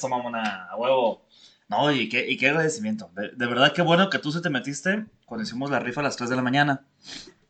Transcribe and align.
Eso, 0.00 0.08
mamona, 0.08 0.64
a 0.70 0.76
huevo. 0.76 1.20
No, 1.68 1.92
y 1.92 2.08
qué, 2.08 2.26
y 2.26 2.38
qué 2.38 2.48
agradecimiento. 2.48 3.10
De, 3.14 3.28
de 3.36 3.46
verdad, 3.46 3.72
qué 3.74 3.82
bueno 3.82 4.08
que 4.08 4.18
tú 4.18 4.32
se 4.32 4.40
te 4.40 4.48
metiste 4.48 5.04
cuando 5.26 5.44
hicimos 5.44 5.70
la 5.70 5.78
rifa 5.78 6.00
a 6.00 6.04
las 6.04 6.16
3 6.16 6.30
de 6.30 6.36
la 6.36 6.42
mañana. 6.42 6.84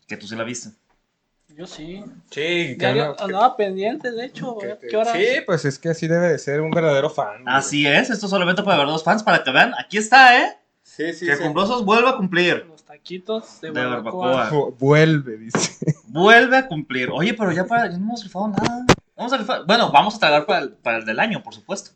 Que 0.08 0.16
tú 0.16 0.26
sí 0.26 0.34
la 0.34 0.42
viste. 0.42 0.71
Yo 1.56 1.64
sí. 1.68 2.02
Sí, 2.30 2.74
Diario- 2.74 3.14
andaba 3.21 3.56
pendiente, 3.56 4.10
de 4.10 4.24
hecho. 4.26 4.56
ver 4.56 4.78
¿Qué 4.90 4.96
hora? 4.96 5.12
Sí, 5.12 5.26
pues 5.46 5.64
es 5.64 5.78
que 5.78 5.90
así 5.90 6.08
debe 6.08 6.28
de 6.30 6.38
ser 6.40 6.60
un 6.60 6.71
verdadero 6.72 7.08
fan. 7.08 7.44
güey. 7.44 7.54
Así 7.54 7.86
es, 7.86 8.10
esto 8.10 8.26
solamente 8.26 8.62
para 8.64 8.79
ver 8.79 8.87
dos 8.89 9.05
fans, 9.05 9.23
para 9.23 9.45
que 9.45 9.53
vean. 9.53 9.73
Aquí 9.79 9.96
está, 9.98 10.41
¿eh? 10.41 10.57
Sí, 10.82 11.12
sí, 11.12 11.27
que 11.27 11.37
sí. 11.37 11.43
Cumbrosos 11.45 11.85
vuelve 11.85 12.09
a 12.09 12.17
cumplir. 12.17 12.67
Los 12.69 12.82
taquitos 12.85 13.61
de, 13.61 13.71
De 13.71 13.85
barbacoa. 13.87 14.27
barbacoa. 14.32 14.51
Vu- 14.51 14.77
Vuelve, 14.79 15.37
dice. 15.39 15.79
Vuelve 16.09 16.57
a 16.57 16.67
cumplir. 16.67 17.11
Oye, 17.12 17.32
pero 17.35 17.53
ya, 17.53 17.64
para, 17.64 17.85
ya 17.85 17.96
no 17.96 18.05
hemos 18.05 18.25
rifado 18.25 18.48
nada. 18.48 18.85
Vamos 19.17 19.32
a 19.32 19.37
rifar. 19.39 19.64
Bueno, 19.67 19.91
vamos 19.93 20.17
a 20.17 20.19
tragar 20.19 20.46
para 20.46 20.61
el, 20.61 20.71
para 20.73 20.98
el 20.98 21.05
del 21.05 21.21
año, 21.21 21.43
por 21.43 21.55
supuesto. 21.55 21.93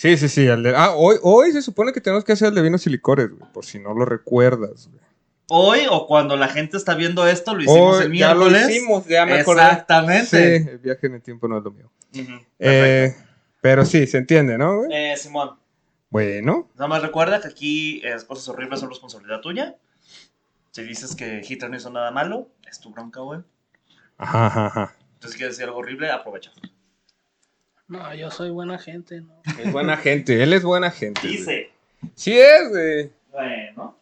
Sí, 0.00 0.16
sí, 0.16 0.28
sí. 0.28 0.46
el 0.46 0.62
de- 0.62 0.76
Ah, 0.76 0.92
hoy, 0.94 1.16
hoy 1.22 1.50
se 1.50 1.60
supone 1.60 1.92
que 1.92 2.00
tenemos 2.00 2.22
que 2.24 2.30
hacer 2.30 2.48
el 2.48 2.54
de 2.54 2.62
vinos 2.62 2.86
y 2.86 2.90
licores, 2.90 3.30
güey, 3.30 3.50
por 3.52 3.64
si 3.64 3.80
no 3.80 3.92
lo 3.94 4.04
recuerdas. 4.04 4.88
güey. 4.88 5.02
Hoy 5.50 5.80
o 5.90 6.06
cuando 6.06 6.36
la 6.36 6.46
gente 6.46 6.76
está 6.76 6.94
viendo 6.94 7.26
esto, 7.26 7.52
lo 7.54 7.62
hicimos 7.62 8.00
el 8.02 8.12
Hoy 8.12 8.18
ya 8.18 8.32
lo 8.34 8.44
miércoles. 8.44 8.70
hicimos, 8.70 9.06
ya 9.06 9.26
me 9.26 9.40
acordé. 9.40 9.62
Exactamente. 9.62 10.60
Sí, 10.60 10.68
el 10.70 10.78
viaje 10.78 11.06
en 11.08 11.14
el 11.14 11.22
tiempo 11.22 11.48
no 11.48 11.58
es 11.58 11.64
lo 11.64 11.72
mío. 11.72 11.90
Eh, 12.60 13.12
pero 13.60 13.84
sí, 13.84 14.06
se 14.06 14.18
entiende, 14.18 14.56
¿no? 14.56 14.76
güey? 14.84 14.90
Eh, 14.92 15.16
Simón, 15.16 15.58
Bueno, 16.10 16.68
nada 16.76 16.86
más 16.86 17.02
recuerda 17.02 17.40
que 17.40 17.48
aquí 17.48 18.00
eh, 18.04 18.14
cosas 18.26 18.48
horribles 18.50 18.78
son 18.78 18.90
responsabilidad 18.90 19.40
tuya. 19.40 19.76
Si 20.70 20.82
dices 20.84 21.16
que 21.16 21.42
Hitler 21.46 21.70
no 21.72 21.76
hizo 21.76 21.90
nada 21.90 22.12
malo, 22.12 22.48
es 22.70 22.78
tu 22.78 22.90
bronca, 22.92 23.20
güey. 23.20 23.40
ajá, 24.16 24.46
ajá, 24.46 24.66
ajá. 24.66 24.96
Entonces, 25.14 25.32
si 25.32 25.38
quieres 25.38 25.56
decir 25.56 25.66
algo 25.66 25.80
horrible, 25.80 26.08
aprovecha. 26.10 26.52
No, 27.90 28.14
yo 28.14 28.30
soy 28.30 28.50
buena 28.50 28.78
gente, 28.78 29.22
¿no? 29.22 29.40
Es 29.58 29.72
buena 29.72 29.96
gente, 29.96 30.42
él 30.42 30.52
es 30.52 30.62
buena 30.62 30.90
gente. 30.90 31.22
güey. 31.22 31.38
Dice. 31.38 31.70
Sí 32.14 32.38
es, 32.38 32.68
güey. 32.68 33.10
Bueno. 33.32 33.96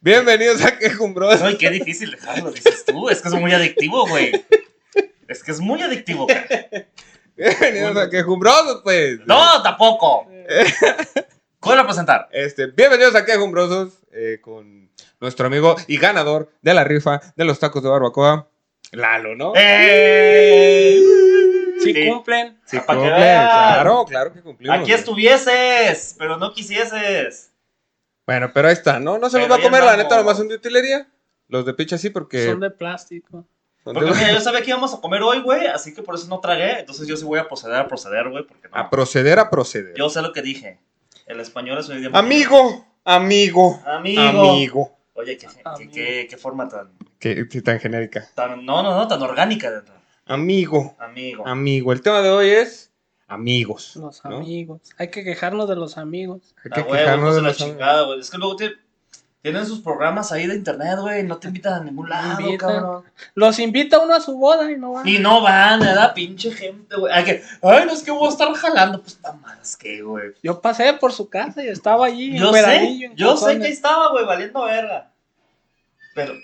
Bienvenidos 0.00 0.64
a 0.64 0.78
Quejumbrosos. 0.78 1.42
Ay, 1.42 1.58
qué 1.58 1.68
difícil 1.68 2.12
dejarlo, 2.12 2.50
dices 2.52 2.86
tú. 2.86 3.10
Es 3.10 3.20
que 3.20 3.28
es 3.28 3.34
muy 3.34 3.52
adictivo, 3.52 4.08
güey. 4.08 4.32
Es 5.28 5.44
que 5.44 5.50
es 5.50 5.60
muy 5.60 5.82
adictivo, 5.82 6.26
cara. 6.26 6.86
Bienvenidos 7.36 7.98
a 7.98 8.08
Quejumbrosos, 8.08 8.80
pues. 8.82 9.20
No, 9.26 9.62
tampoco. 9.62 10.26
¿Cuál 11.60 11.80
a 11.80 11.84
presentar? 11.84 12.28
Este, 12.32 12.66
bienvenidos 12.66 13.14
a 13.14 13.24
Quejumbrosos 13.24 13.94
eh, 14.12 14.38
con 14.40 14.90
nuestro 15.20 15.46
amigo 15.46 15.76
y 15.86 15.98
ganador 15.98 16.50
de 16.62 16.72
la 16.74 16.84
rifa 16.84 17.20
de 17.36 17.44
los 17.44 17.58
tacos 17.58 17.82
de 17.82 17.88
barbacoa, 17.88 18.48
Lalo, 18.92 19.34
¿no? 19.36 19.52
¡Eh! 19.56 21.02
Si 21.80 21.92
Sí. 21.92 22.08
cumplen. 22.08 22.58
Sí, 22.64 22.78
para 22.78 22.98
que 23.00 23.04
cumple, 23.06 23.20
vean. 23.24 23.46
claro, 23.48 24.04
claro 24.06 24.32
que 24.32 24.40
cumplimos. 24.40 24.78
Aquí 24.78 24.92
estuvieses, 24.92 26.14
pero 26.18 26.38
no 26.38 26.52
quisieses. 26.54 27.52
Bueno, 28.26 28.50
pero 28.54 28.68
ahí 28.68 28.74
está, 28.74 28.98
¿no? 28.98 29.18
No 29.18 29.28
se 29.28 29.38
los 29.38 29.50
va 29.50 29.56
a 29.56 29.60
comer, 29.60 29.82
la 29.84 29.96
neta, 29.96 30.16
nomás 30.16 30.38
son 30.38 30.48
de 30.48 30.54
utilería. 30.54 31.06
Los 31.48 31.66
de 31.66 31.74
picha 31.74 31.98
sí, 31.98 32.08
porque. 32.10 32.46
Son 32.46 32.60
de 32.60 32.70
plástico. 32.70 33.46
Porque 33.84 34.00
mira, 34.00 34.32
yo 34.32 34.40
sabía 34.40 34.60
que 34.62 34.70
íbamos 34.70 34.92
a 34.94 35.00
comer 35.00 35.22
hoy, 35.22 35.40
güey, 35.40 35.66
así 35.66 35.94
que 35.94 36.02
por 36.02 36.14
eso 36.14 36.26
no 36.28 36.40
tragué. 36.40 36.80
Entonces 36.80 37.06
yo 37.06 37.16
sí 37.16 37.24
voy 37.24 37.38
a 37.38 37.48
proceder 37.48 37.76
a 37.76 37.88
proceder, 37.88 38.28
güey, 38.28 38.44
porque 38.46 38.68
no. 38.68 38.76
A 38.76 38.90
proceder 38.90 39.38
a 39.38 39.48
proceder. 39.50 39.94
Yo 39.96 40.08
sé 40.10 40.20
lo 40.22 40.32
que 40.32 40.42
dije. 40.42 40.78
El 41.28 41.40
español 41.40 41.78
es 41.78 41.88
un 41.88 41.98
idioma. 41.98 42.18
Amigo, 42.18 42.84
amigo, 43.04 43.80
Amigo. 43.86 44.20
amigo. 44.22 44.98
Oye, 45.14 45.36
qué, 45.36 45.46
qué, 45.46 45.60
Amigo. 45.64 45.92
qué- 45.92 46.26
qué 46.30 46.36
forma 46.36 46.68
tan, 46.68 46.90
sí, 47.20 47.62
tan 47.62 47.78
genérica. 47.80 48.28
tan. 48.34 48.64
No, 48.64 48.82
no, 48.82 48.94
no, 48.96 49.06
tan 49.08 49.20
orgánica. 49.22 49.70
de- 49.70 49.82
Amigo, 50.26 50.96
Amigo. 50.98 51.46
amigo. 51.46 51.92
El 51.92 52.02
tema 52.02 52.20
de 52.22 52.30
hoy 52.30 52.48
es 52.50 52.92
amigos. 53.26 53.96
Los 53.96 54.24
¿no? 54.24 54.36
amigos. 54.38 54.80
Hay 54.98 55.10
que 55.10 55.24
quejarnos 55.24 55.68
de 55.68 55.76
los 55.76 55.96
amigos. 55.98 56.54
Hay 56.64 56.70
que 56.70 56.80
Ah, 56.80 56.86
quejarnos 56.86 57.34
de 57.34 57.36
de 57.36 57.42
la 57.42 57.48
los 57.48 57.60
amigos. 57.60 57.78
chingada, 57.78 58.02
güey. 58.06 58.20
Es 58.20 58.30
que 58.30 58.38
luego 58.38 58.56
te- 58.56 58.74
tienen 59.42 59.64
sus 59.66 59.80
programas 59.80 60.32
ahí 60.32 60.46
de 60.46 60.56
internet, 60.56 60.98
güey. 61.00 61.22
No 61.22 61.38
te 61.38 61.48
invitan 61.48 61.74
a 61.74 61.84
ningún 61.84 62.08
lado, 62.08 62.38
cabrón. 62.58 63.04
Los 63.34 63.58
invita 63.58 63.98
uno 63.98 64.14
a 64.14 64.20
su 64.20 64.36
boda 64.36 64.70
y 64.70 64.76
no 64.76 64.92
van. 64.92 65.06
Y 65.08 65.18
no 65.18 65.40
van, 65.40 65.80
¿verdad? 65.80 66.12
Pinche 66.12 66.50
gente, 66.50 66.96
güey. 66.96 67.12
Ay, 67.14 67.24
que, 67.24 67.42
ay, 67.62 67.86
no 67.86 67.92
es 67.92 68.02
que 68.02 68.10
voy 68.10 68.26
a 68.26 68.30
estar 68.30 68.52
jalando. 68.54 69.00
Pues 69.00 69.18
más 69.40 69.76
que, 69.76 70.02
güey. 70.02 70.32
Yo 70.42 70.60
pasé 70.60 70.92
por 70.94 71.12
su 71.12 71.28
casa 71.28 71.62
y 71.62 71.68
estaba 71.68 72.06
allí. 72.06 72.36
Yo 72.38 72.54
en 72.54 72.64
sé, 72.64 72.76
en 73.04 73.16
yo 73.16 73.36
sé 73.36 73.58
que 73.58 73.66
ahí 73.66 73.72
estaba, 73.72 74.10
güey, 74.10 74.24
valiendo 74.26 74.64
verga. 74.64 75.10
Pero, 76.14 76.34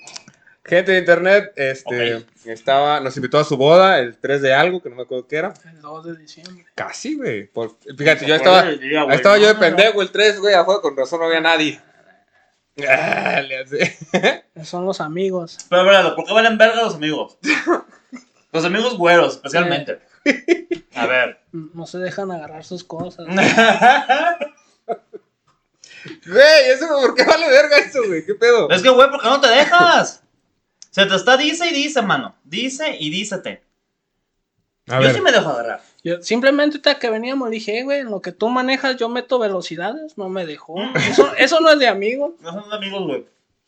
Gente 0.67 0.93
de 0.93 0.99
internet, 1.01 1.53
este, 1.57 2.25
estaba, 2.47 2.99
nos 3.01 3.15
invitó 3.17 3.39
a 3.39 3.45
su 3.45 3.55
boda 3.59 3.99
el 3.99 4.17
3 4.17 4.41
de 4.41 4.55
algo, 4.55 4.81
que 4.81 4.89
no 4.89 4.97
me 4.97 5.03
acuerdo 5.03 5.27
qué 5.27 5.37
era. 5.37 5.53
El 5.71 5.83
2 5.83 6.07
de 6.07 6.17
diciembre. 6.17 6.65
Casi, 6.75 7.17
güey. 7.17 7.47
Por- 7.49 7.77
Fíjate, 7.99 8.25
yo 8.25 8.35
¿se 8.35 8.37
estaba, 8.37 8.63
día, 8.63 9.05
estaba 9.11 9.37
yo 9.37 9.49
de 9.49 9.57
pendejo 9.57 10.01
el 10.01 10.11
3, 10.11 10.41
güey, 10.41 10.55
afuera, 10.55 10.81
con 10.81 10.97
razón 10.97 11.21
no 11.21 11.27
había 11.27 11.43
nadie. 11.43 11.79
Ah, 12.89 13.41
le 13.41 13.59
hace. 13.59 13.97
Son 14.65 14.85
los 14.85 15.01
amigos. 15.01 15.59
Pero, 15.69 15.85
verdad, 15.85 16.15
¿por 16.17 16.25
qué 16.25 16.33
valen 16.33 16.59
verga 16.59 16.83
los 16.83 16.97
amigos? 16.97 17.39
Los 18.53 18.65
amigos 18.65 18.97
güeros, 18.97 19.35
especialmente. 19.35 19.99
A 20.95 21.07
ver. 21.07 21.41
No 21.51 21.87
se 21.87 21.99
dejan 21.99 22.31
agarrar 22.31 22.65
sus 22.65 22.85
cosas. 22.85 23.27
Güey, 26.27 26.71
eso, 26.71 26.87
¿por 26.87 27.15
qué 27.15 27.25
vale 27.25 27.49
verga 27.49 27.79
eso, 27.79 28.01
güey? 28.07 28.25
¿Qué 28.27 28.35
pedo? 28.35 28.69
Es 28.71 28.83
que, 28.83 28.91
güey, 28.91 29.11
¿por 29.11 29.23
qué 29.23 29.29
no 29.29 29.41
te 29.41 29.49
dejas? 29.49 30.23
Se 30.91 31.07
te 31.07 31.15
está 31.15 31.37
dice 31.37 31.67
y 31.67 31.73
dice, 31.73 32.03
mano. 32.03 32.37
Dice 32.45 32.97
y 32.99 33.11
dícete. 33.11 33.65
A 34.89 34.97
Yo 34.97 35.01
ver, 35.01 35.15
sí 35.15 35.21
me 35.21 35.33
dejo 35.33 35.49
agarrar. 35.49 35.81
Yo 36.05 36.23
simplemente 36.23 36.77
ahorita 36.77 36.99
que 36.99 37.09
veníamos 37.11 37.49
le 37.49 37.55
dije, 37.55 37.79
"Eh, 37.79 37.83
güey, 37.83 38.01
en 38.01 38.11
lo 38.11 38.21
que 38.21 38.31
tú 38.31 38.49
manejas 38.51 38.97
yo 38.97 39.09
meto 39.09 39.39
velocidades. 39.39 40.17
No 40.19 40.29
me 40.29 40.45
dejó. 40.47 40.75
Eso, 41.19 41.33
eso 41.39 41.61
no 41.61 41.71
es 41.71 41.79
de 41.79 41.89
amigos. 41.89 42.33
No 42.43 42.53
son 42.53 42.73
amigos, 42.73 43.03
güey. 43.07 43.25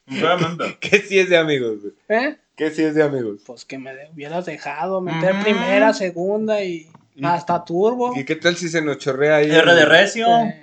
¿qué 0.81 0.99
sí 1.01 1.19
es 1.19 1.29
de 1.31 1.37
amigos, 1.39 1.79
güey? 1.81 1.95
¿Eh? 2.09 2.37
¿Qué 2.55 2.71
sí 2.71 2.83
es 2.85 2.95
de 2.95 3.03
amigos? 3.03 3.41
Pues 3.47 3.65
que 3.65 3.79
me 3.79 3.93
de- 3.95 4.09
hubieras 4.13 4.47
dejado 4.47 5.01
meter 5.01 5.35
Ujú. 5.35 5.43
primera, 5.45 5.93
segunda 5.95 6.63
y 6.63 6.89
hasta 7.23 7.65
turbo. 7.65 8.13
¿Y 8.15 8.25
qué 8.25 8.37
tal 8.37 8.57
si 8.57 8.69
se 8.69 8.83
nos 8.83 8.99
chorrea 8.99 9.37
ahí? 9.37 9.51
R 9.51 9.75
de 9.75 9.85
recio. 9.85 10.27
Eh, 10.29 10.63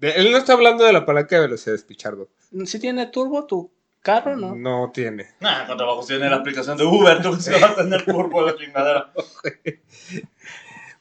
De- 0.00 0.12
él 0.12 0.32
no 0.32 0.38
está 0.38 0.54
hablando 0.54 0.82
de 0.84 0.92
la 0.94 1.04
palanca 1.04 1.36
de 1.36 1.42
velocidades, 1.42 1.84
Pichardo. 1.84 2.28
si 2.64 2.78
tiene 2.80 3.06
turbo 3.06 3.44
tu 3.46 3.70
carro, 4.02 4.34
¿no? 4.34 4.54
No 4.54 4.90
tiene. 4.92 5.28
Nah, 5.40 5.66
con 5.66 5.76
trabajo 5.76 6.02
tiene 6.06 6.28
la 6.30 6.36
aplicación 6.36 6.76
de 6.78 6.84
Uber, 6.84 7.20
tú 7.22 7.36
sí 7.36 7.50
vas 7.52 7.64
a 7.72 7.76
tener 7.76 8.04
turbo 8.06 8.40
la 8.42 8.56
chingadera. 8.56 9.12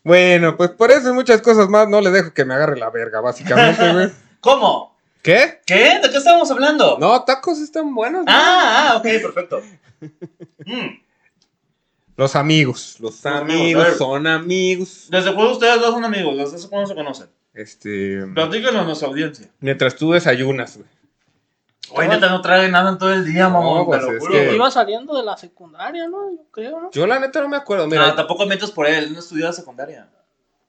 Bueno, 0.09 0.57
pues 0.57 0.71
por 0.71 0.89
eso 0.89 1.11
y 1.11 1.13
muchas 1.13 1.39
cosas 1.39 1.69
más 1.69 1.87
no 1.87 2.01
le 2.01 2.09
dejo 2.09 2.33
que 2.33 2.43
me 2.43 2.55
agarre 2.55 2.79
la 2.79 2.89
verga, 2.89 3.21
básicamente, 3.21 3.93
güey. 3.93 4.09
¿Cómo? 4.41 4.97
¿Qué? 5.21 5.59
¿Qué? 5.67 5.99
¿De 6.01 6.09
qué 6.09 6.17
estábamos 6.17 6.49
hablando? 6.49 6.97
No, 6.99 7.23
tacos 7.25 7.59
están 7.59 7.93
buenos. 7.93 8.23
güey. 8.23 8.35
Ah, 8.35 8.93
ah, 8.93 8.97
ok, 8.97 9.03
perfecto. 9.03 9.61
Mm. 10.65 10.99
Los 12.15 12.35
amigos. 12.35 12.97
Los 12.99 13.25
amigos, 13.25 13.83
a 13.83 13.87
amigos 13.87 13.97
son 13.97 14.27
amigos. 14.27 15.07
¿Desde 15.09 15.33
cuándo 15.33 15.53
ustedes 15.53 15.79
dos 15.79 15.91
son 15.93 16.05
amigos? 16.05 16.51
¿Desde 16.51 16.69
cuándo 16.69 16.87
se 16.87 16.95
conocen? 16.95 17.27
Este. 17.53 18.25
Platíquenos 18.33 18.75
a 18.75 18.83
nuestra 18.83 19.07
audiencia. 19.07 19.49
Mientras 19.59 19.95
tú 19.95 20.11
desayunas, 20.11 20.77
güey. 20.77 20.89
Oye, 21.93 22.07
neta, 22.07 22.29
no 22.29 22.41
trae 22.41 22.69
nada 22.69 22.91
en 22.91 22.97
todo 22.97 23.13
el 23.13 23.25
día, 23.25 23.49
mamón, 23.49 23.79
No, 23.79 23.85
pues, 23.85 23.99
te 23.99 24.05
lo 24.05 24.11
es 24.13 24.19
juro. 24.19 24.31
que-. 24.33 24.55
Iba 24.55 24.71
saliendo 24.71 25.15
de 25.17 25.23
la 25.23 25.37
secundaria, 25.37 26.07
¿no? 26.07 26.31
Yo 26.31 26.43
creo, 26.51 26.79
¿no? 26.79 26.91
Yo 26.91 27.07
la 27.07 27.19
neta 27.19 27.41
no 27.41 27.49
me 27.49 27.57
acuerdo. 27.57 27.87
Mira. 27.87 28.07
No, 28.07 28.15
tampoco 28.15 28.45
mientes 28.45 28.71
por 28.71 28.85
él, 28.87 29.03
él 29.05 29.13
no 29.13 29.19
estudió 29.19 29.45
la 29.45 29.53
secundaria. 29.53 30.07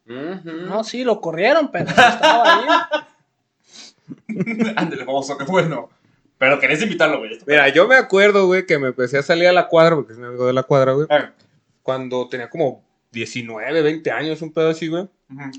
No, 0.05 0.83
sí, 0.83 1.05
lo 1.05 1.21
corrieron, 1.21 1.71
pero 1.71 1.89
estaba 1.89 2.59
ahí. 2.59 2.67
Ándale, 4.77 5.05
famoso, 5.05 5.37
qué 5.39 5.45
bueno. 5.45 5.89
Pero 6.39 6.59
querés 6.59 6.83
invitarlo, 6.83 7.19
güey. 7.19 7.39
Mira, 7.47 7.69
yo 7.69 7.87
me 7.87 7.97
acuerdo, 7.97 8.47
güey, 8.47 8.67
que 8.67 8.79
me 8.79 8.89
empecé 8.89 9.19
a 9.19 9.23
salir 9.23 9.47
a 9.47 9.53
la 9.53 9.69
cuadra, 9.69 9.95
porque 9.95 10.13
es 10.15 10.19
mi 10.19 10.27
amigo 10.27 10.47
de 10.47 10.53
la 10.55 10.63
cuadra, 10.63 10.93
güey. 10.93 11.07
Ah, 11.11 11.31
Cuando 11.83 12.29
tenía 12.29 12.49
como 12.49 12.83
19, 13.13 13.83
20 13.83 14.11
años, 14.11 14.41
un 14.43 14.53
pedo 14.53 14.71
así, 14.71 14.89
güey. 14.89 15.09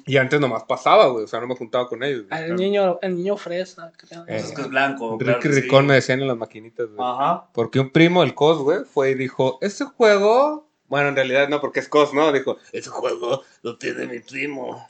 Y 0.06 0.18
antes 0.18 0.40
nomás 0.40 0.64
pasaba, 0.64 1.08
güey. 1.08 1.24
O 1.24 1.28
sea, 1.28 1.40
no 1.40 1.48
me 1.48 1.56
juntaba 1.56 1.88
con 1.88 2.04
ellos. 2.04 2.26
güey. 2.30 2.44
El 2.44 2.56
niño, 2.56 3.00
el 3.02 3.16
niño 3.16 3.38
fresa, 3.38 3.92
creo. 3.98 4.24
Eh, 4.28 4.38
Es 4.38 4.52
que 4.52 4.62
es 4.62 4.68
blanco. 4.70 5.18
claro 5.18 5.40
Ricky 5.40 5.54
sí. 5.56 5.62
Ricón 5.62 5.86
me 5.88 5.94
decían 5.96 6.22
en 6.22 6.28
las 6.28 6.38
maquinitas, 6.38 6.88
güey. 6.88 7.00
Ajá. 7.00 7.48
Porque 7.54 7.80
un 7.80 7.90
primo, 7.90 8.24
el 8.24 8.34
COS, 8.36 8.58
güey, 8.60 8.80
fue 8.86 9.12
y 9.12 9.16
dijo, 9.16 9.58
ese 9.62 9.86
juego... 9.86 10.68
Bueno, 10.88 11.08
en 11.10 11.16
realidad 11.16 11.48
no, 11.48 11.62
porque 11.62 11.80
es 11.80 11.88
COS, 11.88 12.14
¿no? 12.14 12.34
Dijo, 12.34 12.58
ese 12.74 12.90
juego 12.90 13.44
lo 13.62 13.78
tiene 13.78 14.08
mi 14.08 14.20
primo 14.20 14.90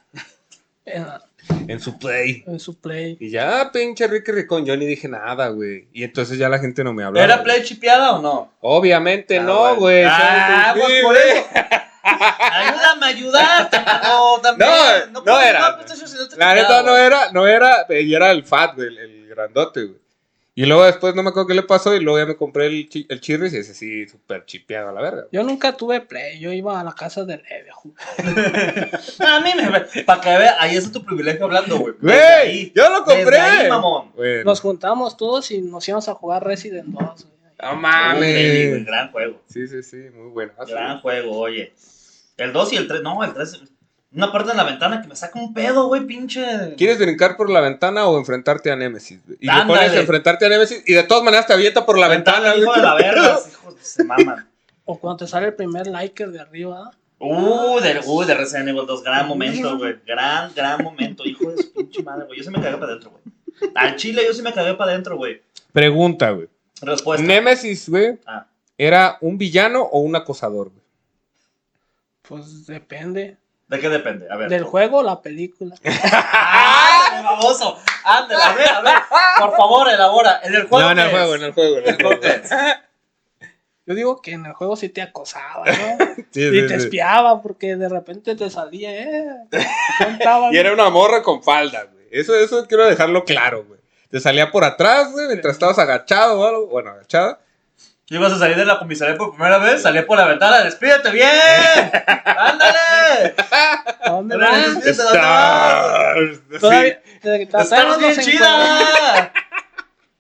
En, 0.84 1.06
en 1.68 1.80
su 1.80 2.00
play. 2.00 2.44
en 2.48 2.60
su 2.60 2.80
play. 2.80 3.18
Y 3.20 3.30
ya, 3.30 3.70
pinche 3.72 4.08
Ricky 4.08 4.32
Ricón, 4.32 4.66
yo 4.66 4.76
ni 4.76 4.88
dije 4.88 5.08
nada, 5.08 5.50
güey. 5.50 5.88
Y 5.94 6.04
entonces 6.04 6.40
ya 6.40 6.50
la 6.50 6.58
gente 6.58 6.84
no 6.84 6.92
me 6.92 7.04
hablaba. 7.04 7.24
¿Era 7.24 7.44
play 7.44 7.62
chipeada 7.64 8.16
o 8.16 8.22
no? 8.22 8.52
Obviamente 8.62 9.38
Ah, 9.38 9.44
no, 9.44 9.76
güey. 9.76 10.04
Ah, 10.08 10.74
pues 10.76 10.88
güey. 10.88 11.02
por 11.04 11.16
eso. 11.18 11.46
Ayúdame 12.20 13.06
a 13.06 13.10
ayudarte, 13.10 13.78
no, 14.04 14.40
también. 14.42 14.70
No, 15.12 15.20
no 15.20 15.24
puedes 15.24 15.46
era. 15.48 15.72
no 15.72 16.28
te 16.28 16.38
La 16.38 16.56
neta 16.56 16.84
no 16.84 16.98
era, 16.98 17.32
no 17.32 17.48
era, 17.48 17.86
y 17.90 18.14
era 18.14 18.32
el 18.32 18.44
fat, 18.44 18.76
güey, 18.76 18.88
el, 18.88 18.98
el 18.98 19.28
grandote, 19.28 19.84
güey. 19.86 20.02
Y 20.54 20.66
luego 20.66 20.84
después 20.84 21.16
no 21.16 21.24
me 21.24 21.30
acuerdo 21.30 21.48
qué 21.48 21.54
le 21.54 21.64
pasó 21.64 21.96
y 21.96 22.02
luego 22.02 22.20
ya 22.20 22.26
me 22.26 22.36
compré 22.36 22.66
el, 22.68 22.90
chi- 22.90 23.06
el 23.10 23.22
Chirris 23.22 23.54
y 23.54 23.58
ese 23.58 23.74
sí, 23.74 24.06
súper 24.10 24.46
chipeado 24.46 24.90
a 24.90 24.92
la 24.92 25.02
verga. 25.02 25.24
Yo 25.32 25.44
nunca 25.44 25.72
tuve 25.78 26.02
play, 26.02 26.40
yo 26.40 26.52
iba 26.52 26.78
a 26.78 26.84
la 26.84 26.92
casa 26.92 27.24
de 27.24 27.38
Leve 27.38 27.70
a 27.70 27.74
jugar. 27.74 28.06
A 29.20 29.40
mí 29.40 29.50
me. 29.56 30.04
Para 30.04 30.20
que 30.22 30.30
vea, 30.30 30.58
ahí 30.60 30.76
es 30.76 30.92
tu 30.92 31.04
privilegio 31.06 31.46
hablando, 31.46 31.78
güey. 31.80 31.94
¡Güey! 32.02 32.74
¡Yo 32.76 32.90
lo 32.90 32.98
compré! 33.06 33.24
Desde 33.24 33.40
ahí, 33.40 33.70
mamón. 33.70 34.12
Bueno. 34.14 34.44
Nos 34.44 34.60
juntamos 34.60 35.16
todos 35.16 35.50
y 35.52 35.62
nos 35.62 35.88
íbamos 35.88 36.10
a 36.10 36.16
jugar 36.16 36.44
Resident 36.46 36.86
2. 36.88 37.00
güey. 37.26 37.34
¡No 37.62 37.76
mames! 37.78 38.86
gran 38.86 39.10
juego. 39.14 39.42
Sí, 39.48 39.68
sí, 39.68 39.82
sí, 39.84 39.98
muy 40.14 40.32
bueno. 40.32 40.52
Gran 40.68 41.00
juego, 41.00 41.38
oye. 41.40 41.74
El 42.38 42.54
2 42.54 42.74
y 42.74 42.76
el 42.78 42.88
3, 42.88 43.02
no, 43.04 43.24
el 43.24 43.34
3. 43.34 43.62
Una 44.14 44.32
parte 44.32 44.52
en 44.52 44.58
la 44.58 44.64
ventana 44.66 45.02
que 45.02 45.08
me 45.08 45.16
saca 45.16 45.40
un 45.40 45.54
pedo, 45.54 45.88
güey, 45.88 46.06
pinche. 46.06 46.76
¿Quieres 46.78 47.00
brincar 47.00 47.38
por 47.38 47.50
la 47.50 47.62
ventana 47.62 48.08
o 48.08 48.18
enfrentarte 48.18 48.70
a 48.72 48.76
Nemesis? 48.76 49.20
Y 49.40 49.48
Ándale. 49.48 49.68
pones 49.80 49.94
enfrentarte 50.02 50.46
a 50.46 50.50
Nemesis 50.50 50.84
y 50.86 50.94
de 50.94 51.04
todas 51.04 51.24
maneras 51.24 51.48
te 51.48 51.54
avienta 51.54 51.86
por 51.86 51.98
la 51.98 52.08
ventana. 52.10 52.56
hijo 52.56 52.66
güey. 52.68 52.80
de 52.82 52.86
la 52.86 52.96
verga, 52.96 53.40
hijos, 53.50 53.76
se 53.82 54.04
maman. 54.04 54.50
O 54.86 55.00
cuando 55.00 55.18
te 55.26 55.28
sale 55.28 55.48
el 55.48 55.54
primer 55.54 55.88
liker 55.88 56.30
de 56.32 56.40
arriba. 56.42 56.92
Uh, 57.20 57.80
de, 57.80 58.02
uh, 58.04 58.24
de 58.26 58.34
Resident 58.34 58.70
Evil 58.70 58.86
2, 58.88 59.04
gran 59.04 59.28
momento, 59.28 59.78
güey. 59.78 59.96
Gran, 60.06 60.52
gran 60.56 60.84
momento, 60.84 61.24
hijo 61.24 61.52
de 61.52 61.62
su 61.64 61.72
pinche 61.72 62.02
madre, 62.04 62.26
güey. 62.26 62.40
Yo 62.40 62.44
sí 62.44 62.50
me 62.50 62.60
cagué 62.60 62.78
para 62.78 62.88
adentro, 62.94 63.12
güey. 63.12 63.72
Al 63.76 63.96
chile 63.96 64.24
yo 64.26 64.34
sí 64.34 64.42
me 64.42 64.52
cagué 64.52 64.74
para 64.74 64.92
adentro, 64.92 65.16
güey. 65.18 65.42
Pregunta, 65.72 66.32
güey. 66.32 66.50
Respuesta. 66.82 67.26
Nemesis, 67.26 67.88
güey, 67.88 68.20
Ah. 68.26 68.48
¿era 68.78 69.18
un 69.22 69.38
villano 69.38 69.84
o 69.84 70.00
un 70.00 70.16
acosador? 70.16 70.70
güey? 70.70 70.81
Pues 72.32 72.66
depende. 72.66 73.36
¿De 73.68 73.78
qué 73.78 73.90
depende? 73.90 74.26
A 74.32 74.38
ver. 74.38 74.48
Del 74.48 74.64
juego 74.64 75.00
o 75.00 75.04
la 75.04 75.22
película. 75.22 75.76
¡Ah! 75.84 77.22
baboso! 77.22 77.78
Ándale, 78.06 78.42
a 78.42 78.54
ver, 78.54 78.70
a 78.70 78.82
ver. 78.82 78.94
Por 79.38 79.58
favor, 79.58 79.90
elabora. 79.90 80.40
En 80.42 80.56
el 80.56 80.66
juego. 80.66 80.86
no, 80.86 80.92
en 80.92 81.00
el 81.00 81.06
¿qué 81.08 81.12
juego, 81.12 81.36
en 81.36 81.44
el 81.44 81.52
juego. 81.52 81.78
en 81.80 81.88
el 81.90 81.96
juego. 82.02 82.22
Yo 83.86 83.96
digo 83.96 84.22
que 84.22 84.32
en 84.32 84.46
el 84.46 84.54
juego 84.54 84.78
sí 84.78 84.88
te 84.88 85.02
acosaba, 85.02 85.66
¿no? 85.66 85.98
Sí, 86.32 86.42
y 86.42 86.62
sí, 86.62 86.68
te 86.68 86.80
sí. 86.80 86.86
espiaba 86.86 87.42
porque 87.42 87.76
de 87.76 87.90
repente 87.90 88.34
te 88.38 88.50
salía, 88.50 88.92
¿eh? 88.98 89.26
Contaba, 89.98 90.54
Y 90.54 90.58
era 90.58 90.72
una 90.72 90.90
morra 90.90 91.22
con 91.22 91.44
falda, 91.44 91.84
güey. 91.84 92.06
Eso, 92.12 92.34
eso 92.34 92.66
quiero 92.66 92.86
dejarlo 92.86 93.26
claro, 93.26 93.66
güey. 93.66 93.82
Te 94.10 94.22
salía 94.22 94.54
por 94.54 94.64
atrás, 94.64 95.12
güey, 95.12 95.28
mientras 95.28 95.56
estabas 95.56 95.78
agachado 95.80 96.40
o 96.40 96.46
algo. 96.46 96.68
Bueno, 96.68 96.92
agachada. 96.92 97.42
Ibas 98.12 98.34
a 98.34 98.40
salir 98.40 98.58
de 98.58 98.66
la 98.66 98.78
comisaría 98.78 99.16
por 99.18 99.32
primera 99.32 99.58
vez, 99.58 99.84
salí 99.84 100.02
por 100.02 100.18
la 100.18 100.26
ventana, 100.28 100.62
despídete 100.66 101.12
bien. 101.12 101.30
¡Ándale! 102.26 103.34
¿A 104.04 104.10
dónde 104.12 104.36
vas? 104.36 104.68
es- 104.86 105.00
Stars. 105.00 106.40
Todavía, 106.60 107.02
te- 107.02 107.20
te- 107.22 107.46
todavía 107.46 107.64
¡Estás 107.64 107.88
no 107.88 107.98
bien 108.00 108.20
chida! 108.20 109.32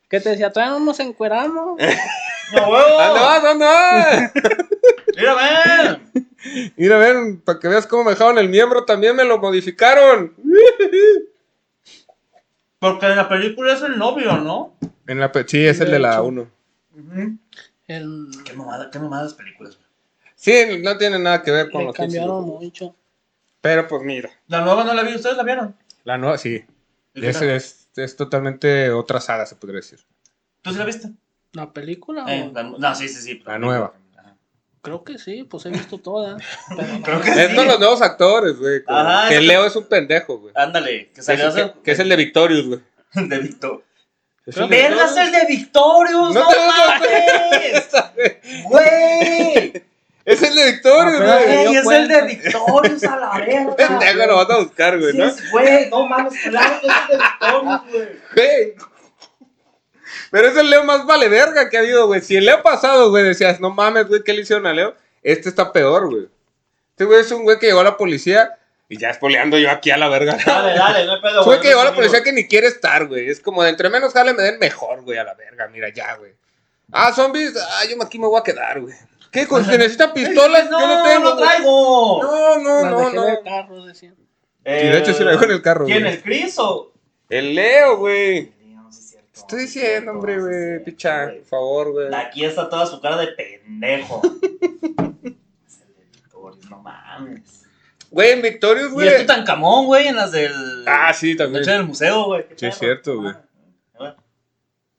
¿Qué 0.09 0.21
te 0.21 0.29
decía? 0.29 0.53
Todavía 0.53 0.79
no 0.79 0.85
nos 0.85 1.01
encueramos. 1.01 1.77
¡No 2.53 2.69
huevo! 2.69 2.97
¿Dónde 3.01 3.19
vas? 3.19 3.43
¿Dónde 3.43 3.65
vas? 3.65 4.31
¡Mira, 5.17 5.35
ven! 5.35 6.11
Mira, 6.77 6.97
ven, 6.97 7.41
para 7.41 7.59
que 7.59 7.67
veas 7.67 7.85
cómo 7.87 8.05
me 8.05 8.11
dejaron 8.11 8.37
el 8.37 8.47
miembro, 8.47 8.85
también 8.85 9.17
me 9.17 9.25
lo 9.25 9.37
modificaron. 9.37 10.33
Porque 12.79 13.05
en 13.07 13.15
la 13.17 13.27
película 13.27 13.73
es 13.73 13.81
el 13.81 13.97
novio, 13.97 14.37
¿no? 14.37 14.75
En 15.07 15.19
la 15.19 15.29
pe- 15.31 15.45
sí, 15.45 15.65
es 15.67 15.81
el 15.81 15.91
de 15.91 15.99
la 15.99 16.21
1. 16.21 16.47
El, 17.97 18.27
Qué 18.45 18.53
mamada, 18.53 18.89
qué 18.91 18.99
mamadas 18.99 19.33
películas, 19.33 19.75
güey. 19.77 19.87
Sí, 20.35 20.79
no 20.81 20.97
tiene 20.97 21.19
nada 21.19 21.41
que 21.43 21.51
ver 21.51 21.69
con 21.69 21.81
le 21.81 21.87
pinches 21.87 21.97
cambiaron 22.05 22.43
videojuegos. 22.45 22.63
mucho. 22.63 22.95
Pero 23.61 23.87
pues 23.87 24.01
mira, 24.03 24.29
La 24.47 24.61
nueva 24.61 24.83
no 24.83 24.93
la 24.93 25.03
vi, 25.03 25.13
¿ustedes 25.15 25.37
la 25.37 25.43
vieron? 25.43 25.75
la 26.03 26.17
nueva, 26.17 26.37
sí. 26.37 26.65
¿Y 27.13 27.21
qué 27.21 27.29
Es, 27.29 27.39
tal? 27.39 27.49
es, 27.49 27.87
es 27.95 28.15
totalmente 28.15 28.89
otra 28.91 29.19
saga, 29.21 29.45
se 29.45 29.55
podría 29.55 29.77
decir. 29.81 29.99
¿Tú 30.61 30.71
sí 30.71 30.77
la 30.77 30.85
viste? 30.85 31.09
¿La 31.53 31.71
película? 31.73 32.25
Eh, 32.27 32.49
o- 32.49 32.53
la 32.53 32.63
no, 32.63 32.95
sí, 32.95 33.07
sí, 33.09 33.21
sí. 33.21 33.43
La 33.45 33.59
nueva. 33.59 33.93
Creo 34.81 35.03
que 35.03 35.19
sí, 35.19 35.43
pues 35.43 35.63
he 35.67 35.69
visto 35.69 35.99
todas. 35.99 36.41
Pero 36.75 36.87
no- 36.87 37.01
Creo 37.03 37.21
que 37.21 37.29
Es 37.29 37.49
sí. 37.51 37.55
los 37.55 37.77
nuevos 37.79 38.01
actores, 38.01 38.57
güey. 38.57 38.81
Ajá, 38.87 39.29
que 39.29 39.39
Leo 39.41 39.63
es 39.65 39.75
un 39.75 39.85
pendejo, 39.85 40.39
güey. 40.39 40.53
Ándale, 40.57 41.09
que 41.09 41.21
Que 41.21 41.33
es, 41.33 41.53
que- 41.53 41.73
que 41.83 41.91
es 41.91 41.99
el 41.99 42.09
de 42.09 42.15
Victorious, 42.15 42.65
güey. 42.65 42.79
de 43.29 43.39
Victor. 43.39 43.83
Es 44.45 44.57
el 44.57 44.69
de 44.69 44.75
¡Vergas 44.75 45.17
el 45.17 45.31
de 45.31 45.45
Victorious! 45.47 46.33
No 46.33 46.41
¡No, 46.41 46.47
te 46.47 46.55
das 46.55 47.91
mames! 47.91 48.63
¡Güey! 48.65 49.83
Es 50.25 50.41
el 50.43 50.55
de 50.55 50.71
Victorious, 50.71 51.17
güey. 51.21 51.47
me 51.47 51.57
dio 51.57 51.69
¡Ey, 51.69 51.75
es 51.75 51.87
el 51.87 52.07
de 52.07 52.21
Victorious 52.23 53.03
a 53.03 53.17
la 53.17 53.39
verga! 53.39 53.75
Pendejo, 53.75 54.27
lo 54.27 54.35
vas 54.37 54.49
a 54.49 54.57
buscar, 54.57 54.99
güey, 54.99 55.11
Sí 55.11 55.17
¿no? 55.17 55.25
es, 55.25 55.51
güey, 55.51 55.89
no 55.89 56.05
mames, 56.07 56.33
claro 56.43 56.79
que 56.81 56.87
es 56.87 56.93
el 56.93 57.17
de 57.17 57.23
Victorious, 57.23 57.81
güey. 57.91 58.07
Güey. 58.35 58.75
Pero 60.31 60.47
es 60.47 60.57
el 60.57 60.69
Leo 60.69 60.83
más 60.85 61.05
vale 61.05 61.27
verga 61.27 61.69
que 61.69 61.77
ha 61.77 61.81
habido, 61.81 62.07
güey. 62.07 62.21
Si 62.21 62.35
el 62.35 62.45
Leo 62.45 62.63
pasado, 62.63 63.09
güey, 63.09 63.23
decías, 63.23 63.59
no 63.59 63.69
mames, 63.69 64.07
güey, 64.07 64.23
¿qué 64.23 64.33
le 64.33 64.41
hicieron 64.41 64.65
a 64.65 64.73
Leo? 64.73 64.95
Este 65.21 65.49
está 65.49 65.71
peor, 65.71 66.09
güey. 66.09 66.29
Este 66.91 67.05
güey 67.05 67.21
es 67.21 67.31
un 67.31 67.43
güey 67.43 67.59
que 67.59 67.67
llegó 67.67 67.81
a 67.81 67.83
la 67.83 67.97
policía 67.97 68.57
y 68.91 68.97
ya 68.97 69.09
espoleando 69.09 69.57
yo 69.57 69.71
aquí 69.71 69.89
a 69.89 69.97
la 69.97 70.09
verga. 70.09 70.37
Dale, 70.45 70.77
dale, 70.77 71.05
no 71.05 71.13
hay 71.13 71.21
pedo, 71.21 71.45
güey 71.45 71.61
que 71.61 71.69
llegó 71.69 71.79
a 71.79 71.85
la 71.85 71.95
policía 71.95 72.21
que 72.21 72.33
ni 72.33 72.45
quiere 72.45 72.67
estar, 72.67 73.07
güey. 73.07 73.29
Es 73.29 73.39
como 73.39 73.63
de 73.63 73.69
entre 73.69 73.89
menos 73.89 74.11
jale 74.11 74.33
me 74.33 74.43
den 74.43 74.59
mejor, 74.59 75.01
güey, 75.03 75.17
a 75.17 75.23
la 75.23 75.33
verga. 75.33 75.69
Mira, 75.69 75.87
ya, 75.93 76.15
güey. 76.17 76.33
Ah, 76.91 77.13
zombies, 77.13 77.55
ah, 77.55 77.85
yo 77.89 77.95
aquí 78.03 78.19
me 78.19 78.27
voy 78.27 78.37
a 78.37 78.43
quedar, 78.43 78.81
güey. 78.81 78.93
¿Qué? 79.31 79.47
Con- 79.47 79.63
Si 79.63 79.71
necesitan 79.71 80.11
pistolas, 80.11 80.69
no, 80.69 80.77
yo 80.81 80.87
no 80.87 81.03
tengo. 81.03 81.23
no 81.23 81.37
traigo. 81.37 82.19
No, 82.21 82.57
no, 82.59 82.83
no, 82.83 82.97
dejé 82.97 83.09
en 83.09 83.15
no. 83.15 83.27
el 83.29 83.43
carro, 83.45 83.85
decían. 83.85 84.15
Sí, 84.17 84.21
de 84.65 84.97
hecho 84.97 85.13
sí 85.13 85.23
la 85.23 85.31
dejo 85.31 85.45
en 85.45 85.51
el 85.51 85.61
carro, 85.61 85.85
¿Quién, 85.85 86.01
güey. 86.01 86.13
el 86.13 86.21
Chris 86.21 86.59
o...? 86.59 86.91
El 87.29 87.55
Leo, 87.55 87.95
güey. 87.95 88.51
No, 88.75 88.91
sí 88.91 88.99
es 88.99 89.09
cierto. 89.11 89.29
Estoy 89.39 89.59
diciendo, 89.61 90.11
hombre, 90.11 90.37
güey. 90.37 90.83
Picha, 90.83 91.27
por 91.29 91.45
favor, 91.45 91.91
güey. 91.93 92.13
Aquí 92.13 92.43
está 92.43 92.67
toda 92.69 92.85
su 92.85 92.99
cara 92.99 93.15
de 93.15 93.27
pendejo. 93.27 94.21
es 94.51 95.79
el 95.79 95.95
de 95.95 96.05
Victorious, 96.11 96.69
no 96.69 96.79
mames. 96.79 97.60
Güey, 98.11 98.31
en 98.31 98.41
Victorious, 98.41 98.89
Y 98.89 98.93
güey. 98.93 99.07
el 99.07 99.21
Tutankamón, 99.21 99.85
güey, 99.87 100.07
en 100.07 100.17
las 100.17 100.31
del... 100.33 100.53
Ah, 100.87 101.13
sí, 101.13 101.31
En 101.31 101.37
también. 101.37 101.67
el 101.69 101.85
museo, 101.85 102.25
güey. 102.25 102.45
Sí, 102.57 102.65
es 102.67 102.77
cierto, 102.77 103.15
güey. 103.21 103.33
Ah, 103.99 104.15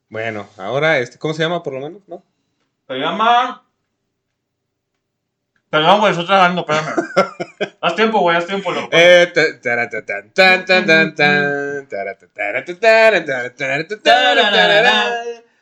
Bueno, 0.09 0.49
ahora, 0.57 0.99
este, 0.99 1.19
¿cómo 1.19 1.35
se 1.35 1.43
llama 1.43 1.63
por 1.63 1.75
lo 1.75 1.81
menos? 1.81 2.01
¿No? 2.07 2.25
Se 2.89 2.95
llama... 2.95 3.65
Perdón, 5.69 6.01
güey, 6.01 6.11
estoy 6.13 6.27
trabajando, 6.27 6.67
espérame. 6.69 7.77
haz 7.81 7.97
tiempo, 7.97 8.21
güey, 8.21 8.37
haz 8.37 8.47
tiempo, 8.47 8.73
loco. 8.73 8.89
Eh, 8.93 9.31
tan, 9.35 9.61
tan, 9.61 9.91
tan, 9.91 11.15
tan. 11.15 11.89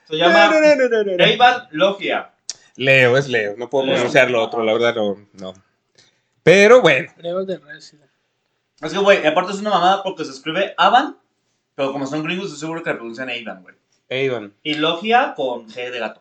Se 0.08 0.17
llama 0.17 0.50
Eivan 1.19 1.69
Logia. 1.70 2.30
Leo, 2.76 3.16
es 3.16 3.28
Leo. 3.28 3.54
No 3.57 3.69
puedo 3.71 3.87
Leo. 3.87 3.95
pronunciar 3.97 4.30
lo 4.30 4.42
otro, 4.42 4.64
la 4.64 4.73
verdad 4.73 4.95
no. 4.95 5.16
no. 5.35 5.54
Pero 6.50 6.80
bueno, 6.83 7.12
Leo 7.19 7.45
de 7.45 7.59
Resident. 7.59 8.11
Es 8.80 8.92
que, 8.92 8.99
güey, 8.99 9.25
aparte 9.25 9.52
es 9.52 9.61
una 9.61 9.71
mamada 9.71 10.02
porque 10.02 10.25
se 10.25 10.33
escribe 10.33 10.75
Avan, 10.76 11.16
pero 11.76 11.92
como 11.92 12.07
son 12.09 12.25
gringos, 12.25 12.47
estoy 12.47 12.59
seguro 12.61 12.83
que 12.83 12.90
le 12.90 12.97
pronuncian 12.97 13.30
Eivan, 13.30 13.62
güey. 13.62 13.76
Avon, 14.11 14.52
Y 14.64 14.75
Logia 14.75 15.35
con 15.37 15.69
G 15.69 15.90
de 15.92 15.99
gato. 16.00 16.21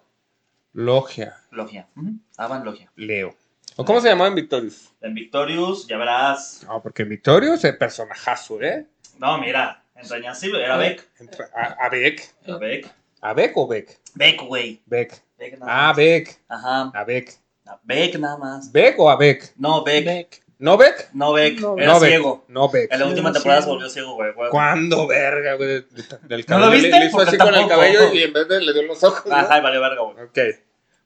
Logia, 0.74 1.36
Logia. 1.50 1.88
Ujú. 1.96 2.12
Avan 2.38 2.64
Logia. 2.64 2.92
Leo. 2.96 3.36
¿O 3.76 3.84
cómo 3.86 4.02
se 4.02 4.10
llamaba 4.10 4.28
en 4.28 4.36
Victorious? 4.36 4.94
En 5.02 5.16
Victorious, 5.16 5.88
ya 5.88 5.98
verás. 5.98 6.64
No, 6.68 6.80
porque 6.84 7.02
en 7.02 7.10
Victorious 7.10 7.64
es 7.64 7.76
personajazo, 7.76 8.62
¿eh? 8.62 8.86
No, 9.18 9.40
mira, 9.40 9.84
entrañable, 9.96 10.64
era 10.64 10.78
Beck. 10.78 11.10
Entra- 11.20 11.50
A, 11.56 11.86
a 11.86 11.90
Beck. 11.90 12.36
Era 12.46 12.58
Beck. 12.58 12.88
¿A 13.22 13.34
Beck 13.34 13.58
o 13.58 13.68
Beck? 13.68 14.00
Beck, 14.14 14.42
güey. 14.44 14.80
Beck. 14.86 15.24
Beck 15.40 15.58
Ah. 15.62 15.92
Beck. 15.96 16.40
Ajá. 16.48 16.92
A 16.94 17.04
Beck. 17.04 17.36
A 17.70 17.80
Beck 17.84 18.18
nada 18.20 18.38
más. 18.38 18.72
¿Beck 18.72 19.00
o 19.00 19.10
a 19.10 19.16
Beck? 19.16 19.54
No, 19.58 19.84
Beck. 19.84 20.06
Beck. 20.06 20.44
¿No 20.58 20.76
Beck? 20.78 21.10
No, 21.14 21.32
Beck. 21.32 21.60
No, 21.62 21.78
Era 21.78 21.94
no 21.94 22.00
Beck. 22.00 22.10
ciego. 22.10 22.46
No 22.50 22.70
Beck. 22.70 22.92
En 22.92 23.00
la 23.00 23.06
última 23.06 23.32
temporada 23.32 23.62
se 23.62 23.68
volvió 23.70 23.90
ciego, 23.90 24.16
güey. 24.16 24.34
güey. 24.34 24.50
¿Cuándo, 24.50 25.08
verga, 25.08 25.54
güey? 25.54 25.68
Del- 25.70 25.88
Del 26.24 26.46
¿No 26.48 26.60
lo 26.60 26.66
cabello. 26.66 26.72
viste? 26.72 26.90
Le, 26.90 27.00
le 27.00 27.06
hizo 27.06 27.18
Porque 27.18 27.30
así 27.30 27.38
con 27.38 27.56
el 27.56 27.68
cabello 27.68 28.14
y 28.14 28.24
en 28.24 28.34
vez 28.34 28.48
de 28.48 28.62
le 28.62 28.74
dio 28.74 28.82
los 28.84 29.04
ojos. 29.04 29.26
¿no? 29.26 29.36
Ajá, 29.36 29.58
y 29.58 29.62
vale 29.62 29.80
verga, 29.80 30.02
güey. 30.02 30.26
Ok. 30.26 30.40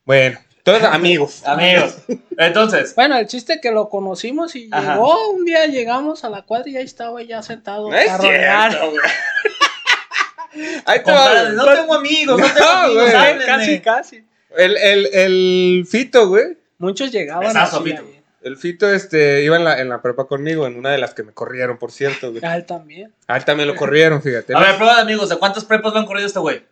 Bueno, 0.06 0.40
entonces, 0.58 0.84
amigos. 0.90 1.44
Amigos, 1.46 1.98
entonces, 2.38 2.96
Bueno, 2.96 3.18
el 3.18 3.28
chiste 3.28 3.60
que 3.62 3.70
lo 3.72 3.90
conocimos 3.90 4.56
y 4.56 4.70
Ajá. 4.72 4.94
llegó, 4.96 5.30
un 5.32 5.46
día 5.46 5.66
llegamos 5.68 6.24
a 6.24 6.30
la 6.30 6.42
cuadra 6.44 6.70
y 6.70 6.78
ahí 6.78 6.86
estaba 6.86 7.22
ya 7.22 7.44
sentado 7.44 7.90
No 7.90 7.96
es 7.96 8.10
cierto, 8.20 8.90
güey. 8.92 9.02
Ahí 10.86 11.04
te 11.04 11.12
va. 11.12 11.18
compadre, 11.26 11.50
no 11.54 11.66
tengo 11.66 11.94
amigos, 11.96 12.40
no 12.40 12.46
tengo 12.46 12.60
No, 12.60 12.72
amigos, 12.84 13.12
güey. 13.12 13.46
Casi, 13.46 13.80
casi. 13.82 14.26
El, 14.58 14.78
el, 14.78 15.10
el 15.14 15.86
Fito, 15.88 16.28
güey. 16.28 16.58
Muchos 16.78 17.12
llegaban 17.12 17.48
Besazo, 17.48 17.80
así. 17.82 17.96
El 18.42 18.58
Fito 18.58 18.92
este, 18.92 19.44
iba 19.44 19.56
en 19.56 19.64
la, 19.64 19.80
en 19.80 19.88
la 19.90 20.02
prepa 20.02 20.26
conmigo, 20.28 20.68
en 20.68 20.78
una 20.78 20.92
de 20.92 20.98
las 20.98 21.14
que 21.14 21.24
me 21.24 21.32
corrieron, 21.32 21.78
por 21.78 21.92
cierto, 21.92 22.32
güey. 22.32 22.44
A 22.44 22.58
él 22.58 22.66
también. 22.66 23.14
A 23.28 23.38
él 23.38 23.46
también 23.46 23.70
lo 23.70 23.76
corrieron, 23.76 24.22
fíjate. 24.22 24.54
A 24.54 24.60
ver, 24.60 24.76
prueba 24.76 24.96
de 24.96 25.02
amigos, 25.02 25.30
¿de 25.30 25.38
cuántas 25.38 25.64
prepas 25.64 25.94
lo 25.94 26.00
han 26.00 26.06
corrido 26.06 26.28
este 26.28 26.40
güey? 26.40 26.66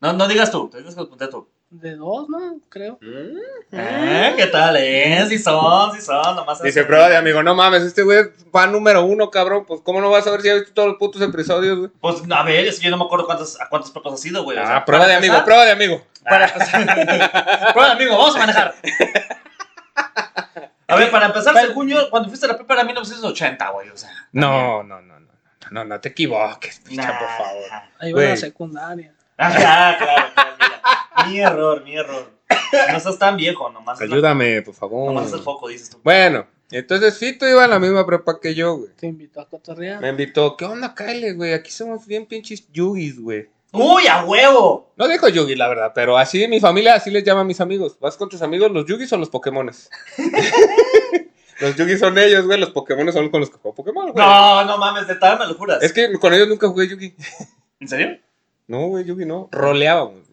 No, 0.00 0.12
no 0.12 0.28
digas 0.28 0.50
tú, 0.52 0.68
te 0.70 0.78
digas 0.78 0.94
que 0.94 1.00
lo 1.00 1.08
conté 1.08 1.26
tú. 1.26 1.48
De 1.70 1.94
dos, 1.96 2.30
¿no? 2.30 2.38
Creo. 2.70 2.98
¿Eh? 3.02 4.34
¿Qué 4.38 4.46
tal, 4.46 4.76
eh? 4.78 5.22
Sí 5.28 5.38
son, 5.38 5.92
sí 5.92 6.00
son, 6.00 6.34
nomás. 6.34 6.62
Dice 6.62 6.82
prueba 6.84 7.10
de 7.10 7.16
amigo, 7.18 7.42
no 7.42 7.54
mames, 7.54 7.82
este 7.82 8.02
güey 8.02 8.20
es 8.20 8.28
fan 8.50 8.72
número 8.72 9.04
uno, 9.04 9.30
cabrón. 9.30 9.66
Pues, 9.66 9.82
¿cómo 9.84 10.00
no 10.00 10.08
vas 10.10 10.26
a 10.26 10.30
ver 10.30 10.40
si 10.40 10.48
has 10.48 10.60
visto 10.60 10.72
todos 10.72 10.88
los 10.88 10.96
putos 10.98 11.20
episodios, 11.20 11.78
güey? 11.78 11.90
Pues, 12.00 12.22
a 12.30 12.42
ver, 12.42 12.66
es 12.66 12.78
que 12.78 12.86
yo 12.86 12.90
no 12.90 12.96
me 12.96 13.04
acuerdo 13.04 13.26
cuántas, 13.26 13.60
a 13.60 13.68
cuántas 13.68 13.90
pruebas 13.90 14.14
has 14.14 14.24
ido, 14.24 14.44
güey. 14.44 14.56
o 14.56 14.62
Ah, 14.62 14.66
sea, 14.66 14.84
prueba 14.86 15.06
de 15.06 15.14
amigo, 15.16 15.44
prueba 15.44 15.64
de 15.66 15.72
amigo. 15.72 16.02
Para 16.24 16.48
prueba 17.72 17.86
de 17.88 17.92
amigo, 17.92 18.16
vamos 18.16 18.34
a 18.36 18.38
manejar. 18.38 18.74
A 20.86 20.96
ver, 20.96 21.10
para 21.10 21.26
empezar, 21.26 21.54
según 21.54 21.88
yo, 21.88 22.08
cuando 22.08 22.30
fuiste 22.30 22.46
a 22.46 22.48
la 22.48 22.56
prepa 22.56 22.72
era 22.74 22.84
1980, 22.84 23.68
güey, 23.70 23.90
o 23.90 23.96
sea. 23.96 24.10
No, 24.32 24.82
no, 24.82 25.02
no, 25.02 25.18
no, 25.18 25.20
no, 25.20 25.70
no, 25.70 25.84
no 25.84 26.00
te 26.00 26.08
equivoques, 26.08 26.80
picha, 26.80 27.02
Nah. 27.12 27.18
por 27.18 27.28
favor. 27.28 27.64
Ahí 27.98 28.12
va 28.14 28.22
la 28.22 28.36
secundaria. 28.38 29.12
Ah, 29.36 29.52
claro, 29.54 29.98
claro, 29.98 30.28
claro, 30.34 30.50
mira. 30.58 30.80
Mi 31.26 31.40
error, 31.40 31.82
mi 31.84 31.96
error. 31.96 32.30
No 32.72 32.96
estás 32.96 33.18
tan 33.18 33.36
viejo, 33.36 33.70
nomás. 33.70 34.00
Ayúdame, 34.00 34.62
por 34.62 34.74
favor. 34.74 35.12
Nomás 35.12 35.28
es 35.28 35.34
el 35.34 35.40
foco, 35.40 35.68
dices 35.68 35.90
tú. 35.90 35.98
Bueno, 36.02 36.46
entonces 36.70 37.18
Fito 37.18 37.48
iba 37.48 37.64
a 37.64 37.68
la 37.68 37.78
misma 37.78 38.06
prepa 38.06 38.40
que 38.40 38.54
yo, 38.54 38.76
güey. 38.76 38.90
Te 38.94 39.06
invitó 39.06 39.40
a 39.40 39.48
cotorrear. 39.48 40.00
Me 40.00 40.10
invitó, 40.10 40.56
¿qué 40.56 40.64
onda, 40.64 40.94
Kyle, 40.94 41.34
güey? 41.34 41.52
Aquí 41.52 41.70
somos 41.70 42.06
bien 42.06 42.26
pinches 42.26 42.70
yugis, 42.72 43.20
güey. 43.20 43.48
¡Uy, 43.72 44.06
a 44.06 44.24
huevo! 44.24 44.92
No 44.96 45.06
dijo 45.06 45.28
yugi, 45.28 45.54
la 45.54 45.68
verdad, 45.68 45.92
pero 45.94 46.16
así 46.16 46.48
mi 46.48 46.58
familia 46.58 46.94
así 46.94 47.10
les 47.10 47.22
llama 47.22 47.42
a 47.42 47.44
mis 47.44 47.60
amigos. 47.60 47.98
¿Vas 48.00 48.16
con 48.16 48.28
tus 48.28 48.40
amigos 48.40 48.70
los 48.70 48.86
yugis 48.86 49.12
o 49.12 49.18
los 49.18 49.28
pokémones? 49.28 49.90
los 51.60 51.76
yugis 51.76 52.00
son 52.00 52.16
ellos, 52.16 52.46
güey, 52.46 52.58
los 52.58 52.70
pokémones 52.70 53.14
son 53.14 53.28
con 53.28 53.40
los 53.40 53.50
que 53.50 53.58
juego 53.58 53.74
Pokémon, 53.74 54.12
güey. 54.12 54.24
No, 54.24 54.64
no 54.64 54.78
mames, 54.78 55.06
de 55.06 55.16
tal 55.16 55.38
me 55.38 55.46
lo 55.46 55.54
juras. 55.54 55.82
Es 55.82 55.92
que 55.92 56.10
con 56.14 56.32
ellos 56.32 56.48
nunca 56.48 56.66
jugué 56.68 56.88
yugi. 56.88 57.14
¿En 57.80 57.88
serio? 57.88 58.18
No, 58.66 58.88
güey, 58.88 59.04
yugi 59.04 59.26
no. 59.26 59.48
Roleábamos, 59.52 60.14
güey. 60.14 60.27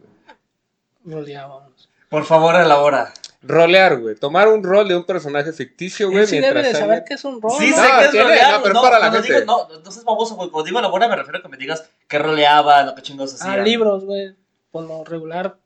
Roleábamos. 1.06 1.90
Por 2.10 2.26
favor, 2.26 2.56
elabora. 2.56 3.14
Rolear, 3.42 3.98
güey. 4.00 4.16
Tomar 4.16 4.48
un 4.48 4.64
rol 4.64 4.88
de 4.88 4.96
un 4.96 5.04
personaje 5.06 5.54
ficticio, 5.54 6.10
güey, 6.10 6.26
sí 6.26 6.38
debe 6.38 6.54
mientras 6.54 6.74
de 6.74 6.80
saber 6.80 7.04
qué 7.08 7.14
es 7.14 7.24
un 7.26 7.40
rol. 7.42 7.52
Sí, 7.60 7.70
¿no? 7.70 7.76
sé 7.76 7.82
No, 7.84 8.00
que 8.00 8.06
es 8.06 8.12
tiene, 8.12 8.26
rolear. 8.26 8.52
no, 8.54 8.64
pero 8.64 8.76
es 8.76 8.82
para 8.82 9.00
la 9.00 9.10
cuando 9.10 9.24
gente. 9.24 9.42
Digo, 9.42 9.68
no, 9.72 9.80
no 9.80 10.04
baboso, 10.04 10.36
güey. 10.36 10.50
Cuando 10.50 10.66
digo 10.66 10.80
elabora, 10.80 11.08
me 11.08 11.16
refiero 11.16 11.40
a 11.40 11.42
que 11.44 11.48
me 11.50 11.58
digas 11.58 11.88
qué 12.08 12.18
roleaban 12.20 12.90
o 12.90 12.96
qué 12.96 13.02
chingos 13.04 13.34
Ah, 13.34 13.52
hacían. 13.52 13.64
libros, 13.64 14.04
güey. 14.06 14.36
Por 14.72 14.84
lo 14.86 15.04
regular, 15.04 15.58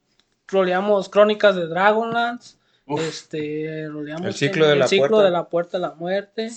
roleamos 0.47 1.07
Crónicas 1.09 1.55
de 1.55 1.67
Dragonlance. 1.67 2.57
Uf. 2.85 3.01
Este, 3.01 3.87
roleamos 3.89 4.25
El 4.25 4.33
ciclo 4.33 4.67
de 4.67 4.75
la 4.75 4.87
ciclo 4.87 5.07
puerta. 5.09 5.23
de 5.25 5.31
la 5.31 5.47
puerta 5.49 5.77
de 5.77 5.81
la 5.81 5.91
muerte. 5.93 6.49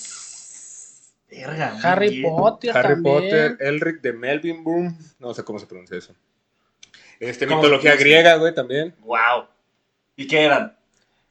Verga, 1.30 1.78
Harry 1.82 2.10
bien. 2.20 2.34
Potter 2.36 2.76
Harry 2.76 2.94
también. 2.94 3.14
Potter, 3.14 3.56
Elric 3.60 4.00
de 4.02 4.12
Melvin 4.12 4.64
Boom. 4.64 4.98
No 5.18 5.32
sé 5.34 5.44
cómo 5.44 5.58
se 5.58 5.66
pronuncia 5.66 5.96
eso. 5.96 6.14
Este, 7.22 7.46
¿Cómo 7.46 7.60
mitología 7.62 7.94
griega, 7.96 8.34
güey, 8.34 8.52
también. 8.54 8.94
Wow. 9.00 9.46
¿Y 10.16 10.26
qué 10.26 10.42
eran? 10.44 10.76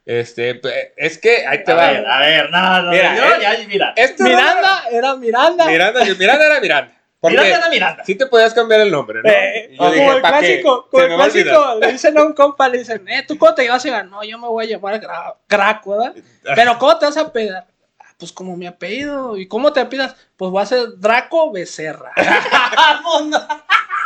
Este, 0.06 0.54
pe- 0.56 0.94
es 0.96 1.18
que 1.18 1.46
ahí 1.46 1.62
te 1.62 1.70
a 1.72 1.74
va. 1.76 1.90
ver, 1.92 2.06
a 2.06 2.18
ver, 2.20 2.50
no, 2.50 2.82
no, 2.82 2.90
Mira, 2.90 3.14
yo, 3.16 3.40
ya, 3.40 3.56
mira. 3.68 3.92
Este 3.96 4.22
Miranda 4.24 4.84
era 4.90 5.14
Miranda. 5.16 5.66
Miranda, 5.66 6.04
Miranda 6.04 6.46
era 6.46 6.60
Miranda. 6.60 6.92
Porque 7.20 7.36
Miranda 7.36 7.58
era 7.58 7.68
Miranda. 7.70 8.04
sí 8.04 8.14
te 8.16 8.26
podías 8.26 8.52
cambiar 8.52 8.80
el 8.80 8.90
nombre, 8.90 9.20
¿no? 9.22 9.30
Eh, 9.30 9.74
como 9.78 9.90
dije, 9.92 10.06
el 10.08 10.20
clásico, 10.22 10.88
como 10.90 11.04
el 11.04 11.14
clásico, 11.14 11.74
le 11.80 11.92
dicen 11.92 12.18
a 12.18 12.24
un 12.24 12.32
compa, 12.32 12.68
le 12.68 12.78
dicen, 12.78 13.06
eh, 13.08 13.22
¿tú 13.28 13.38
cómo 13.38 13.54
te 13.54 13.68
vas 13.68 13.84
a 13.84 13.88
llevar? 13.88 14.06
No, 14.06 14.24
yo 14.24 14.38
me 14.38 14.48
voy 14.48 14.64
a 14.64 14.68
llamar 14.70 15.00
Graco, 15.48 15.90
¿verdad? 15.98 16.14
Pero 16.56 16.78
¿cómo 16.78 16.98
te 16.98 17.06
vas 17.06 17.16
a 17.18 17.30
pedar? 17.32 17.66
"Ah, 18.00 18.06
Pues 18.18 18.32
como 18.32 18.56
mi 18.56 18.66
apellido. 18.66 19.36
¿Y 19.36 19.46
cómo 19.46 19.72
te 19.72 19.78
apidas? 19.80 20.16
Pues 20.36 20.50
voy 20.50 20.62
a 20.62 20.66
ser 20.66 20.98
Draco 20.98 21.52
Becerra. 21.52 22.10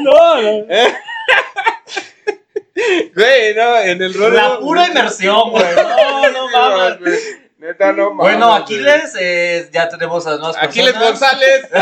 No, 0.00 0.42
no. 0.42 0.66
Güey, 3.14 3.54
no, 3.54 3.78
en 3.78 4.02
el 4.02 4.14
rol. 4.14 4.34
La 4.34 4.58
pura 4.60 4.86
inmersión, 4.86 5.50
güey. 5.50 5.64
No, 5.74 6.30
no 6.30 6.48
mames. 6.50 7.00
güey. 7.00 7.18
Neta, 7.58 7.92
no 7.92 8.12
mames. 8.12 8.32
Bueno. 8.32 8.54
Aquiles, 8.54 9.16
eh, 9.18 9.68
ya 9.72 9.88
tenemos 9.88 10.26
a 10.26 10.30
las 10.30 10.38
nuevas 10.40 10.56
Aquiles 10.62 10.92
personas. 10.92 11.20
González. 11.20 11.68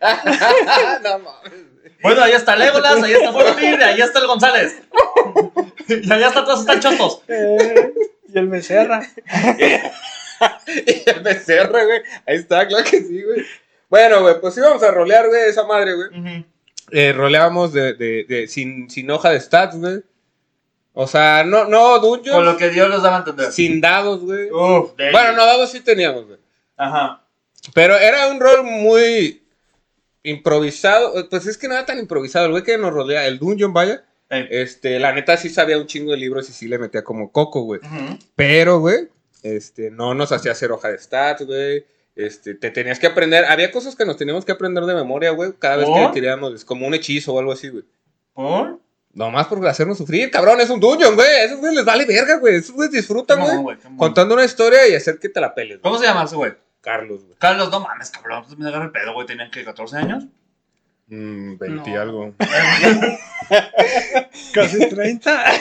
no 1.02 1.18
mames. 1.18 1.68
Bueno, 2.00 2.22
ahí 2.22 2.32
está 2.32 2.54
Legolas, 2.54 3.02
ahí 3.02 3.12
está 3.12 3.30
Boromir, 3.30 3.82
ahí 3.82 4.00
está 4.00 4.20
el 4.20 4.26
González. 4.28 4.76
y 5.88 6.12
allá 6.12 6.28
están 6.28 6.44
todos, 6.44 6.60
están 6.60 6.80
chotos. 6.80 7.22
Eh, 7.26 7.92
y 8.32 8.38
el 8.38 8.46
Becerra. 8.48 9.02
Y 10.66 11.08
el 11.08 11.20
becerro, 11.20 11.84
güey. 11.84 12.02
Ahí 12.26 12.36
está, 12.36 12.66
claro 12.66 12.84
que 12.84 13.00
sí, 13.02 13.22
güey. 13.22 13.44
Bueno, 13.88 14.20
güey, 14.22 14.40
pues 14.40 14.56
íbamos 14.56 14.82
a 14.82 14.90
rolear, 14.90 15.26
güey, 15.28 15.48
esa 15.48 15.64
madre, 15.64 15.94
güey. 15.94 16.44
Eh, 16.90 17.12
roleábamos 17.12 17.72
de, 17.72 17.94
de, 17.94 18.24
de, 18.28 18.48
sin, 18.48 18.88
sin 18.90 19.10
hoja 19.10 19.30
de 19.30 19.40
stats, 19.40 19.76
güey. 19.76 20.02
O 20.92 21.06
sea, 21.06 21.44
no, 21.44 21.64
no 21.66 21.98
dungeons. 22.00 22.36
Con 22.36 22.44
lo 22.44 22.56
que 22.56 22.70
Dios 22.70 22.88
nos 22.88 23.02
daba 23.02 23.16
a 23.16 23.18
entender. 23.20 23.52
Sin 23.52 23.80
dados, 23.80 24.20
güey. 24.20 24.50
Uf, 24.50 24.92
Bueno, 24.96 25.32
no, 25.32 25.46
dados 25.46 25.70
sí 25.70 25.80
teníamos, 25.80 26.26
güey. 26.26 26.38
Ajá. 26.76 27.22
Pero 27.74 27.96
era 27.96 28.28
un 28.28 28.40
rol 28.40 28.64
muy 28.64 29.42
improvisado. 30.22 31.28
Pues 31.28 31.46
es 31.46 31.56
que 31.56 31.68
no 31.68 31.74
era 31.74 31.86
tan 31.86 31.98
improvisado. 31.98 32.46
El 32.46 32.50
güey 32.52 32.64
que 32.64 32.78
nos 32.78 32.92
rodea, 32.92 33.26
el 33.26 33.38
dungeon, 33.38 33.72
vaya. 33.72 34.04
Ey. 34.28 34.46
Este, 34.50 34.98
la 34.98 35.12
neta 35.12 35.36
sí 35.36 35.48
sabía 35.48 35.78
un 35.78 35.86
chingo 35.86 36.10
de 36.10 36.18
libros 36.18 36.50
y 36.50 36.52
sí 36.52 36.66
le 36.68 36.78
metía 36.78 37.02
como 37.04 37.30
coco, 37.32 37.62
güey. 37.62 37.80
Pero, 38.34 38.80
güey, 38.80 39.08
este, 39.42 39.90
no 39.90 40.14
nos 40.14 40.32
hacía 40.32 40.52
hacer 40.52 40.72
hoja 40.72 40.88
de 40.88 40.98
stats, 40.98 41.44
güey. 41.46 41.86
Este, 42.16 42.54
te 42.54 42.70
tenías 42.70 42.98
que 42.98 43.06
aprender. 43.06 43.44
Había 43.44 43.70
cosas 43.70 43.94
que 43.94 44.04
nos 44.04 44.16
teníamos 44.16 44.44
que 44.44 44.52
aprender 44.52 44.84
de 44.84 44.94
memoria, 44.94 45.30
güey. 45.30 45.52
Cada 45.58 45.76
vez 45.76 45.86
¿Por? 45.86 46.08
que 46.12 46.20
tirábamos, 46.20 46.54
es 46.54 46.64
como 46.64 46.86
un 46.86 46.94
hechizo 46.94 47.34
o 47.34 47.38
algo 47.38 47.52
así, 47.52 47.68
güey. 47.68 47.84
¿Por? 48.34 48.80
Nomás 49.14 49.46
por 49.46 49.66
hacernos 49.66 49.98
sufrir, 49.98 50.30
cabrón, 50.30 50.60
es 50.60 50.70
un 50.70 50.80
dungeon, 50.80 51.14
güey. 51.14 51.28
A 51.28 51.44
esos 51.44 51.58
güeyes 51.58 51.76
les 51.76 51.84
vale 51.84 52.04
verga, 52.04 52.36
güey. 52.38 52.56
Esos 52.56 52.72
güeyes 52.74 52.92
disfrutan, 52.92 53.62
güey. 53.62 53.76
Contando 53.96 54.34
una 54.34 54.44
historia 54.44 54.86
y 54.88 54.94
hacer 54.94 55.18
que 55.18 55.28
te 55.28 55.40
la 55.40 55.54
peles, 55.54 55.80
güey. 55.80 55.82
¿Cómo 55.82 55.98
se 55.98 56.06
llama 56.06 56.24
ese 56.24 56.36
güey? 56.36 56.52
Carlos, 56.80 57.24
güey. 57.24 57.36
Carlos, 57.38 57.70
no 57.70 57.80
mames, 57.80 58.10
cabrón. 58.10 58.44
Pues 58.44 58.58
me 58.58 58.68
agarra 58.68 58.84
el 58.86 58.90
pedo, 58.92 59.14
güey. 59.14 59.26
Tenían 59.26 59.50
que 59.50 59.64
14 59.64 59.96
años. 59.96 60.24
Mm, 61.08 61.56
20 61.56 61.90
y 61.90 61.92
No. 61.94 62.00
algo. 62.00 62.34
Casi 64.52 64.88
30. 64.88 65.44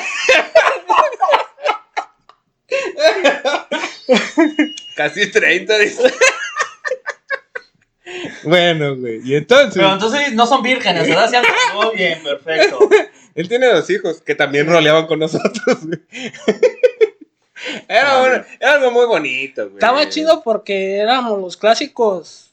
Casi 4.95 5.29
30, 5.31 5.77
dice. 5.79 6.13
bueno, 8.43 8.95
güey. 8.95 9.21
Y 9.23 9.35
entonces, 9.35 9.73
Pero 9.75 9.93
entonces 9.93 10.33
no 10.33 10.45
son 10.47 10.61
vírgenes, 10.63 11.07
¿verdad? 11.07 11.29
Sí, 11.29 11.37
Muy 11.75 11.95
bien, 11.95 12.23
perfecto. 12.23 12.79
él 13.35 13.47
tiene 13.47 13.67
dos 13.67 13.89
hijos 13.89 14.21
que 14.21 14.35
también 14.35 14.67
roleaban 14.67 15.05
con 15.07 15.19
nosotros, 15.19 15.85
güey. 15.85 15.99
Era, 17.87 18.19
bueno- 18.19 18.45
era 18.59 18.73
algo 18.73 18.91
muy 18.91 19.05
bonito, 19.05 19.63
güey. 19.63 19.75
Estaba 19.75 20.07
chido 20.09 20.41
porque 20.43 20.97
éramos 20.97 21.39
los 21.41 21.57
clásicos 21.57 22.51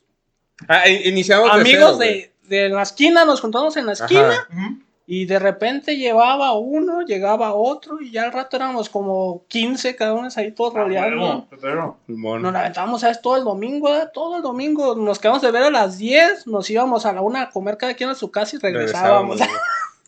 Ah, 0.68 0.88
in- 0.88 1.06
iniciamos 1.08 1.52
de 1.52 1.60
amigos 1.60 1.80
cero, 1.80 1.96
güey. 1.96 2.30
de, 2.48 2.56
de 2.62 2.68
la 2.70 2.82
esquina, 2.82 3.24
nos 3.24 3.40
juntamos 3.40 3.76
en 3.76 3.86
la 3.86 3.92
esquina 3.92 4.30
Ajá. 4.32 4.48
Ujú. 4.50 4.80
Y 5.06 5.26
de 5.26 5.38
repente 5.38 5.96
llevaba 5.96 6.52
uno, 6.54 7.02
llegaba 7.02 7.52
otro 7.54 8.00
y 8.00 8.10
ya 8.10 8.24
al 8.24 8.32
rato 8.32 8.56
éramos 8.56 8.88
como 8.88 9.44
15 9.48 9.96
cada 9.96 10.14
uno 10.14 10.28
ahí 10.34 10.52
todos 10.52 10.74
Ah, 10.74 10.78
roleando. 10.80 11.20
huevo, 11.26 11.48
pero- 11.60 11.98
Simón. 12.06 12.40
Nos 12.42 12.54
aventábamos, 12.54 13.00
¿sabes? 13.02 13.20
Todo 13.20 13.36
el 13.36 13.44
domingo, 13.44 13.94
¿eh? 13.94 14.08
todo 14.14 14.36
el 14.36 14.42
domingo. 14.42 14.94
Nos 14.94 15.18
quedamos 15.18 15.42
de 15.42 15.50
ver 15.50 15.64
a 15.64 15.70
las 15.70 15.98
10, 15.98 16.46
nos 16.46 16.68
íbamos 16.70 17.04
a 17.04 17.12
la 17.12 17.20
una 17.20 17.42
a 17.42 17.50
comer 17.50 17.76
cada 17.76 17.94
quien 17.94 18.08
a 18.10 18.14
su 18.14 18.30
casa 18.30 18.56
y 18.56 18.58
regresábamos. 18.60 19.38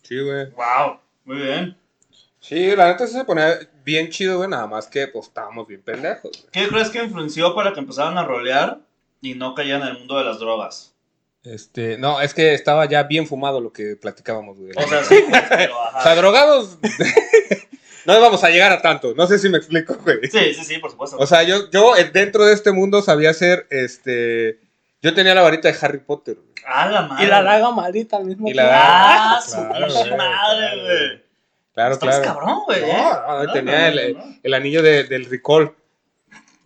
Sí, 0.03 0.21
güey. 0.21 0.47
Wow, 0.53 0.99
muy 1.25 1.39
bien. 1.39 1.77
Sí, 2.39 2.77
la 2.77 2.87
neta 2.87 3.09
sí 3.09 3.13
se 3.15 3.25
ponía 3.25 3.59
bien 3.85 4.09
chido, 4.09 4.37
güey. 4.37 4.49
Nada 4.49 4.69
más 4.69 4.87
que, 4.87 5.09
pues, 5.09 5.27
estábamos 5.27 5.67
bien 5.67 5.83
pendejos, 5.83 6.31
güey. 6.31 6.51
¿Qué 6.53 6.69
crees 6.69 6.91
que 6.91 7.03
influenció 7.03 7.53
para 7.57 7.73
que 7.73 7.81
empezaran 7.81 8.17
a 8.17 8.25
rolear 8.25 8.79
y 9.21 9.35
no 9.35 9.53
caían 9.57 9.83
en 9.83 9.89
el 9.89 9.99
mundo 9.99 10.17
de 10.17 10.25
las 10.25 10.39
drogas? 10.39 10.95
Este, 11.47 11.97
no, 11.99 12.21
es 12.21 12.35
que 12.35 12.55
estaba 12.55 12.87
ya 12.87 13.05
bien 13.05 13.27
fumado 13.27 13.61
lo 13.61 13.73
que 13.73 13.97
platicábamos, 13.97 14.59
güey. 14.59 14.73
O 14.77 14.89
sea, 14.89 15.05
sí, 15.05 15.25
pero, 15.49 15.81
ajá. 15.83 15.99
O 15.99 16.03
sea, 16.03 16.15
drogados. 16.17 16.79
no 18.05 18.19
íbamos 18.19 18.43
a 18.45 18.51
llegar 18.51 18.73
a 18.73 18.83
tanto. 18.83 19.15
No 19.15 19.27
sé 19.27 19.39
si 19.39 19.49
me 19.49 19.59
explico, 19.59 19.95
güey. 20.03 20.19
Sí, 20.31 20.55
sí, 20.55 20.65
sí, 20.65 20.79
por 20.79 20.91
supuesto. 20.91 21.17
O 21.19 21.27
sea, 21.27 21.43
yo, 21.45 21.71
yo 21.71 21.97
eh, 21.97 22.11
dentro 22.13 22.45
de 22.45 22.53
este 22.55 22.73
mundo 22.73 23.01
sabía 23.03 23.31
hacer, 23.31 23.67
este. 23.71 24.59
Yo 25.03 25.15
tenía 25.15 25.35
la 25.35 25.43
varita 25.43 25.71
de 25.71 25.79
Harry 25.81 25.99
Potter. 25.99 26.35
güey. 26.37 26.49
ah, 26.67 26.87
la 26.89 27.03
madre. 27.03 27.25
Y 27.25 27.29
la 27.29 27.43
daga 27.43 27.71
maldita 27.71 28.17
al 28.17 28.25
mismo 28.25 28.49
Y 28.49 28.55
la 28.55 28.63
tiempo. 28.65 28.81
Ah, 28.85 29.41
su 29.45 29.53
Claro, 29.57 29.87
pinche 29.87 30.01
güey, 30.01 30.17
madre, 30.17 30.59
claro, 30.59 30.83
güey. 30.83 31.23
Claro, 31.75 31.93
Estás 31.95 32.19
claro. 32.21 32.25
cabrón, 32.25 32.59
güey. 32.67 32.81
No, 32.81 32.87
¿eh? 32.89 32.93
no, 33.29 33.45
No, 33.45 33.53
tenía 33.53 33.91
no, 33.91 34.01
el, 34.01 34.15
no, 34.17 34.25
no. 34.27 34.35
el 34.43 34.55
anillo 34.55 34.83
de- 34.83 35.05
del 35.05 35.27
recall. 35.27 35.75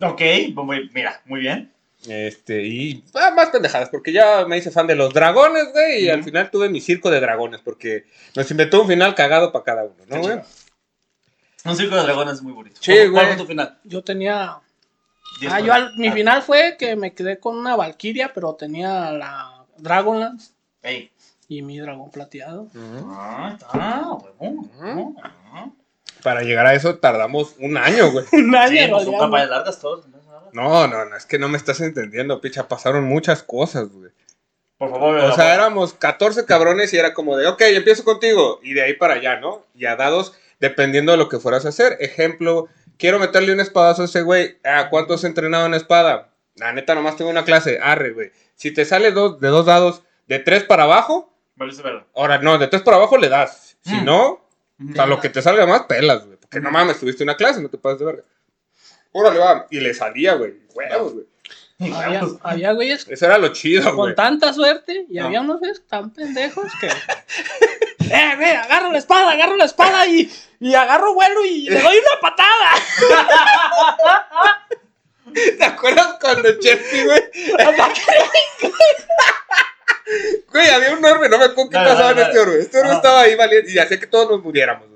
Ok, 0.01 0.21
pues, 0.55 0.81
mira, 0.93 1.21
muy 1.25 1.41
bien. 1.41 1.71
Este, 2.07 2.63
y 2.63 3.03
ah, 3.13 3.31
más 3.35 3.49
pendejadas, 3.49 3.89
porque 3.89 4.11
ya 4.11 4.45
me 4.47 4.57
hice 4.57 4.71
fan 4.71 4.87
de 4.87 4.95
los 4.95 5.13
dragones, 5.13 5.71
güey, 5.71 6.05
y 6.05 6.09
al 6.09 6.23
final 6.23 6.49
tuve 6.49 6.67
mi 6.69 6.81
circo 6.81 7.11
de 7.11 7.19
dragones, 7.19 7.61
porque 7.61 8.05
nos 8.35 8.49
inventó 8.49 8.81
un 8.81 8.87
final 8.87 9.13
cagado 9.13 9.51
para 9.51 9.63
cada 9.65 9.83
uno, 9.83 9.95
¿no, 10.07 10.19
güey? 10.19 10.39
Un 11.63 11.75
circo 11.77 11.95
de 11.95 12.01
dragones 12.03 12.35
es 12.35 12.41
muy 12.41 12.53
bonito. 12.53 12.77
Sí, 12.81 12.91
¿Cuál- 12.91 13.11
¿Cuál 13.11 13.25
güey. 13.25 13.27
fue 13.35 13.43
tu 13.43 13.47
final? 13.47 13.77
Yo 13.83 14.03
tenía. 14.03 14.57
Diez 15.39 15.53
Ah, 15.53 15.59
yo 15.59 15.73
al- 15.73 15.95
mi 15.95 16.07
Ah, 16.07 16.13
final 16.13 16.41
fue 16.41 16.75
que 16.77 16.95
me 16.95 17.13
quedé 17.13 17.39
con 17.39 17.55
una 17.57 17.75
Valkyria, 17.75 18.31
pero 18.33 18.55
tenía 18.55 19.11
la 19.11 19.63
Dragonlance. 19.77 20.51
Ey. 20.83 21.11
y 21.47 21.61
mi 21.61 21.77
dragón 21.79 22.09
plateado. 22.11 22.67
Ah, 23.09 23.55
está, 23.59 24.07
huevón. 24.39 24.71
Ah. 24.81 25.69
Para 26.23 26.41
llegar 26.43 26.65
a 26.65 26.73
eso 26.73 26.97
tardamos 26.97 27.55
un 27.59 27.75
año, 27.77 28.09
güey. 28.11 28.25
Un 28.31 28.55
año 28.55 28.69
Sí, 28.85 28.87
pues 28.89 29.03
son 29.03 29.17
campañas 29.19 29.49
largas 29.49 29.79
todos. 29.79 30.07
No, 30.07 30.17
no, 30.87 31.05
no, 31.05 31.15
es 31.15 31.25
que 31.25 31.39
no 31.39 31.47
me 31.49 31.57
estás 31.57 31.81
entendiendo, 31.81 32.41
picha. 32.41 32.67
Pasaron 32.67 33.03
muchas 33.03 33.43
cosas, 33.43 33.89
güey. 33.89 34.11
Por 34.77 34.89
favor, 34.89 35.15
O 35.17 35.35
sea, 35.35 35.53
éramos 35.53 35.93
14 35.93 36.45
cabrones 36.45 36.91
y 36.93 36.97
era 36.97 37.13
como 37.13 37.37
de, 37.37 37.47
ok, 37.47 37.61
empiezo 37.61 38.03
contigo. 38.03 38.59
Y 38.63 38.73
de 38.73 38.81
ahí 38.81 38.93
para 38.95 39.13
allá, 39.15 39.39
¿no? 39.39 39.65
Y 39.75 39.85
a 39.85 39.95
dados, 39.95 40.33
dependiendo 40.59 41.11
de 41.11 41.19
lo 41.19 41.29
que 41.29 41.39
fueras 41.39 41.65
a 41.65 41.69
hacer. 41.69 41.97
Ejemplo, 41.99 42.67
quiero 42.97 43.19
meterle 43.19 43.53
un 43.53 43.59
espadazo 43.59 44.01
a 44.01 44.05
ese 44.05 44.23
güey. 44.23 44.57
Ah, 44.63 44.87
¿cuánto 44.89 45.13
has 45.13 45.23
entrenado 45.23 45.67
en 45.67 45.75
espada? 45.75 46.29
La 46.55 46.73
neta, 46.73 46.95
nomás 46.95 47.15
tengo 47.15 47.29
una 47.29 47.45
clase. 47.45 47.79
Arre, 47.81 48.11
güey. 48.13 48.31
Si 48.55 48.71
te 48.71 48.85
sale 48.85 49.11
dos, 49.11 49.39
de 49.39 49.49
dos 49.49 49.65
dados, 49.67 50.01
de 50.27 50.39
tres 50.39 50.63
para 50.63 50.83
abajo, 50.83 51.27
Vale, 51.55 51.73
ahora 52.15 52.39
no, 52.39 52.57
de 52.57 52.67
tres 52.67 52.81
para 52.81 52.97
abajo 52.97 53.17
le 53.17 53.29
das. 53.29 53.77
Si 53.81 53.93
Mm. 53.95 54.05
no, 54.05 54.27
o 54.29 54.93
sea, 54.95 55.05
lo 55.05 55.19
que 55.19 55.29
te 55.29 55.43
salga 55.43 55.67
más, 55.67 55.83
pelas, 55.83 56.25
güey. 56.25 56.37
Porque 56.37 56.59
no 56.59 56.71
mames, 56.71 56.99
tuviste 56.99 57.23
una 57.23 57.35
clase, 57.37 57.61
no 57.61 57.69
te 57.69 57.77
pases 57.77 57.99
de 57.99 58.05
verga. 58.05 58.23
Órale, 59.13 59.39
va. 59.39 59.67
Y 59.69 59.79
le 59.79 59.93
salía, 59.93 60.33
güey. 60.35 60.53
Huevos, 60.73 61.13
güey. 61.13 61.25
Había, 61.95 62.21
había 62.43 62.73
güeyes 62.73 63.07
Eso 63.09 63.25
era 63.25 63.39
lo 63.39 63.47
chido, 63.53 63.85
con 63.85 63.95
güey. 63.95 64.13
tanta 64.15 64.53
suerte 64.53 65.05
y 65.09 65.15
No. 65.15 65.25
había 65.25 65.41
unos 65.41 65.59
güeyes 65.59 65.81
tan 65.87 66.11
pendejos 66.11 66.71
que. 66.79 66.87
¡Eh, 68.13 68.35
ve! 68.37 68.55
Agarro 68.55 68.91
la 68.91 68.97
espada, 68.99 69.31
agarro 69.31 69.55
la 69.55 69.65
espada 69.65 70.05
y, 70.05 70.31
y 70.59 70.75
agarro 70.75 71.13
vuelo 71.15 71.43
y 71.45 71.69
le 71.69 71.81
doy 71.81 71.95
una 71.97 72.19
patada. 72.21 72.71
¿Te 75.57 75.63
acuerdas 75.63 76.17
cuando 76.21 76.51
Chespi, 76.59 77.03
güey? 77.05 77.23
Güey, 80.51 80.67
había 80.69 80.91
un 80.93 81.05
orbe, 81.05 81.29
no 81.29 81.37
me 81.37 81.45
acuerdo 81.45 81.69
qué 81.69 81.77
pasaba 81.77 82.11
en 82.11 82.19
este 82.19 82.39
orbe. 82.39 82.59
Este 82.59 82.77
orbe 82.79 82.89
Ajá. 82.89 82.97
estaba 82.97 83.21
ahí 83.21 83.35
valiente 83.35 83.71
y 83.71 83.79
hacía 83.79 83.97
que 83.99 84.07
todos 84.07 84.29
nos 84.29 84.43
muriéramos, 84.43 84.89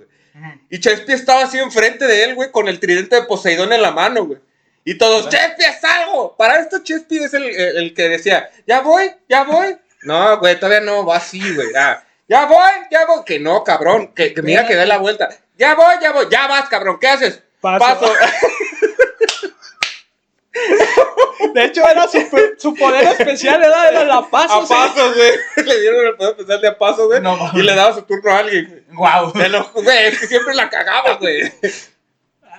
Y 0.69 0.79
Chespi 0.79 1.13
estaba 1.13 1.43
así 1.43 1.57
enfrente 1.59 2.05
de 2.05 2.23
él, 2.25 2.35
güey, 2.35 2.51
con 2.51 2.67
el 2.67 2.79
tridente 2.79 3.15
de 3.15 3.21
Poseidón 3.23 3.71
en 3.73 3.81
la 3.81 3.91
mano, 3.91 4.25
güey. 4.25 4.39
Y 4.83 4.97
todos, 4.97 5.29
Chespi, 5.29 5.63
haz 5.63 5.83
algo. 5.83 6.35
Para 6.35 6.59
esto 6.59 6.83
Chespi 6.83 7.17
es 7.23 7.33
el, 7.33 7.43
el- 7.43 7.77
el 7.77 7.93
que 7.93 8.09
decía, 8.09 8.49
ya 8.67 8.81
voy, 8.81 9.11
ya 9.29 9.43
voy. 9.43 9.77
No, 10.03 10.37
güey, 10.39 10.59
todavía 10.59 10.81
no, 10.81 11.05
va 11.05 11.17
así, 11.17 11.55
güey. 11.55 11.69
Ah, 11.75 12.03
ya 12.27 12.45
voy, 12.45 12.69
ya 12.91 13.05
voy. 13.05 13.23
Que 13.25 13.39
no, 13.39 13.63
cabrón, 13.63 14.13
que, 14.13 14.33
que 14.33 14.41
mira 14.41 14.67
que 14.67 14.75
dé 14.75 14.85
la 14.85 14.97
vuelta. 14.97 15.29
Ya 15.57 15.73
voy, 15.73 15.95
ya 16.01 16.11
voy, 16.11 16.27
ya 16.29 16.47
vas, 16.47 16.67
cabrón, 16.69 16.97
¿qué 16.99 17.07
haces? 17.07 17.41
Paso. 17.61 18.13
De 21.53 21.65
hecho, 21.65 21.87
era 21.87 22.07
su, 22.07 22.19
su 22.57 22.73
poder 22.73 23.03
especial, 23.07 23.61
era, 23.63 23.89
era 23.89 24.05
la 24.05 24.21
paz. 24.29 24.49
A 24.51 24.57
o 24.59 24.65
sea, 24.65 24.87
paso, 24.87 25.13
güey. 25.13 25.31
Le 25.65 25.81
dieron 25.81 26.07
el 26.07 26.15
poder 26.15 26.31
especial 26.31 26.61
de 26.61 26.67
a 26.67 26.77
paso, 26.77 27.07
güey. 27.07 27.21
No, 27.21 27.37
y 27.53 27.61
le 27.61 27.75
daba 27.75 27.93
su 27.93 28.01
turno 28.03 28.31
a 28.31 28.39
alguien. 28.39 28.85
Wow. 28.91 29.33
Güey, 29.73 30.05
es 30.05 30.19
que 30.19 30.27
siempre 30.27 30.53
la 30.53 30.69
cagaba, 30.69 31.15
güey. 31.15 31.51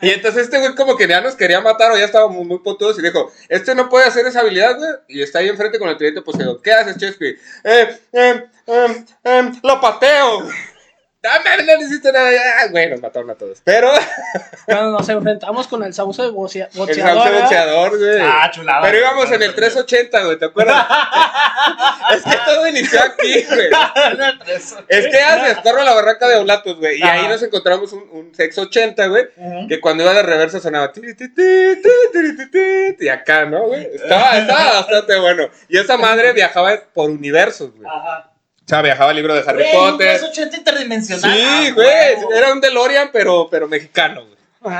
Y 0.02 0.10
entonces 0.10 0.44
este 0.44 0.58
güey 0.58 0.74
como 0.74 0.96
que 0.96 1.08
ya 1.08 1.20
nos 1.20 1.36
quería 1.36 1.60
matar 1.60 1.92
o 1.92 1.96
ya 1.96 2.04
estábamos 2.04 2.44
muy 2.44 2.58
potudos 2.58 2.98
y 2.98 3.02
dijo, 3.02 3.32
este 3.48 3.74
no 3.74 3.88
puede 3.88 4.06
hacer 4.06 4.26
esa 4.26 4.40
habilidad, 4.40 4.76
güey. 4.76 4.90
Y 5.08 5.22
está 5.22 5.38
ahí 5.38 5.48
enfrente 5.48 5.78
con 5.78 5.88
el 5.88 5.96
tridente 5.96 6.22
Poseidón. 6.22 6.60
¿Qué 6.62 6.72
haces, 6.72 6.98
Chespi? 6.98 7.36
Eh, 7.64 7.98
em, 8.12 8.42
em, 8.66 9.06
em, 9.24 9.60
lo 9.62 9.80
pateo. 9.80 10.48
Dame, 11.26 11.62
no 11.64 11.80
hiciste 11.82 12.12
nada. 12.12 12.30
Ah, 12.60 12.66
güey, 12.70 12.88
nos 12.90 13.00
mataron 13.00 13.30
a 13.30 13.34
todos. 13.34 13.60
Pero 13.64 13.90
Cuando 14.66 14.92
nos 14.98 15.08
enfrentamos 15.08 15.66
con 15.66 15.82
el 15.82 15.92
sauce 15.92 16.22
de 16.22 16.28
bocea- 16.30 16.68
el 16.72 16.78
boxeador. 16.78 17.22
sauce 17.24 17.40
boxeador, 17.40 17.98
güey. 17.98 18.20
Ah, 18.22 18.50
chulada. 18.52 18.82
Pero 18.82 18.98
íbamos 18.98 19.30
en 19.32 19.42
el 19.42 19.54
380, 19.54 20.24
güey, 20.24 20.38
¿te 20.38 20.44
acuerdas? 20.44 20.86
es 22.16 22.22
que 22.22 22.36
todo 22.44 22.68
inició 22.68 23.00
aquí, 23.02 23.44
güey. 23.44 23.68
Es 24.88 25.06
que 25.08 25.20
haces, 25.20 25.58
corro 25.58 25.80
a 25.80 25.84
la 25.84 25.94
barranca 25.94 26.28
de 26.28 26.36
Oblatos, 26.36 26.76
güey. 26.78 26.98
Y 26.98 27.02
Ajá. 27.02 27.12
ahí 27.14 27.28
nos 27.28 27.42
encontramos 27.42 27.92
un, 27.92 28.08
un 28.12 28.34
Sex 28.34 28.56
80, 28.58 29.06
güey. 29.08 29.24
Que 29.68 29.80
cuando 29.80 30.04
iba 30.04 30.12
de 30.14 30.22
reversa 30.22 30.60
sonaba. 30.60 30.92
Y 32.98 33.08
acá, 33.08 33.44
¿no, 33.46 33.64
güey? 33.64 33.88
Estaba, 33.94 34.38
estaba 34.38 34.72
bastante 34.80 35.18
bueno. 35.18 35.48
Y 35.68 35.78
esa 35.78 35.96
madre 35.96 36.32
viajaba 36.32 36.72
por 36.94 37.10
universos, 37.10 37.72
güey. 37.74 37.86
Ajá. 37.88 38.30
O 38.66 38.68
sea, 38.68 38.82
viajaba 38.82 39.10
el 39.12 39.16
libro 39.18 39.32
de 39.34 39.40
Harry 39.48 39.62
Güey, 39.62 39.76
un 39.76 39.90
Potter. 39.92 40.18
380 40.18 40.56
interdimensional. 40.56 41.32
Sí, 41.36 41.42
Ah, 41.46 41.70
güey. 41.72 42.36
Era 42.36 42.52
un 42.52 42.60
DeLorean, 42.60 43.10
pero, 43.12 43.46
pero 43.48 43.68
mexicano, 43.68 44.22
güey. 44.24 44.36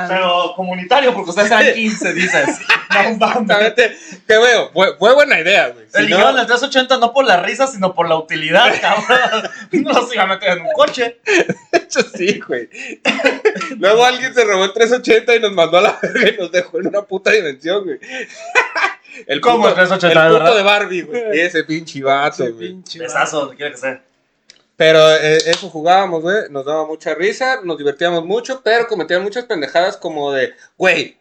Pero 0.09 0.53
comunitario, 0.57 1.15
porque 1.15 1.31
ustedes 1.31 1.49
eran 1.53 1.73
15, 1.73 2.13
dices. 2.13 2.49
No. 2.97 3.03
Exactamente. 3.03 3.95
Que 4.27 4.39
veo, 4.39 4.71
fue, 4.73 4.97
fue 4.97 5.13
buena 5.15 5.39
idea, 5.39 5.69
güey. 5.69 5.85
Si 5.93 5.99
Eligieron 5.99 6.35
no- 6.35 6.41
el 6.41 6.47
380 6.47 6.97
no 6.97 7.13
por 7.13 7.27
la 7.27 7.43
risa, 7.43 7.67
sino 7.67 7.95
por 7.95 8.09
la 8.09 8.17
utilidad, 8.17 8.73
cabrón. 8.81 9.51
No 9.73 10.07
se 10.07 10.15
iba 10.15 10.23
a 10.25 10.27
meter 10.27 10.57
en 10.57 10.63
un 10.63 10.73
coche. 10.73 11.19
De 11.73 11.79
hecho, 11.79 12.01
sí, 12.17 12.41
güey. 12.41 12.71
Luego 13.79 14.05
alguien 14.05 14.33
se 14.33 14.45
robó 14.45 14.65
el 14.65 14.73
380 14.73 15.37
y 15.37 15.41
nos 15.41 15.53
mandó 15.53 15.77
a 15.77 15.83
la 15.83 15.99
verga 16.01 16.29
y 16.31 16.37
nos 16.39 16.51
dejó 16.51 16.79
en 16.81 16.87
una 16.87 17.03
puta 17.03 17.33
dimensión, 17.33 17.85
güey. 17.85 17.99
El 19.27 19.41
¿Cómo 19.41 19.57
puto, 19.59 19.69
el 19.69 19.75
380, 19.75 20.27
el 20.27 20.33
puto 20.33 20.43
verdad? 20.45 20.57
de 20.57 20.63
Barbie, 20.63 21.03
güey. 21.03 21.23
Ese 21.41 21.65
pinche 21.65 22.03
vato, 22.03 22.45
ese 22.45 22.53
güey. 22.53 22.69
pinche. 22.69 22.99
Besazo, 22.99 23.41
donde 23.41 23.57
quiera 23.57 23.71
que 23.73 23.79
sea. 23.79 24.03
Pero 24.77 25.11
eh, 25.17 25.39
eso 25.47 25.71
jugábamos, 25.71 26.23
güey. 26.23 26.51
Nos 26.51 26.67
daba 26.67 26.87
mucha 26.87 27.15
risa, 27.15 27.61
nos 27.65 27.79
divertíamos 27.79 28.25
mucho, 28.25 28.61
pero 28.63 28.87
cometían 28.87 29.23
muchas 29.23 29.45
pendejadas 29.45 29.97
como 29.97 30.33
de, 30.33 30.53
güey. 30.77 31.17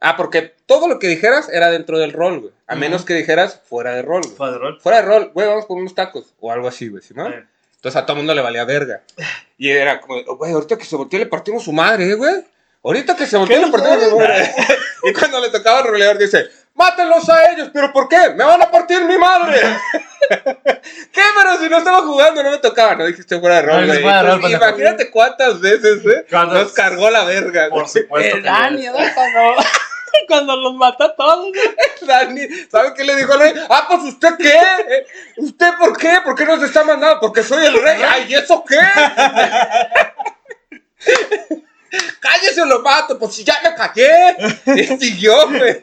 Ah, 0.00 0.16
porque 0.16 0.54
todo 0.66 0.88
lo 0.88 0.98
que 0.98 1.08
dijeras 1.08 1.48
era 1.50 1.70
dentro 1.70 1.98
del 1.98 2.12
rol, 2.12 2.40
güey. 2.40 2.52
A 2.66 2.74
menos 2.74 3.04
que 3.04 3.14
dijeras 3.14 3.60
fuera 3.64 3.94
de 3.94 4.02
rol, 4.02 4.22
güey. 4.22 4.36
Fue 4.36 4.50
de 4.50 4.58
rol. 4.58 4.80
Fuera 4.80 5.00
de 5.00 5.06
rol, 5.06 5.30
güey, 5.32 5.46
vamos 5.46 5.66
por 5.66 5.78
unos 5.78 5.94
tacos. 5.94 6.34
O 6.40 6.50
algo 6.50 6.68
así, 6.68 6.88
güey, 6.88 7.02
¿sí, 7.02 7.14
no? 7.14 7.28
Eh. 7.28 7.44
Entonces 7.76 8.00
a 8.00 8.06
todo 8.06 8.16
mundo 8.16 8.34
le 8.34 8.40
valía 8.42 8.64
verga. 8.64 9.02
Y 9.56 9.70
era 9.70 10.00
como, 10.00 10.20
güey, 10.36 10.52
ahorita 10.52 10.76
que 10.76 10.84
se 10.84 10.96
volteó 10.96 11.16
le 11.16 11.26
partimos 11.26 11.62
su 11.62 11.72
madre, 11.72 12.10
¿eh, 12.10 12.14
güey. 12.14 12.44
Ahorita 12.82 13.14
que 13.14 13.24
se 13.24 13.36
volteó 13.36 13.64
le 13.64 13.70
partimos 13.70 14.08
su 14.10 14.18
madre. 14.18 14.52
y 15.04 15.12
cuando 15.12 15.40
le 15.40 15.48
tocaba 15.50 15.80
el 15.80 15.86
roleador 15.86 16.18
dice, 16.18 16.48
mátenlos 16.74 17.28
a 17.28 17.50
ellos, 17.52 17.70
pero 17.72 17.92
¿por 17.92 18.08
qué? 18.08 18.30
Me 18.36 18.44
van 18.44 18.60
a 18.62 18.70
partir 18.70 19.02
mi 19.04 19.16
madre. 19.18 19.60
¿Qué? 20.28 21.20
Pero 21.36 21.58
si 21.60 21.68
no 21.68 21.78
estaba 21.78 22.02
jugando, 22.02 22.42
no 22.42 22.50
me 22.50 22.58
tocaba. 22.58 22.94
No 22.94 23.06
dijiste 23.06 23.38
fuera 23.38 23.56
de 23.56 23.62
No, 23.62 23.72
rol, 23.72 23.82
dijiste 23.82 24.02
güey. 24.02 24.02
fuera 24.02 24.16
de 24.22 24.22
rol, 24.28 24.34
Entonces, 24.36 24.58
pendejo. 24.60 24.78
imagínate 24.78 25.10
cuántas 25.10 25.60
veces, 25.60 26.06
¿eh? 26.06 26.26
¿Cuántas? 26.30 26.62
Nos 26.62 26.72
cargó 26.72 27.10
la 27.10 27.24
verga, 27.24 27.68
güey. 27.68 27.80
Por 27.82 27.88
supuesto. 27.88 28.36
El 28.38 28.42
Dani, 28.42 28.86
no. 28.86 28.92
Cuando, 28.92 29.62
cuando 30.28 30.56
los 30.56 30.74
mata 30.74 31.04
a 31.04 31.14
todos. 31.16 31.46
¿no? 31.52 32.06
Dani, 32.06 32.40
¿sabe 32.70 32.94
qué 32.94 33.04
le 33.04 33.16
dijo 33.16 33.32
al 33.34 33.40
rey? 33.40 33.54
Ah, 33.68 33.84
pues 33.88 34.02
usted 34.04 34.36
qué? 34.38 34.58
¿Usted 35.36 35.74
por 35.78 35.96
qué? 35.98 36.18
¿Por 36.24 36.34
qué 36.34 36.44
nos 36.46 36.62
está 36.62 36.84
mandando? 36.84 37.20
Porque 37.20 37.42
soy 37.42 37.66
el 37.66 37.80
rey. 37.82 38.00
Ay, 38.02 38.26
¿y 38.28 38.34
eso 38.34 38.64
qué? 38.66 38.78
Cállese 42.20 42.62
o 42.62 42.66
lo 42.66 42.80
mato, 42.80 43.18
pues 43.18 43.34
si 43.34 43.44
ya 43.44 43.60
me 43.62 43.74
callé. 43.74 44.36
Y 44.66 44.84
siguió, 44.98 45.48
güey. 45.48 45.82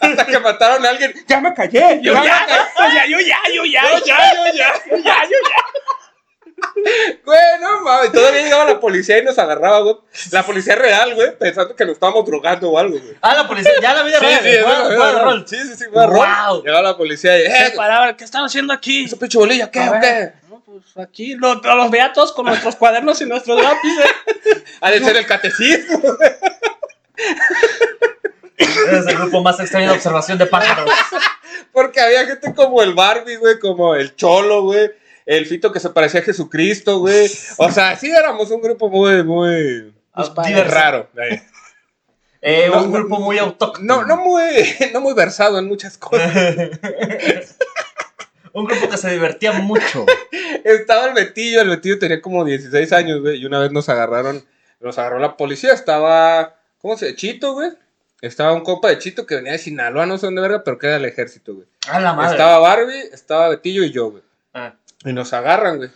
Hasta 0.00 0.26
que 0.26 0.38
mataron 0.40 0.84
a 0.84 0.88
alguien. 0.90 1.12
Ya 1.28 1.40
me 1.40 1.54
callé. 1.54 2.00
Yo 2.02 2.12
ya 2.14 2.20
me 2.20 2.26
ya, 2.26 2.46
yo 2.46 2.88
ya, 2.92 3.06
yo 3.06 3.18
ya, 3.20 3.38
yo 3.54 3.64
ya, 3.64 3.82
Yo 3.82 4.04
ya, 4.04 4.16
yo 4.34 4.52
ya. 4.54 4.72
yo 4.90 4.96
ya, 4.96 5.24
yo 5.24 5.36
ya. 5.48 5.56
Güey, 7.24 7.38
no 7.60 7.80
mames. 7.82 8.12
Todavía 8.12 8.42
llegaba 8.42 8.64
la 8.66 8.78
policía 8.80 9.18
y 9.18 9.24
nos 9.24 9.38
agarraba, 9.38 9.80
güey. 9.80 9.96
La 10.30 10.42
policía 10.44 10.74
real, 10.76 11.14
güey, 11.14 11.36
pensando 11.38 11.74
que 11.74 11.84
nos 11.86 11.94
estábamos 11.94 12.26
drogando 12.26 12.70
o 12.70 12.78
algo, 12.78 12.98
güey. 12.98 13.16
Ah, 13.22 13.34
la 13.34 13.48
policía, 13.48 13.72
ya 13.80 13.94
la 13.94 14.02
vida 14.02 14.18
Sí, 14.18 14.26
real. 14.26 14.40
sí, 14.42 14.48
fue- 14.62 14.94
eso. 14.94 15.22
rol. 15.22 15.44
Sí, 15.48 15.56
sí, 15.56 15.74
sí, 15.76 15.84
fue 15.90 16.00
de 16.02 16.06
rol. 16.06 16.16
Wow. 16.18 16.62
Llegaba 16.64 16.82
la 16.82 16.96
policía 16.96 17.38
y, 17.38 17.46
eh, 17.46 17.72
paraban, 17.76 18.14
¿qué 18.16 18.24
están 18.24 18.44
haciendo 18.44 18.72
aquí? 18.74 19.04
esa 19.04 19.16
pinche 19.16 19.38
bolilla, 19.38 19.70
¿qué 19.70 19.80
o 19.80 19.92
qué? 20.00 20.32
No, 20.50 20.62
pues 20.66 20.84
aquí 20.98 21.34
lo- 21.34 21.54
los 21.54 21.90
veía 21.90 22.12
todos 22.12 22.32
con 22.32 22.44
nuestros 22.46 22.76
cuadernos 22.76 23.20
y 23.22 23.26
nuestros 23.26 23.62
lápices. 23.62 24.04
Ha 24.82 24.90
de 24.90 25.00
ser 25.00 25.16
el 25.16 25.26
catecismo. 25.26 26.00
Es 28.60 29.06
el 29.06 29.16
grupo 29.16 29.42
más 29.42 29.58
extraño 29.60 29.88
de 29.88 29.96
observación 29.96 30.38
de 30.38 30.46
pájaros. 30.46 30.90
Porque 31.72 32.00
había 32.00 32.26
gente 32.26 32.54
como 32.54 32.82
el 32.82 32.94
Barbie, 32.94 33.36
güey, 33.36 33.58
como 33.58 33.94
el 33.94 34.14
Cholo, 34.16 34.62
güey. 34.62 34.90
El 35.26 35.46
Fito 35.46 35.72
que 35.72 35.80
se 35.80 35.90
parecía 35.90 36.20
a 36.20 36.24
Jesucristo, 36.24 36.98
güey. 36.98 37.30
O 37.56 37.70
sea, 37.70 37.96
sí 37.96 38.10
éramos 38.10 38.50
un 38.50 38.60
grupo 38.60 38.88
muy, 38.88 39.22
muy. 39.22 39.94
Diverso. 40.46 40.74
raro. 40.74 41.08
ahí. 41.16 41.40
Eh, 42.42 42.68
No, 42.72 42.82
un 42.84 42.92
grupo 42.92 43.20
muy 43.20 43.38
autóctono. 43.38 44.02
No, 44.02 44.06
no 44.06 44.16
muy, 44.16 44.44
no 44.92 45.00
muy 45.00 45.14
versado 45.14 45.58
en 45.58 45.66
muchas 45.66 45.96
cosas. 45.98 46.34
un 48.52 48.64
grupo 48.64 48.88
que 48.88 48.96
se 48.96 49.10
divertía 49.10 49.52
mucho. 49.52 50.06
Estaba 50.64 51.06
el 51.06 51.14
Betillo, 51.14 51.60
el 51.60 51.68
Betillo 51.68 51.98
tenía 51.98 52.20
como 52.20 52.44
16 52.44 52.92
años, 52.92 53.20
güey. 53.20 53.38
Y 53.38 53.46
una 53.46 53.60
vez 53.60 53.70
nos 53.72 53.88
agarraron, 53.88 54.44
nos 54.80 54.98
agarró 54.98 55.18
la 55.18 55.36
policía. 55.36 55.72
Estaba, 55.72 56.56
¿cómo 56.80 56.96
se 56.96 57.14
Chito, 57.14 57.52
güey. 57.52 57.70
Estaba 58.22 58.52
un 58.52 58.60
compa 58.62 58.88
de 58.88 58.98
Chito 58.98 59.26
que 59.26 59.36
venía 59.36 59.52
de 59.52 59.58
Sinaloa, 59.58 60.06
no 60.06 60.18
sé 60.18 60.26
dónde 60.26 60.42
verga, 60.42 60.62
pero 60.64 60.78
que 60.78 60.86
era 60.86 60.96
del 60.96 61.06
ejército, 61.06 61.54
güey. 61.54 61.66
A 61.88 62.00
la 62.00 62.12
madre. 62.12 62.32
Estaba 62.32 62.58
Barbie, 62.58 63.00
estaba 63.12 63.48
Betillo 63.48 63.82
y 63.84 63.92
yo, 63.92 64.10
güey. 64.10 64.22
Ah. 64.54 64.74
Y 65.04 65.12
nos 65.12 65.32
agarran, 65.32 65.78
güey. 65.78 65.90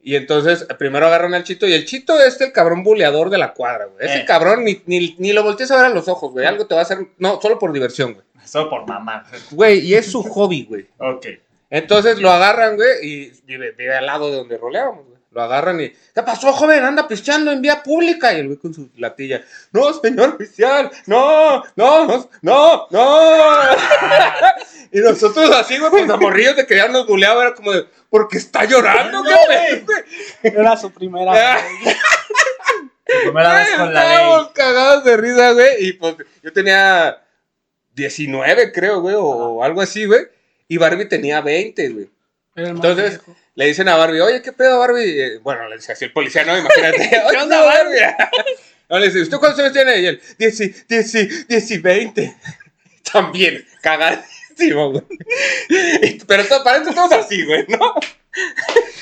Y 0.00 0.14
entonces, 0.14 0.64
primero 0.78 1.06
agarran 1.08 1.34
al 1.34 1.42
Chito. 1.44 1.66
Y 1.66 1.72
el 1.74 1.84
Chito 1.84 2.18
es 2.20 2.40
el 2.40 2.52
cabrón 2.52 2.82
buleador 2.84 3.28
de 3.28 3.38
la 3.38 3.52
cuadra, 3.52 3.86
güey. 3.86 4.06
Ese 4.06 4.20
Eh. 4.20 4.24
cabrón 4.24 4.64
ni, 4.64 4.80
ni, 4.86 5.16
ni 5.18 5.32
lo 5.32 5.42
voltees 5.42 5.70
a 5.72 5.76
ver 5.76 5.86
a 5.86 5.88
los 5.90 6.06
ojos, 6.08 6.30
güey. 6.32 6.46
Algo 6.46 6.66
te 6.66 6.74
va 6.74 6.80
a 6.80 6.84
hacer. 6.84 6.98
No, 7.18 7.40
solo 7.42 7.58
por 7.58 7.72
diversión, 7.72 8.14
güey. 8.14 8.24
Solo 8.44 8.70
por 8.70 8.86
mamá. 8.86 9.26
Güey, 9.50 9.80
y 9.80 9.94
es 9.94 10.10
su 10.10 10.22
hobby, 10.22 10.64
güey. 10.64 10.86
Ok. 10.98 11.26
Entonces 11.68 12.20
lo 12.20 12.30
agarran, 12.30 12.76
güey, 12.76 12.88
y 13.02 13.32
vive, 13.44 13.72
vive 13.72 13.96
al 13.96 14.06
lado 14.06 14.30
de 14.30 14.36
donde 14.36 14.56
roleábamos, 14.56 15.04
güey. 15.06 15.15
Lo 15.36 15.42
agarran 15.42 15.78
y, 15.82 15.90
¿qué 15.90 16.22
pasó, 16.24 16.50
joven? 16.50 16.82
Anda 16.82 17.06
pisteando 17.06 17.52
en 17.52 17.60
vía 17.60 17.82
pública. 17.82 18.32
Y 18.32 18.40
el 18.40 18.46
güey 18.46 18.58
con 18.58 18.72
su 18.72 18.88
latilla, 18.96 19.44
no, 19.70 19.92
señor 19.92 20.30
oficial, 20.30 20.90
no, 21.04 21.62
no, 21.76 22.30
no, 22.40 22.86
no, 22.90 23.60
y 24.92 24.98
nosotros 25.00 25.50
así, 25.50 25.76
güey, 25.76 25.90
pues 25.90 26.08
a 26.08 26.16
morrillos 26.16 26.56
de 26.56 26.66
que 26.66 26.76
ya 26.76 26.88
nos 26.88 27.06
buleaba, 27.06 27.42
era 27.42 27.54
como 27.54 27.70
de, 27.70 27.84
porque 28.08 28.38
está 28.38 28.64
llorando, 28.64 29.22
güey. 29.22 29.84
Era 30.42 30.74
su 30.78 30.90
primera 30.90 31.32
vez. 31.32 31.62
Su 33.06 33.22
primera 33.22 33.54
vez 33.58 33.68
con 33.76 33.92
la 33.94 34.02
Estábamos 34.02 34.42
ley. 34.42 34.52
cagados 34.54 35.04
de 35.04 35.16
risa, 35.18 35.52
güey. 35.52 35.86
Y 35.86 35.92
pues 35.92 36.16
yo 36.42 36.52
tenía 36.52 37.22
19, 37.94 38.72
creo, 38.72 39.00
güey, 39.02 39.14
o, 39.14 39.22
o 39.22 39.62
algo 39.62 39.82
así, 39.82 40.06
güey. 40.06 40.22
Y 40.66 40.78
Barbie 40.78 41.04
tenía 41.04 41.40
20, 41.42 41.88
güey. 41.90 42.10
Era 42.56 42.68
el 42.68 42.74
más 42.74 42.84
Entonces, 42.84 43.22
viejo. 43.24 43.38
Le 43.56 43.66
dicen 43.66 43.88
a 43.88 43.96
Barbie, 43.96 44.20
oye, 44.20 44.42
¿qué 44.42 44.52
pedo, 44.52 44.78
Barbie? 44.78 45.18
Eh, 45.18 45.38
bueno, 45.38 45.66
le 45.68 45.76
dice 45.76 45.92
así 45.92 46.04
el 46.04 46.12
policía, 46.12 46.44
¿no? 46.44 46.56
Imagínate. 46.56 47.08
¿Qué 47.30 47.36
onda, 47.38 47.62
Barbie? 47.62 47.98
no, 48.90 48.98
le 48.98 49.06
dice, 49.06 49.22
¿usted 49.22 49.38
cuántos 49.38 49.60
años 49.60 49.72
tiene? 49.72 49.98
Y 49.98 50.06
él, 50.06 50.20
10, 50.38 50.86
10, 50.86 51.48
10 51.48 51.70
y 51.70 51.78
20. 51.78 52.36
También, 53.10 53.66
cagadísimo, 53.80 54.92
güey. 54.92 55.04
Pero 56.26 56.44
todo, 56.44 56.62
para 56.62 56.82
eso 56.82 56.92
todos 56.92 57.12
así, 57.12 57.44
güey, 57.46 57.64
¿no? 57.68 57.94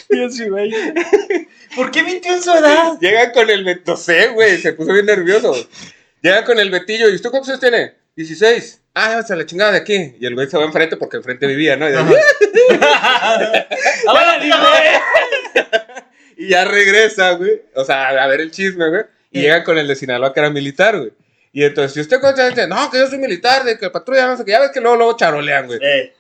Diez 0.09 0.38
y 0.38 0.49
veinte. 0.49 0.95
¿Por 1.75 1.90
qué 1.90 2.05
mintió 2.05 2.33
en 2.33 2.43
su 2.43 2.53
edad? 2.53 2.97
Llega 3.01 3.33
con 3.33 3.51
el 3.51 3.83
no 3.85 3.97
sé, 3.97 4.29
güey, 4.29 4.59
se 4.59 4.73
puso 4.73 4.93
bien 4.93 5.07
nervioso. 5.07 5.53
Llega 6.23 6.45
con 6.45 6.61
el 6.61 6.71
Betillo, 6.71 7.09
¿y 7.09 7.17
usted 7.17 7.31
cuántos 7.31 7.49
años 7.49 7.61
tiene? 7.61 7.95
16. 8.14 8.84
Ah, 8.94 9.09
llévate 9.11 9.33
a 9.33 9.37
la 9.37 9.46
chingada 9.46 9.72
de 9.72 9.78
aquí. 9.78 10.14
Y 10.20 10.26
el 10.26 10.35
güey 10.35 10.48
se 10.48 10.57
va 10.57 10.64
enfrente 10.64 10.96
porque 10.96 11.16
enfrente 11.16 11.46
vivía, 11.46 11.76
¿no? 11.76 11.88
Y, 11.88 11.92
de- 11.92 11.98
Ahora 14.07 14.38
dime. 14.38 14.54
y 16.37 16.48
ya 16.48 16.64
regresa, 16.64 17.33
güey. 17.33 17.62
O 17.74 17.85
sea, 17.85 18.09
a 18.09 18.26
ver 18.26 18.40
el 18.40 18.50
chisme, 18.50 18.88
güey. 18.88 19.02
Y 19.30 19.40
llega 19.42 19.64
con 19.64 19.78
el 19.78 19.88
de 19.88 19.96
Sinaloa 19.96 20.33
que 20.33 20.40
era 20.40 20.50
militar, 20.50 20.96
güey. 20.98 21.12
Y 21.52 21.64
entonces, 21.64 21.96
¿y 21.96 22.00
usted 22.00 22.20
cuántos 22.20 22.42
años 22.44 22.54
tiene? 22.54 22.68
No, 22.74 22.90
que 22.90 22.98
yo 22.98 23.07
soy 23.09 23.18
militar, 23.18 23.64
de 23.64 23.78
que 23.78 23.90
patrulla, 23.90 24.26
no 24.26 24.37
sé 24.37 24.44
qué. 24.44 24.52
Ya 24.52 24.61
ves 24.61 24.70
que 24.70 24.80
luego, 24.80 24.96
luego 24.96 25.16
charolean, 25.16 25.66
güey. 25.66 25.78
Eh, 25.83 26.12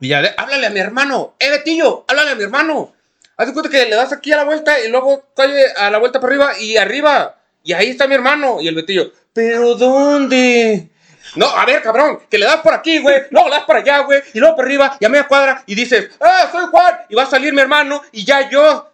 Y 0.00 0.08
ya, 0.08 0.20
le- 0.20 0.34
háblale 0.36 0.66
a 0.66 0.70
mi 0.70 0.80
hermano. 0.80 1.34
¡Eh, 1.38 1.50
Betillo! 1.50 2.04
¡Háblale 2.08 2.30
a 2.30 2.34
mi 2.36 2.42
hermano! 2.44 2.92
Haz 3.36 3.46
de 3.48 3.52
cuenta 3.52 3.70
que 3.70 3.86
le 3.86 3.96
das 3.96 4.12
aquí 4.12 4.32
a 4.32 4.36
la 4.36 4.44
vuelta 4.44 4.78
y 4.80 4.88
luego 4.88 5.24
calle 5.34 5.64
a 5.76 5.90
la 5.90 5.98
vuelta 5.98 6.20
para 6.20 6.32
arriba 6.32 6.58
y 6.58 6.76
arriba. 6.76 7.40
Y 7.64 7.72
ahí 7.72 7.90
está 7.90 8.06
mi 8.06 8.14
hermano. 8.14 8.60
Y 8.60 8.68
el 8.68 8.74
Betillo, 8.74 9.12
¿pero 9.32 9.74
dónde? 9.76 10.90
No, 11.36 11.46
a 11.46 11.64
ver, 11.64 11.82
cabrón, 11.82 12.20
que 12.28 12.38
le 12.38 12.46
das 12.46 12.56
por 12.60 12.74
aquí, 12.74 12.98
güey. 12.98 13.22
Luego 13.30 13.48
le 13.48 13.54
das 13.56 13.64
para 13.64 13.80
allá, 13.80 13.98
güey. 14.00 14.20
Y 14.34 14.40
luego 14.40 14.56
para 14.56 14.66
arriba 14.66 14.96
y 14.98 15.04
a 15.04 15.08
media 15.08 15.26
cuadra. 15.28 15.62
Y 15.66 15.74
dices, 15.74 16.10
¡ah, 16.20 16.48
soy 16.50 16.66
Juan! 16.70 16.94
Y 17.08 17.14
va 17.14 17.22
a 17.24 17.26
salir 17.30 17.52
mi 17.52 17.60
hermano 17.60 18.02
y 18.12 18.24
ya 18.24 18.48
yo. 18.50 18.86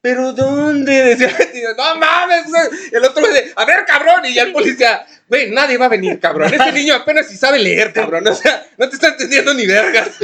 ¿Pero 0.00 0.32
dónde? 0.32 1.16
No 1.78 1.96
mames, 1.96 2.46
güey. 2.50 2.62
Y 2.92 2.94
el 2.94 3.04
otro 3.04 3.26
dice, 3.26 3.52
a 3.56 3.64
ver, 3.64 3.84
cabrón. 3.86 4.24
Y 4.26 4.34
ya 4.34 4.42
el 4.42 4.52
policía, 4.52 5.06
güey, 5.28 5.50
nadie 5.50 5.78
va 5.78 5.86
a 5.86 5.88
venir, 5.88 6.20
cabrón. 6.20 6.52
Este 6.52 6.72
niño 6.72 6.94
apenas 6.94 7.26
si 7.28 7.36
sabe 7.36 7.58
leer, 7.58 7.92
cabrón. 7.92 8.26
O 8.28 8.34
sea, 8.34 8.66
no 8.76 8.88
te 8.88 8.96
está 8.96 9.08
entendiendo 9.08 9.54
ni 9.54 9.66
vergas. 9.66 10.10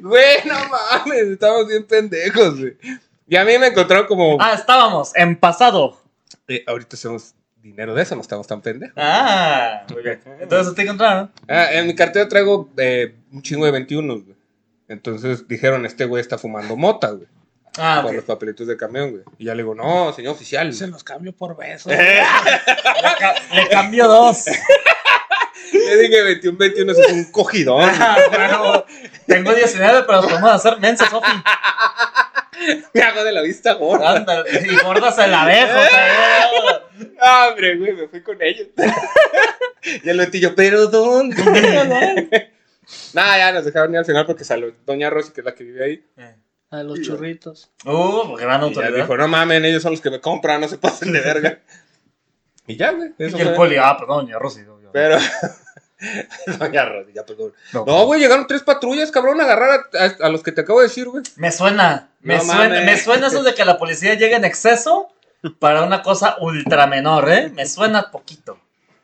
Güey, 0.00 0.38
no 0.46 0.54
mames, 0.68 1.28
estamos 1.28 1.68
bien 1.68 1.84
pendejos, 1.84 2.58
güey. 2.58 2.76
Y 3.28 3.36
a 3.36 3.44
mí 3.44 3.56
me 3.58 3.68
encontraron 3.68 4.06
como. 4.06 4.36
Ah, 4.40 4.54
estábamos 4.54 5.14
en 5.14 5.36
pasado. 5.38 6.00
eh, 6.48 6.64
ahorita 6.66 6.96
hacemos 6.96 7.34
dinero 7.62 7.94
de 7.94 8.02
eso, 8.02 8.14
no 8.14 8.22
estamos 8.22 8.46
tan 8.46 8.60
pendejos. 8.62 8.94
Ah, 8.96 9.82
muy 9.92 10.02
bien. 10.02 10.20
Entonces 10.40 10.74
te 10.74 10.82
encontraron. 10.82 11.30
Ah, 11.48 11.68
en 11.72 11.86
mi 11.86 11.94
cartera 11.94 12.28
traigo 12.28 12.70
eh, 12.76 13.14
un 13.32 13.42
chingo 13.42 13.64
de 13.66 13.70
21, 13.72 14.14
güey. 14.20 14.36
Entonces 14.88 15.46
dijeron, 15.46 15.86
este 15.86 16.04
güey 16.04 16.20
está 16.20 16.36
fumando 16.38 16.76
mota, 16.76 17.10
güey. 17.10 17.28
Ah, 17.78 18.00
Por 18.02 18.10
ok. 18.10 18.16
los 18.16 18.24
papelitos 18.24 18.66
de 18.66 18.76
camión, 18.76 19.10
güey. 19.12 19.22
Y 19.38 19.44
ya 19.44 19.54
le 19.54 19.62
digo, 19.62 19.74
no, 19.76 20.12
señor 20.12 20.34
oficial. 20.34 20.72
Se 20.74 20.88
los 20.88 21.04
cambio 21.04 21.32
por 21.32 21.56
besos. 21.56 21.92
Eh, 21.92 21.96
Le, 23.02 23.18
ca- 23.18 23.34
le 23.54 23.68
cambió 23.68 24.08
dos. 24.08 24.46
Le 25.72 25.96
dije 25.98 26.22
21, 26.22 26.58
21, 26.58 26.92
eso 26.92 27.00
es 27.02 27.12
un 27.12 27.30
cogidón. 27.30 27.88
Ah, 28.00 28.16
bueno, 28.28 28.84
tengo 29.26 29.54
19, 29.54 30.02
pero 30.04 30.16
los 30.22 30.26
podemos 30.26 30.50
hacer 30.50 30.80
mensa, 30.80 31.08
Sofi. 31.08 31.30
Me 32.94 33.02
hago 33.02 33.24
de 33.24 33.32
la 33.32 33.42
vista 33.42 33.74
gorda. 33.74 34.16
Ándale, 34.16 34.50
y 34.70 34.76
gorda 34.84 35.12
se 35.12 35.26
la 35.26 35.46
dejo. 35.46 35.78
cabrón. 35.90 37.16
Ah, 37.20 37.48
Hombre, 37.50 37.76
güey, 37.78 37.92
me 37.92 38.08
fui 38.08 38.22
con 38.22 38.40
ellos. 38.42 38.68
y 40.04 40.08
el 40.08 40.18
Betillo, 40.18 40.54
¿pero 40.54 40.86
dónde? 40.88 41.36
Nada, 43.14 43.38
ya 43.38 43.52
nos 43.52 43.64
dejaron 43.64 43.92
ir 43.92 43.98
al 43.98 44.04
final 44.04 44.26
porque 44.26 44.44
salió 44.44 44.74
Doña 44.84 45.10
Rosy, 45.10 45.32
que 45.32 45.40
es 45.40 45.44
la 45.44 45.54
que 45.54 45.64
vive 45.64 45.84
ahí. 45.84 46.04
A 46.70 46.82
los 46.82 47.00
churritos. 47.00 47.70
Uh, 47.84 48.36
gran 48.36 48.60
Y 48.60 48.64
autoridad. 48.64 48.94
dijo, 48.94 49.16
no 49.16 49.26
mamen, 49.28 49.64
ellos 49.64 49.82
son 49.82 49.92
los 49.92 50.00
que 50.00 50.10
me 50.10 50.20
compran, 50.20 50.60
no 50.60 50.68
se 50.68 50.78
pasen 50.78 51.12
de 51.12 51.20
verga. 51.20 51.58
y 52.66 52.76
ya, 52.76 52.92
güey. 52.92 53.12
eso 53.18 53.38
Y 53.38 53.40
el 53.40 53.54
poli, 53.54 53.76
ah, 53.76 53.96
perdón, 53.98 54.28
ya 54.28 54.38
Rosy. 54.38 54.62
Pero. 54.92 55.18
Doña 56.58 57.24
perdón. 57.26 57.52
No. 57.72 57.84
No, 57.84 58.06
güey, 58.06 58.20
llegaron 58.20 58.46
tres 58.46 58.62
patrullas, 58.62 59.10
cabrón, 59.10 59.40
a 59.40 59.44
agarrar 59.44 59.70
a, 59.92 60.04
a- 60.04 60.26
a 60.26 60.28
los 60.30 60.42
que 60.42 60.52
te 60.52 60.62
acabo 60.62 60.80
de 60.80 60.88
decir, 60.88 61.08
güey. 61.08 61.22
Me 61.36 61.52
suena, 61.52 62.08
me 62.20 62.36
No 62.36 62.44
suena, 62.44 62.64
mames. 62.64 62.84
me 62.86 62.96
suena 62.98 63.26
eso 63.28 63.42
de 63.42 63.54
que 63.54 63.64
la 63.64 63.78
policía 63.78 64.14
llega 64.14 64.36
en 64.36 64.44
exceso 64.44 65.08
para 65.58 65.82
una 65.82 66.02
cosa 66.02 66.36
ultra 66.40 66.86
menor, 66.86 67.30
¿eh? 67.30 67.50
Me 67.54 67.66
suena 67.66 68.10
poquito. 68.10 68.58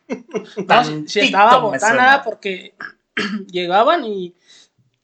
Si- 0.08 0.64
Tantito 0.66 1.08
si 1.08 1.20
estaba 1.20 1.54
me 1.56 1.58
botana 1.66 1.80
suena. 1.88 2.02
era 2.14 2.22
porque 2.22 2.74
llegaban 3.50 4.04
y 4.04 4.34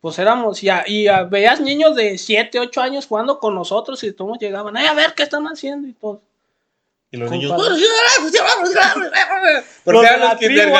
pues 0.00 0.18
éramos, 0.18 0.62
y, 0.62 0.68
a- 0.68 0.84
y 0.86 1.06
a- 1.08 1.24
veías 1.24 1.60
niños 1.60 1.94
de 1.94 2.18
7, 2.18 2.58
8 2.58 2.80
años 2.80 3.06
jugando 3.06 3.38
con 3.38 3.54
nosotros 3.54 4.02
y 4.04 4.12
todos 4.12 4.38
llegaban, 4.40 4.76
ay, 4.76 4.86
a 4.86 4.94
ver 4.94 5.14
qué 5.14 5.22
están 5.24 5.44
haciendo 5.46 5.86
y 5.88 5.92
todo. 5.92 6.20
Y 7.10 7.18
los 7.18 7.30
niños, 7.30 7.50
eran 7.52 8.62
los. 8.62 8.72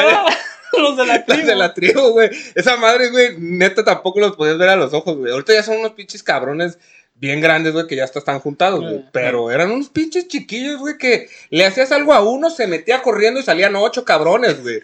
¿verdad? 0.03 0.27
Los 0.78 0.96
de 0.96 1.06
la 1.06 1.16
Los 1.16 1.26
tribu. 1.26 1.46
de 1.46 1.54
la 1.54 1.74
tribu, 1.74 2.00
güey. 2.11 2.30
Esa 2.54 2.76
madre, 2.76 3.11
güey, 3.11 3.37
neta 3.38 3.85
tampoco 3.85 4.20
los 4.20 4.37
podías 4.37 4.58
ver 4.58 4.70
a 4.70 4.76
los 4.76 4.92
ojos, 4.94 5.16
güey. 5.16 5.32
Ahorita 5.32 5.52
ya 5.54 5.62
son 5.62 5.78
unos 5.78 5.92
pinches 5.92 6.22
cabrones 6.22 6.78
bien 7.14 7.40
grandes, 7.40 7.72
güey, 7.72 7.87
que 7.87 7.96
ya 7.96 8.04
hasta 8.04 8.18
están 8.18 8.40
juntados, 8.40 8.80
güey. 8.80 8.96
Eh. 8.96 9.04
Pero 9.12 9.50
eran 9.50 9.70
unos 9.70 9.88
pinches 9.90 10.28
chiquillos, 10.28 10.78
güey, 10.78 10.98
que 10.98 11.28
le 11.50 11.64
hacías 11.66 11.92
algo 11.92 12.12
a 12.14 12.20
uno, 12.20 12.50
se 12.50 12.66
metía 12.66 13.02
corriendo 13.02 13.38
y 13.38 13.44
salían 13.44 13.76
ocho 13.76 14.04
cabrones, 14.04 14.62
güey. 14.62 14.82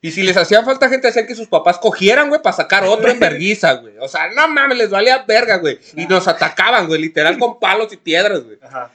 Y 0.00 0.12
si 0.12 0.22
les 0.22 0.36
hacía 0.36 0.62
falta 0.62 0.88
gente, 0.88 1.08
hacían 1.08 1.26
que 1.26 1.34
sus 1.34 1.48
papás 1.48 1.78
cogieran, 1.78 2.28
güey, 2.28 2.40
para 2.40 2.56
sacar 2.56 2.84
otro 2.84 3.10
en 3.10 3.18
verguiza, 3.18 3.74
güey. 3.74 3.94
O 3.98 4.08
sea, 4.08 4.30
no 4.30 4.48
mames, 4.48 4.78
les 4.78 4.90
valía 4.90 5.24
verga, 5.26 5.56
güey. 5.56 5.78
Y 5.96 6.06
nos 6.06 6.28
atacaban, 6.28 6.86
güey, 6.86 7.00
literal 7.00 7.38
con 7.38 7.58
palos 7.58 7.92
y 7.92 7.96
piedras, 7.96 8.44
güey. 8.44 8.58
Ajá. 8.62 8.90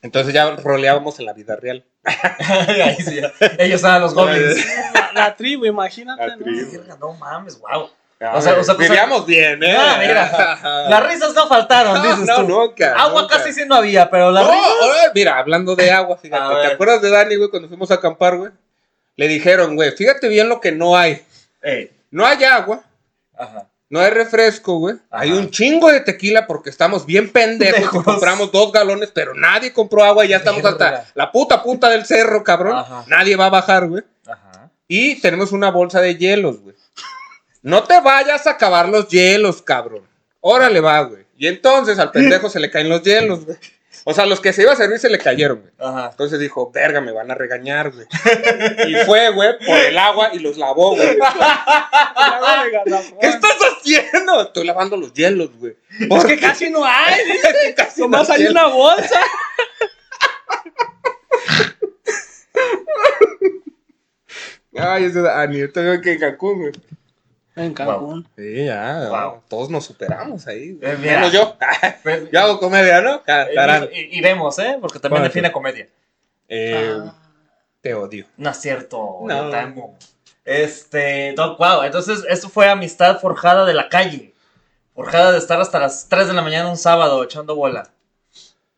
Entonces 0.00 0.32
ya 0.32 0.56
roleábamos 0.56 1.18
en 1.18 1.26
la 1.26 1.34
vida 1.34 1.54
real. 1.56 1.84
Ahí 2.84 2.96
sí, 2.96 3.16
ya. 3.20 3.32
Ellos 3.58 3.82
eran 3.84 4.00
los 4.00 4.14
goblins. 4.14 4.64
La, 4.94 5.10
la 5.14 5.36
tribu, 5.36 5.66
imagínate. 5.66 6.26
La 6.26 6.36
¿no? 6.36 6.44
tribu. 6.44 6.70
Verga, 6.72 6.96
No 7.00 7.12
mames, 7.14 7.58
wow. 7.60 7.90
O 8.34 8.40
sea, 8.42 8.54
o 8.58 8.64
sea, 8.64 8.74
vivíamos 8.74 9.26
bien, 9.26 9.62
¿eh? 9.62 9.76
Ah, 9.78 9.96
mira. 10.00 10.86
Las 10.90 11.06
risas 11.08 11.34
no 11.34 11.46
faltaron, 11.46 11.94
No, 11.94 12.02
dices 12.02 12.26
no, 12.26 12.36
tú. 12.36 12.48
nunca, 12.48 12.92
Agua 12.94 13.22
nunca. 13.22 13.36
casi 13.36 13.52
sí 13.52 13.62
no 13.64 13.76
había, 13.76 14.10
pero 14.10 14.32
la 14.32 14.42
No, 14.42 14.50
mira, 15.14 15.38
hablando 15.38 15.76
de 15.76 15.90
agua, 15.92 16.16
fíjate. 16.22 16.66
¿Te 16.68 16.74
acuerdas 16.74 17.00
de 17.00 17.10
Dani, 17.10 17.36
güey, 17.36 17.48
cuando 17.48 17.68
fuimos 17.68 17.90
a 17.92 17.94
acampar, 17.94 18.36
güey? 18.36 18.50
Le 19.14 19.28
dijeron, 19.28 19.76
güey, 19.76 19.92
fíjate 19.92 20.26
bien 20.28 20.48
lo 20.48 20.60
que 20.60 20.72
no 20.72 20.96
hay. 20.96 21.22
Ey, 21.62 21.92
No 22.10 22.26
hay 22.26 22.42
agua, 22.44 22.82
ajá. 23.36 23.66
No 23.90 24.00
hay 24.00 24.10
refresco, 24.10 24.78
güey. 24.78 24.96
Hay 25.10 25.32
un 25.32 25.50
chingo 25.50 25.90
de 25.90 26.00
tequila 26.00 26.46
porque 26.46 26.68
estamos 26.68 27.06
bien 27.06 27.30
pendejos 27.30 28.02
compramos 28.04 28.52
dos 28.52 28.70
galones, 28.70 29.10
pero 29.14 29.34
nadie 29.34 29.72
compró 29.72 30.04
agua 30.04 30.26
y 30.26 30.28
ya 30.28 30.36
estamos 30.36 30.64
hasta 30.64 31.06
la 31.14 31.32
puta 31.32 31.62
punta 31.62 31.88
del 31.88 32.04
cerro, 32.04 32.44
cabrón. 32.44 32.76
Ajá. 32.76 33.04
Nadie 33.06 33.36
va 33.36 33.46
a 33.46 33.50
bajar, 33.50 33.88
güey. 33.88 34.04
Ajá. 34.26 34.70
Y 34.86 35.20
tenemos 35.20 35.52
una 35.52 35.70
bolsa 35.70 36.00
de 36.00 36.16
hielos, 36.16 36.60
güey. 36.60 36.76
No 37.62 37.82
te 37.84 38.00
vayas 38.00 38.46
a 38.46 38.50
acabar 38.50 38.88
los 38.88 39.08
hielos, 39.08 39.62
cabrón. 39.62 40.02
Órale, 40.40 40.80
va, 40.80 41.00
güey. 41.02 41.26
Y 41.36 41.46
entonces 41.46 41.98
al 41.98 42.10
pendejo 42.10 42.50
se 42.50 42.60
le 42.60 42.70
caen 42.70 42.88
los 42.88 43.02
hielos, 43.02 43.44
güey. 43.44 43.56
O 44.10 44.14
sea, 44.14 44.24
los 44.24 44.40
que 44.40 44.54
se 44.54 44.62
iba 44.62 44.72
a 44.72 44.76
servir 44.76 44.98
se 44.98 45.10
le 45.10 45.18
cayeron, 45.18 45.60
güey. 45.60 45.72
Ajá. 45.78 46.08
Entonces 46.12 46.40
dijo, 46.40 46.70
verga, 46.72 47.02
me 47.02 47.12
van 47.12 47.30
a 47.30 47.34
regañar, 47.34 47.90
güey. 47.90 48.06
y 48.88 48.94
fue, 49.04 49.28
güey, 49.28 49.58
por 49.58 49.76
el 49.76 49.98
agua 49.98 50.30
y 50.32 50.38
los 50.38 50.56
lavó, 50.56 50.96
güey. 50.96 51.08
¿Qué 53.20 53.26
estás 53.26 53.58
haciendo? 53.60 54.40
Estoy 54.40 54.64
lavando 54.64 54.96
los 54.96 55.12
hielos, 55.12 55.50
güey. 55.58 55.76
Es 56.00 56.24
que 56.24 56.38
casi 56.38 56.70
no 56.70 56.86
hay. 56.86 57.16
que 57.66 57.74
casi 57.74 58.00
Nomás 58.00 58.30
no 58.30 58.34
hay 58.34 58.46
una 58.46 58.68
bolsa. 58.68 59.20
Ay, 64.74 65.04
ese 65.04 65.20
Dani, 65.20 65.58
yo 65.58 65.70
tengo 65.70 66.00
que 66.00 66.12
en 66.12 66.18
Cancún, 66.18 66.60
güey. 66.60 66.72
En 67.58 67.74
Cancún. 67.74 68.28
Sí, 68.36 68.64
ya. 68.66 69.08
Wow. 69.08 69.42
Todos 69.48 69.70
nos 69.70 69.84
superamos 69.84 70.46
ahí. 70.46 70.78
Eh, 70.82 70.96
mira. 71.00 71.16
Menos 71.18 71.32
yo. 71.32 71.56
Pues, 72.02 72.30
yo 72.30 72.40
hago 72.40 72.58
comedia, 72.60 73.00
¿no? 73.00 73.22
eh, 73.26 74.20
vemos, 74.22 74.58
¿eh? 74.58 74.78
Porque 74.80 74.98
también 74.98 75.20
Bueno, 75.22 75.24
define 75.24 75.48
sí. 75.48 75.52
comedia. 75.52 75.88
Eh, 76.48 76.94
Ah. 77.04 77.14
Te 77.80 77.94
odio. 77.94 78.26
No 78.36 78.50
es 78.50 78.56
cierto. 78.60 79.18
No. 79.22 79.44
yo 79.44 79.50
te 79.50 79.56
amo. 79.56 79.96
Este, 80.44 81.34
no, 81.36 81.56
wow, 81.56 81.82
entonces 81.82 82.24
esto 82.28 82.48
fue 82.48 82.68
amistad 82.68 83.20
forjada 83.20 83.64
de 83.66 83.74
la 83.74 83.88
calle. 83.88 84.34
Forjada 84.94 85.30
de 85.32 85.38
estar 85.38 85.60
hasta 85.60 85.78
las 85.78 86.08
3 86.08 86.26
de 86.28 86.32
la 86.32 86.42
mañana 86.42 86.68
un 86.70 86.76
sábado 86.76 87.22
echando 87.22 87.54
bola. 87.54 87.88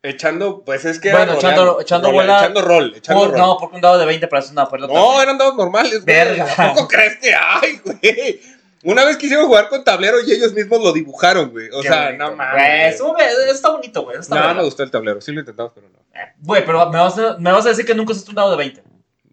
Echando, 0.03 0.63
pues 0.65 0.85
es 0.85 0.99
que. 0.99 1.11
Bueno, 1.13 1.33
era 1.33 1.35
echando- 1.35 1.57
roleando, 1.57 1.81
echando 1.81 2.13
bola- 2.13 2.39
Echando 2.41 2.63
rol. 2.63 2.93
Echando 2.97 3.21
Por- 3.23 3.31
rol. 3.33 3.39
no, 3.39 3.57
porque 3.59 3.77
un 3.77 3.83
dado 3.83 3.99
de 3.99 4.07
20 4.07 4.29
para 4.29 4.43
eso 4.43 4.53
no, 4.55 4.69
pero 4.69 4.87
No, 4.87 5.23
eran 5.23 5.39
dados 5.39 5.57
normales, 5.57 6.05
güey. 6.05 6.05
Verga. 6.17 6.47
¿A 6.57 6.75
poco 6.75 6.89
crees 6.89 7.17
que 7.19 7.35
hay, 7.35 7.81
güey? 7.85 8.41
Una 8.85 9.05
vez 9.05 9.17
quisieron 9.19 9.47
jugar 9.47 9.69
con 9.69 9.85
tablero 9.85 10.17
y 10.27 10.33
ellos 10.33 10.53
mismos 10.55 10.81
lo 10.83 10.93
dibujaron, 10.93 11.51
güey. 11.51 11.69
O 11.71 11.83
Qué 11.83 11.89
sea, 11.89 12.07
bonito, 12.07 12.19
no 12.25 12.27
güey. 12.29 12.37
mames. 12.39 12.95
Eso, 12.95 13.09
güey, 13.13 13.27
está 13.51 13.69
bonito, 13.71 14.03
güey. 14.03 14.19
está 14.19 14.35
No, 14.37 14.41
bueno. 14.43 14.55
me 14.57 14.65
gustó 14.65 14.83
el 14.83 14.91
tablero. 14.91 15.21
Sí 15.21 15.33
lo 15.33 15.41
intentamos, 15.41 15.73
pero 15.75 15.89
no. 15.89 15.99
Eh, 16.19 16.33
Güey, 16.41 16.65
pero 16.65 16.89
me 16.91 16.99
vas, 16.99 17.19
a, 17.19 17.37
me 17.39 17.53
vas 17.53 17.67
a 17.67 17.69
decir 17.71 17.85
que 17.85 17.95
nunca 17.95 18.13
usaste 18.13 18.31
un 18.31 18.37
dado 18.37 18.51
de 18.53 18.57
20. 18.57 18.83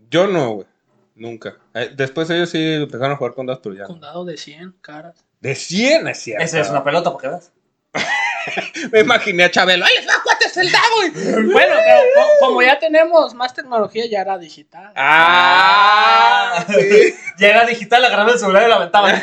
Yo 0.09 0.27
no, 0.27 0.49
güey. 0.51 0.67
Nunca. 1.15 1.55
Eh, 1.73 1.91
después 1.95 2.29
ellos 2.29 2.49
sí 2.49 2.59
empezaron 2.73 3.13
a 3.13 3.15
jugar 3.15 3.33
con 3.33 3.45
dados, 3.45 3.61
pero 3.63 3.73
ya. 3.75 3.81
no. 3.83 3.87
Condado 3.87 4.25
de 4.25 4.37
100 4.37 4.75
caras. 4.81 5.25
De 5.39 5.55
100 5.55 6.07
es 6.09 6.19
cierto. 6.19 6.43
Esa 6.43 6.59
es 6.59 6.69
una 6.69 6.83
pelota, 6.83 7.11
porque 7.11 7.27
veas. 7.29 7.51
Me 8.91 8.99
imaginé 9.01 9.43
a 9.45 9.51
Chabelo. 9.51 9.85
¡Ay, 9.85 9.93
les 9.97 10.07
va, 10.07 10.21
cuates, 10.23 10.57
el 10.57 10.71
dado! 10.71 10.85
Bueno, 11.51 11.73
pero 11.85 11.99
co- 12.15 12.45
como 12.45 12.61
ya 12.61 12.79
tenemos 12.79 13.33
más 13.33 13.53
tecnología, 13.53 14.05
ya 14.09 14.21
era 14.21 14.37
digital. 14.37 14.91
¡Ah! 14.95 16.65
sí. 16.67 17.13
Llega 17.37 17.65
digital, 17.65 18.03
agarraba 18.05 18.31
el 18.31 18.39
celular 18.39 18.63
y 18.65 18.69
la 18.69 18.75
aventaban. 18.75 19.21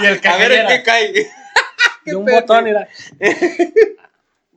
y 0.00 0.06
el 0.06 0.06
A 0.06 0.10
ver 0.12 0.20
cajero. 0.20 0.68
qué 0.68 0.82
cae. 0.82 1.12
de 2.04 2.14
un 2.16 2.24
pedo. 2.24 2.40
botón 2.40 2.66
era. 2.66 2.88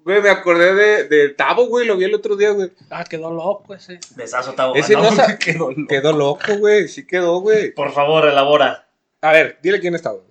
Güey, 0.03 0.21
me 0.21 0.29
acordé 0.29 0.73
de, 0.73 1.03
de 1.07 1.29
Tavo, 1.29 1.67
güey. 1.67 1.85
Lo 1.85 1.95
vi 1.97 2.05
el 2.05 2.15
otro 2.15 2.35
día, 2.35 2.49
güey. 2.51 2.71
Ah, 2.89 3.03
quedó 3.03 3.31
loco 3.31 3.73
ese. 3.75 3.99
Besazo, 4.15 4.53
Tavo. 4.53 4.75
Ese 4.75 4.95
Ah, 4.95 4.99
no 5.01 5.11
sa- 5.11 5.37
quedó 5.37 5.69
loco. 5.69 5.87
Quedó 5.87 6.11
loco, 6.13 6.57
güey. 6.57 6.87
Sí 6.87 7.05
quedó, 7.05 7.39
güey. 7.39 7.71
Por 7.71 7.91
favor, 7.93 8.27
elabora. 8.27 8.87
A 9.21 9.31
ver, 9.31 9.59
dile 9.61 9.79
quién 9.79 9.93
es 9.95 10.01
Tavo. 10.01 10.25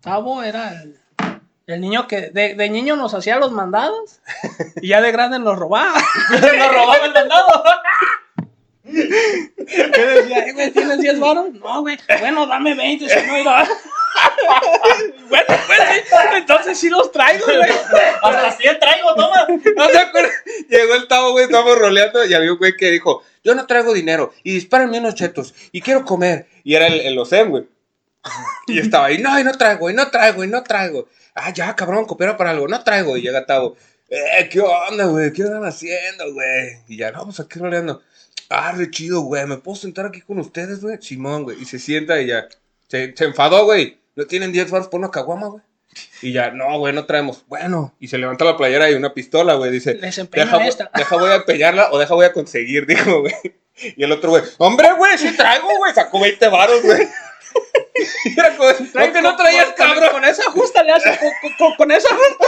Tavo 0.00 0.42
era 0.42 0.82
el, 0.82 1.00
el 1.66 1.80
niño 1.80 2.06
que 2.06 2.30
de, 2.30 2.54
de 2.54 2.70
niño 2.70 2.96
nos 2.96 3.12
hacía 3.14 3.36
los 3.38 3.50
mandados 3.52 4.20
y 4.80 4.88
ya 4.88 5.00
de 5.00 5.12
grande 5.12 5.38
nos 5.38 5.58
robaba. 5.58 5.94
Nos 6.30 6.72
robaba 6.72 6.96
el 6.96 7.12
mandado. 7.12 7.64
¿Qué 8.84 10.06
decía? 10.06 10.46
"Eh, 10.46 10.52
güey, 10.52 10.70
¿tienes 10.70 11.00
10 11.00 11.18
varos? 11.18 11.52
No, 11.54 11.80
güey. 11.80 11.98
Bueno, 12.20 12.46
dame 12.46 12.74
20, 12.74 13.08
si 13.08 13.26
no 13.26 13.38
irá. 13.38 13.66
bueno, 15.28 15.44
pues 15.66 15.78
sí. 15.90 16.14
Entonces 16.34 16.78
sí 16.78 16.88
los 16.88 17.10
traigo, 17.10 17.44
güey. 17.46 17.70
Hasta 18.22 18.52
100 18.52 18.78
traigo, 18.78 19.14
toma. 19.16 19.46
No 19.76 19.88
se 19.88 19.98
acuerdan. 19.98 20.30
Llegó 20.68 20.94
el 20.94 21.08
Tavo, 21.08 21.32
güey. 21.32 21.46
Estábamos 21.46 21.78
roleando 21.78 22.24
y 22.24 22.32
había 22.34 22.52
un 22.52 22.58
güey 22.58 22.76
que 22.76 22.90
dijo: 22.92 23.24
Yo 23.42 23.56
no 23.56 23.66
traigo 23.66 23.92
dinero 23.92 24.32
y 24.44 24.54
dispárenme 24.54 24.98
unos 25.00 25.16
chetos 25.16 25.52
y 25.72 25.80
quiero 25.80 26.04
comer. 26.04 26.46
Y 26.62 26.74
era 26.76 26.86
el, 26.86 27.00
el 27.00 27.18
Osem, 27.18 27.50
güey. 27.50 27.64
Y 28.68 28.78
estaba 28.78 29.06
ahí: 29.06 29.18
No, 29.18 29.36
y 29.38 29.42
no 29.44 29.52
traigo, 29.52 29.90
y 29.90 29.94
no 29.94 30.08
traigo, 30.10 30.44
y 30.44 30.48
no 30.48 30.62
traigo. 30.62 31.08
Ah, 31.36 31.52
ya, 31.52 31.76
cabrón, 31.76 32.06
coopera 32.06 32.36
para 32.36 32.50
algo. 32.50 32.66
No 32.66 32.82
traigo. 32.82 33.16
Y 33.16 33.22
llega 33.22 33.46
Tavo: 33.46 33.76
Eh, 34.08 34.48
¿qué 34.50 34.60
onda, 34.60 35.04
güey? 35.04 35.32
¿Qué 35.32 35.42
andan 35.42 35.64
haciendo, 35.64 36.32
güey? 36.32 36.78
Y 36.88 36.96
ya, 36.96 37.12
no, 37.12 37.24
pues 37.24 37.38
aquí 37.38 37.58
roleando. 37.58 38.02
Ah, 38.48 38.72
re 38.72 38.90
chido, 38.90 39.20
güey. 39.20 39.46
¿Me 39.46 39.58
puedo 39.58 39.76
sentar 39.76 40.06
aquí 40.06 40.20
con 40.22 40.38
ustedes, 40.38 40.80
güey? 40.80 40.98
Simón, 41.00 41.44
güey. 41.44 41.60
Y 41.60 41.64
se 41.66 41.78
sienta 41.78 42.20
y 42.20 42.28
ya. 42.28 42.48
Se, 42.88 43.14
se 43.16 43.24
enfadó, 43.24 43.64
güey. 43.64 43.98
No 44.14 44.24
tienen 44.26 44.50
10 44.50 44.70
baros 44.70 44.88
por 44.88 44.98
una 44.98 45.10
caguama, 45.10 45.48
güey. 45.48 45.62
Y 46.22 46.32
ya, 46.32 46.50
no, 46.50 46.78
güey, 46.78 46.92
no 46.94 47.06
traemos. 47.06 47.44
Bueno, 47.48 47.94
y 48.00 48.08
se 48.08 48.18
levanta 48.18 48.44
la 48.44 48.56
playera 48.56 48.90
y 48.90 48.94
una 48.94 49.14
pistola, 49.14 49.54
güey. 49.54 49.70
Dice, 49.70 49.94
deja, 49.94 50.66
esta. 50.66 50.90
deja 50.94 51.16
voy 51.16 51.30
a 51.30 51.36
empeñarla 51.36 51.90
o 51.90 51.98
deja 51.98 52.14
voy 52.14 52.26
a 52.26 52.32
conseguir, 52.32 52.86
dijo, 52.86 53.20
güey. 53.20 53.34
Y 53.96 54.04
el 54.04 54.12
otro, 54.12 54.30
güey, 54.30 54.42
hombre, 54.58 54.88
güey, 54.96 55.18
sí 55.18 55.36
traigo, 55.36 55.68
güey. 55.76 55.92
Sacó 55.94 56.20
20 56.20 56.48
varos, 56.48 56.82
güey. 56.82 57.06
Era 58.36 58.56
como, 58.56 58.68
no, 58.70 59.12
que 59.12 59.22
no 59.22 59.36
traías, 59.36 59.66
Con- 59.66 59.74
cabrón. 59.74 60.10
Con 60.12 60.24
esa 60.24 60.50
justa 60.50 60.82
le 60.82 60.92
hace. 60.92 61.18
Con, 61.18 61.30
con- 61.40 61.52
con- 61.58 61.76
con 61.76 61.92
esa 61.92 62.08
justa. 62.14 62.46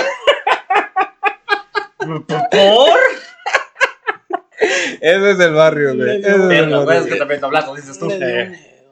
¿Por? 2.51 2.99
Eso 5.01 5.27
es 5.29 5.39
del 5.39 5.53
barrio, 5.55 5.95
güey. 5.95 6.21
es 6.21 6.27
es 6.27 7.07
que 7.07 7.17
también 7.17 7.41
dices 7.77 7.99
tú. 7.99 8.09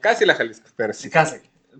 Casi 0.01 0.25
la 0.25 0.35
Jalisco, 0.35 0.69
pero 0.77 0.93
sí. 0.93 1.11
Casi. 1.11 1.37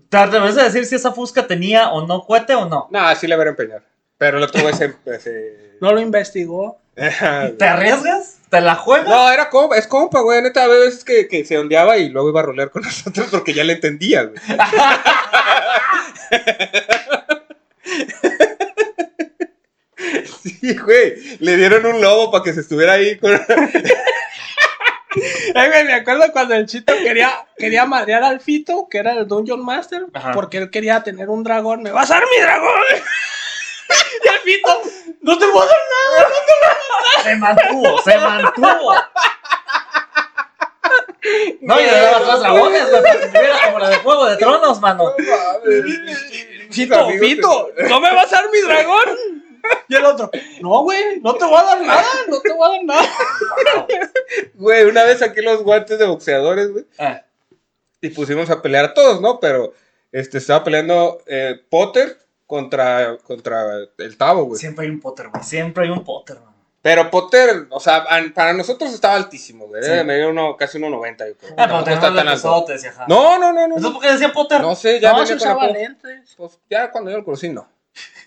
¿Te 0.09 0.17
atreves 0.17 0.57
a 0.57 0.63
decir 0.63 0.85
si 0.85 0.95
esa 0.95 1.11
fusca 1.11 1.47
tenía 1.47 1.89
o 1.89 2.05
no 2.05 2.23
cohete 2.25 2.55
o 2.55 2.65
no? 2.65 2.87
No, 2.91 3.15
sí 3.15 3.27
le 3.27 3.35
voy 3.35 3.45
a 3.45 3.49
empeñar. 3.49 3.83
Pero 4.17 4.37
el 4.37 4.43
otro 4.43 4.61
güey 4.61 4.73
se... 4.73 4.93
No 5.81 5.91
lo 5.93 5.99
investigó. 6.01 6.79
¿Te 7.57 7.65
arriesgas? 7.65 8.37
¿Te 8.49 8.59
la 8.61 8.75
juegas? 8.75 9.07
No, 9.07 9.31
era 9.31 9.49
compa, 9.49 9.77
es 9.77 9.85
compa, 9.87 10.21
güey. 10.21 10.41
Neta, 10.41 10.63
había 10.63 10.79
veces 10.79 11.03
que, 11.03 11.27
que 11.27 11.45
se 11.45 11.57
ondeaba 11.57 11.97
y 11.97 12.09
luego 12.09 12.29
iba 12.29 12.39
a 12.39 12.43
rolear 12.43 12.71
con 12.71 12.81
nosotros 12.85 13.27
porque 13.29 13.53
ya 13.53 13.63
le 13.63 13.73
entendía, 13.73 14.23
güey. 14.23 14.39
Sí, 20.59 20.75
güey. 20.77 21.37
Le 21.39 21.55
dieron 21.57 21.85
un 21.85 22.01
lobo 22.01 22.31
para 22.31 22.43
que 22.43 22.53
se 22.53 22.61
estuviera 22.61 22.93
ahí 22.93 23.17
con. 23.17 23.31
Ay, 25.55 25.69
güey, 25.69 25.85
me 25.85 25.93
acuerdo 25.93 26.31
cuando 26.31 26.55
el 26.55 26.65
chito 26.67 26.93
quería, 26.97 27.45
quería 27.57 27.85
madrear 27.85 28.23
al 28.23 28.39
Fito, 28.39 28.87
que 28.89 28.99
era 28.99 29.13
el 29.13 29.27
Dungeon 29.27 29.63
Master, 29.63 30.05
Ajá. 30.13 30.31
porque 30.33 30.57
él 30.57 30.69
quería 30.69 31.03
tener 31.03 31.29
un 31.29 31.43
dragón. 31.43 31.83
¡Me 31.83 31.91
vas 31.91 32.11
a 32.11 32.15
dar 32.15 32.23
mi 32.35 32.41
dragón! 32.41 32.71
Y 34.47 34.51
el 34.51 34.55
Fito, 34.55 34.81
no 35.21 35.37
te 35.37 35.45
voy 35.47 35.61
a 35.61 35.65
dar 35.65 35.77
nada. 35.93 37.23
Se 37.23 37.35
mantuvo, 37.35 38.01
se 38.01 38.17
mantuvo. 38.17 38.93
No, 41.61 41.79
y 41.79 41.83
le 41.83 41.91
daba 41.91 42.19
dos 42.19 42.39
dragones, 42.39 42.89
güey, 42.89 43.03
para 43.03 43.19
que 43.19 43.27
tuviera 43.27 43.65
como 43.65 43.79
la 43.79 43.89
de 43.89 43.95
Juego 43.97 44.25
de 44.27 44.37
Tronos, 44.37 44.79
mano. 44.79 45.13
Fito, 46.71 47.09
Fito, 47.19 47.69
no 47.89 47.99
me 47.99 48.13
vas 48.13 48.31
a 48.31 48.35
dar 48.37 48.49
mi 48.51 48.61
dragón. 48.61 49.43
Y 49.89 49.95
el 49.95 50.05
otro, 50.05 50.29
no, 50.61 50.83
güey, 50.83 51.19
no 51.19 51.35
te 51.35 51.43
voy 51.43 51.59
a 51.59 51.63
dar 51.63 51.81
nada, 51.81 52.05
no 52.29 52.39
te 52.39 52.53
voy 52.53 52.67
a 52.67 52.71
dar 52.71 52.83
nada. 52.85 53.09
Güey, 54.53 54.85
una 54.85 55.03
vez 55.03 55.19
saqué 55.19 55.41
los 55.41 55.61
guantes 55.63 55.99
de 55.99 56.05
boxeadores, 56.05 56.71
güey. 56.71 56.85
Ah, 56.97 57.21
Y 58.01 58.09
pusimos 58.09 58.49
a 58.49 58.61
pelear 58.61 58.85
a 58.85 58.93
todos, 58.93 59.19
¿no? 59.19 59.39
Pero 59.39 59.73
este 60.11 60.37
estaba 60.37 60.63
peleando 60.63 61.21
eh, 61.25 61.59
Potter 61.69 62.17
contra, 62.47 63.17
contra 63.17 63.63
el 63.97 64.17
Tavo, 64.17 64.45
güey. 64.45 64.59
Siempre 64.59 64.85
hay 64.85 64.91
un 64.91 64.99
Potter, 64.99 65.27
güey. 65.29 65.43
Siempre 65.43 65.83
hay 65.83 65.91
un 65.91 66.03
Potter, 66.03 66.37
mano. 66.39 66.55
Pero 66.81 67.09
Potter, 67.11 67.67
o 67.69 67.79
sea, 67.81 68.05
an- 68.09 68.33
para 68.33 68.53
nosotros 68.53 68.93
estaba 68.93 69.15
altísimo, 69.15 69.67
güey. 69.67 69.83
Sí. 69.83 69.89
Debe 69.89 70.03
medir 70.05 70.25
uno, 70.27 70.55
casi 70.55 70.79
1.90, 70.79 71.27
yo 71.27 71.37
creo. 71.37 71.53
Ah, 71.57 71.65
pero 71.67 71.79
está 71.79 72.13
tan 72.15 72.27
alto. 72.27 72.65
No, 73.09 73.37
no, 73.37 73.51
no, 73.51 73.67
no. 73.67 73.75
¿Entonces 73.75 73.91
por 73.91 74.01
qué 74.01 74.11
decía 74.13 74.31
Potter? 74.31 74.61
No 74.61 74.73
sé, 74.75 74.99
ya 74.99 75.11
no, 75.11 75.19
venía 75.19 75.37
se 75.37 75.45
con 75.45 75.47
la 75.49 75.67
po-. 75.67 75.73
Pues 76.37 76.59
ya 76.69 76.89
cuando 76.91 77.11
yo 77.11 77.17
lo 77.17 77.25
conocí, 77.25 77.49
no. 77.49 77.67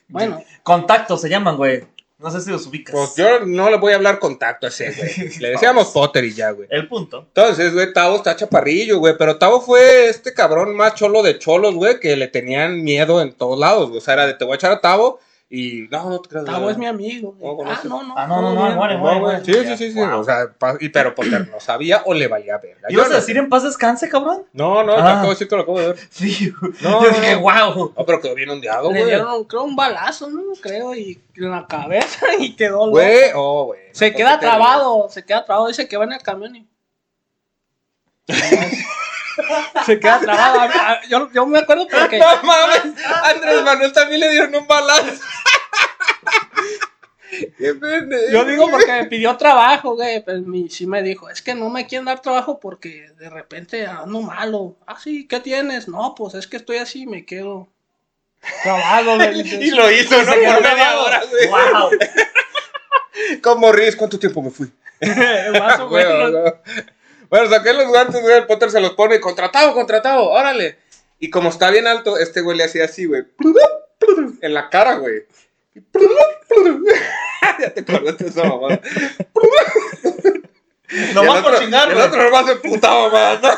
Bueno, 0.08 0.42
Contactos 0.62 1.20
se 1.22 1.28
llaman, 1.28 1.56
güey. 1.56 1.86
No 2.20 2.30
sé 2.30 2.42
si 2.42 2.50
los 2.50 2.66
ubicas. 2.66 2.94
Pues 2.94 3.16
yo 3.16 3.46
no 3.46 3.70
le 3.70 3.78
voy 3.78 3.92
a 3.92 3.96
hablar 3.96 4.18
contacto 4.18 4.66
a 4.66 4.68
ese, 4.68 4.92
güey. 4.92 5.30
Le 5.38 5.50
decíamos 5.50 5.88
Potter 5.88 6.22
y 6.24 6.34
ya, 6.34 6.50
güey. 6.50 6.68
El 6.70 6.86
punto. 6.86 7.24
Entonces, 7.28 7.72
güey, 7.72 7.94
Tavo 7.94 8.16
está 8.16 8.36
chaparrillo, 8.36 8.98
güey. 8.98 9.14
Pero 9.16 9.38
Tavo 9.38 9.62
fue 9.62 10.08
este 10.08 10.34
cabrón 10.34 10.76
más 10.76 10.94
cholo 10.94 11.22
de 11.22 11.38
cholos, 11.38 11.74
güey, 11.74 11.98
que 11.98 12.16
le 12.16 12.28
tenían 12.28 12.82
miedo 12.84 13.22
en 13.22 13.32
todos 13.32 13.58
lados, 13.58 13.88
güey. 13.88 13.98
O 13.98 14.00
sea, 14.02 14.14
era 14.14 14.26
de 14.26 14.34
te 14.34 14.44
voy 14.44 14.52
a 14.52 14.56
echar 14.56 14.72
a 14.72 14.80
Tavo 14.82 15.18
y 15.52 15.88
no, 15.90 16.08
no 16.08 16.20
te 16.20 16.28
creas. 16.28 16.44
Tavo 16.44 16.60
güey. 16.60 16.72
es 16.72 16.78
mi 16.78 16.86
amigo. 16.86 17.34
No, 17.40 17.58
ah, 17.66 17.80
no, 17.82 18.02
no. 18.04 18.14
Ah, 18.16 18.26
no, 18.28 18.40
no, 18.40 18.52
no, 18.54 18.70
muere, 18.76 18.94
No, 18.94 19.18
muere. 19.18 19.44
Sí, 19.44 19.52
sí, 19.52 19.76
sí, 19.76 19.92
sí. 19.92 19.98
Wow. 19.98 20.20
O 20.20 20.24
sea, 20.24 20.52
pa- 20.56 20.76
y, 20.78 20.88
pero 20.90 21.12
Potter 21.12 21.48
no 21.50 21.58
sabía 21.58 22.02
o 22.06 22.14
le 22.14 22.28
valía 22.28 22.56
verga. 22.58 22.86
Yo 22.88 22.94
¿Ibas 22.94 23.06
a 23.06 23.10
no 23.10 23.16
decir 23.16 23.36
en 23.36 23.48
paz 23.48 23.64
descanse, 23.64 24.08
cabrón? 24.08 24.44
No, 24.52 24.84
no, 24.84 24.92
Ah. 24.92 24.96
te 24.96 25.02
acabo 25.02 25.22
de 25.24 25.30
decir 25.30 25.48
que 25.48 25.56
lo 25.56 25.62
acabo 25.62 25.80
de 25.80 25.86
ver. 25.88 25.98
Sí. 26.10 26.52
No, 26.82 27.02
Yo 27.02 27.08
dije, 27.10 27.32
no. 27.34 27.40
wow. 27.40 27.92
No, 27.98 28.06
pero 28.06 28.20
quedó 28.20 28.34
bien 28.36 28.48
ondeado, 28.50 28.92
Le 28.92 29.00
güey. 29.00 29.10
dieron, 29.10 29.42
creo, 29.44 29.64
un 29.64 29.74
balazo, 29.74 30.30
¿no? 30.30 30.40
Creo, 30.60 30.94
y 30.94 31.20
en 31.34 31.50
la 31.50 31.66
cabeza 31.66 32.26
y 32.38 32.54
quedó 32.54 32.86
loco. 32.86 32.90
Güey, 32.90 33.30
oh, 33.34 33.64
güey. 33.64 33.80
Se 33.90 34.12
No, 34.12 34.16
queda 34.16 34.30
¿por 34.30 34.38
qué 34.38 34.46
te 34.46 34.50
trabado, 34.52 35.08
se 35.10 35.24
queda 35.24 35.44
trabado, 35.44 35.66
dice 35.66 35.88
que 35.88 35.96
va 35.96 36.04
en 36.04 36.12
el 36.12 36.22
camión 36.22 36.54
y... 36.54 36.66
se 39.86 39.98
queda 39.98 40.20
trabado. 40.20 40.60
A 40.60 40.68
mí- 40.68 40.74
a- 40.76 41.00
Yo, 41.08 41.30
yo 41.32 41.46
me 41.46 41.58
acuerdo 41.58 41.86
porque... 41.90 42.18
No 42.18 42.26
mames, 42.42 42.82
Andrés 43.24 43.62
Manuel 43.64 43.92
también 43.92 44.20
le 44.20 44.30
dieron 44.30 44.54
un 44.54 44.66
balazo. 44.66 45.20
Yo 48.32 48.44
digo 48.44 48.70
porque 48.70 48.92
me 48.92 49.06
pidió 49.06 49.36
trabajo, 49.36 49.94
güey. 49.94 50.24
Pues 50.24 50.40
mi, 50.42 50.68
sí 50.68 50.86
me 50.86 51.02
dijo, 51.02 51.28
es 51.30 51.42
que 51.42 51.54
no 51.54 51.70
me 51.70 51.86
quieren 51.86 52.06
dar 52.06 52.20
trabajo 52.20 52.58
porque 52.60 53.10
de 53.18 53.30
repente 53.30 53.86
ando 53.86 54.20
malo. 54.22 54.76
Ah, 54.86 54.98
sí, 55.02 55.26
¿qué 55.26 55.40
tienes? 55.40 55.88
No, 55.88 56.14
pues 56.14 56.34
es 56.34 56.46
que 56.46 56.56
estoy 56.56 56.78
así 56.78 57.02
y 57.02 57.06
me 57.06 57.24
quedo 57.24 57.68
trabado, 58.62 59.16
güey. 59.16 59.40
Y 59.62 59.70
lo 59.70 59.90
hizo, 59.90 60.16
¿no? 60.22 60.32
Por 60.32 60.38
media 60.38 60.60
grabado. 60.60 61.04
hora, 61.04 61.22
güey. 61.30 61.48
Wow. 61.48 61.90
Como 63.42 63.72
ríes, 63.72 63.96
¿cuánto 63.96 64.18
tiempo 64.18 64.42
me 64.42 64.50
fui? 64.50 64.70
Más 65.52 65.80
o 65.80 65.88
menos. 65.88 66.30
güey. 66.30 66.52
Bueno, 67.28 67.48
saqué 67.48 67.72
los 67.72 67.86
guantes, 67.86 68.20
güey. 68.20 68.38
El 68.38 68.46
Potter 68.46 68.70
se 68.70 68.80
los 68.80 68.92
pone 68.94 69.16
y 69.16 69.20
contratado, 69.20 69.72
contratado, 69.72 70.28
órale. 70.28 70.78
Y 71.20 71.30
como 71.30 71.50
está 71.50 71.70
bien 71.70 71.86
alto, 71.86 72.18
este 72.18 72.40
güey 72.40 72.56
le 72.56 72.64
hacía 72.64 72.84
así, 72.84 73.06
güey. 73.06 73.22
En 74.40 74.54
la 74.54 74.70
cara, 74.70 74.94
güey. 74.94 75.26
Ya 77.60 77.70
te 77.74 77.80
acordaste 77.80 78.24
de 78.24 78.30
esa 78.30 78.44
mamada. 78.44 78.80
Nomás 81.14 81.34
Y 81.34 81.38
el 81.38 81.42
por 81.44 81.58
chingar, 81.60 81.90
El 81.92 82.00
otro 82.00 82.22
nomás 82.24 82.46
se 82.46 82.56
putaba, 82.56 83.08
mamá. 83.10 83.56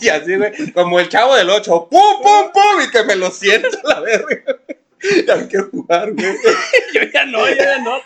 y 0.00 0.08
así, 0.08 0.36
güey, 0.36 0.72
como 0.72 1.00
el 1.00 1.08
chavo 1.08 1.34
del 1.34 1.50
8, 1.50 1.88
pum, 1.90 2.22
pum, 2.22 2.50
pum, 2.52 2.82
y 2.86 2.90
que 2.90 3.04
me 3.04 3.16
lo 3.16 3.30
siento 3.30 3.68
la 3.84 4.00
verga. 4.00 4.56
Ya 5.26 5.36
no 5.36 5.48
quiero 5.48 5.70
jugar, 5.70 6.12
güey. 6.12 6.36
Yo 6.92 7.00
ya 7.12 7.24
no, 7.26 7.48
yo 7.48 7.54
ya 7.56 7.78
no. 7.78 8.00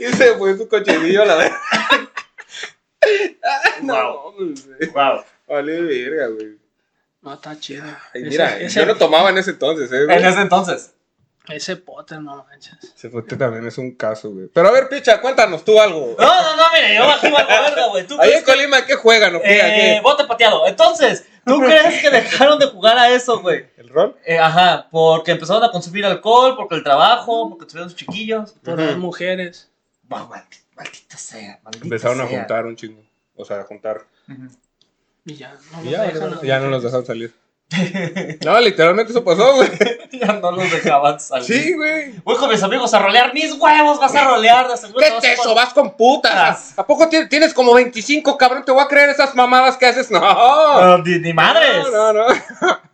Y 0.00 0.06
se 0.16 0.34
fue 0.36 0.56
su 0.56 0.68
cochinillo 0.68 1.22
a 1.22 1.26
la 1.26 1.34
verga. 1.36 1.60
no, 3.82 4.22
Wow. 4.22 4.32
güey. 4.34 4.90
Wow. 4.92 5.24
Vale, 5.46 5.80
verga, 5.82 6.26
güey. 6.28 6.58
No, 7.22 7.34
está 7.34 7.58
chido. 7.58 7.84
Ay, 8.14 8.22
Ese- 8.22 8.28
mira, 8.30 8.58
ese, 8.58 8.80
yo 8.80 8.86
no 8.86 8.96
tomaba 8.96 9.30
en 9.30 9.38
ese 9.38 9.50
entonces, 9.52 9.90
eh, 9.92 10.04
güey. 10.04 10.18
En 10.18 10.24
ese 10.26 10.40
entonces. 10.40 10.92
ese 11.48 11.76
pote, 11.76 12.16
no 12.16 12.44
manches. 12.48 12.74
Ese 12.96 13.08
bote 13.08 13.36
también 13.36 13.64
es 13.66 13.78
un 13.78 13.92
caso, 13.94 14.30
güey. 14.30 14.48
Pero 14.52 14.68
a 14.68 14.72
ver, 14.72 14.88
picha, 14.88 15.20
cuéntanos 15.20 15.64
tú 15.64 15.80
algo. 15.80 16.16
No, 16.18 16.26
no, 16.42 16.56
no, 16.56 16.62
mire, 16.72 16.94
yo 16.96 17.04
aquí 17.10 17.30
valgo 17.30 17.48
verga, 17.48 17.86
güey. 17.88 18.06
¿Tú 18.06 18.20
Ahí 18.20 18.32
en 18.32 18.38
que- 18.40 18.44
Colima, 18.44 18.84
¿qué 18.84 18.94
juegan 18.96 19.36
o 19.36 19.40
qué? 19.42 19.62
¿A 19.62 19.68
Eh, 19.76 19.94
qué? 19.96 20.00
bote 20.02 20.24
pateado. 20.24 20.66
Entonces, 20.66 21.24
¿tú 21.44 21.60
crees 21.60 22.00
que 22.02 22.10
dejaron 22.10 22.58
de 22.58 22.66
jugar 22.66 22.98
a 22.98 23.10
eso, 23.10 23.40
güey? 23.40 23.66
¿El 23.76 23.88
rol? 23.88 24.16
Eh, 24.24 24.38
ajá, 24.38 24.88
porque 24.90 25.30
empezaron 25.32 25.62
a 25.62 25.70
consumir 25.70 26.04
alcohol, 26.04 26.56
porque 26.56 26.74
el 26.74 26.82
trabajo, 26.82 27.48
porque 27.50 27.66
tuvieron 27.66 27.90
sus 27.90 27.98
chiquillos. 27.98 28.52
Por 28.64 28.80
las 28.80 28.96
mujeres. 28.96 29.70
Bah, 30.02 30.26
maldi- 30.28 30.62
maldita 30.76 31.16
sea, 31.16 31.60
maldita 31.62 31.84
Empezaron 31.84 32.20
a 32.20 32.26
juntar 32.26 32.66
un 32.66 32.74
chingo. 32.76 33.02
O 33.36 33.44
sea, 33.44 33.60
a 33.60 33.64
juntar. 33.64 34.02
Ujú. 34.28 34.48
Y 35.26 35.34
ya, 35.34 35.54
no 35.72 35.80
Y 35.82 35.84
los 35.84 35.92
ya, 35.92 36.02
dejan 36.04 36.40
ya 36.42 36.58
no 36.60 36.68
los 36.68 36.82
dejaron 36.82 37.04
salir. 37.04 37.34
No, 38.44 38.60
literalmente 38.60 39.10
eso 39.10 39.24
pasó, 39.24 39.56
güey. 39.56 39.68
ya 40.12 40.34
no 40.34 40.52
los 40.52 40.70
dejaban 40.70 41.18
salir. 41.18 41.44
Sí, 41.44 41.74
güey. 41.74 42.12
Voy 42.24 42.36
con 42.36 42.48
mis 42.48 42.62
amigos 42.62 42.94
a 42.94 43.00
rolear. 43.00 43.34
Mis 43.34 43.52
huevos, 43.54 43.98
vas 43.98 44.14
a 44.14 44.24
rolear. 44.24 44.78
seguro 44.78 45.00
¿Qué 45.20 45.32
es 45.32 45.38
eso? 45.40 45.52
Vas 45.54 45.74
con 45.74 45.96
putas. 45.96 46.78
¿A 46.78 46.86
poco 46.86 47.08
ti- 47.08 47.28
tienes 47.28 47.52
como 47.52 47.74
25, 47.74 48.38
cabrón? 48.38 48.64
¿Te 48.64 48.70
voy 48.70 48.82
a 48.82 48.86
creer 48.86 49.10
esas 49.10 49.34
mamadas 49.34 49.76
que 49.76 49.86
haces? 49.86 50.10
No. 50.12 50.20
No, 50.20 50.98
ni, 50.98 51.18
ni 51.18 51.32
madres. 51.32 51.86
No, 51.92 52.12
no, 52.12 52.28
no. 52.28 52.34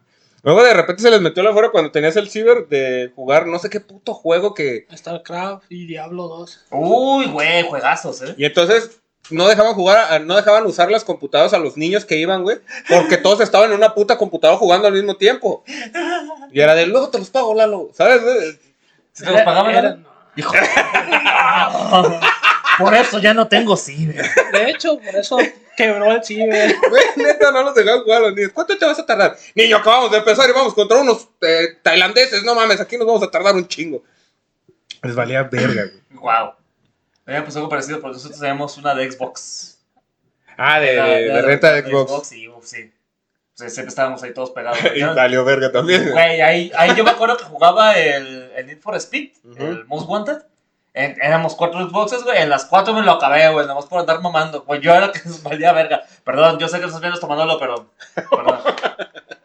Luego 0.45 0.65
de 0.65 0.75
repente 0.75 1.03
se 1.03 1.11
les 1.11 1.21
metió 1.21 1.43
la 1.43 1.53
fuera 1.53 1.71
cuando 1.71 1.93
tenías 1.93 2.17
el 2.17 2.29
ciber 2.29 2.67
de 2.67 3.13
jugar 3.15 3.47
no 3.47 3.61
sé 3.61 3.71
qué 3.71 3.79
puto 3.79 4.13
juego 4.13 4.55
que... 4.55 4.89
StarCraft 4.93 5.67
y 5.69 5.87
Diablo 5.87 6.27
2. 6.27 6.67
Uy, 6.71 7.27
güey, 7.27 7.63
juegazos, 7.69 8.23
eh. 8.23 8.35
Y 8.37 8.45
entonces 8.47 9.02
no 9.31 9.47
dejaban 9.49 9.75
jugar, 9.75 10.13
a- 10.13 10.19
no 10.19 10.37
dejaban 10.37 10.67
usar 10.67 10.91
las 10.91 11.05
computadoras 11.05 11.53
a 11.55 11.59
los 11.59 11.77
niños 11.77 12.05
que 12.05 12.17
iban, 12.17 12.43
güey. 12.43 12.59
Porque 12.89 13.17
todos 13.17 13.41
estaban 13.41 13.71
en 13.71 13.77
una 13.77 13.95
puta 13.95 14.19
computadora 14.19 14.59
jugando 14.59 14.89
al 14.89 14.95
mismo 14.95 15.17
tiempo. 15.17 15.65
Y 16.53 16.61
era 16.61 16.75
de, 16.75 16.87
luego 16.87 17.09
te 17.11 17.19
los 17.19 17.31
pago, 17.31 17.55
Lalo. 17.55 17.91
¿Sabes? 17.95 18.23
güey? 18.23 18.59
Si 19.13 19.25
te 19.25 19.31
los 19.31 19.43
pagaban, 19.43 19.75
Era-. 19.75 19.99
Por 22.79 22.95
eso 22.95 23.19
ya 23.19 23.35
no 23.35 23.49
tengo 23.49 23.77
ciber. 23.77 24.25
De 24.53 24.71
hecho, 24.71 24.99
por 24.99 25.15
eso 25.15 25.39
quebró 25.77 26.11
el 26.13 26.25
ciber. 26.25 26.75
Güey, 26.89 27.05
neta, 27.17 27.51
no 27.53 27.63
los 27.63 27.75
dejaban 27.75 28.03
jugar 28.03 28.19
a 28.19 28.27
los 28.29 28.35
niños. 28.35 28.51
¿Cuánto 28.55 28.77
te 28.79 28.85
vas 28.87 28.99
a 28.99 29.05
tardar? 29.07 29.37
Niño, 29.55 29.77
acabamos 29.77 30.11
de 30.11 30.19
empezar 30.19 30.49
y 30.49 30.53
vamos 30.53 30.73
contra 30.75 30.99
unos 30.99 31.29
eh, 31.43 31.79
tailandeses. 31.83 32.43
No 32.45 32.55
mames, 32.55 32.81
aquí 32.81 32.97
nos 32.97 33.07
vamos 33.07 33.23
a 33.23 33.31
tardar 33.31 33.55
un 33.55 33.69
chingo. 33.69 34.03
Les 35.03 35.15
valía 35.15 35.43
verga, 35.45 35.83
güey. 35.85 36.03
Wow. 36.21 36.55
A 37.27 37.31
mí 37.31 37.37
me 37.37 37.43
pasó 37.43 37.59
algo 37.59 37.69
parecido, 37.69 38.01
pero 38.01 38.13
nosotros 38.13 38.41
tenemos 38.41 38.77
una 38.79 38.95
de 38.95 39.11
Xbox. 39.11 39.79
Ah, 40.57 40.81
de, 40.81 40.95
de, 40.95 41.43
renta 41.43 41.73
de 41.73 41.83
Xbox. 41.83 42.33
y 42.33 42.49
uf, 42.49 42.65
sí. 42.65 42.93
O 43.55 43.59
sea, 43.59 43.69
siempre 43.69 43.91
estábamos 43.91 44.23
ahí 44.23 44.33
todos 44.35 44.51
pegados. 44.51 44.79
Y 44.95 45.03
valió 45.03 45.45
verga 45.45 45.71
también. 45.71 46.11
Güey, 46.11 46.41
ahí, 46.41 46.73
ahí 46.77 46.95
yo 46.97 47.05
me 47.05 47.11
acuerdo 47.11 47.37
que 47.37 47.45
jugaba 47.45 47.95
el, 47.99 48.51
el 48.57 48.67
Need 48.67 48.81
for 48.81 48.97
Speed, 48.97 49.31
el 49.59 49.85
Most 49.87 50.09
Wanted. 50.09 50.39
En- 50.95 51.17
éramos 51.23 51.55
cuatro 51.55 51.89
Xboxes, 51.89 52.23
güey. 52.23 52.43
En 52.43 52.51
las 52.51 52.67
cuatro 52.67 52.93
me 52.93 53.03
lo 53.03 53.13
acabé, 53.13 53.49
güey. 53.51 53.67
Nomás 53.67 53.87
por 53.87 54.01
andar 54.01 54.21
mamando. 54.21 54.65
Pues 54.65 54.81
yo 54.83 54.95
era 54.95 55.11
que 55.13 55.21
nos 55.25 55.43
valía 55.43 55.73
verga. 55.73 56.03
Perdón, 56.25 56.59
yo 56.59 56.69
sé 56.69 56.81
que 56.81 56.87
estás 56.87 57.01
viendo 57.01 57.19
tomándolo, 57.19 57.59
pero. 57.59 57.91
Perdón. 58.15 58.59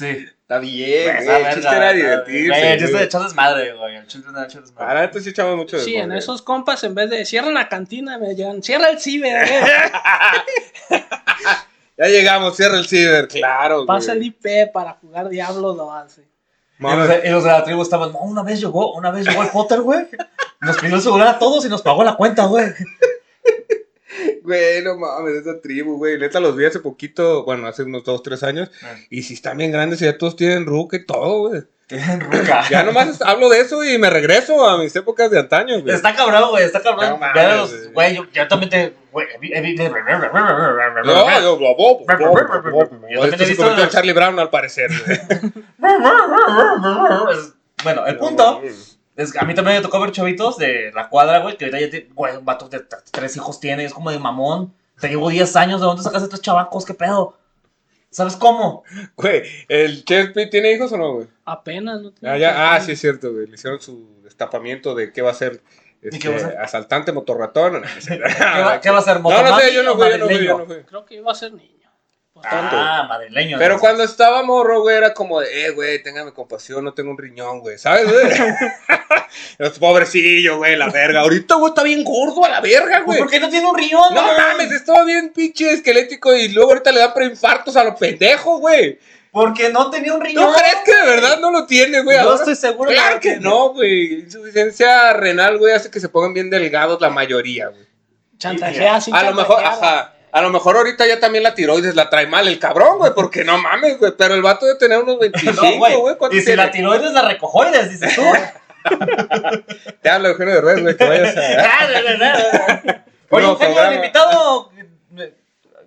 Sí. 0.00 0.26
Está 0.42 0.58
bien, 0.58 1.04
Güey, 1.14 1.24
güey. 1.26 1.42
El 1.44 1.54
chiste 1.54 1.76
era 1.76 1.86
güey, 1.92 1.96
divertirse. 1.96 2.72
El 2.72 2.78
chiste 2.78 2.86
de 2.86 2.92
güey. 2.92 3.04
echar 3.04 3.22
desmadre, 3.22 3.72
güey. 3.74 3.96
El 3.96 4.06
chiste 4.06 4.32
de 4.32 4.44
echar 4.44 4.62
desmadre. 4.62 4.94
la 4.94 5.00
neta 5.02 5.20
sí 5.20 5.28
echamos 5.30 5.56
mucho 5.56 5.76
de 5.76 5.84
Sí, 5.84 5.90
en 5.94 6.00
desmadre. 6.00 6.18
esos 6.18 6.42
compas, 6.42 6.82
en 6.84 6.94
vez 6.94 7.10
de 7.10 7.24
cierran 7.24 7.54
la 7.54 7.68
cantina, 7.68 8.18
me 8.18 8.34
llegan, 8.34 8.62
cierra 8.62 8.88
el 8.90 8.98
ciber, 8.98 9.46
eh. 9.46 9.60
Ya 11.98 12.06
llegamos, 12.06 12.56
cierra 12.56 12.78
el 12.78 12.86
ciber. 12.88 13.28
Claro, 13.28 13.84
pasa 13.84 14.12
el 14.12 14.18
güey. 14.18 14.28
IP 14.28 14.72
para 14.72 14.94
jugar 14.94 15.28
Diablo 15.28 15.74
2. 15.74 16.12
sí. 16.12 16.22
Y 16.22 16.82
los, 16.82 16.92
Mames. 16.96 17.08
de, 17.22 17.28
y 17.28 17.30
los 17.30 17.44
de 17.44 17.50
la 17.50 17.62
tribu 17.62 17.82
estaban, 17.82 18.10
no, 18.12 18.20
una 18.20 18.42
vez 18.42 18.58
llegó, 18.58 18.94
una 18.94 19.10
vez 19.10 19.26
llegó 19.26 19.42
el 19.42 19.50
Potter, 19.50 19.82
güey. 19.82 20.06
Nos 20.62 20.78
pidió 20.78 20.96
el 20.96 21.02
celular 21.02 21.28
a 21.28 21.38
todos 21.38 21.62
y 21.66 21.68
nos 21.68 21.82
pagó 21.82 22.02
la 22.02 22.14
cuenta, 22.16 22.46
güey. 22.46 22.64
Güey, 24.42 24.82
no 24.82 24.96
mames, 24.96 25.34
esa 25.36 25.60
tribu, 25.60 25.96
güey. 25.96 26.18
Neta 26.18 26.40
los 26.40 26.56
vi 26.56 26.64
hace 26.64 26.80
poquito, 26.80 27.44
bueno, 27.44 27.66
hace 27.66 27.82
unos 27.84 28.04
dos, 28.04 28.22
tres 28.22 28.42
años. 28.42 28.70
Ah. 28.82 28.94
Y 29.10 29.22
si 29.22 29.34
están 29.34 29.58
bien 29.58 29.72
grandes 29.72 30.00
y 30.02 30.04
ya 30.06 30.16
todos 30.18 30.36
tienen 30.36 30.66
ruca 30.66 30.96
y 30.96 31.04
todo, 31.06 31.48
güey. 31.48 31.62
Tienen 31.86 32.20
ruca. 32.20 32.64
Ya 32.70 32.82
nomás 32.84 33.20
hablo 33.22 33.48
de 33.48 33.60
eso 33.60 33.84
y 33.84 33.98
me 33.98 34.10
regreso 34.10 34.68
a 34.68 34.78
mis 34.78 34.94
épocas 34.94 35.30
de 35.30 35.40
antaño, 35.40 35.80
güey. 35.82 35.94
Está 35.94 36.14
cabrón, 36.14 36.50
güey, 36.50 36.64
está 36.64 36.80
cabrón. 36.80 37.10
No 37.10 37.16
mames, 37.18 37.34
Ya 37.42 37.56
los- 37.56 37.92
güey. 37.92 38.14
Yo, 38.16 38.24
yo 38.32 38.48
también 38.48 38.70
te. 38.70 38.94
Güey, 39.10 39.26
No, 41.04 41.26
yo, 43.10 43.20
también 43.26 43.42
he 43.42 43.46
visto 43.46 43.88
Charlie 43.88 44.12
Brown 44.12 44.38
al 44.38 44.50
parecer, 44.50 44.90
güey. 45.04 45.18
Bueno, 47.82 48.06
el 48.06 48.16
punto 48.18 48.62
es 49.22 49.36
a 49.36 49.44
mí 49.44 49.54
también 49.54 49.76
me 49.76 49.82
tocó 49.82 50.00
ver 50.00 50.12
chavitos 50.12 50.56
de 50.56 50.92
la 50.94 51.08
cuadra, 51.08 51.40
güey, 51.40 51.56
que 51.56 51.66
ahorita 51.66 51.80
ya 51.80 51.90
tiene, 51.90 52.08
güey, 52.14 52.36
un 52.36 52.44
vato 52.44 52.68
de 52.68 52.84
tres 53.10 53.36
hijos 53.36 53.60
tiene, 53.60 53.84
es 53.84 53.94
como 53.94 54.10
de 54.10 54.18
mamón. 54.18 54.74
Te 55.00 55.08
llevo 55.08 55.30
10 55.30 55.56
años, 55.56 55.80
¿de 55.80 55.86
dónde 55.86 56.02
sacas 56.02 56.22
estos 56.22 56.42
chavacos? 56.42 56.84
¿Qué 56.84 56.94
pedo? 56.94 57.38
¿Sabes 58.10 58.36
cómo? 58.36 58.82
Güey, 59.16 59.42
¿el 59.68 60.04
Chespi 60.04 60.50
tiene 60.50 60.72
hijos 60.72 60.92
o 60.92 60.98
no, 60.98 61.14
güey? 61.14 61.28
Apenas, 61.44 62.02
¿no? 62.02 62.12
Ah, 62.22 62.36
ya, 62.36 62.74
ah, 62.74 62.80
sí 62.80 62.92
es 62.92 63.00
cierto, 63.00 63.32
güey. 63.32 63.46
Le 63.46 63.54
hicieron 63.54 63.80
su 63.80 64.20
destapamiento 64.22 64.94
de 64.94 65.12
qué 65.12 65.22
va 65.22 65.30
a 65.30 65.34
ser 65.34 65.62
este, 66.02 66.18
qué 66.18 66.28
va 66.28 66.36
a 66.36 66.38
ser? 66.40 66.58
asaltante 66.58 67.12
motorratón. 67.12 67.82
¿Qué 68.08 68.18
va, 68.18 68.80
qué 68.80 68.90
va 68.90 68.98
a 68.98 69.02
ser? 69.02 69.20
No, 69.20 69.30
no 69.30 69.36
sé, 69.36 69.42
¿Motomami 69.42 69.72
yo 69.72 69.82
no 69.82 69.96
fui, 69.96 70.10
yo 70.10 70.18
no 70.18 70.26
fui, 70.26 70.44
yo 70.44 70.58
no 70.58 70.66
fui. 70.66 70.76
Creo 70.82 71.04
que 71.04 71.14
iba 71.16 71.30
a 71.30 71.34
ser 71.34 71.52
niño. 71.52 71.79
Ah, 72.44 73.06
madrileño. 73.08 73.58
Pero 73.58 73.78
cuando 73.78 74.02
estaba 74.04 74.42
morro, 74.42 74.80
güey, 74.82 74.96
era 74.96 75.12
como 75.14 75.40
de, 75.40 75.66
eh, 75.66 75.70
güey, 75.70 76.02
téngame 76.02 76.32
compasión, 76.32 76.84
no 76.84 76.94
tengo 76.94 77.10
un 77.10 77.18
riñón, 77.18 77.60
güey, 77.60 77.78
¿sabes, 77.78 78.10
güey? 78.10 78.26
Es 79.58 79.78
Pobrecillo, 79.78 80.56
güey, 80.58 80.76
la 80.76 80.88
verga. 80.90 81.20
Ahorita, 81.20 81.54
güey, 81.54 81.68
está 81.70 81.82
bien 81.82 82.02
gordo 82.04 82.44
a 82.44 82.48
la 82.48 82.60
verga, 82.60 83.02
Pues, 83.04 83.04
güey. 83.04 83.18
¿Por 83.20 83.30
qué 83.30 83.38
no 83.40 83.48
tiene 83.48 83.68
un 83.68 83.76
riñón? 83.76 84.12
No 84.14 84.22
güey? 84.24 84.36
mames, 84.36 84.72
estaba 84.72 85.04
bien 85.04 85.32
pinche 85.32 85.70
esquelético 85.72 86.34
y 86.34 86.48
luego 86.48 86.70
ahorita 86.72 86.90
le 86.92 87.00
da 87.00 87.14
preinfartos 87.14 87.76
a 87.76 87.84
los 87.84 87.94
pendejos, 87.98 88.60
güey. 88.60 88.98
Porque 89.32 89.68
no 89.70 89.88
tenía 89.90 90.12
un 90.14 90.18
¿Tú 90.18 90.24
riñón. 90.26 90.52
crees 90.52 90.76
que 90.84 90.92
de 90.96 91.06
verdad 91.06 91.38
no 91.38 91.52
lo 91.52 91.64
tiene, 91.66 92.00
güey? 92.02 92.16
Yo 92.16 92.22
Ahora- 92.24 92.34
estoy 92.36 92.56
seguro 92.56 92.90
Claro 92.90 93.20
que 93.20 93.28
tiene. 93.30 93.40
no, 93.44 93.68
güey. 93.72 94.14
Insuficiencia 94.22 95.12
renal, 95.12 95.58
güey, 95.58 95.72
hace 95.74 95.88
que 95.90 96.00
se 96.00 96.08
pongan 96.08 96.34
bien 96.34 96.50
delgados 96.50 97.00
la 97.00 97.10
mayoría, 97.10 97.68
güey. 97.68 97.86
Chantajea 98.38 99.00
sin 99.00 99.14
A 99.14 99.22
lo 99.22 99.34
mejor, 99.34 99.64
ajá. 99.64 100.14
A 100.32 100.40
lo 100.42 100.50
mejor 100.50 100.76
ahorita 100.76 101.06
ya 101.06 101.18
también 101.18 101.42
la 101.44 101.54
tiroides 101.54 101.94
la 101.96 102.08
trae 102.08 102.26
mal 102.26 102.46
el 102.46 102.58
cabrón, 102.58 102.98
güey, 102.98 103.12
porque 103.14 103.44
no 103.44 103.58
mames, 103.58 103.98
güey. 103.98 104.12
Pero 104.16 104.34
el 104.34 104.42
vato 104.42 104.66
debe 104.66 104.78
tener 104.78 104.98
unos 105.00 105.18
25, 105.18 105.52
No, 105.62 105.76
güey. 105.78 105.96
güey. 105.96 106.16
¿Cuánto 106.16 106.36
Y 106.36 106.40
si 106.40 106.46
tiene? 106.46 106.62
la 106.64 106.70
tiroides, 106.70 107.12
la 107.12 107.22
recojoides, 107.22 107.90
dices 107.90 108.14
tú. 108.14 108.22
Te 110.02 110.08
habla 110.10 110.28
Eugenio 110.30 110.54
Derbez, 110.54 110.82
güey, 110.82 110.96
que 110.96 111.04
vayas 111.04 111.36
a... 111.36 111.40
Ah, 111.80 111.86
de. 111.86 113.00
Oye, 113.30 113.46
No, 113.46 113.52
Eugenio, 113.52 113.82
el 113.82 113.94
invitado. 113.94 114.70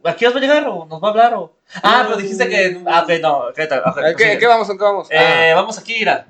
¿A 0.05 0.15
qué 0.17 0.27
os 0.27 0.33
va 0.33 0.37
a 0.37 0.41
llegar 0.41 0.67
o 0.67 0.85
nos 0.85 1.01
va 1.01 1.07
a 1.07 1.11
hablar? 1.11 1.33
O... 1.35 1.53
Ah, 1.81 2.03
pero 2.05 2.17
dijiste 2.17 2.47
que. 2.49 2.81
Ah, 2.85 3.03
ok, 3.03 3.09
no. 3.21 3.43
¿Qué 3.55 3.65
tal? 3.67 3.81
Ok, 3.85 3.99
¿Qué. 4.17 4.37
¿Qué 4.37 4.47
vamos? 4.47 4.69
¿En 4.69 4.77
qué 4.77 4.83
vamos? 4.83 5.07
Eh, 5.09 5.53
vamos 5.55 5.77
aquí, 5.77 5.93
Ira. 5.95 6.27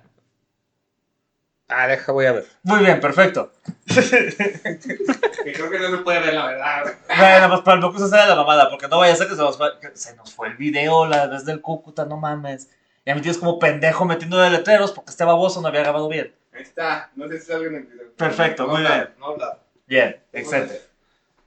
Ah, 1.75 1.87
deja, 1.87 2.11
voy 2.11 2.25
a 2.27 2.33
ver. 2.33 2.45
Muy 2.63 2.79
bien, 2.81 2.99
perfecto. 3.01 3.51
creo 3.85 5.69
que 5.71 5.79
no 5.79 5.89
se 5.89 5.97
puede 6.03 6.19
ver, 6.19 6.33
la 6.35 6.45
verdad. 6.47 6.93
Bueno, 7.17 7.49
pues 7.49 7.61
para 7.61 7.79
no 7.79 7.91
cruzar 7.91 8.27
la 8.29 8.35
mamada, 8.35 8.69
porque 8.69 8.87
no 8.87 8.99
vaya 8.99 9.13
a 9.13 9.15
ser 9.15 9.27
que 9.27 9.35
se 9.35 9.41
nos 9.41 9.57
fue, 9.57 9.79
que 9.79 9.95
se 9.95 10.15
nos 10.15 10.33
fue 10.33 10.49
el 10.49 10.57
video 10.57 11.05
la 11.07 11.25
vez 11.27 11.45
del 11.45 11.61
Cúcuta, 11.61 12.05
no 12.05 12.17
mames. 12.17 12.69
Y 13.05 13.09
a 13.11 13.15
mí 13.15 13.21
tienes 13.21 13.39
como 13.39 13.57
pendejo 13.59 14.05
metiendo 14.05 14.37
de 14.37 14.49
letreros 14.51 14.91
porque 14.91 15.09
este 15.11 15.23
baboso 15.23 15.61
no 15.61 15.67
había 15.67 15.81
grabado 15.81 16.07
bien. 16.07 16.33
Ahí 16.53 16.61
está. 16.61 17.09
No 17.15 17.27
sé 17.27 17.39
si 17.39 17.47
salga 17.47 17.67
en 17.67 17.75
el 17.75 17.83
video. 17.85 18.13
Perfecto, 18.15 18.67
muy 18.67 18.77
hablar, 18.77 18.93
bien. 19.07 19.13
No 19.19 19.25
hablar. 19.27 19.59
Bien, 19.87 20.19
excelente. 20.31 20.81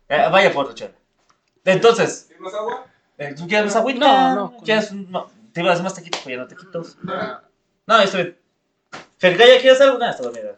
Eh, 0.09 0.29
vaya 0.31 0.53
por 0.53 0.65
otro 0.65 0.75
chela. 0.75 0.95
Entonces, 1.65 2.27
¿Tienes 2.29 2.55
agua? 2.55 2.87
eh, 3.19 3.35
¿tú 3.37 3.47
quieres 3.47 3.67
más 3.67 3.77
agüita? 3.77 4.35
No, 4.35 4.35
no. 4.35 4.57
¿Quieres 4.65 4.91
un- 4.91 5.11
no, 5.11 5.31
Te 5.53 5.61
iba 5.61 5.71
a 5.71 5.73
decir 5.73 5.85
más 5.85 5.95
taquitos, 5.95 6.21
pues 6.21 6.37
ya 6.37 6.43
no 6.43 6.49
taquitos. 6.49 6.99
No, 7.87 8.01
estoy 8.03 8.23
bien. 8.25 8.39
Fergaya, 9.19 9.61
¿quieres 9.61 9.81
algo? 9.81 9.99
Nada, 9.99 10.13
está 10.13 10.23
dormida. 10.25 10.55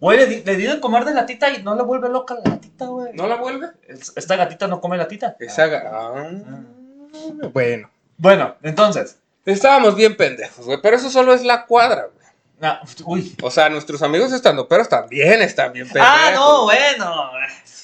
Güey, 0.00 0.18
le, 0.18 0.44
le 0.44 0.56
di 0.56 0.64
de 0.64 0.80
comer 0.80 1.04
de 1.04 1.12
latita 1.12 1.50
y 1.50 1.62
no 1.62 1.74
le 1.76 1.82
vuelve 1.82 2.08
loca 2.08 2.34
la 2.34 2.50
gatita, 2.52 2.86
güey. 2.86 3.12
¿No 3.14 3.26
la 3.26 3.36
vuelve? 3.36 3.68
Es- 3.86 4.12
Esta 4.16 4.34
gatita 4.36 4.66
no 4.66 4.80
come 4.80 4.96
latita. 4.96 5.36
Esa... 5.38 5.66
ga- 5.66 5.90
Ah, 5.92 7.48
bueno. 7.52 7.90
Bueno, 8.16 8.56
entonces. 8.62 9.18
Estábamos 9.44 9.96
bien 9.96 10.16
pendejos, 10.16 10.64
güey. 10.64 10.78
Pero 10.82 10.96
eso 10.96 11.10
solo 11.10 11.34
es 11.34 11.42
la 11.44 11.66
cuadra, 11.66 12.06
güey. 12.06 12.26
Ah, 12.62 12.80
uy. 13.04 13.34
O 13.42 13.50
sea, 13.50 13.68
nuestros 13.68 14.02
amigos 14.02 14.32
estando 14.32 14.68
peros 14.68 14.88
también 14.88 15.40
están 15.42 15.72
bien 15.72 15.86
Ah, 15.98 16.22
pendejos. 16.24 16.34
no, 16.48 16.64
bueno. 16.64 17.30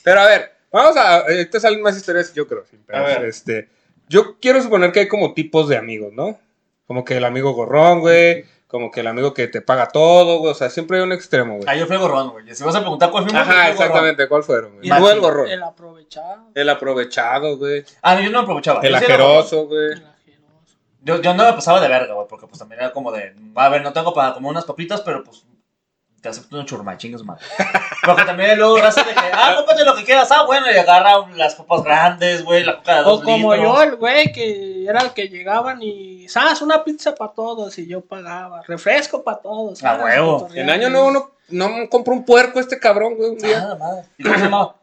Pero 0.02 0.20
a 0.20 0.26
ver, 0.26 0.52
vamos 0.72 0.96
a. 0.96 1.20
Estas 1.28 1.62
salen 1.62 1.82
más 1.82 1.96
historias, 1.96 2.32
yo 2.34 2.46
creo. 2.46 2.64
sin 2.70 2.80
pedos. 2.82 3.00
A 3.00 3.04
ver. 3.04 3.24
Este, 3.26 3.68
yo 4.08 4.38
quiero 4.40 4.62
suponer 4.62 4.92
que 4.92 5.00
hay 5.00 5.08
como 5.08 5.34
tipos 5.34 5.68
de 5.68 5.76
amigos, 5.76 6.12
¿no? 6.14 6.38
Como 6.86 7.04
que 7.04 7.16
el 7.16 7.24
amigo 7.24 7.52
gorrón, 7.52 8.00
güey. 8.00 8.44
Como 8.68 8.90
que 8.90 9.00
el 9.00 9.06
amigo 9.06 9.32
que 9.32 9.46
te 9.46 9.60
paga 9.60 9.86
todo, 9.88 10.38
güey. 10.38 10.50
O 10.50 10.54
sea, 10.54 10.70
siempre 10.70 10.96
hay 10.98 11.04
un 11.04 11.12
extremo, 11.12 11.54
güey. 11.56 11.64
Ah, 11.68 11.76
yo 11.76 11.86
fui 11.86 11.94
el 11.94 12.02
gorrón, 12.02 12.30
güey. 12.30 12.52
Si 12.54 12.64
vas 12.64 12.74
a 12.74 12.80
preguntar 12.80 13.10
cuál 13.12 13.22
fue 13.24 13.32
mi 13.32 13.38
Ajá, 13.38 13.50
el 13.52 13.56
gorrón. 13.58 13.72
exactamente. 13.72 14.28
¿Cuál 14.28 14.42
fueron? 14.42 14.72
güey? 14.74 14.86
Y 14.86 14.90
Tú 14.90 14.94
Machi. 14.96 15.06
el 15.14 15.20
gorrón. 15.20 15.48
El 15.48 15.62
aprovechado. 15.62 16.42
El 16.54 16.68
aprovechado, 16.68 17.58
güey. 17.58 17.84
Ah, 18.02 18.14
no, 18.16 18.22
yo 18.22 18.30
no 18.30 18.38
me 18.38 18.42
aprovechaba. 18.44 18.80
El 18.82 18.94
ajeroso, 18.94 19.66
güey. 19.66 19.94
Yo, 21.02 21.20
yo 21.22 21.34
no 21.34 21.44
me 21.44 21.52
pasaba 21.52 21.80
de 21.80 21.86
verga, 21.86 22.14
güey, 22.14 22.26
porque 22.28 22.48
pues 22.48 22.58
también 22.58 22.80
era 22.80 22.92
como 22.92 23.12
de, 23.12 23.32
a 23.54 23.68
ver, 23.68 23.82
no 23.82 23.92
tengo 23.92 24.12
para 24.12 24.34
como 24.34 24.48
unas 24.48 24.64
papitas, 24.64 25.00
pero 25.02 25.22
pues 25.22 25.44
te 26.26 26.30
acepto 26.30 26.58
un 26.58 26.66
churma, 26.66 26.96
chingues 26.96 27.22
madre. 27.22 27.44
Porque 28.04 28.24
también 28.24 28.58
luego 28.58 28.78
raza 28.78 29.02
de 29.04 29.12
que, 29.12 29.20
ah, 29.32 29.54
cómprate 29.56 29.84
lo 29.84 29.94
que 29.94 30.04
quieras, 30.04 30.28
ah, 30.32 30.44
bueno, 30.44 30.66
y 30.70 30.76
agarra 30.76 31.24
las 31.36 31.54
papas 31.54 31.84
grandes, 31.84 32.42
güey, 32.44 32.64
la 32.64 32.78
coca 32.78 32.96
de 32.96 33.02
dos 33.02 33.20
O 33.20 33.22
como 33.22 33.54
litros. 33.54 33.76
yo, 33.76 33.82
el 33.84 33.96
güey 33.96 34.32
que 34.32 34.84
era 34.84 35.02
el 35.02 35.12
que 35.12 35.28
llegaban 35.28 35.80
y, 35.82 36.28
¿sabes? 36.28 36.60
Una 36.62 36.82
pizza 36.82 37.14
para 37.14 37.32
todos 37.32 37.78
y 37.78 37.86
yo 37.86 38.00
pagaba. 38.00 38.62
Refresco 38.66 39.22
para 39.22 39.38
todos. 39.38 39.82
A 39.84 39.94
huevo. 40.02 40.48
En 40.52 40.68
año 40.68 40.90
nuevo 40.90 41.10
no, 41.12 41.30
no 41.48 41.88
compró 41.88 42.12
un 42.14 42.24
puerco 42.24 42.58
este 42.58 42.80
cabrón, 42.80 43.14
güey, 43.14 43.30
un 43.30 43.38
día. 43.38 43.68
Ah, 43.70 43.76
madre. 43.78 44.02
¿Y 44.18 44.24
cómo 44.24 44.34
se 44.36 44.42
llamaba? 44.42 44.74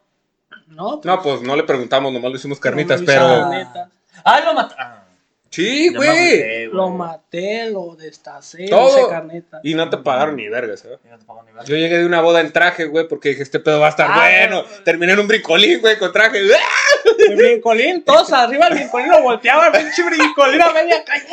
No, 0.67 1.01
pues, 1.01 1.05
No, 1.05 1.21
pues 1.21 1.41
no 1.41 1.55
le 1.57 1.63
preguntamos, 1.63 2.13
nomás 2.13 2.31
le 2.31 2.37
hicimos 2.37 2.59
carnitas, 2.59 3.01
no 3.01 3.05
pero. 3.05 3.49
neta. 3.49 3.89
Ah, 4.23 4.39
lo 4.39 4.53
mataron. 4.53 5.02
Sí, 5.53 5.93
ya 5.93 5.99
me 5.99 6.05
güey. 6.07 6.65
Lo 6.65 6.89
maté, 6.89 7.69
lo 7.69 7.95
destacé, 7.95 8.65
Todo. 8.69 8.87
hice 8.87 9.07
carneta. 9.07 9.59
Y 9.63 9.75
no 9.75 9.87
te 9.87 9.97
pagaron 9.97 10.35
ni 10.35 10.49
vergas, 10.49 10.83
¿eh? 10.85 10.97
Ya 11.05 11.11
no 11.11 11.19
te 11.19 11.25
pago 11.25 11.43
ni 11.43 11.51
verga. 11.51 11.63
Yo 11.65 11.75
llegué 11.75 11.99
de 11.99 12.05
una 12.07 12.21
boda 12.21 12.41
en 12.41 12.51
traje, 12.51 12.85
güey, 12.85 13.07
porque 13.07 13.29
dije, 13.29 13.43
este 13.43 13.59
pedo 13.59 13.79
va 13.79 13.85
a 13.85 13.89
estar 13.89 14.09
Ah, 14.09 14.15
bueno. 14.15 14.63
no. 14.63 14.83
Terminé 14.83 15.13
en 15.13 15.19
un 15.19 15.27
brincolín, 15.27 15.79
güey, 15.79 15.99
con 15.99 16.11
traje. 16.11 16.39
El 16.39 17.35
brincolín, 17.35 18.03
todos 18.03 18.33
arriba 18.33 18.67
el 18.69 18.73
brincolín 18.75 19.09
lo 19.11 19.21
volteaba, 19.21 19.67
el 19.67 19.73
pinche 19.83 20.01
brincolín 20.03 20.61
a 20.61 20.71
media 20.71 21.03
calle. 21.05 21.27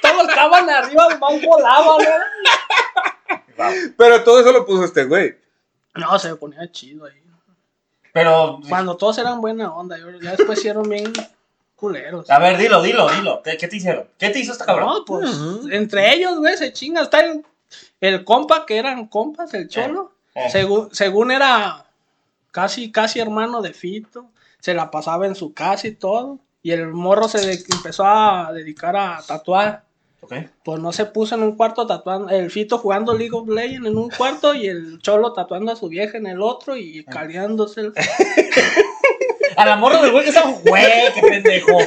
Todos 0.00 0.28
estaban 0.28 0.70
arriba, 0.70 1.08
más 1.18 1.42
volaban, 1.42 2.06
Wow. 3.56 3.72
Pero 3.98 4.22
todo 4.24 4.40
eso 4.40 4.52
lo 4.52 4.64
puso 4.64 4.84
este 4.84 5.04
güey. 5.04 5.34
¿no? 5.94 6.18
Se 6.18 6.34
ponía 6.36 6.70
chido 6.70 7.06
ahí. 7.06 7.20
Pero, 8.12 8.60
Cuando 8.68 8.96
todos 8.96 9.18
eran 9.18 9.40
buena 9.40 9.74
onda, 9.74 9.98
yo, 9.98 10.10
ya 10.20 10.32
después 10.36 10.58
hicieron 10.58 10.88
bien 10.88 11.12
culeros. 11.82 12.30
a 12.30 12.38
ver, 12.38 12.56
dilo, 12.56 12.80
dilo, 12.80 13.08
dilo. 13.10 13.42
¿Qué, 13.42 13.56
qué 13.56 13.66
te 13.66 13.76
hicieron? 13.76 14.06
¿Qué 14.16 14.30
te 14.30 14.38
hizo 14.38 14.52
este 14.52 14.64
cabrón? 14.64 14.86
No, 14.86 15.04
pues, 15.04 15.28
entre 15.72 16.14
ellos, 16.14 16.38
güey, 16.38 16.56
se 16.56 16.72
chinga. 16.72 17.02
Está 17.02 17.20
el, 17.20 17.44
el 18.00 18.24
compa, 18.24 18.64
que 18.64 18.78
eran 18.78 19.08
compas, 19.08 19.52
el 19.54 19.68
cholo. 19.68 20.12
Eh. 20.34 20.48
Según, 20.50 20.88
según 20.94 21.32
era 21.32 21.84
casi, 22.52 22.92
casi 22.92 23.18
hermano 23.18 23.60
de 23.62 23.72
Fito. 23.72 24.26
Se 24.60 24.74
la 24.74 24.90
pasaba 24.92 25.26
en 25.26 25.34
su 25.34 25.52
casa 25.52 25.88
y 25.88 25.92
todo. 25.96 26.38
Y 26.62 26.70
el 26.70 26.86
morro 26.92 27.26
se 27.26 27.44
de- 27.44 27.64
empezó 27.74 28.04
a 28.06 28.52
dedicar 28.54 28.96
a 28.96 29.20
tatuar. 29.26 29.82
Ok. 30.20 30.34
Pues 30.62 30.78
no 30.80 30.92
se 30.92 31.04
puso 31.06 31.34
en 31.34 31.42
un 31.42 31.56
cuarto 31.56 31.84
tatuando. 31.84 32.28
El 32.28 32.48
Fito 32.52 32.78
jugando 32.78 33.12
League 33.12 33.34
of 33.36 33.48
Legends 33.48 33.88
en 33.88 33.98
un 33.98 34.08
cuarto 34.08 34.54
y 34.54 34.68
el 34.68 35.00
cholo 35.00 35.32
tatuando 35.32 35.72
a 35.72 35.76
su 35.76 35.88
vieja 35.88 36.16
en 36.16 36.28
el 36.28 36.40
otro 36.40 36.76
y 36.76 37.04
caleándose. 37.04 37.90
A 39.56 39.66
la 39.66 39.76
morra 39.76 40.00
del 40.02 40.10
güey 40.12 40.24
que 40.24 40.30
estaba, 40.30 40.50
güey, 40.50 40.84
qué 41.14 41.20
pendejo. 41.22 41.78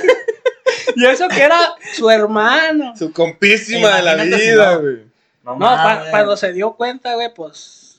y 0.96 1.06
eso 1.06 1.28
que 1.28 1.42
era 1.42 1.58
su 1.94 2.10
hermano. 2.10 2.94
Su 2.98 3.12
compísima 3.12 3.96
de 3.98 4.02
la 4.04 4.14
Imagínate 4.14 4.44
si 4.44 4.50
vida, 4.52 4.74
no. 4.76 4.82
güey. 4.82 4.96
No, 5.44 5.54
No, 5.54 5.60
pa- 5.60 5.76
mames. 5.96 6.10
cuando 6.10 6.38
se 6.38 6.54
dio 6.54 6.74
cuenta, 6.74 7.14
güey, 7.16 7.34
pues, 7.34 7.98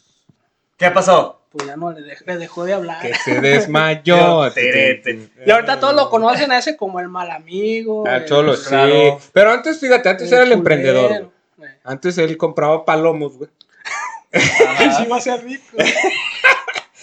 ¿Qué 0.76 0.90
pasó? 0.90 1.40
pues 1.50 1.68
ya 1.68 1.76
no 1.76 1.90
le, 1.92 2.00
dej- 2.00 2.22
le 2.26 2.36
dejó 2.36 2.64
de 2.64 2.74
hablar. 2.74 3.00
Que 3.00 3.14
se 3.14 3.40
desmayó. 3.40 4.50
Tere. 4.52 5.00
Y 5.46 5.50
ahorita 5.50 5.80
todos 5.80 5.94
lo 5.94 6.10
conocen 6.10 6.52
a 6.52 6.58
ese 6.58 6.76
como 6.76 7.00
el 7.00 7.08
mal 7.08 7.30
amigo. 7.30 8.06
Al 8.06 8.22
el- 8.22 8.28
cholo, 8.28 8.56
sí. 8.56 8.68
claro. 8.68 9.18
Pero 9.32 9.52
antes, 9.52 9.80
fíjate, 9.80 10.08
antes 10.08 10.28
el 10.30 10.34
era 10.34 10.42
el 10.42 10.48
culero. 10.50 10.58
emprendedor. 10.58 11.30
güey. 11.56 11.70
Antes 11.84 12.18
él 12.18 12.36
compraba 12.36 12.84
palomos, 12.84 13.38
güey. 13.38 13.50
Ajá. 14.32 14.96
Sí, 14.98 15.06
va 15.06 15.16
a 15.16 15.20
ser 15.20 15.42
rico. 15.44 15.64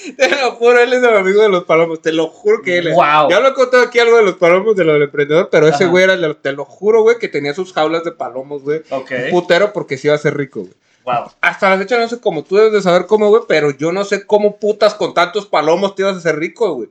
Te 0.17 0.29
lo 0.29 0.51
juro, 0.51 0.79
él 0.79 0.93
es 0.93 1.03
el 1.03 1.15
amigo 1.15 1.41
de 1.41 1.49
los 1.49 1.63
palomos. 1.63 2.01
Te 2.01 2.11
lo 2.11 2.27
juro 2.27 2.61
que 2.61 2.77
él 2.77 2.87
es. 2.87 2.95
Wow. 2.95 3.29
Ya 3.29 3.39
lo 3.39 3.49
he 3.49 3.53
contado 3.53 3.83
aquí 3.83 3.99
algo 3.99 4.17
de 4.17 4.23
los 4.23 4.35
palomos 4.35 4.75
de 4.75 4.83
lo 4.83 4.93
del 4.93 5.03
emprendedor, 5.03 5.49
pero 5.51 5.67
ese 5.67 5.83
Ajá. 5.83 5.91
güey 5.91 6.03
era, 6.03 6.13
el 6.13 6.35
te 6.37 6.51
lo 6.51 6.65
juro, 6.65 7.01
güey, 7.03 7.17
que 7.19 7.27
tenía 7.27 7.53
sus 7.53 7.73
jaulas 7.73 8.03
de 8.03 8.11
palomos, 8.11 8.63
güey. 8.63 8.81
Ok. 8.89 9.11
Un 9.25 9.31
putero 9.31 9.73
porque 9.73 9.97
sí 9.97 10.07
iba 10.07 10.15
a 10.15 10.19
ser 10.19 10.35
rico, 10.37 10.61
güey. 10.61 10.73
Wow. 11.05 11.31
Hasta 11.41 11.69
la 11.69 11.77
fecha 11.77 11.97
no 11.97 12.07
sé 12.07 12.19
cómo, 12.21 12.43
tú 12.43 12.55
debes 12.55 12.71
de 12.71 12.81
saber 12.81 13.07
cómo, 13.07 13.27
güey, 13.29 13.43
pero 13.47 13.71
yo 13.71 13.91
no 13.91 14.05
sé 14.05 14.25
cómo 14.25 14.57
putas 14.57 14.93
con 14.95 15.13
tantos 15.13 15.45
palomos 15.45 15.95
te 15.95 16.01
ibas 16.01 16.15
a 16.15 16.19
hacer 16.19 16.37
rico, 16.37 16.73
güey. 16.73 16.89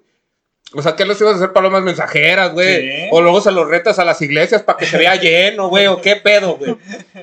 O 0.74 0.80
sea, 0.80 0.96
¿qué 0.96 1.04
los 1.04 1.20
ibas 1.20 1.34
a 1.34 1.36
hacer 1.36 1.52
palomas 1.52 1.82
mensajeras, 1.82 2.52
güey? 2.54 2.80
Sí. 2.90 3.08
O 3.10 3.20
luego 3.20 3.42
se 3.42 3.52
los 3.52 3.68
retas 3.68 3.98
a 3.98 4.06
las 4.06 4.22
iglesias 4.22 4.62
para 4.62 4.78
que 4.78 4.86
se 4.86 4.96
vea 4.96 5.16
lleno, 5.16 5.68
güey, 5.68 5.86
o 5.86 6.00
qué 6.00 6.16
pedo, 6.16 6.56
güey. 6.56 6.78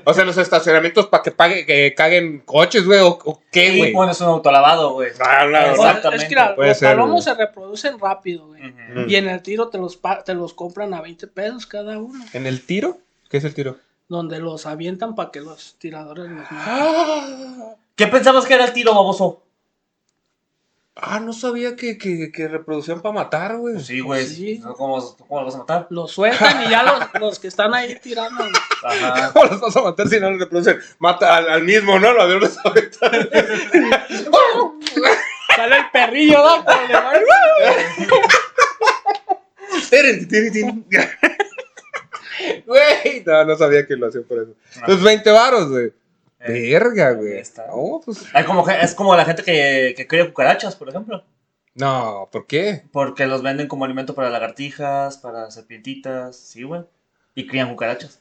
O 0.05 0.13
sea, 0.13 0.23
los 0.23 0.37
estacionamientos 0.37 1.07
para 1.07 1.23
que 1.23 1.31
pague, 1.31 1.65
que 1.65 1.95
caguen 1.95 2.41
coches, 2.45 2.85
güey, 2.85 2.99
o, 2.99 3.17
o 3.25 3.41
qué, 3.51 3.69
Y 3.73 3.77
güey. 3.79 3.93
pones 3.93 4.21
un 4.21 4.27
autolavado, 4.27 4.93
güey. 4.93 5.09
Ah, 5.19 5.45
la 5.45 5.61
Pues. 5.69 5.79
Exactamente. 5.79 6.23
Es 6.25 6.29
que 6.29 6.35
la- 6.35 6.55
Puede 6.55 6.69
los 6.69 6.77
ser, 6.77 6.89
palomos 6.89 7.23
se 7.23 7.33
reproducen 7.33 7.97
rápido, 7.97 8.47
güey. 8.49 8.61
Y 9.07 9.15
en 9.15 9.27
el 9.27 9.41
tiro 9.41 9.69
te 9.69 9.79
los, 9.79 9.97
pa- 9.97 10.23
te 10.23 10.35
los 10.35 10.53
compran 10.53 10.93
a 10.93 11.01
20 11.01 11.25
pesos 11.25 11.65
cada 11.65 11.97
uno. 11.97 12.23
¿En 12.33 12.45
el 12.45 12.63
tiro? 12.63 12.99
¿Qué 13.31 13.37
es 13.37 13.43
el 13.45 13.55
tiro? 13.55 13.77
Donde 14.07 14.37
los 14.39 14.67
avientan 14.67 15.15
para 15.15 15.31
que 15.31 15.39
los 15.41 15.75
tiradores 15.79 16.25
los 16.25 16.51
maten. 16.51 16.57
Ah, 16.59 17.73
¿Qué 17.95 18.05
pensabas 18.07 18.45
que 18.45 18.53
era 18.53 18.65
el 18.65 18.73
tiro, 18.73 18.93
baboso? 18.93 19.41
Ah, 21.01 21.19
no 21.19 21.33
sabía 21.33 21.75
que, 21.75 21.97
que, 21.97 22.31
que 22.31 22.47
reproducían 22.47 23.01
para 23.01 23.13
matar, 23.13 23.57
güey. 23.57 23.75
Pues 23.75 23.87
sí, 23.87 23.99
güey. 23.99 24.25
Sí. 24.25 24.61
¿Cómo, 24.77 25.15
¿Cómo 25.27 25.39
lo 25.41 25.45
vas 25.45 25.55
a 25.55 25.59
matar? 25.59 25.87
Los 25.89 26.11
sueltan 26.11 26.63
y 26.65 26.69
ya 26.69 26.83
los, 26.83 27.21
los 27.21 27.39
que 27.39 27.47
están 27.47 27.73
ahí 27.73 27.97
tirando. 28.01 28.43
Ajá. 28.83 29.31
¿Cómo 29.33 29.45
los 29.45 29.59
vas 29.61 29.75
a 29.77 29.81
matar 29.81 30.07
si 30.07 30.19
no 30.19 30.31
los 30.31 30.39
reproducen? 30.39 30.79
Mata 30.99 31.37
al, 31.37 31.49
al 31.49 31.63
mismo, 31.63 31.99
¿no? 31.99 32.13
Lo 32.13 32.39
los 32.39 32.57
aventan. 32.65 33.11
Sale 35.55 35.75
el 35.77 35.89
perrillo, 35.91 36.37
¿no? 36.37 36.63
Pero 36.65 36.87
le 36.87 36.93
va- 36.93 37.13
Güey, 42.65 43.23
no, 43.25 43.45
no 43.45 43.57
sabía 43.57 43.85
que 43.85 43.95
lo 43.95 44.07
hacían 44.07 44.23
por 44.23 44.37
eso. 44.39 44.53
Los 44.87 45.03
20 45.03 45.29
varos, 45.31 45.69
güey. 45.69 45.91
Eh, 46.41 46.71
Verga, 46.73 47.11
güey. 47.11 47.37
está. 47.37 47.67
No, 47.67 48.01
pues. 48.03 48.25
Hay 48.33 48.43
como, 48.45 48.67
es 48.69 48.93
como 48.95 49.15
la 49.15 49.25
gente 49.25 49.43
que, 49.43 49.93
que 49.97 50.07
cría 50.07 50.25
cucarachas, 50.27 50.75
por 50.75 50.89
ejemplo. 50.89 51.23
No, 51.75 52.27
¿por 52.31 52.47
qué? 52.47 52.83
Porque 52.91 53.25
los 53.27 53.41
venden 53.43 53.67
como 53.67 53.85
alimento 53.85 54.15
para 54.15 54.29
lagartijas, 54.29 55.17
para 55.17 55.51
serpientitas, 55.51 56.35
sí, 56.37 56.63
güey. 56.63 56.81
Y 57.35 57.47
crían 57.47 57.69
cucarachas. 57.69 58.19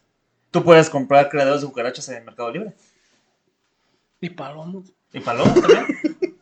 Tú 0.50 0.64
puedes 0.64 0.88
comprar 0.90 1.28
creadores 1.28 1.60
de 1.62 1.66
cucarachas 1.68 2.08
en 2.08 2.24
Mercado 2.24 2.50
Libre. 2.50 2.72
Y 4.20 4.30
palomos. 4.30 4.92
Y 5.12 5.20
palomas 5.20 5.54
también. 5.60 5.86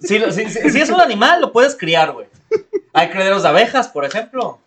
Si, 0.00 0.18
lo- 0.18 0.32
si- 0.32 0.48
si- 0.48 0.70
si 0.70 0.80
es 0.80 0.88
un 0.90 1.00
animal, 1.00 1.40
lo 1.40 1.52
puedes 1.52 1.76
criar, 1.76 2.12
güey. 2.12 2.26
Hay 2.92 3.10
criaderos 3.10 3.42
de 3.42 3.48
abejas, 3.50 3.86
por 3.88 4.04
ejemplo. 4.04 4.58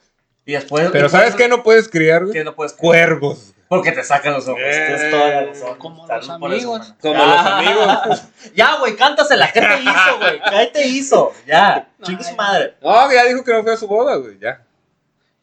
Y 0.45 0.53
después. 0.53 0.89
Pero 0.91 1.07
y 1.07 1.09
¿sabes 1.09 1.35
qué 1.35 1.47
no 1.47 1.63
puedes 1.63 1.89
criar, 1.89 2.21
¿Qué 2.25 2.29
güey? 2.31 2.43
no 2.43 2.55
puedes 2.55 2.73
criar? 2.73 2.81
Cuervos. 3.09 3.53
Porque 3.75 3.91
te 3.91 4.03
sacan 4.03 4.33
los 4.33 4.47
ojos. 4.47 4.61
Tienes 4.61 5.09
toda 5.11 5.27
la 5.29 5.45
razón. 5.45 5.77
Como 5.77 6.07
Salud 6.07 6.21
los 6.21 6.29
amigos. 6.29 6.93
Como 7.01 7.25
los 7.25 7.39
amigos. 7.39 8.23
Ya, 8.55 8.77
güey, 8.77 8.95
cántasela. 8.95 9.51
¿Qué 9.51 9.61
te 9.61 9.79
hizo, 9.81 10.17
güey? 10.19 10.41
¿Qué 10.49 10.65
te 10.67 10.87
hizo? 10.87 11.33
Ya. 11.47 11.87
Chingue 12.03 12.23
su 12.23 12.35
madre. 12.35 12.75
No, 12.81 13.11
ya 13.11 13.23
dijo 13.25 13.43
que 13.43 13.53
no 13.53 13.63
fue 13.63 13.73
a 13.73 13.77
su 13.77 13.87
boda, 13.87 14.15
güey, 14.15 14.37
ya. 14.39 14.61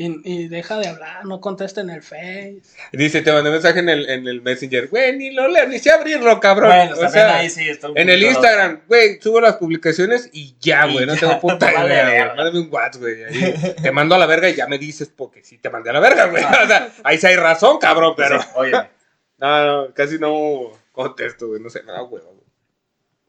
Y, 0.03 0.19
y 0.25 0.49
deja 0.49 0.79
de 0.79 0.89
hablar, 0.89 1.27
no 1.27 1.43
contesta 1.43 1.83
en 1.83 1.91
el 1.91 2.03
Face. 2.03 2.63
Dice, 2.91 3.21
te 3.21 3.33
mandé 3.33 3.51
mensaje 3.51 3.81
en 3.81 3.91
el, 3.91 4.09
en 4.09 4.27
el 4.27 4.41
Messenger. 4.41 4.89
Güey, 4.89 5.15
ni 5.15 5.31
lo 5.31 5.47
leo, 5.47 5.69
ni 5.69 5.79
sé 5.79 5.91
abrirlo, 5.91 6.41
cabrón. 6.41 6.71
Bueno, 6.71 7.07
o 7.07 7.09
sea, 7.11 7.37
ahí 7.37 7.51
sí 7.51 7.69
está 7.69 7.91
un 7.91 7.99
en 7.99 8.09
el 8.09 8.23
Instagram, 8.23 8.81
güey, 8.89 9.21
subo 9.21 9.43
las 9.43 9.57
publicaciones 9.57 10.31
y 10.33 10.55
ya, 10.59 10.87
güey, 10.87 11.05
no 11.05 11.13
ya, 11.13 11.21
tengo 11.21 11.41
puta 11.41 11.71
idea. 11.85 12.33
Mándame 12.35 12.61
un 12.61 12.73
WhatsApp, 12.73 13.03
güey. 13.03 13.75
te 13.83 13.93
mando 13.93 14.15
a 14.15 14.19
la 14.19 14.25
verga 14.25 14.49
y 14.49 14.55
ya 14.55 14.67
me 14.67 14.79
dices 14.79 15.13
porque 15.15 15.45
sí 15.45 15.59
te 15.59 15.69
mandé 15.69 15.91
a 15.91 15.93
la 15.93 16.01
verga, 16.01 16.29
güey. 16.29 16.45
O 16.45 16.67
sea, 16.67 16.91
ahí 17.05 17.19
sí 17.19 17.27
hay 17.27 17.37
razón, 17.37 17.77
cabrón, 17.79 18.15
pero. 18.17 18.41
Sí, 18.41 18.49
óyeme. 18.55 18.89
No, 19.37 19.67
no, 19.87 19.95
casi 19.95 20.19
no 20.19 20.71
contesto, 20.93 21.49
güey. 21.49 21.63
No 21.63 21.71
sé, 21.71 21.81
huevo, 21.87 22.09
güey. 22.09 22.47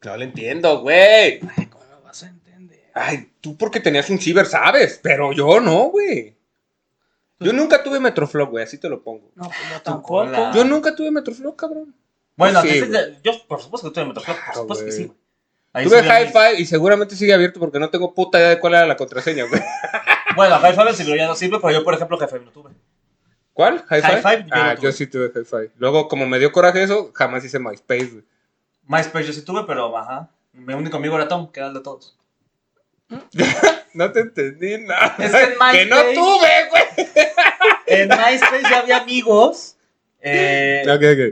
No 0.03 0.17
le 0.17 0.26
entiendo, 0.26 0.80
güey. 0.80 1.39
Ay, 1.57 1.65
¿cómo 1.69 1.86
lo 1.89 2.01
vas 2.01 2.24
a 2.24 2.28
entender? 2.28 2.91
Ay, 2.93 3.30
tú 3.39 3.57
porque 3.57 3.80
tenías 3.80 4.09
un 4.09 4.19
ciber, 4.19 4.45
sabes, 4.45 4.99
pero 5.01 5.32
yo 5.32 5.61
no, 5.61 5.89
güey. 5.89 6.36
Yo 7.41 7.53
nunca 7.53 7.83
tuve 7.83 7.99
Metroflop, 7.99 8.49
güey, 8.51 8.63
así 8.63 8.77
te 8.77 8.87
lo 8.89 9.01
pongo. 9.03 9.31
No, 9.35 9.45
pues 9.45 9.57
yo 9.71 9.81
tampoco. 9.81 10.25
Yo 10.53 10.63
nunca 10.63 10.95
tuve 10.95 11.11
Metroflop, 11.11 11.55
cabrón. 11.55 11.93
Bueno, 12.35 12.63
yo 12.63 13.31
por 13.47 13.61
supuesto 13.61 13.89
que 13.89 13.95
tuve 13.95 14.05
Metroflop, 14.05 14.35
por 14.37 14.45
Claro, 14.45 14.61
supuesto 14.61 14.85
que 14.85 14.91
güey. 14.91 15.01
sí, 15.03 15.05
güey. 15.07 15.17
Ahí 15.73 15.85
Tuve 15.85 16.01
Hi-Fi 16.01 16.61
y 16.61 16.65
seguramente 16.65 17.15
sigue 17.15 17.33
abierto 17.33 17.59
porque 17.59 17.79
no 17.79 17.89
tengo 17.89 18.13
puta 18.13 18.37
idea 18.39 18.49
de 18.49 18.59
cuál 18.59 18.73
era 18.73 18.85
la 18.85 18.97
contraseña, 18.97 19.45
güey. 19.45 19.61
Bueno, 20.35 20.57
Hi-Fi 20.59 20.93
sí, 20.95 21.03
pero 21.03 21.17
ya 21.17 21.27
no 21.27 21.35
sirve, 21.35 21.59
pero 21.59 21.71
yo, 21.73 21.83
por 21.83 21.93
ejemplo, 21.93 22.17
Hi-Fi 22.17 22.45
no 22.45 22.51
tuve. 22.51 22.71
¿Cuál? 23.53 23.79
Yo 23.79 23.85
ah, 24.51 24.75
tuve. 24.75 24.81
yo 24.81 24.91
sí 24.93 25.07
tuve 25.07 25.29
High 25.33 25.43
Five. 25.45 25.71
Luego, 25.77 26.07
como 26.07 26.25
me 26.25 26.39
dio 26.39 26.51
coraje 26.53 26.81
eso, 26.83 27.11
jamás 27.13 27.43
hice 27.43 27.59
MySpace, 27.59 28.05
güey. 28.07 28.23
MySpace 28.87 29.27
yo 29.27 29.33
sí 29.33 29.43
tuve, 29.43 29.63
pero 29.67 29.95
ajá. 29.97 30.29
Mi 30.53 30.73
único 30.73 30.97
amigo 30.97 31.15
era 31.15 31.27
Tom, 31.27 31.51
que 31.51 31.59
era 31.59 31.67
el 31.67 31.73
de 31.73 31.81
todos. 31.81 32.17
No 33.93 34.09
te 34.13 34.21
entendí 34.21 34.77
nada. 34.77 35.15
Es 35.19 35.31
que 35.33 35.43
en 35.43 35.49
no 35.89 35.95
MySpace- 35.97 36.13
tuve, 36.13 36.69
güey. 36.69 37.07
En 37.91 38.09
MySpace 38.09 38.63
ya 38.69 38.79
había 38.79 38.97
amigos. 38.97 39.75
eh. 40.21 40.83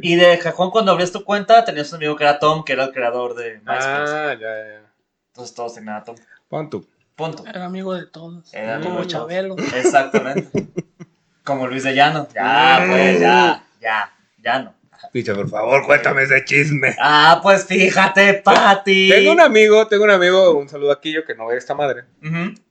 Y 0.01 0.15
de 0.15 0.39
cajón, 0.39 0.71
cuando 0.71 0.91
abrías 0.91 1.11
tu 1.11 1.23
cuenta, 1.23 1.63
tenías 1.65 1.91
un 1.91 1.97
amigo 1.97 2.15
que 2.15 2.23
era 2.23 2.39
Tom, 2.39 2.63
que 2.63 2.73
era 2.73 2.85
el 2.85 2.91
creador 2.91 3.35
de 3.35 3.55
MySpace. 3.59 4.11
Ah, 4.11 4.33
ya, 4.33 4.39
ya, 4.39 4.67
ya. 4.73 4.91
Entonces 5.27 5.55
todos 5.55 5.73
tenían 5.75 5.95
a 5.95 6.03
Tom. 6.03 6.15
Pon 6.47 6.69
tú. 6.69 6.87
Punto. 7.15 7.43
Era 7.45 7.65
amigo 7.65 7.93
de 7.93 8.05
todos. 8.05 8.53
Era 8.53 8.75
amigo 8.75 8.91
Como 8.91 9.01
de. 9.01 9.07
Chabelo. 9.07 9.55
Exactamente. 9.75 10.67
Como 11.43 11.67
Luis 11.67 11.83
de 11.83 11.93
Llano. 11.93 12.27
Ya, 12.33 12.85
pues, 12.87 13.19
ya, 13.19 13.63
ya, 13.81 14.13
ya 14.37 14.59
no. 14.59 14.73
Picha, 15.11 15.33
por 15.33 15.49
favor, 15.49 15.85
cuéntame 15.85 16.23
ese 16.23 16.43
chisme. 16.45 16.95
Ah, 16.99 17.39
pues 17.41 17.65
fíjate, 17.65 18.35
Pati. 18.35 19.09
Tengo 19.09 19.31
un 19.31 19.39
amigo, 19.41 19.87
tengo 19.87 20.03
un 20.03 20.11
amigo, 20.11 20.57
un 20.57 20.69
saludo 20.69 20.91
a 20.91 21.01
Quillo, 21.01 21.25
que 21.25 21.35
no 21.35 21.47
ve 21.47 21.57
esta 21.57 21.73
madre. 21.73 22.03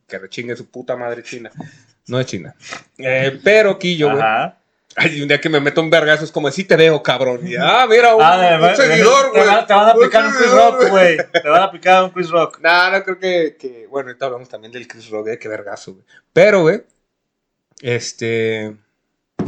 Que 0.06 0.18
rechingue 0.18 0.54
su 0.56 0.70
puta 0.70 0.94
madre 0.96 1.22
china. 1.22 1.50
No 2.08 2.18
es 2.20 2.26
china. 2.26 2.54
Eh, 2.98 3.38
pero 3.44 3.78
Quillo, 3.78 4.10
güey. 4.10 4.20
Ajá. 4.22 4.54
Ay, 4.96 5.20
un 5.22 5.28
día 5.28 5.40
que 5.40 5.48
me 5.48 5.60
meto 5.60 5.80
un 5.80 5.90
vergazo 5.90 6.24
es 6.24 6.32
como, 6.32 6.50
sí 6.50 6.64
te 6.64 6.74
veo, 6.74 7.00
cabrón. 7.02 7.46
Y, 7.46 7.54
ah, 7.54 7.86
mira, 7.88 8.16
un, 8.16 8.22
Ah, 8.22 8.36
de 8.36 8.54
un 8.56 8.60
verdad, 8.62 8.74
seguidor, 8.76 9.32
te, 9.32 9.38
güey. 9.38 9.46
van- 9.46 9.66
te 9.66 9.72
van 9.74 9.86
a 9.86 9.90
aplicar 9.92 10.26
un 10.26 10.32
Chris 10.32 10.50
Rock, 10.50 10.88
güey. 10.90 11.16
Te 11.30 11.48
van 11.48 11.60
a 11.62 11.64
aplicar 11.64 12.02
un 12.04 12.10
Chris 12.10 12.30
Rock. 12.30 12.58
No, 12.60 12.90
no 12.90 13.04
creo 13.04 13.18
que, 13.18 13.56
que- 13.56 13.86
Bueno, 13.88 14.08
ahorita 14.08 14.26
hablamos 14.26 14.48
también 14.48 14.72
del 14.72 14.88
Chris 14.88 15.08
Rock, 15.08 15.28
eh, 15.28 15.38
qué 15.38 15.46
vergazo, 15.48 15.92
güey. 15.92 16.04
Pero, 16.32 16.62
güey, 16.62 16.82
este... 17.80 18.76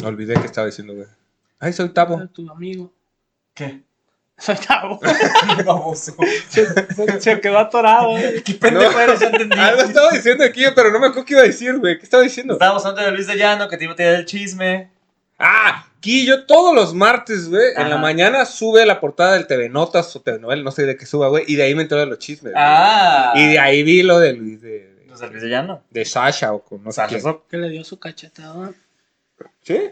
Olvidé 0.04 0.34
que 0.34 0.46
estaba 0.46 0.66
diciendo, 0.66 0.94
güey. 0.94 1.06
Ay, 1.58 1.72
soy 1.72 1.88
Tavo. 1.88 2.16
Era 2.16 2.28
tu 2.28 2.48
amigo. 2.50 2.92
¿Qué? 3.54 3.82
Soy 4.40 4.56
Tavo. 4.56 4.98
Baboso. 5.64 6.16
se, 6.48 7.20
se 7.20 7.40
quedó 7.40 7.58
atorado. 7.58 8.16
eh. 8.18 8.42
Qué 8.44 8.54
pendejo 8.54 8.92
No. 8.92 9.00
eres. 9.00 9.22
Algo 9.22 9.82
estaba 9.82 10.10
diciendo 10.12 10.44
aquí, 10.44 10.64
pero 10.74 10.90
no 10.90 10.98
me 10.98 11.06
acuerdo 11.08 11.24
qué 11.26 11.34
iba 11.34 11.42
a 11.42 11.46
decir, 11.46 11.76
güey. 11.78 11.98
¿Qué 11.98 12.04
estaba 12.04 12.22
diciendo? 12.22 12.54
Estábamos 12.54 12.84
hablando 12.86 13.10
de 13.10 13.16
Luis 13.16 13.26
de 13.26 13.36
Llano, 13.36 13.68
que 13.68 13.76
te 13.76 13.84
iba 13.84 13.92
a 13.92 13.96
tirar 13.96 14.14
el 14.14 14.24
chisme. 14.24 14.90
Ah, 15.38 15.86
Quillo 16.00 16.46
todos 16.46 16.74
los 16.74 16.94
martes, 16.94 17.50
güey, 17.50 17.74
en 17.76 17.90
la 17.90 17.98
mañana 17.98 18.46
sube 18.46 18.86
la 18.86 19.00
portada 19.00 19.34
del 19.34 19.46
TV 19.46 19.68
Notas 19.68 20.16
o 20.16 20.22
TV 20.22 20.38
Novel, 20.38 20.64
no 20.64 20.70
sé 20.70 20.86
de 20.86 20.96
qué 20.96 21.04
suba, 21.04 21.28
güey, 21.28 21.44
y 21.46 21.56
de 21.56 21.64
ahí 21.64 21.74
me 21.74 21.82
enteré 21.82 22.00
de 22.00 22.06
los 22.06 22.18
chismes. 22.18 22.54
güey. 22.54 22.64
Ah. 22.66 23.34
Y 23.36 23.48
de 23.52 23.58
ahí 23.58 23.82
vi 23.82 24.02
lo 24.02 24.18
de 24.18 24.32
Luis, 24.32 24.62
de, 24.62 24.68
de, 24.94 25.04
Pues 25.08 25.20
de 25.20 25.28
Luis 25.28 25.42
de 25.42 25.48
Llano. 25.50 25.82
de 25.90 26.04
Sasha 26.06 26.54
o 26.54 26.62
con 26.64 26.82
no 26.82 26.90
sé 26.90 27.02
Sasha. 27.02 27.20
Sokol. 27.20 27.42
Que 27.50 27.58
le 27.58 27.68
dio 27.68 27.84
su 27.84 27.98
cachetada. 27.98 28.72
¿Sí? 29.62 29.90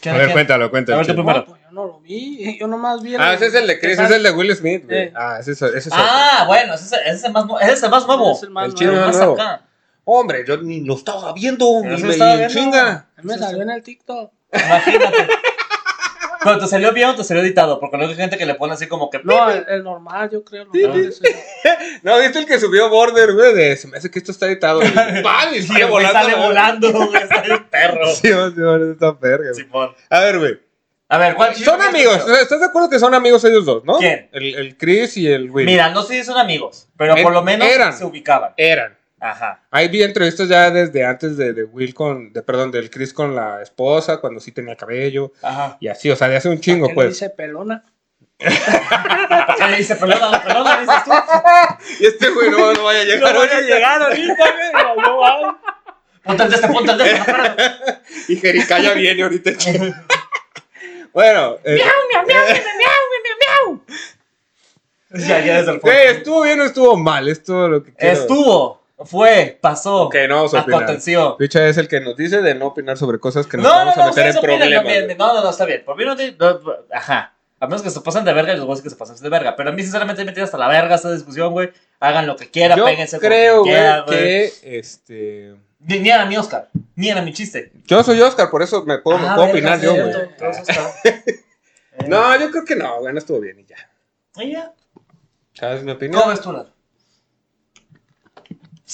¿Quién- 0.00 0.14
A 0.14 0.18
ver, 0.18 0.32
cuéntalo, 0.32 0.64
A 0.66 0.70
cuéntalo. 0.70 0.98
ver, 0.98 1.06
tú 1.06 1.12
chido. 1.12 1.24
primero. 1.24 1.40
No, 1.40 1.46
pues 1.46 1.60
yo 1.62 1.70
no 1.72 1.84
lo 1.86 2.00
vi. 2.00 2.58
Yo 2.58 2.66
nomás 2.66 3.02
vi. 3.02 3.14
Ah, 3.18 3.34
ese 3.34 3.46
es 3.46 3.54
el 3.54 3.66
de 3.66 3.78
Chris, 3.80 3.92
ese 3.94 4.04
es 4.04 4.10
el 4.10 4.22
de 4.22 4.30
Will 4.32 4.54
Smith, 4.54 4.84
güey. 4.84 4.98
Eh. 5.04 5.12
Ah, 5.16 5.38
ese 5.40 5.52
es, 5.52 5.62
ese 5.62 5.78
es 5.78 5.86
otro. 5.88 5.98
Ah, 6.00 6.44
bueno, 6.46 6.74
ese 6.74 6.96
es, 7.06 7.24
el 7.24 7.32
más, 7.32 7.44
ese 7.62 7.72
es 7.72 7.82
el 7.82 7.90
más 7.90 8.06
nuevo. 8.06 8.32
Es 8.32 8.42
el 8.42 8.50
más 8.50 8.66
El 8.66 8.74
chino 8.74 8.92
nuevo. 8.92 9.06
más 9.06 9.20
acá. 9.20 9.62
Hombre, 10.04 10.44
yo 10.46 10.56
ni 10.58 10.82
lo 10.82 10.94
estaba 10.94 11.32
viendo, 11.32 11.82
ni 11.82 12.00
me 12.02 12.10
estaba 12.12 12.36
viendo. 12.36 12.54
chinga. 12.54 13.06
Me 13.22 13.36
salió 13.38 13.62
en 13.62 13.70
el 13.70 13.82
TikTok. 13.82 14.30
Imagínate. 14.52 15.28
Pero 16.46 16.58
te 16.58 16.66
salió 16.66 16.92
bien 16.92 17.08
o 17.08 17.14
te 17.14 17.24
salió 17.24 17.42
editado, 17.42 17.78
porque 17.80 17.96
luego 17.96 18.10
hay 18.12 18.16
gente 18.16 18.38
que 18.38 18.46
le 18.46 18.54
pone 18.54 18.72
así 18.74 18.86
como 18.86 19.10
que. 19.10 19.20
No, 19.24 19.50
el, 19.50 19.64
el 19.68 19.82
normal, 19.82 20.30
yo 20.30 20.42
creo. 20.44 20.66
Sí, 20.72 20.82
normal, 20.82 21.12
sí. 21.12 21.22
No, 22.02 22.18
¿viste 22.18 22.38
el 22.38 22.46
que 22.46 22.58
subió 22.58 22.88
Border, 22.88 23.32
güey? 23.34 23.54
De, 23.54 23.76
se 23.76 23.88
me 23.88 23.98
hace 23.98 24.10
que 24.10 24.18
esto 24.18 24.32
está 24.32 24.46
editado. 24.46 24.80
Y 24.84 24.90
¡pam! 25.22 25.54
Y 25.54 25.62
sale 25.62 25.84
el 25.84 25.90
volando. 25.90 26.12
sale 26.18 26.32
güey. 26.34 26.46
volando, 26.46 26.92
güey, 26.92 27.28
sale 27.28 27.54
un 27.54 27.64
perro. 27.64 28.06
Sí, 28.14 28.28
sí, 28.28 28.32
sí, 28.32 28.62
está 28.92 29.12
verga, 29.12 29.50
güey. 29.52 29.54
Simón. 29.64 29.94
A 30.10 30.20
ver, 30.20 30.38
güey. 30.38 30.60
A 31.08 31.18
ver, 31.18 31.34
¿cuál 31.36 31.54
Son 31.54 31.80
amigos, 31.80 32.26
¿estás 32.42 32.58
de 32.58 32.66
acuerdo 32.66 32.90
que 32.90 32.98
son 32.98 33.14
amigos 33.14 33.44
ellos 33.44 33.64
dos, 33.64 33.84
no? 33.84 33.98
¿Quién? 33.98 34.28
El, 34.32 34.54
el 34.56 34.76
Chris 34.76 35.16
y 35.16 35.28
el 35.28 35.50
Will. 35.52 35.64
Mira, 35.64 35.88
no 35.90 36.02
sé 36.02 36.14
si 36.14 36.24
son 36.24 36.36
amigos, 36.36 36.88
pero 36.96 37.14
Er- 37.14 37.22
por 37.22 37.32
lo 37.32 37.42
menos 37.42 37.68
eran. 37.68 37.92
se 37.96 38.04
ubicaban. 38.04 38.52
Eran. 38.56 38.98
Ajá. 39.18 39.62
Ahí 39.70 39.88
vi 39.88 40.02
entrevistas 40.02 40.48
ya 40.48 40.70
desde 40.70 41.04
antes 41.04 41.36
de, 41.36 41.52
de 41.52 41.64
Will 41.64 41.94
con, 41.94 42.32
de, 42.32 42.42
perdón, 42.42 42.70
del 42.70 42.90
Chris 42.90 43.12
con 43.12 43.34
la 43.34 43.62
esposa, 43.62 44.18
cuando 44.18 44.40
sí 44.40 44.52
tenía 44.52 44.76
cabello, 44.76 45.32
Ajá. 45.42 45.78
y 45.80 45.88
así, 45.88 46.10
o 46.10 46.16
sea, 46.16 46.28
de 46.28 46.36
hace 46.36 46.48
un 46.48 46.60
chingo, 46.60 46.86
¿Qué 46.86 46.92
le 46.92 46.94
pues. 46.94 47.08
dice 47.10 47.30
pelona? 47.30 47.84
¿Qué 48.38 49.66
le 49.70 49.76
dice? 49.78 49.96
Pelona, 49.96 50.42
pelona, 50.42 50.80
dices 50.80 51.04
tú. 51.04 51.10
Y 52.00 52.06
este 52.06 52.28
güey 52.28 52.50
no, 52.50 52.72
no 52.74 52.84
vaya 52.84 53.00
a 53.00 53.04
llegar. 53.04 53.32
No 53.32 53.40
voy 53.40 53.48
a 53.48 53.60
llegar 53.62 54.02
ahorita, 54.02 54.34
güey. 54.34 54.96
No, 55.02 55.16
va. 55.18 55.60
Ponte 56.22 56.42
el 56.42 56.50
de 56.50 56.56
este, 56.56 56.68
ponte 56.68 56.92
el 56.92 56.98
de 56.98 57.10
este. 57.12 57.32
Y 58.32 58.36
Jericaya 58.36 58.92
viene 58.92 59.22
ahorita. 59.22 59.52
bueno, 61.14 61.56
eh, 61.64 61.80
Ya, 65.10 65.40
ya 65.40 65.58
desde 65.58 65.72
el 65.72 65.78
güey. 65.78 66.06
¿estuvo 66.08 66.42
bien 66.42 66.60
o 66.60 66.64
estuvo 66.64 66.96
mal? 66.96 67.28
Es 67.28 67.42
todo 67.42 67.68
lo 67.68 67.82
que 67.82 67.94
quiero. 67.94 68.20
Estuvo, 68.20 68.82
fue, 69.04 69.58
pasó. 69.60 70.04
Ok, 70.04 70.16
no 70.28 70.36
vamos 70.36 70.54
a 70.54 70.62
opinar. 70.62 70.82
Aconteció. 70.84 71.36
Bicha 71.38 71.66
es 71.68 71.76
el 71.76 71.86
que 71.88 72.00
nos 72.00 72.16
dice 72.16 72.40
de 72.42 72.54
no 72.54 72.66
opinar 72.68 72.96
sobre 72.96 73.18
cosas 73.18 73.46
que 73.46 73.56
No, 73.58 73.62
nos 73.62 73.72
no, 73.72 73.78
vamos 73.78 73.96
no, 73.96 74.02
a 74.02 74.06
meter 74.06 74.26
en 74.26 74.40
problemas. 74.42 75.18
No, 75.18 75.34
no, 75.34 75.42
no, 75.42 75.50
está 75.50 75.64
bien. 75.66 75.84
Por 75.84 75.96
mí 75.96 76.04
no 76.04 76.16
te. 76.16 76.32
no, 76.32 76.60
ajá. 76.92 77.32
A 77.58 77.66
menos 77.66 77.82
que 77.82 77.88
se 77.90 78.00
pasen 78.02 78.24
de 78.24 78.34
verga, 78.34 78.52
y 78.52 78.56
los 78.56 78.66
voy 78.66 78.72
a 78.72 78.76
decir 78.76 78.84
que 78.84 78.90
se 78.90 78.96
pasan 78.96 79.16
de 79.16 79.28
verga. 79.30 79.56
Pero 79.56 79.70
a 79.70 79.72
mí, 79.72 79.82
sinceramente, 79.82 80.22
me 80.24 80.32
tiene 80.32 80.44
hasta 80.44 80.58
la 80.58 80.68
verga 80.68 80.94
esta 80.94 81.10
discusión, 81.12 81.52
güey. 81.52 81.72
Hagan 82.00 82.26
lo 82.26 82.36
que 82.36 82.50
quieran, 82.50 82.78
Yo 82.78 82.84
péguense 82.84 83.18
creo, 83.18 83.62
güey, 83.64 83.74
que 84.06 84.52
este. 84.62 85.54
Ni, 85.80 85.98
ni 86.00 86.10
era 86.10 86.26
mi 86.26 86.36
Oscar, 86.36 86.68
ni 86.96 87.08
era 87.08 87.22
mi 87.22 87.32
chiste. 87.32 87.72
Yo 87.86 88.02
soy 88.02 88.20
Oscar, 88.20 88.50
por 88.50 88.62
eso 88.62 88.84
me 88.84 88.98
puedo, 88.98 89.18
me 89.18 89.28
Ah, 89.28 89.34
puedo 89.36 89.52
verga, 89.52 89.76
opinar 89.76 89.80
yo, 89.80 89.94
güey. 89.94 91.16
No, 92.08 92.38
yo 92.38 92.50
creo 92.50 92.64
que 92.64 92.76
no, 92.76 93.00
güey, 93.00 93.12
no 93.12 93.18
estuvo 93.18 93.40
bien 93.40 93.58
y 93.58 93.64
ya. 93.64 93.76
y 94.42 94.52
ya. 94.52 94.72
¿Sabes 95.54 95.82
mi 95.82 95.92
opinión? 95.92 96.20
¿Cómo 96.20 96.32
ves 96.32 96.42
tú, 96.42 96.52
Lalo? 96.52 96.70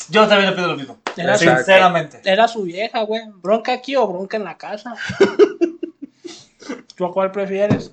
Yo 0.09 0.27
también 0.27 0.51
le 0.51 0.57
pido 0.57 0.69
lo 0.69 0.77
mismo. 0.77 0.99
Era 1.17 1.37
su- 1.37 1.45
Sinceramente. 1.45 2.21
Era 2.25 2.49
su 2.49 2.63
vieja, 2.63 3.03
güey. 3.03 3.23
¿Bronca 3.35 3.73
aquí 3.73 3.95
o 3.97 4.07
bronca 4.07 4.37
en 4.39 4.45
la 4.45 4.57
casa? 4.57 4.95
¿Tú 6.97 7.05
a 7.07 7.13
cuál 7.13 7.31
prefieres? 7.33 7.93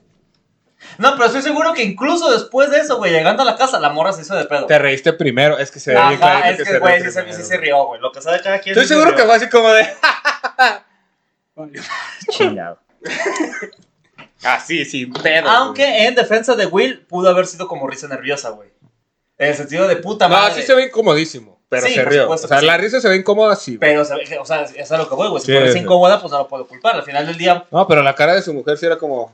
No, 0.97 1.11
pero 1.13 1.25
estoy 1.25 1.41
seguro 1.41 1.73
que 1.73 1.83
incluso 1.83 2.31
después 2.31 2.71
de 2.71 2.79
eso, 2.79 2.97
güey, 2.97 3.11
llegando 3.11 3.43
a 3.43 3.45
la 3.45 3.57
casa, 3.57 3.79
la 3.79 3.89
morra 3.89 4.13
se 4.13 4.21
hizo 4.21 4.35
de 4.35 4.45
pedo. 4.45 4.65
Te 4.65 4.79
reíste 4.79 5.11
primero, 5.13 5.57
es 5.57 5.71
que 5.71 5.79
se 5.79 5.91
ve 5.93 5.97
bien 6.07 6.23
Ajá, 6.23 6.39
clarito 6.41 6.61
es 6.63 6.67
que, 6.67 6.73
se 6.73 6.79
güey, 6.79 7.01
sí, 7.03 7.11
se- 7.11 7.33
sí 7.33 7.43
se 7.43 7.57
rió, 7.57 7.85
güey. 7.87 7.99
Lo 8.01 8.11
que 8.11 8.21
sabe 8.21 8.41
cada 8.41 8.59
quien. 8.59 8.73
Estoy 8.73 8.87
se 8.87 8.93
seguro 8.95 9.15
que 9.15 9.23
fue 9.23 9.35
así 9.35 9.49
como 9.49 9.69
de. 9.69 9.85
Chingado. 12.29 12.79
Así, 14.43 14.85
sin 14.85 15.11
pedo. 15.13 15.49
Aunque 15.49 16.05
en 16.07 16.15
defensa 16.15 16.55
de 16.55 16.65
Will 16.65 17.05
pudo 17.07 17.29
haber 17.29 17.45
sido 17.45 17.67
como 17.67 17.87
risa 17.87 18.07
nerviosa, 18.07 18.49
güey. 18.51 18.69
En 19.37 19.49
el 19.49 19.55
sentido 19.55 19.87
de 19.87 19.97
puta 19.97 20.27
güey. 20.27 20.37
No, 20.39 20.43
madre. 20.47 20.61
sí 20.61 20.67
se 20.67 20.75
ve 20.75 20.85
incomodísimo, 20.85 21.58
pero 21.69 21.87
Sí, 21.87 21.93
se 21.93 22.03
rió. 22.03 22.21
O 22.21 22.23
supuesto 22.23 22.47
sea, 22.47 22.59
que 22.59 22.65
la 22.65 22.77
risa 22.77 22.99
se 22.99 23.07
ve 23.07 23.15
incómoda, 23.15 23.55
sí. 23.55 23.77
güey. 23.77 23.91
Pero, 23.91 24.01
o 24.01 24.45
sea, 24.45 24.63
es 24.63 24.91
a 24.91 24.97
lo 24.97 25.07
que 25.07 25.15
voy, 25.15 25.29
güey. 25.29 25.41
Si 25.41 25.53
sí. 25.71 25.79
incómoda, 25.79 26.19
pues 26.19 26.31
no 26.31 26.39
lo 26.39 26.47
puedo 26.47 26.67
culpar. 26.67 26.95
Al 26.95 27.03
final 27.03 27.27
del 27.27 27.37
día. 27.37 27.63
No, 27.71 27.87
pero 27.87 28.01
la 28.01 28.15
cara 28.15 28.33
de 28.33 28.41
su 28.41 28.53
mujer 28.53 28.77
sí 28.77 28.87
era 28.87 28.97
como. 28.97 29.31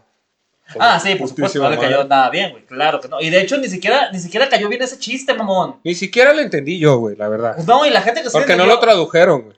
Ah, 0.80 1.00
sí, 1.00 1.16
por 1.16 1.30
supuesto, 1.30 1.60
no 1.60 1.70
le 1.70 1.78
cayó 1.78 2.04
nada 2.06 2.30
bien, 2.30 2.52
güey. 2.52 2.66
Claro 2.66 3.00
que 3.00 3.08
no. 3.08 3.22
Y 3.22 3.30
de 3.30 3.40
hecho, 3.40 3.58
ni 3.58 3.70
siquiera, 3.70 4.12
ni 4.12 4.20
siquiera 4.20 4.50
cayó 4.50 4.68
bien 4.68 4.82
ese 4.82 4.98
chiste, 4.98 5.34
mamón. 5.34 5.80
Ni 5.84 5.94
siquiera 5.96 6.34
le 6.34 6.42
entendí 6.42 6.80
yo, 6.80 6.98
güey, 6.98 7.16
la 7.16 7.30
verdad. 7.30 7.58
No, 7.68 7.86
y 7.86 7.92
la 7.92 8.02
gente 8.02 8.22
que 8.24 8.30
se 8.30 8.38
Porque 8.38 8.56
no 8.56 8.66
lo 8.66 8.80
tradujeron, 8.80 9.44
güey. 9.44 9.58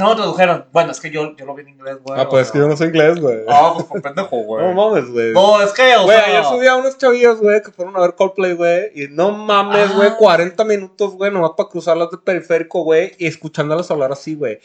No 0.00 0.16
tradujeron. 0.16 0.66
Bueno, 0.72 0.90
es 0.92 0.98
que 1.00 1.10
yo, 1.10 1.36
yo 1.36 1.44
lo 1.46 1.54
vi 1.54 1.62
en 1.62 1.68
inglés, 1.68 1.98
güey. 2.02 2.18
Ah, 2.20 2.28
pues 2.28 2.46
es 2.46 2.52
que 2.52 2.58
yo 2.58 2.66
no 2.66 2.76
sé 2.76 2.86
inglés, 2.86 3.20
güey. 3.20 3.38
Ah, 3.48 3.72
pues 3.74 3.86
por 3.86 4.02
pendejo, 4.02 4.36
güey. 4.44 4.66
No 4.66 4.72
mames, 4.72 5.10
güey. 5.10 5.32
No, 5.32 5.62
es 5.62 5.72
que, 5.72 5.94
o 5.96 6.04
Güey, 6.04 6.18
sea. 6.18 6.42
yo 6.42 6.48
subí 6.48 6.66
a 6.66 6.76
unos 6.76 6.98
chavillos, 6.98 7.38
güey, 7.38 7.62
que 7.62 7.70
fueron 7.70 7.96
a 7.96 8.00
ver 8.00 8.14
Coldplay, 8.14 8.54
güey. 8.54 8.90
Y 8.94 9.08
no 9.08 9.30
mames, 9.30 9.90
Ah. 9.90 9.94
güey, 9.96 10.10
40 10.16 10.64
minutos, 10.64 11.12
güey, 11.14 11.30
nomás 11.30 11.52
para 11.56 11.68
cruzarlas 11.68 12.10
de 12.10 12.18
periférico, 12.18 12.82
güey. 12.82 13.14
Y 13.18 13.26
escuchándolas 13.26 13.90
hablar 13.90 14.10
así, 14.12 14.34
güey. 14.34 14.58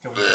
Qué 0.00 0.08
bonito. 0.08 0.26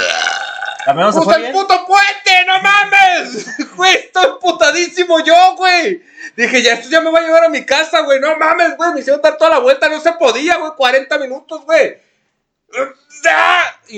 También 0.85 1.11
se 1.11 1.17
¡Usa 1.19 1.23
fue 1.25 1.35
el 1.37 1.41
bien. 1.41 1.53
puto 1.53 1.73
puente! 1.87 2.45
¡No 2.45 2.61
mames! 2.61 3.47
Güey, 3.75 3.93
estoy 3.95 4.27
putadísimo 4.39 5.19
yo, 5.21 5.33
güey. 5.57 6.01
Dije, 6.37 6.61
ya 6.61 6.73
esto 6.75 6.89
ya 6.89 7.01
me 7.01 7.11
va 7.11 7.19
a 7.19 7.23
llevar 7.23 7.43
a 7.45 7.49
mi 7.49 7.65
casa, 7.65 8.01
güey. 8.01 8.19
No 8.19 8.37
mames, 8.37 8.77
güey. 8.77 8.93
Me 8.93 8.99
hicieron 8.99 9.21
dar 9.21 9.35
toda 9.37 9.49
la 9.49 9.59
vuelta. 9.59 9.89
No 9.89 9.99
se 9.99 10.11
podía, 10.13 10.57
güey. 10.57 10.71
40 10.77 11.17
minutos, 11.17 11.65
güey. 11.65 11.97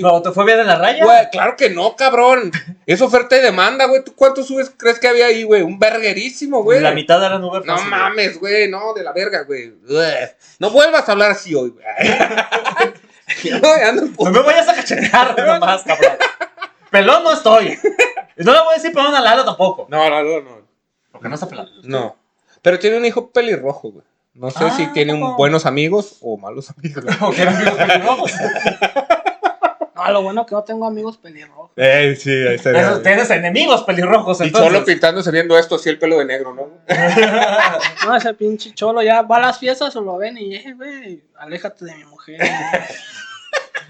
No, 0.02 0.22
¿te 0.22 0.32
fue 0.32 0.46
bien 0.46 0.60
en 0.60 0.68
la 0.68 0.78
raya? 0.78 1.04
Güey, 1.04 1.30
claro 1.32 1.56
que 1.56 1.70
no, 1.70 1.96
cabrón. 1.96 2.52
Es 2.86 3.02
oferta 3.02 3.36
y 3.38 3.42
demanda, 3.42 3.86
güey. 3.86 4.04
¿Tú 4.04 4.14
cuánto 4.16 4.44
subes 4.44 4.72
crees 4.76 5.00
que 5.00 5.08
había 5.08 5.26
ahí, 5.26 5.44
güey? 5.44 5.62
Un 5.62 5.78
verguerísimo, 5.78 6.64
güey. 6.64 6.80
La 6.80 6.92
mitad 6.92 7.24
eran 7.24 7.44
Uber 7.44 7.66
No 7.66 7.76
fácil, 7.76 7.90
mames, 7.90 8.40
güey, 8.40 8.70
no, 8.70 8.94
de 8.94 9.04
la 9.04 9.12
verga, 9.12 9.44
güey. 9.44 9.74
No 10.60 10.70
vuelvas 10.70 11.08
a 11.08 11.12
hablar 11.12 11.32
así 11.32 11.54
hoy, 11.54 11.70
güey. 11.72 11.86
No, 13.62 14.02
No 14.24 14.32
me 14.32 14.40
vayas 14.40 14.70
a 14.70 14.74
cachetear 14.74 15.36
nomás, 15.38 15.84
cabrón. 15.84 16.14
Pelón 16.90 17.24
no 17.24 17.34
estoy. 17.34 17.78
No 18.38 18.54
le 18.54 18.60
voy 18.62 18.72
a 18.72 18.76
decir 18.76 18.94
pelón 18.94 19.14
a 19.14 19.20
Lalo 19.20 19.44
tampoco. 19.44 19.86
No, 19.90 20.10
no, 20.10 20.24
no, 20.24 20.42
no. 20.42 20.62
Porque 21.12 21.28
no 21.28 21.36
está 21.36 21.48
pelón. 21.48 21.68
No. 21.84 22.16
Pero 22.62 22.80
tiene 22.80 22.98
un 22.98 23.06
hijo 23.06 23.30
pelirrojo, 23.30 23.92
güey. 23.92 24.06
No 24.38 24.52
sé 24.52 24.60
Ah, 24.66 24.74
si 24.78 24.88
tiene 24.94 25.14
un- 25.14 25.22
¿cómo? 25.22 25.36
buenos 25.38 25.66
amigos 25.66 26.18
o 26.22 26.38
malos 26.38 26.70
amigos. 26.78 27.04
O 27.22 27.32
que 27.32 27.42
eran 27.42 27.66
los 27.66 27.74
pelirrojos. 27.76 28.32
No, 29.96 30.12
lo 30.12 30.22
bueno 30.22 30.46
que 30.46 30.54
no 30.54 30.64
tengo 30.64 30.86
amigos 30.86 31.18
pelirrojos. 31.18 31.72
Eh, 31.76 32.16
sí, 32.20 32.30
ahí. 32.30 32.56
Esos- 32.56 33.02
Tienes 33.02 33.30
enemigos 33.32 33.82
pelirrojos, 33.84 34.40
Y 34.42 34.44
entonces. 34.46 34.72
solo 34.72 34.86
pintándose 34.86 35.32
viendo 35.32 35.58
esto, 35.58 35.76
así 35.76 35.90
el 35.90 35.98
pelo 35.98 36.20
de 36.20 36.26
negro, 36.26 36.54
¿no? 36.54 36.68
No, 38.06 38.16
ese 38.16 38.34
pinche 38.36 38.74
cholo 38.76 39.02
ya 39.02 39.24
va 39.24 39.38
a 39.38 39.42
las 39.42 39.58
fiestas 39.58 39.96
o 39.96 40.02
lo 40.02 40.18
ven 40.18 40.38
y, 40.38 40.56
eh, 40.56 40.74
güey, 40.78 41.24
aléjate 41.40 41.86
de 41.86 41.96
mi 41.96 42.06
mujer. 42.06 42.40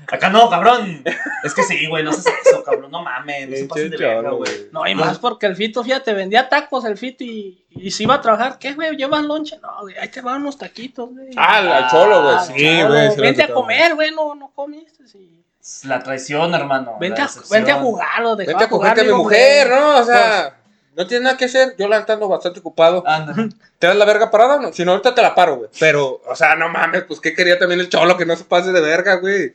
Acá 0.10 0.30
no, 0.30 0.50
cabrón. 0.50 1.04
Es 1.44 1.54
que 1.54 1.64
sí, 1.64 1.86
güey, 1.88 2.04
no 2.04 2.12
haces 2.12 2.26
eso, 2.46 2.64
cabrón. 2.64 2.90
No 2.92 3.04
mames, 3.04 3.50
no 3.50 3.56
se 3.56 3.66
pases 3.66 3.92
de 3.92 3.98
verga, 3.98 4.32
güey. 4.32 4.70
No, 4.72 4.88
y 4.88 4.96
más 4.96 5.20
porque 5.20 5.46
el 5.46 5.56
Fito, 5.56 5.84
fíjate, 5.84 6.14
vendía 6.14 6.48
tacos 6.48 6.86
el 6.86 6.98
Fito 6.98 7.24
y, 7.24 7.66
y 7.70 7.92
si 7.92 8.04
iba 8.04 8.16
a 8.16 8.22
trabajar, 8.22 8.58
¿qué, 8.60 8.74
güey? 8.74 8.96
¿Llevas 8.96 9.24
lonche? 9.24 9.58
No, 9.62 9.82
güey, 9.82 9.98
ahí 9.98 10.10
te 10.10 10.22
van 10.22 10.42
unos 10.42 10.58
taquitos, 10.58 11.10
güey. 11.10 11.30
Ah, 11.36 11.58
al, 11.58 11.92
cholo, 11.92 12.24
güey. 12.24 12.36
Ah, 12.36 12.46
Sí, 12.46 12.84
güey. 12.84 13.16
Vente 13.18 13.44
a 13.44 13.54
comer, 13.54 13.96
güey, 13.96 14.12
no, 14.12 14.34
no 14.36 14.52
comiste. 14.54 15.08
Sí. 15.08 15.38
La 15.84 16.00
traición, 16.00 16.54
hermano. 16.56 16.98
Vente, 17.00 17.22
a, 17.22 17.30
vente 17.52 17.72
a 17.72 17.76
jugar, 17.76 18.22
lo 18.22 18.36
Vente 18.38 18.64
a 18.64 18.70
cogerte 18.70 19.02
a 19.02 19.04
mi 19.04 19.12
mujer. 19.12 19.70
¿no? 19.70 19.98
O 19.98 20.04
sea, 20.06 20.58
no 20.96 21.06
tiene 21.06 21.26
nada 21.26 21.38
que 21.38 21.46
hacer. 21.46 21.76
Yo 21.78 21.90
la 21.90 22.06
ando 22.08 22.30
bastante 22.30 22.62
ocupado. 22.62 23.04
Anda. 23.06 23.36
¿Te 23.78 23.88
das 23.88 23.96
la 23.96 24.06
verga 24.06 24.32
parada 24.32 24.56
o 24.56 24.60
no? 24.60 24.74
Si 24.74 24.86
no, 24.86 24.92
ahorita 24.92 25.14
te 25.14 25.22
la 25.22 25.36
paro, 25.36 25.58
güey. 25.58 25.70
Pero, 25.80 26.22
o 26.26 26.36
sea, 26.36 26.56
no 26.56 26.70
mames, 26.70 27.04
pues, 27.04 27.20
¿qué 27.20 27.34
quería 27.34 27.60
también 27.60 27.82
el 27.82 27.90
cholo? 27.90 28.18
Que 28.18 28.26
no 28.26 28.36
se 28.36 28.46
pase 28.46 28.72
de 28.72 28.82
verga, 28.82 29.16
güey. 29.16 29.54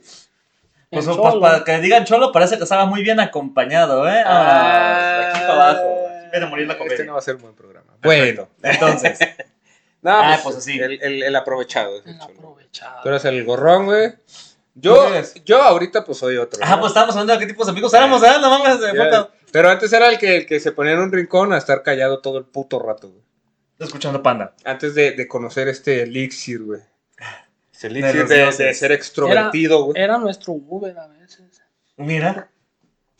Pues, 0.93 1.05
pues, 1.05 1.35
para 1.41 1.63
que 1.63 1.79
digan 1.79 2.05
cholo, 2.05 2.31
parece 2.31 2.57
que 2.57 2.63
estaba 2.63 2.85
muy 2.85 3.01
bien 3.03 3.19
acompañado, 3.19 4.07
¿eh? 4.07 4.23
Ah, 4.25 5.17
de 5.19 5.25
aquí 5.27 5.39
para 5.41 5.53
abajo. 5.53 6.07
Aquí 6.07 6.29
viene 6.31 6.45
a 6.45 6.49
morir 6.49 6.67
la 6.67 6.77
comedia. 6.77 6.93
Este 6.95 7.05
no 7.05 7.13
va 7.13 7.19
a 7.19 7.21
ser 7.21 7.35
un 7.35 7.41
buen 7.41 7.55
programa. 7.55 7.93
Bueno, 8.01 8.47
entonces. 8.61 9.19
No, 10.01 10.11
Ah, 10.11 10.31
pues, 10.33 10.41
pues 10.43 10.55
así. 10.57 10.77
El, 10.77 11.01
el, 11.01 11.23
el 11.23 11.35
aprovechado. 11.37 11.95
es 11.97 12.05
el 12.05 12.11
El 12.11 12.19
cholo. 12.19 12.33
aprovechado. 12.37 13.01
Tú 13.03 13.07
eres 13.09 13.23
el 13.23 13.41
gorrón, 13.45 13.85
güey. 13.85 14.13
Yo, 14.75 15.07
yo 15.45 15.61
ahorita, 15.63 16.03
pues, 16.03 16.17
soy 16.17 16.35
otro. 16.35 16.59
Ah, 16.61 16.71
¿no? 16.71 16.79
pues 16.81 16.89
estábamos 16.89 17.15
hablando 17.15 17.31
de 17.33 17.39
qué 17.39 17.45
tipos 17.45 17.65
de 17.67 17.71
amigos 17.71 17.93
éramos, 17.93 18.21
¿eh? 18.21 18.31
No 18.41 18.49
mames, 18.49 18.79
me 18.79 18.87
Ya, 18.87 18.95
falta. 18.97 19.29
Pero 19.53 19.69
antes 19.69 19.93
era 19.93 20.09
el 20.09 20.17
que, 20.17 20.35
el 20.35 20.45
que 20.45 20.59
se 20.59 20.73
ponía 20.73 20.91
en 20.91 20.99
un 20.99 21.09
rincón 21.11 21.53
a 21.53 21.57
estar 21.57 21.83
callado 21.83 22.19
todo 22.19 22.37
el 22.37 22.43
puto 22.43 22.79
rato, 22.79 23.11
güey. 23.11 23.21
Escuchando 23.79 24.21
Panda. 24.21 24.53
Antes 24.65 24.93
de, 24.93 25.11
de 25.11 25.25
conocer 25.25 25.69
este 25.69 26.03
elixir, 26.03 26.61
güey. 26.63 26.81
De 27.89 28.73
ser 28.73 28.91
extrovertido, 28.91 29.85
güey. 29.85 30.01
Era 30.01 30.17
nuestro 30.17 30.53
Uber 30.53 30.97
a 30.97 31.07
veces. 31.07 31.61
Mira. 31.97 32.49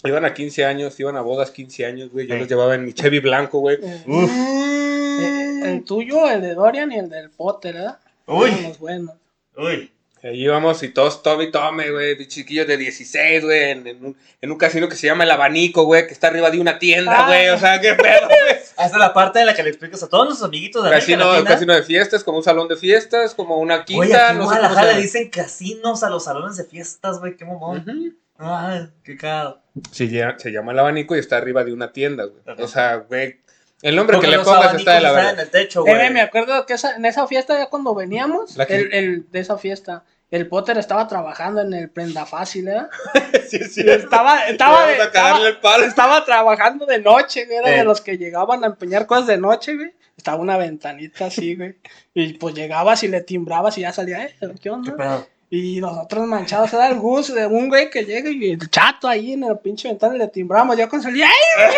Iban 0.04 0.26
a 0.26 0.34
15 0.34 0.66
años, 0.66 1.00
iban 1.00 1.16
a 1.16 1.22
bodas 1.22 1.52
15 1.52 1.86
años, 1.86 2.10
güey. 2.12 2.28
Yo 2.28 2.34
Sí. 2.36 2.40
los 2.42 2.50
llevaba 2.50 2.76
en 2.76 2.84
mi 2.86 2.94
Chevy 2.94 3.20
blanco, 3.20 3.60
güey. 3.60 3.78
Eh, 3.82 4.04
Uf. 4.06 4.30
eh, 4.30 5.62
el 5.72 5.84
tuyo, 5.86 6.30
el 6.30 6.42
de 6.42 6.54
Dorian 6.56 6.92
y 6.92 6.98
el 6.98 7.10
del 7.10 7.30
Potter, 7.30 7.76
¿verdad? 7.76 8.00
Uy. 8.28 8.50
Eran 8.50 8.64
los 8.64 8.80
buenos. 8.80 9.16
Uy. 9.56 9.92
Ahí 10.24 10.42
íbamos 10.46 10.82
y 10.84 10.90
todos 10.90 11.22
tome 11.22 11.44
y 11.46 11.52
tome, 11.52 11.92
güey. 11.92 12.16
de 12.16 12.28
Chiquillos 12.28 12.66
de 12.66 12.78
16, 12.78 13.44
güey. 13.44 13.72
En, 13.72 13.88
en 13.88 14.06
un, 14.06 14.18
en 14.42 14.52
un 14.52 14.58
casino 14.58 14.88
que 14.88 14.96
se 14.96 15.08
llama 15.08 15.26
El 15.26 15.32
Abanico, 15.32 15.84
güey. 15.84 16.08
Que 16.08 16.14
está 16.14 16.28
arriba 16.28 16.50
de 16.50 16.60
una 16.62 16.80
tienda, 16.80 17.26
Ah. 17.26 17.28
güey. 17.28 17.50
O 17.50 17.60
sea, 17.60 17.82
qué 17.82 17.94
pedo, 17.94 18.28
güey. 18.28 18.58
Hasta 18.78 18.98
la 18.98 19.14
parte 19.14 19.42
en 19.42 19.48
la 19.48 19.54
que 19.54 19.64
le 19.64 19.70
explicas 19.70 20.02
a 20.02 20.08
todos 20.10 20.26
nuestros 20.26 20.48
amiguitos 20.48 20.82
de 20.84 20.90
América 20.90 21.06
Casino, 21.06 21.32
Latina. 21.34 21.50
casino 21.50 21.74
de 21.76 21.84
fiestas, 21.84 22.24
como 22.24 22.38
un 22.38 22.44
salón 22.44 22.68
de 22.70 22.78
fiestas, 22.78 23.36
como 23.36 23.58
una 23.58 23.76
Oye, 23.76 23.86
quinta. 23.86 24.30
aquí 24.30 24.38
no 24.38 24.46
Guadalajara 24.46 24.88
se 24.92 24.96
le 24.96 25.02
dicen 25.02 25.30
casinos 25.30 26.04
a 26.04 26.10
los 26.10 26.24
salones 26.24 26.56
de 26.58 26.64
fiestas, 26.64 27.20
güey, 27.20 27.36
qué 27.36 27.44
mamón. 27.46 27.80
Ujú. 27.88 28.14
Ay, 28.38 28.90
qué 29.04 29.16
caro. 29.18 29.60
Se, 29.92 30.08
llama, 30.08 30.40
se 30.40 30.52
llama 30.52 30.72
El 30.72 30.80
Abanico 30.80 31.16
y 31.16 31.20
está 31.20 31.38
arriba 31.38 31.64
de 31.64 31.74
una 31.74 31.92
tienda, 31.92 32.24
güey. 32.26 32.42
O 32.62 32.68
sea, 32.68 32.96
güey. 32.96 33.42
El 33.82 33.98
nombre 33.98 34.16
Porque 34.16 34.32
que 34.32 34.38
le 34.38 34.44
pongas 34.44 34.74
está 34.76 34.94
de 34.94 35.02
la 35.02 35.12
verga. 35.12 35.32
en 35.32 35.40
el 35.40 35.50
techo, 35.50 35.86
Eh, 35.86 35.94
güey. 35.94 36.10
me 36.14 36.22
acuerdo 36.22 36.66
que 36.66 36.74
esa- 36.74 36.96
en 36.96 37.06
esa 37.06 37.28
fiesta, 37.28 37.58
ya 37.60 37.70
cuando 37.70 37.94
veníamos, 37.94 38.56
La 38.56 38.66
que- 38.66 38.78
el, 38.78 38.94
el- 38.94 39.32
de 39.32 39.40
esa 39.42 39.58
fiesta, 39.58 40.06
el 40.36 40.48
Potter 40.48 40.78
estaba 40.80 41.08
trabajando 41.08 41.62
en 41.62 41.74
el 41.74 41.90
Prenda 41.92 42.26
Fácil, 42.26 42.68
¿eh? 42.68 42.82
sí, 43.50 43.60
sí. 43.66 43.82
Estaba, 43.88 44.48
estaba, 44.48 44.82
Vamos 44.88 45.00
a 45.00 45.12
cagarle 45.12 45.50
el 45.50 45.58
palo. 45.60 45.86
estaba 45.86 46.26
trabajando 46.26 46.86
de 46.88 47.00
noche, 47.00 47.46
güey. 47.46 47.58
Era 47.60 47.70
Eh. 47.72 47.78
de 47.78 47.84
los 47.84 48.02
que 48.02 48.18
llegaban 48.18 48.64
a 48.64 48.68
empeñar 48.68 49.06
cosas 49.06 49.28
de 49.28 49.38
noche, 49.38 49.76
güey. 49.76 49.94
Estaba 50.18 50.38
una 50.38 50.58
ventanita 50.58 51.28
así, 51.28 51.56
güey. 51.56 51.76
Y 52.16 52.34
pues 52.34 52.56
llegabas 52.56 53.04
y 53.04 53.10
le 53.10 53.22
timbrabas 53.22 53.78
y 53.78 53.82
ya 53.82 53.94
salía, 53.94 54.24
eh, 54.26 54.36
¿qué 54.40 54.52
¿Qué 54.62 54.70
onda? 54.72 54.96
pedo? 54.98 55.28
Y 55.52 55.80
nosotros 55.82 56.26
manchados, 56.26 56.74
era 56.74 56.88
el 56.88 56.96
gusto 56.96 57.36
de 57.36 57.46
un 57.46 57.70
güey 57.70 57.92
que 57.92 58.04
llega 58.04 58.28
y 58.32 58.52
el 58.54 58.70
chato 58.72 59.08
ahí 59.08 59.34
en 59.34 59.44
el 59.44 59.60
pinche 59.60 59.88
ventana 59.88 60.16
le 60.16 60.28
timbramos. 60.30 60.76
Ya 60.76 60.90
cuando 60.90 61.08
salía, 61.10 61.28
¡ay! 61.28 61.76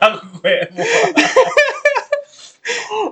Ah, 0.00 0.20
huevo. 0.44 0.84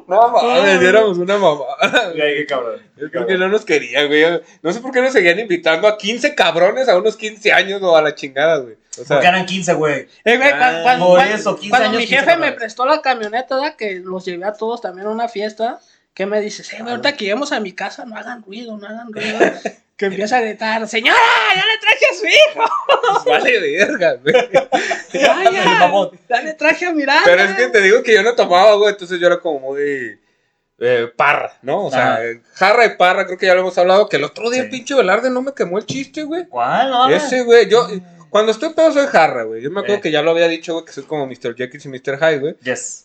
No 0.08 0.28
mames, 0.30 0.82
éramos 0.82 1.18
una 1.18 1.38
mamada. 1.38 2.10
Güey, 2.14 2.36
qué 2.38 2.46
cabrón. 2.46 2.80
Yo 2.96 3.10
creo 3.10 3.26
que 3.26 3.38
no 3.38 3.48
nos 3.48 3.64
querían, 3.64 4.06
güey. 4.08 4.24
No 4.62 4.72
sé 4.72 4.80
por 4.80 4.90
qué 4.92 5.00
nos 5.00 5.12
seguían 5.12 5.38
invitando 5.38 5.86
a 5.88 5.96
15 5.96 6.34
cabrones 6.34 6.88
a 6.88 6.96
unos 6.96 7.16
15 7.16 7.52
años 7.52 7.82
o 7.82 7.96
a 7.96 8.02
la 8.02 8.14
chingada, 8.14 8.58
güey. 8.58 8.74
O 9.00 9.04
sea, 9.04 9.16
Porque 9.16 9.26
eran 9.28 9.46
15, 9.46 9.74
güey. 9.74 10.08
Eh, 10.24 10.36
güey, 10.36 10.50
Ah, 10.52 10.58
cuan- 10.58 10.82
cuan- 10.82 10.98
por 11.00 11.20
eso, 11.20 11.54
15 11.56 11.70
cuando 11.70 11.88
años, 11.88 12.00
mi 12.00 12.06
15 12.06 12.14
jefe 12.16 12.26
me 12.26 12.32
cabrones. 12.32 12.54
prestó 12.58 12.86
la 12.86 13.00
camioneta, 13.02 13.56
¿verdad? 13.56 13.76
que 13.76 14.00
los 14.04 14.24
llevé 14.24 14.44
a 14.44 14.52
todos 14.52 14.80
también 14.80 15.06
a 15.06 15.10
una 15.10 15.28
fiesta, 15.28 15.80
que 16.14 16.26
me 16.26 16.40
dice, 16.40 16.62
sí, 16.62 16.76
güey, 16.78 16.90
ahorita 16.90 17.12
que 17.12 17.24
lleguemos 17.24 17.52
a 17.52 17.60
mi 17.60 17.72
casa, 17.72 18.04
no 18.04 18.16
hagan 18.16 18.42
ruido, 18.42 18.76
no 18.76 18.86
hagan 18.86 19.12
ruido. 19.12 19.38
que 19.96 20.06
empieza 20.06 20.38
a 20.38 20.40
gritar, 20.40 20.86
señora, 20.88 21.16
ya 21.54 21.64
le 21.66 21.78
traje 21.78 22.06
a 22.10 22.14
su 22.14 22.26
hijo. 22.26 22.70
pues 23.12 23.24
vale 23.24 23.60
verga, 23.60 24.14
güey. 24.14 24.34
Vaya, 25.12 26.10
ya 26.28 26.42
le 26.42 26.52
traje 26.54 26.86
a 26.86 26.92
Miranda. 26.92 27.22
Pero 27.24 27.42
es 27.42 27.56
que 27.56 27.68
te 27.68 27.80
digo 27.80 28.02
que 28.02 28.14
yo 28.14 28.22
no 28.22 28.34
tomaba, 28.34 28.74
güey. 28.74 28.90
Entonces 28.92 29.20
yo 29.20 29.26
era 29.26 29.38
como 29.40 29.60
muy. 29.60 30.18
eh, 30.80 31.08
parra, 31.16 31.56
¿no? 31.62 31.84
O 31.86 31.90
sea, 31.90 32.14
Ajá. 32.14 32.22
jarra 32.54 32.86
y 32.86 32.96
parra, 32.96 33.26
creo 33.26 33.38
que 33.38 33.46
ya 33.46 33.54
lo 33.54 33.60
hemos 33.60 33.78
hablado. 33.78 34.08
Que 34.08 34.16
el 34.16 34.24
otro 34.24 34.50
día 34.50 34.62
Sí. 34.62 34.64
el 34.66 34.70
pinche 34.70 34.94
Velarde 34.94 35.30
no 35.30 35.40
me 35.42 35.54
quemó 35.54 35.78
el 35.78 35.86
chiste, 35.86 36.24
güey. 36.24 36.46
¿Cuál? 36.48 36.90
No. 36.90 37.08
Ese, 37.08 37.42
güey. 37.44 37.68
Yo, 37.68 37.88
cuando 38.30 38.50
estoy 38.50 38.74
pedo 38.74 38.92
soy 38.92 39.06
jarra, 39.06 39.44
güey. 39.44 39.62
Yo 39.62 39.70
me 39.70 39.78
acuerdo 39.80 39.98
Eh. 39.98 40.00
que 40.00 40.10
ya 40.10 40.20
lo 40.22 40.32
había 40.32 40.48
dicho, 40.48 40.72
güey, 40.74 40.84
que 40.84 40.92
soy 40.92 41.04
como 41.04 41.26
Mr. 41.26 41.54
Jekyll 41.56 41.80
y 41.84 41.88
Mr. 41.88 42.18
Hyde, 42.18 42.38
güey. 42.38 42.56
Yes. 42.64 43.03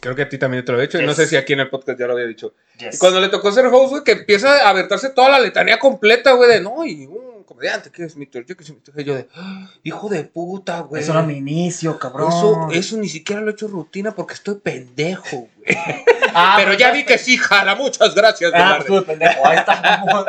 Creo 0.00 0.14
que 0.14 0.22
a 0.22 0.28
ti 0.28 0.38
también 0.38 0.64
te 0.64 0.72
lo 0.72 0.78
he 0.78 0.82
dicho. 0.82 1.00
Y 1.00 1.06
no 1.06 1.14
sé 1.14 1.26
si 1.26 1.36
aquí 1.36 1.52
en 1.52 1.60
el 1.60 1.70
podcast 1.70 1.98
ya 1.98 2.06
lo 2.06 2.12
había 2.14 2.26
dicho. 2.26 2.54
Yes. 2.78 2.94
Y 2.94 2.98
cuando 2.98 3.20
le 3.20 3.28
tocó 3.28 3.50
ser 3.52 3.66
host, 3.66 3.90
güey, 3.90 4.04
que 4.04 4.12
empieza 4.12 4.66
a 4.66 4.70
aventarse 4.70 5.10
toda 5.10 5.28
la 5.28 5.40
letanía 5.40 5.78
completa, 5.78 6.32
güey, 6.32 6.50
de 6.50 6.60
no, 6.60 6.84
y 6.84 7.06
un 7.06 7.44
comediante 7.44 7.90
que 7.90 8.04
es 8.04 8.16
Mr. 8.16 8.44
Jekyll 8.46 8.76
y. 8.96 9.04
Yo 9.04 9.14
de, 9.14 9.28
"Ah, 9.34 9.70
hijo 9.82 10.08
de 10.08 10.24
puta, 10.24 10.80
güey. 10.80 11.02
Eso 11.02 11.12
era 11.12 11.22
mi 11.22 11.36
inicio, 11.36 11.98
cabrón. 11.98 12.28
Eso, 12.28 12.68
eso 12.72 12.96
ni 12.96 13.08
siquiera 13.08 13.42
lo 13.42 13.50
he 13.50 13.52
hecho 13.52 13.68
rutina 13.68 14.14
porque 14.14 14.34
estoy 14.34 14.56
pendejo, 14.56 15.48
güey. 15.56 15.76
Ah, 16.34 16.54
Pero 16.56 16.68
pues 16.70 16.78
ya 16.78 16.90
vi 16.92 17.04
que 17.04 17.18
sí, 17.18 17.36
jala. 17.36 17.74
Muchas 17.74 18.14
gracias, 18.14 18.50
Ah, 18.54 18.56
Velarde. 18.56 18.78
estuve 18.80 19.02
pendejo. 19.02 19.46
Ahí 19.46 19.58
está. 19.58 20.02
No, 20.06 20.24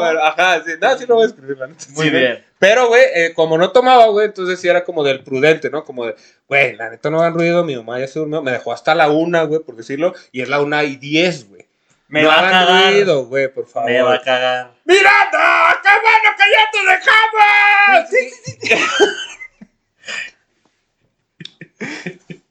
pero, 0.00 0.24
ajá, 0.24 0.62
sí, 0.64 0.70
no, 0.80 0.96
sí 0.98 1.04
lo 1.06 1.14
voy 1.16 1.24
a 1.24 1.26
escribir, 1.26 1.58
la 1.58 1.66
neta. 1.66 1.84
Muy 1.90 2.04
sí, 2.04 2.10
bien. 2.10 2.44
Pero, 2.58 2.88
güey, 2.88 3.02
eh, 3.14 3.32
como 3.34 3.58
no 3.58 3.70
tomaba, 3.70 4.06
güey, 4.06 4.26
entonces 4.26 4.58
sí 4.58 4.68
era 4.68 4.82
como 4.84 5.04
del 5.04 5.22
prudente, 5.22 5.68
¿no? 5.70 5.84
Como 5.84 6.06
de, 6.06 6.16
güey, 6.48 6.74
la 6.74 6.88
neta 6.90 7.10
no 7.10 7.20
hagan 7.20 7.34
ruido, 7.34 7.64
mi 7.64 7.76
mamá 7.76 8.00
ya 8.00 8.08
se 8.08 8.18
durmió, 8.18 8.40
me 8.42 8.52
dejó 8.52 8.72
hasta 8.72 8.94
la 8.94 9.10
una, 9.10 9.42
güey, 9.42 9.60
por 9.60 9.76
decirlo, 9.76 10.14
y 10.32 10.40
es 10.40 10.48
la 10.48 10.60
una 10.62 10.82
y 10.84 10.96
diez, 10.96 11.48
güey. 11.48 11.66
Me 12.08 12.22
no 12.22 12.28
va 12.28 12.38
a 12.38 12.50
cagar. 12.50 12.92
ruido, 12.92 13.26
güey, 13.26 13.48
por 13.52 13.66
favor. 13.66 13.90
Me 13.90 14.00
va 14.00 14.14
a 14.14 14.22
cagar. 14.22 14.72
¡Miranda! 14.84 15.80
¡Qué 15.82 15.88
bueno 16.02 16.30
que 16.38 16.44
ya 16.54 16.70
te 16.72 16.78
dejamos! 16.92 18.10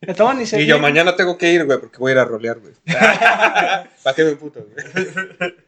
Me 0.02 0.14
toman 0.14 0.42
y 0.42 0.46
se 0.46 0.62
Y 0.62 0.66
yo 0.66 0.78
mañana 0.78 1.16
tengo 1.16 1.38
que 1.38 1.52
ir, 1.52 1.66
güey, 1.66 1.80
porque 1.80 1.98
voy 1.98 2.12
a 2.12 2.16
ir 2.16 2.20
a 2.20 2.26
rolear, 2.26 2.60
güey. 2.60 2.74
¿Para 2.86 4.16
qué 4.16 4.24
me 4.24 4.36
puto, 4.36 4.64
güey? 4.64 5.56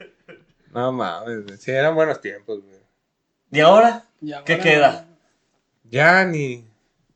No 0.74 0.92
mames, 0.92 1.44
güey. 1.44 1.58
Sí, 1.58 1.72
eran 1.72 1.96
buenos 1.96 2.22
tiempos, 2.22 2.62
güey. 2.62 2.77
¿Y 3.52 3.60
ahora? 3.60 4.06
Y 4.22 4.32
ahora- 4.34 4.46
¿Qué 4.46 4.60
queda? 4.60 5.08
Ya 5.90 6.24
ni. 6.26 6.66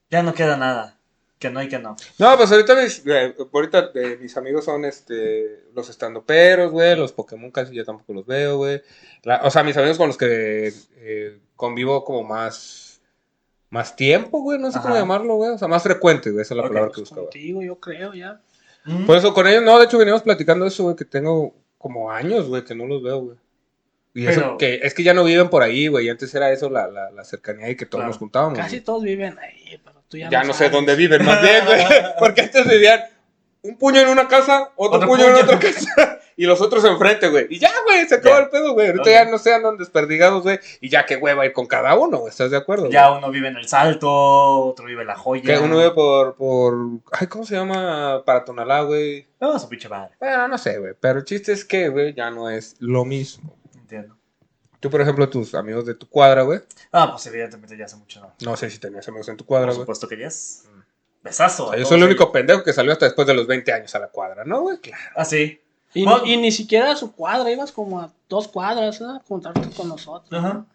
Ya 0.09 0.23
no 0.23 0.33
queda 0.33 0.57
nada. 0.57 0.97
Que 1.39 1.49
no 1.49 1.61
y 1.63 1.67
que 1.67 1.79
no. 1.79 1.95
No, 2.19 2.37
pues 2.37 2.51
ahorita 2.51 2.75
mis, 2.75 3.01
eh, 3.07 3.35
ahorita 3.51 3.89
eh, 3.95 4.17
mis 4.21 4.37
amigos 4.37 4.63
son 4.65 4.85
este 4.85 5.63
los 5.73 5.89
estandoperos, 5.89 6.71
güey, 6.71 6.95
los 6.95 7.11
Pokémon 7.13 7.49
casi 7.49 7.73
yo 7.73 7.83
tampoco 7.83 8.13
los 8.13 8.25
veo, 8.27 8.57
güey. 8.57 8.81
O 9.43 9.49
sea, 9.49 9.63
mis 9.63 9.75
amigos 9.75 9.97
con 9.97 10.07
los 10.07 10.17
que 10.17 10.71
eh, 10.97 11.39
convivo 11.55 12.03
como 12.03 12.23
más 12.23 13.01
más 13.71 13.95
tiempo, 13.95 14.41
güey, 14.41 14.59
no 14.59 14.69
sé 14.71 14.79
cómo 14.81 14.93
llamarlo, 14.95 15.35
güey, 15.35 15.51
o 15.51 15.57
sea, 15.57 15.67
más 15.69 15.81
frecuente, 15.81 16.29
güey, 16.29 16.41
esa 16.43 16.53
es 16.53 16.57
la 16.57 16.63
palabra 16.67 16.89
que 16.89 16.95
Pues 16.95 17.09
buscaba. 17.09 17.21
contigo, 17.27 17.61
yo 17.63 17.79
creo, 17.79 18.13
ya. 18.13 18.41
Mm. 18.83 19.05
Por 19.05 19.15
eso 19.17 19.33
con 19.33 19.47
ellos, 19.47 19.63
no, 19.63 19.79
de 19.79 19.85
hecho 19.85 19.97
veníamos 19.97 20.21
platicando 20.23 20.65
eso, 20.67 20.83
güey, 20.83 20.95
que 20.97 21.05
tengo 21.05 21.53
como 21.77 22.11
años, 22.11 22.49
güey, 22.49 22.65
que 22.65 22.75
no 22.75 22.85
los 22.85 23.01
veo, 23.01 23.19
güey. 23.21 23.37
Y 24.13 24.27
eso 24.27 24.41
Pero- 24.41 24.57
que 24.57 24.79
es 24.83 24.93
que 24.93 25.03
ya 25.03 25.13
no 25.13 25.23
viven 25.23 25.49
por 25.49 25.63
ahí, 25.63 25.87
güey, 25.87 26.07
y 26.07 26.09
antes 26.09 26.33
era 26.35 26.51
eso 26.51 26.69
la, 26.69 26.87
la, 26.87 27.11
la 27.11 27.23
cercanía 27.23 27.69
y 27.69 27.75
que 27.75 27.85
todos 27.85 27.99
Claro. 28.01 28.09
nos 28.09 28.17
juntábamos. 28.17 28.57
Casi 28.59 28.77
güey. 28.77 28.83
todos 28.83 29.03
viven 29.03 29.37
ahí, 29.39 29.79
pero 29.83 30.03
tú 30.09 30.17
ya, 30.17 30.29
Ya 30.29 30.43
no 30.43 30.53
sé 30.53 30.69
dónde 30.69 30.95
viven, 30.95 31.23
más 31.25 31.41
bien, 31.41 31.65
güey. 31.65 31.81
Porque 32.19 32.41
antes 32.41 32.67
vivían 32.67 33.01
un 33.63 33.77
puño 33.77 34.01
en 34.01 34.09
una 34.09 34.27
casa, 34.27 34.71
otro, 34.75 34.97
Otro 34.97 35.07
puño, 35.07 35.25
en 35.25 35.35
otra 35.35 35.59
casa, 35.59 36.19
y 36.35 36.45
los 36.45 36.59
otros 36.59 36.83
enfrente, 36.83 37.29
güey. 37.29 37.45
Y 37.51 37.59
ya, 37.59 37.71
güey, 37.85 38.05
se 38.07 38.15
acabó 38.15 38.39
el 38.39 38.49
pedo, 38.49 38.73
güey. 38.73 38.87
Ahorita 38.87 39.11
ya 39.11 39.25
no 39.25 39.37
se 39.37 39.53
andan 39.53 39.77
desperdigados, 39.77 40.41
güey. 40.43 40.59
Y 40.81 40.89
ya 40.89 41.05
que 41.05 41.15
hueva 41.15 41.45
ir 41.45 41.53
con 41.53 41.67
cada 41.67 41.95
uno, 41.95 42.17
güey. 42.17 42.31
¿Estás 42.31 42.49
de 42.51 42.57
acuerdo? 42.57 42.89
Ya 42.89 43.07
güey? 43.09 43.19
uno 43.19 43.29
vive 43.31 43.47
en 43.49 43.57
el 43.57 43.67
Salto, 43.67 44.09
otro 44.11 44.85
vive 44.87 45.01
en 45.01 45.07
la 45.07 45.15
joya. 45.15 45.43
Que 45.43 45.57
uno 45.59 45.77
vive 45.77 45.91
por, 45.91 46.35
por. 46.35 46.75
Ay, 47.13 47.27
¿cómo 47.27 47.45
se 47.45 47.55
llama? 47.55 48.23
Para 48.25 48.43
Tonalá, 48.43 48.81
güey. 48.81 49.27
No, 49.39 49.57
su 49.59 49.69
pinche 49.69 49.87
madre. 49.87 50.15
Bueno, 50.19 50.47
no 50.47 50.57
sé, 50.57 50.79
güey. 50.79 50.93
Pero 50.99 51.19
el 51.19 51.25
chiste 51.25 51.51
es 51.53 51.63
que, 51.63 51.87
güey, 51.89 52.13
ya 52.15 52.29
no 52.31 52.49
es 52.49 52.75
lo 52.79 53.05
mismo. 53.05 53.55
Tú, 54.81 54.89
por 54.89 54.99
ejemplo, 54.99 55.29
tus 55.29 55.53
amigos 55.55 55.85
de 55.85 55.93
tu 55.95 56.09
cuadra, 56.09 56.41
güey. 56.41 56.59
Ah, 56.91 57.11
pues 57.11 57.25
evidentemente 57.27 57.77
ya 57.77 57.85
hace 57.85 57.95
mucho, 57.95 58.19
¿no? 58.19 58.33
No 58.41 58.57
sé 58.57 58.69
si 58.69 58.77
tenías 58.79 59.07
amigos 59.07 59.29
en 59.29 59.37
tu 59.37 59.45
Por 59.45 59.47
cuadra, 59.47 59.67
güey. 59.67 59.79
supuesto 59.83 60.07
que 60.09 60.17
yes. 60.17 60.63
Besazo. 61.23 61.67
O 61.67 61.69
sea, 61.69 61.79
yo 61.79 61.85
soy 61.85 61.95
el 61.97 62.01
ellos. 62.03 62.09
único 62.15 62.31
pendejo 62.31 62.63
que 62.63 62.73
salió 62.73 62.91
hasta 62.91 63.05
después 63.05 63.25
de 63.27 63.33
los 63.35 63.47
20 63.47 63.71
años 63.71 63.93
a 63.95 63.99
la 63.99 64.07
cuadra, 64.07 64.43
¿no, 64.43 64.61
güey? 64.61 64.79
Claro. 64.79 65.03
Ah, 65.15 65.23
sí. 65.23 65.61
Y, 65.93 66.03
Bueno. 66.03 66.25
y 66.25 66.35
ni 66.37 66.51
siquiera 66.51 66.91
a 66.91 66.95
su 66.95 67.13
cuadra, 67.13 67.51
ibas 67.51 67.71
como 67.71 67.99
a 68.01 68.11
dos 68.27 68.47
cuadras, 68.47 68.99
¿eh? 69.01 69.05
A 69.05 69.21
juntarte 69.27 69.69
con 69.75 69.87
nosotros. 69.87 70.33
Ajá. 70.33 70.65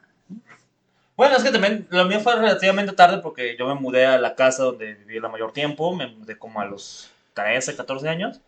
Bueno, 1.16 1.36
es 1.36 1.42
que 1.42 1.50
también 1.50 1.86
lo 1.90 2.04
mío 2.04 2.20
fue 2.20 2.36
relativamente 2.36 2.92
tarde 2.92 3.18
porque 3.22 3.56
yo 3.58 3.66
me 3.66 3.74
mudé 3.74 4.04
a 4.06 4.18
la 4.18 4.34
casa 4.34 4.64
donde 4.64 4.94
viví 4.94 5.16
el 5.16 5.22
mayor 5.22 5.52
tiempo, 5.52 5.94
me 5.96 6.06
mudé 6.08 6.38
como 6.38 6.60
a 6.60 6.66
los 6.66 7.10
13, 7.34 7.74
14 7.74 8.08
años. 8.08 8.40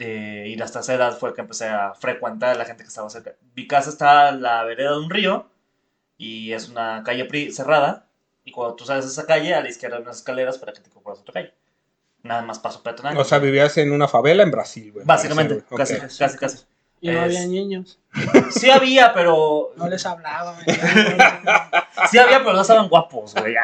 De, 0.00 0.48
y 0.48 0.60
hasta 0.62 0.80
esa 0.80 0.94
edad 0.94 1.18
fue 1.18 1.34
que 1.34 1.42
empecé 1.42 1.68
a 1.68 1.92
frecuentar 1.92 2.50
a 2.50 2.54
la 2.54 2.64
gente 2.64 2.82
que 2.82 2.88
estaba 2.88 3.10
cerca. 3.10 3.34
Mi 3.54 3.66
casa 3.66 3.90
está 3.90 4.30
en 4.30 4.40
la 4.40 4.64
vereda 4.64 4.92
de 4.92 4.98
un 4.98 5.10
río 5.10 5.46
y 6.16 6.52
es 6.54 6.70
una 6.70 7.02
calle 7.04 7.28
cerrada. 7.52 8.06
Y 8.42 8.50
cuando 8.52 8.76
tú 8.76 8.86
sales 8.86 9.04
de 9.04 9.10
esa 9.10 9.26
calle, 9.26 9.54
a 9.54 9.60
la 9.60 9.68
izquierda 9.68 9.96
hay 9.96 10.02
unas 10.02 10.16
escaleras 10.16 10.56
para 10.56 10.72
que 10.72 10.80
te 10.80 10.88
compres 10.88 11.18
otra 11.18 11.34
calle. 11.34 11.54
Nada 12.22 12.40
más 12.40 12.58
paso 12.58 12.82
peatonal. 12.82 13.14
O 13.18 13.24
sea, 13.24 13.38
vivías 13.38 13.76
en 13.76 13.92
una 13.92 14.08
favela 14.08 14.42
en 14.42 14.50
Brasil, 14.50 14.90
güey. 14.90 15.04
Básicamente, 15.04 15.62
casi, 15.76 15.98
casi, 16.18 16.38
casi. 16.38 16.58
Y 17.02 17.10
no 17.10 17.18
Es- 17.24 17.36
había 17.36 17.46
niños. 17.46 17.98
Sí 18.52 18.70
había, 18.70 19.12
pero 19.12 19.72
No 19.76 19.86
les 19.86 20.04
hablaba. 20.06 20.56
Sí 22.10 22.16
había, 22.18 22.38
pero 22.38 22.54
no 22.54 22.62
estaban 22.62 22.88
guapos, 22.88 23.34
güey. 23.34 23.54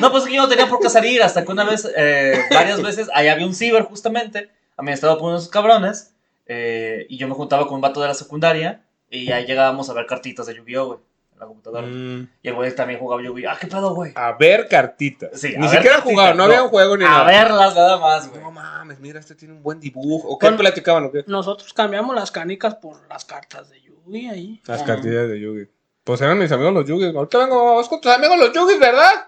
No, 0.00 0.10
pues 0.10 0.24
es 0.24 0.28
que 0.30 0.36
yo 0.36 0.42
no 0.42 0.48
tenía 0.48 0.68
por 0.68 0.80
qué 0.80 0.88
salir 0.90 1.22
hasta 1.22 1.44
que 1.44 1.52
una 1.52 1.64
vez, 1.64 1.90
eh, 1.96 2.40
varias 2.52 2.82
veces, 2.82 3.08
ahí 3.14 3.28
había 3.28 3.46
un 3.46 3.54
ciber 3.54 3.82
justamente, 3.82 4.50
administrado 4.76 5.18
por 5.18 5.30
unos 5.30 5.48
cabrones, 5.48 6.12
eh, 6.46 7.06
y 7.08 7.16
yo 7.18 7.28
me 7.28 7.34
juntaba 7.34 7.66
con 7.66 7.76
un 7.76 7.80
vato 7.80 8.00
de 8.00 8.08
la 8.08 8.14
secundaria, 8.14 8.82
y 9.10 9.30
ahí 9.32 9.44
llegábamos 9.46 9.88
a 9.90 9.94
ver 9.94 10.06
cartitas 10.06 10.46
de 10.46 10.54
Yu-Gi-Oh, 10.56 10.86
güey, 10.86 10.98
en 11.34 11.38
la 11.40 11.46
computadora. 11.46 11.86
Mm, 11.86 12.28
Y 12.42 12.48
el 12.48 12.54
güey 12.54 12.74
también 12.74 12.98
jugaba 13.00 13.22
Yu-Gi-Oh. 13.22 13.50
Ah, 13.50 13.58
qué 13.60 13.66
pedo, 13.66 13.94
güey. 13.94 14.12
a 14.14 14.32
ver 14.32 14.68
cartitas. 14.68 15.30
Sí, 15.34 15.54
a 15.54 15.58
ni 15.58 15.68
siquiera 15.68 15.96
cartitas, 15.96 16.02
jugado, 16.12 16.34
no, 16.34 16.44
había 16.44 16.62
un 16.62 16.68
juego 16.68 16.96
ni 16.96 17.04
A 17.04 17.08
nada. 17.08 17.24
verlas 17.24 17.74
nada 17.74 17.96
más, 17.98 18.28
güey. 18.28 18.40
No 18.42 18.50
mames, 18.50 19.00
mira, 19.00 19.18
este 19.20 19.34
tiene 19.34 19.54
un 19.54 19.62
buen 19.62 19.80
dibujo. 19.80 20.28
¿O 20.28 20.38
qué 20.38 20.46
Con- 20.46 20.56
platicaban 20.58 21.04
o 21.04 21.10
qué? 21.12 21.24
Nosotros 21.26 21.72
cambiamos 21.72 22.14
las 22.14 22.30
canicas 22.30 22.74
por 22.76 23.00
las 23.08 23.24
cartas 23.24 23.68
de 23.70 23.80
Yugi 23.82 24.28
ahí. 24.28 24.62
Las 24.66 24.78
Ajá. 24.82 24.94
cartillas 24.94 25.28
de 25.28 25.40
Yugi. 25.40 25.68
Pues 26.04 26.20
eran 26.22 26.38
mis 26.38 26.50
amigos 26.52 26.72
los 26.72 26.86
Yugis. 26.86 27.14
Ahorita 27.14 27.38
vengo, 27.38 27.76
vas 27.76 27.88
con 27.88 28.00
tus 28.00 28.10
amigos 28.12 28.38
los 28.38 28.52
Yugis, 28.52 28.78
¿verdad? 28.80 29.27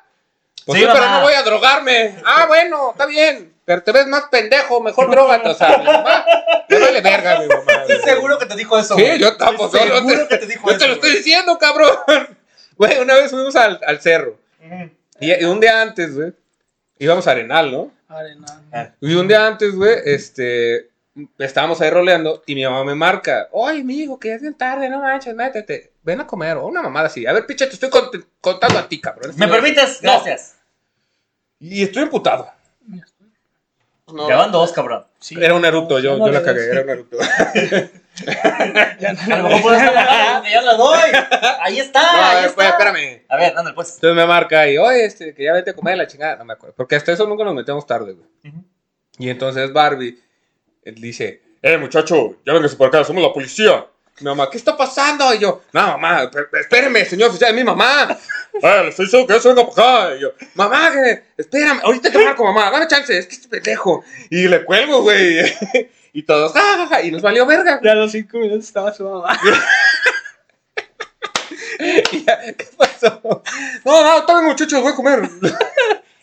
Pues 0.67 0.79
Sí, 0.81 0.85
sí, 0.87 0.91
pero 0.93 1.09
no 1.09 1.21
voy 1.23 1.35
a 1.35 1.43
drogarme. 1.43 2.17
Ah, 2.25 2.47
bueno, 2.47 2.91
está 2.93 3.07
bien. 3.07 3.53
Pero 3.65 3.83
te 3.83 3.93
ves 3.93 4.07
más 4.07 4.25
pendejo, 4.31 4.81
mejor 4.81 5.11
drogate. 5.11 5.49
O 5.49 5.55
sea, 5.55 5.79
mi 5.79 5.85
mamá, 5.85 6.25
me 6.69 6.79
vale 6.79 7.01
verga, 7.01 7.39
mi 7.41 7.47
mamá. 7.47 7.85
Estoy 7.87 7.99
seguro 8.05 8.39
que 8.39 8.47
te 8.47 8.57
dijo 8.57 8.79
eso, 8.79 8.95
Sí, 8.97 9.03
güey. 9.03 9.19
yo 9.19 9.37
tampoco. 9.37 9.77
Estoy 9.77 9.89
yo 9.89 9.97
seguro 9.99 10.23
te, 10.23 10.29
que 10.29 10.37
te 10.39 10.47
dijo 10.47 10.63
yo 10.71 10.73
te 10.73 10.77
eso, 10.77 10.87
lo 10.89 10.93
estoy 10.95 11.11
diciendo, 11.17 11.59
cabrón. 11.59 11.91
Güey, 12.77 12.99
una 12.99 13.15
vez 13.15 13.31
fuimos 13.31 13.55
al, 13.57 13.79
al 13.87 14.01
cerro. 14.01 14.39
Y, 15.21 15.33
y 15.35 15.45
un 15.45 15.61
día 15.61 15.83
antes, 15.83 16.15
güey, 16.15 16.33
íbamos 16.99 17.27
a 17.27 17.33
Arenal, 17.33 17.71
¿no? 17.71 17.93
Arena. 18.09 18.47
Ah. 18.73 18.89
Y 19.01 19.15
un 19.15 19.29
día 19.29 19.47
antes, 19.47 19.75
güey, 19.75 19.97
este, 20.07 20.89
estábamos 21.39 21.81
ahí 21.81 21.91
roleando 21.91 22.43
y 22.47 22.55
mi 22.55 22.65
mamá 22.65 22.85
me 22.85 22.95
marca, 22.95 23.49
oye, 23.53 23.83
mi 23.85 23.97
hijo, 23.99 24.19
que 24.19 24.29
ya 24.29 24.35
es 24.37 24.43
bien 24.43 24.55
tarde, 24.55 24.89
no 24.89 25.01
manches, 25.01 25.35
métete, 25.35 25.93
ven 26.03 26.21
a 26.21 26.27
comer, 26.27 26.57
o 26.57 26.67
una 26.67 26.83
mamada 26.83 27.07
así. 27.07 27.27
A 27.27 27.33
ver, 27.33 27.47
piche, 27.47 27.67
te 27.67 27.75
estoy 27.75 27.91
cont- 27.91 28.25
contando 28.41 28.79
a 28.79 28.89
ti, 28.89 29.01
cabrón. 29.01 29.33
¿Me 29.37 29.49
permites? 29.49 30.03
No. 30.03 30.13
Gracias. 30.13 30.57
Y 31.59 31.83
estoy 31.83 32.05
emputado. 32.05 32.51
No, 34.13 34.29
Ya 34.29 34.37
van 34.37 34.51
dos, 34.51 34.73
cabrón. 34.73 35.07
Sí. 35.21 35.37
Era 35.41 35.55
un 35.55 35.65
eructo, 35.65 35.99
yo, 36.01 36.17
No 36.17 36.27
yo 36.27 36.33
la 36.33 36.41
le 36.41 36.45
cagué, 36.45 36.71
era 36.71 36.83
un 36.83 36.91
eructo. 36.91 37.17
Ya 39.01 39.11
A 39.11 39.39
lo 39.39 39.49
mejor 39.49 39.63
porque 39.63 40.51
ya 40.51 40.61
la 40.63 40.75
doy. 40.75 41.11
Ahí 41.61 41.79
está. 41.79 42.01
No, 42.03 42.09
a 42.19 42.31
ahí 42.33 42.43
ver, 42.43 42.55
pues, 42.55 42.67
está. 42.69 42.79
espérame. 42.85 43.23
A 43.29 43.37
ver, 43.37 43.49
ándale, 43.57 43.73
pues. 43.75 43.95
Entonces 43.95 44.17
me 44.17 44.27
marca 44.27 44.69
y, 44.69 44.77
oye, 44.79 45.05
este, 45.07 45.33
que 45.35 45.45
ya 45.45 45.53
vete 45.55 45.71
a 45.71 45.75
comer 45.75 45.97
la 45.97 46.07
chingada. 46.07 46.37
No 46.37 46.45
me 46.45 46.53
acuerdo. 46.53 46.75
Porque 46.77 46.97
hasta 46.97 47.13
eso 47.13 47.27
nunca 47.27 47.45
nos 47.45 47.55
metemos 47.55 47.87
tarde, 47.87 48.13
güey. 48.13 48.27
Ujú. 48.53 48.65
Y 49.19 49.31
entonces 49.31 49.73
Barbie 49.73 50.19
él 50.83 50.95
dice, 50.97 51.43
eh, 51.63 51.77
muchacho, 51.79 52.37
ya 52.47 52.53
véngase 52.53 52.77
por 52.77 52.89
acá, 52.89 53.05
somos 53.05 53.23
la 53.23 53.33
policía. 53.33 53.87
Mi 54.21 54.27
mamá, 54.27 54.51
¿qué 54.51 54.59
está 54.59 54.77
pasando? 54.77 55.33
Y 55.35 55.39
yo, 55.39 55.63
no, 55.73 55.81
mamá, 55.81 56.25
espé- 56.25 56.61
espéreme, 56.61 57.05
señor 57.07 57.31
oficial, 57.31 57.51
es 57.51 57.57
mi 57.57 57.65
mamá. 57.65 58.19
Ah, 58.63 58.81
le 58.83 58.89
estoy 58.89 59.07
diciendo 59.07 59.27
que 59.27 59.33
ya 59.35 59.41
se 59.41 59.49
venga 59.49 59.67
para 59.71 60.05
acá. 60.09 60.17
Y 60.17 60.21
yo, 60.21 60.33
mamá, 60.55 60.91
espérame, 61.39 61.81
ahorita 61.83 62.11
te 62.11 62.19
marco, 62.25 62.45
mamá, 62.45 62.71
dame 62.71 62.87
chance, 62.87 63.17
es 63.17 63.27
que 63.27 63.35
es 63.35 63.47
pendejo. 63.47 64.05
Y 64.29 64.47
le 64.49 64.63
cuelgo, 64.65 65.03
güey. 65.03 65.41
y 66.13 66.23
todos, 66.23 66.53
ja, 66.53 66.61
ja, 66.61 66.87
ja, 66.87 67.03
y 67.03 67.11
nos 67.11 67.23
valió 67.23 67.47
verga. 67.47 67.81
Ya 67.83 67.93
a 67.93 67.95
los 67.95 68.13
cinco 68.13 68.39
minutos 68.39 68.65
estaba 68.67 68.93
su 68.93 69.05
mamá. 69.05 69.39
¿Qué 71.79 72.69
pasó? 72.77 73.21
No, 73.85 74.03
no, 74.21 74.27
bien, 74.27 74.45
muchachos, 74.45 74.83
voy 74.83 74.93
a 74.93 74.97
comer. 74.97 75.31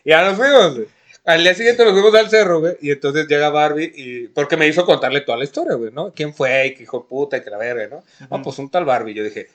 y 0.03 0.09
ya 0.11 0.23
nos 0.23 0.37
fuimos, 0.37 0.75
güey. 0.75 0.87
Al 1.27 1.43
día 1.43 1.53
siguiente 1.53 1.83
nos 1.83 1.91
fuimos 1.91 2.15
al 2.15 2.29
cerro, 2.29 2.61
güey, 2.61 2.77
y 2.79 2.89
entonces 2.89 3.27
llega 3.27 3.49
Barbie 3.49 3.91
y... 3.93 4.27
Porque 4.29 4.55
me 4.55 4.65
hizo 4.65 4.85
contarle 4.85 5.19
toda 5.19 5.37
la 5.37 5.43
historia, 5.43 5.75
güey, 5.75 5.91
¿no? 5.91 6.13
¿Quién 6.13 6.33
fue? 6.33 6.67
Y 6.67 6.73
que 6.73 6.83
hijo 6.83 6.99
de 6.99 7.05
puta, 7.05 7.35
y 7.35 7.41
que 7.41 7.49
la 7.49 7.57
verga, 7.57 7.87
¿no? 7.97 8.03
Ah, 8.31 8.41
pues 8.41 8.57
un 8.59 8.71
tal 8.71 8.85
Barbie. 8.85 9.13
Yo 9.13 9.25
dije, 9.25 9.49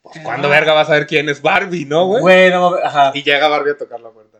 pues, 0.00 0.18
¿cuándo 0.24 0.48
verga 0.48 0.72
vas 0.72 0.88
a 0.88 0.94
ver 0.94 1.06
quién 1.06 1.28
es 1.28 1.42
Barbie, 1.42 1.84
no, 1.84 2.06
güey? 2.06 2.22
Bueno, 2.22 2.76
ajá. 2.82 3.10
Y 3.12 3.22
llega 3.22 3.46
Barbie 3.46 3.72
a 3.72 3.76
tocar 3.76 4.00
la 4.00 4.08
puerta. 4.08 4.38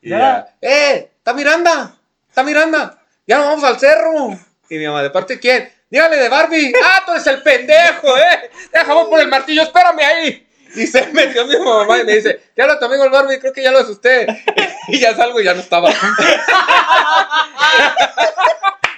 Y 0.00 0.10
Ya. 0.10 0.18
ya, 0.18 0.56
¡eh! 0.60 1.10
¡Está 1.18 1.34
Miranda! 1.34 1.96
¡Está 2.28 2.44
Miranda! 2.44 3.02
¡Ya 3.26 3.38
nos 3.38 3.46
vamos 3.46 3.64
al 3.64 3.80
cerro! 3.80 4.38
Y 4.70 4.78
mi 4.78 4.86
mamá, 4.86 5.02
¿de 5.02 5.10
parte 5.10 5.40
quién? 5.40 5.68
Dígale 5.90 6.18
de 6.18 6.28
Barbie. 6.28 6.72
¡Ah, 6.84 7.02
tú 7.04 7.12
eres 7.12 7.26
el 7.26 7.42
pendejo, 7.42 8.16
eh! 8.16 8.50
Déjame 8.72 9.06
por 9.10 9.18
el 9.18 9.26
martillo, 9.28 9.62
espérame 9.62 9.98
ahí. 10.04 10.45
Y 10.76 10.86
se 10.86 11.06
metió 11.12 11.44
mi 11.46 11.58
mamá 11.58 11.98
y 11.98 12.04
me 12.04 12.14
dice, 12.16 12.40
¿qué 12.54 12.62
habla 12.62 12.78
tu 12.78 12.84
amigo 12.84 13.02
el 13.04 13.10
Barbie? 13.10 13.40
Creo 13.40 13.52
que 13.52 13.62
ya 13.62 13.72
lo 13.72 13.80
asusté. 13.80 14.26
Y 14.88 15.00
ya 15.00 15.16
salgo 15.16 15.40
y 15.40 15.44
ya 15.44 15.52
no 15.52 15.58
estaba. 15.58 15.90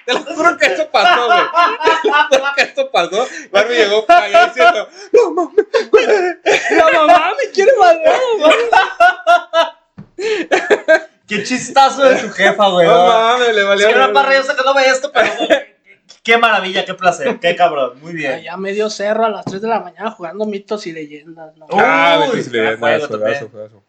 Te 0.04 0.12
lo 0.12 0.22
juro 0.22 0.58
que 0.58 0.66
eso 0.66 0.86
pasó, 0.90 1.24
güey. 1.26 1.40
Te 2.02 2.08
lo 2.08 2.14
juro 2.28 2.52
que 2.54 2.62
esto 2.62 2.90
pasó. 2.90 3.26
Barbie 3.50 3.76
llegó 3.76 4.04
allá 4.06 4.48
diciendo, 4.48 4.86
no 5.12 5.30
mames. 5.30 5.64
La 6.72 6.90
mamá 6.92 7.32
me 7.42 7.50
quiere 7.52 7.72
madrear, 7.78 8.20
Qué 11.26 11.42
chistazo 11.42 12.02
de 12.02 12.16
tu 12.16 12.28
jefa, 12.32 12.68
güey. 12.68 12.86
No 12.86 13.06
mames, 13.06 13.54
le 13.54 13.62
valía. 13.64 13.86
Señora 13.86 14.08
verga. 14.08 14.22
Parra, 14.22 14.34
yo 14.34 14.42
sé 14.42 14.54
que 14.56 14.62
no 14.62 14.74
ve 14.74 14.88
esto, 14.90 15.10
pero. 15.10 15.30
Qué 16.22 16.36
maravilla, 16.38 16.84
qué 16.84 16.94
placer, 16.94 17.38
qué 17.40 17.56
cabrón. 17.56 17.98
Muy 18.00 18.12
bien. 18.12 18.32
Allá 18.32 18.56
medio 18.56 18.90
cerro 18.90 19.24
a 19.24 19.30
las 19.30 19.44
3 19.44 19.62
de 19.62 19.68
la 19.68 19.80
mañana 19.80 20.10
jugando 20.10 20.44
mitos 20.46 20.86
y 20.86 20.92
leyendas, 20.92 21.56
¿no? 21.56 21.66
Ah, 21.72 22.20
Uy, 22.20 22.30
Betis 22.30 22.52
le 22.52 22.58
gran 22.58 22.80
nada, 22.80 22.98
juego 22.98 23.18
juegazo, 23.18 23.48
juegazo. 23.48 23.82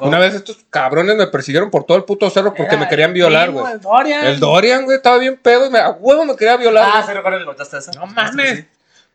Una 0.00 0.18
vez 0.18 0.34
estos 0.34 0.58
cabrones 0.70 1.16
me 1.16 1.26
persiguieron 1.26 1.70
por 1.70 1.84
todo 1.84 1.96
el 1.96 2.04
puto 2.04 2.30
cerro 2.30 2.54
porque 2.54 2.74
Era 2.74 2.76
me 2.82 2.88
querían 2.88 3.12
violar, 3.12 3.50
güey. 3.50 3.72
El 3.72 3.80
Dorian. 3.80 4.26
El 4.26 4.38
Dorian, 4.38 4.84
güey, 4.84 4.96
estaba 4.96 5.18
bien 5.18 5.36
pedo 5.36 5.66
y 5.66 5.70
me, 5.70 5.78
a 5.78 5.90
huevo 5.90 6.24
me 6.24 6.36
quería 6.36 6.56
violar. 6.56 6.84
Ah, 6.86 6.92
güey. 6.98 7.06
sí, 7.06 7.12
recuerdo 7.12 7.38
que 7.40 7.44
contaste 7.46 7.78
eso. 7.78 7.90
No 7.96 8.06
mames. 8.06 8.66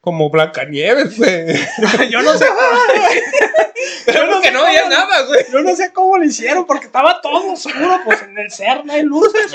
Como 0.02 0.30
Blancanieves, 0.30 1.18
güey. 1.18 1.58
Yo 2.10 2.22
no 2.22 2.34
sé. 2.34 2.46
Pero 4.06 4.42
que 4.42 4.52
no 4.52 4.66
había 4.66 4.88
nada, 4.90 5.24
güey. 5.24 5.46
Yo 5.52 5.62
no 5.62 5.76
sé 5.76 5.92
cómo 5.94 6.18
lo 6.18 6.24
hicieron 6.24 6.66
porque 6.66 6.86
estaba 6.86 7.22
todo 7.22 7.54
oscuro, 7.54 8.00
pues 8.06 8.22
en 8.24 8.38
el 8.38 8.52
cerro 8.52 8.84
no 8.84 8.94
hay 8.94 9.04
luces. 9.04 9.54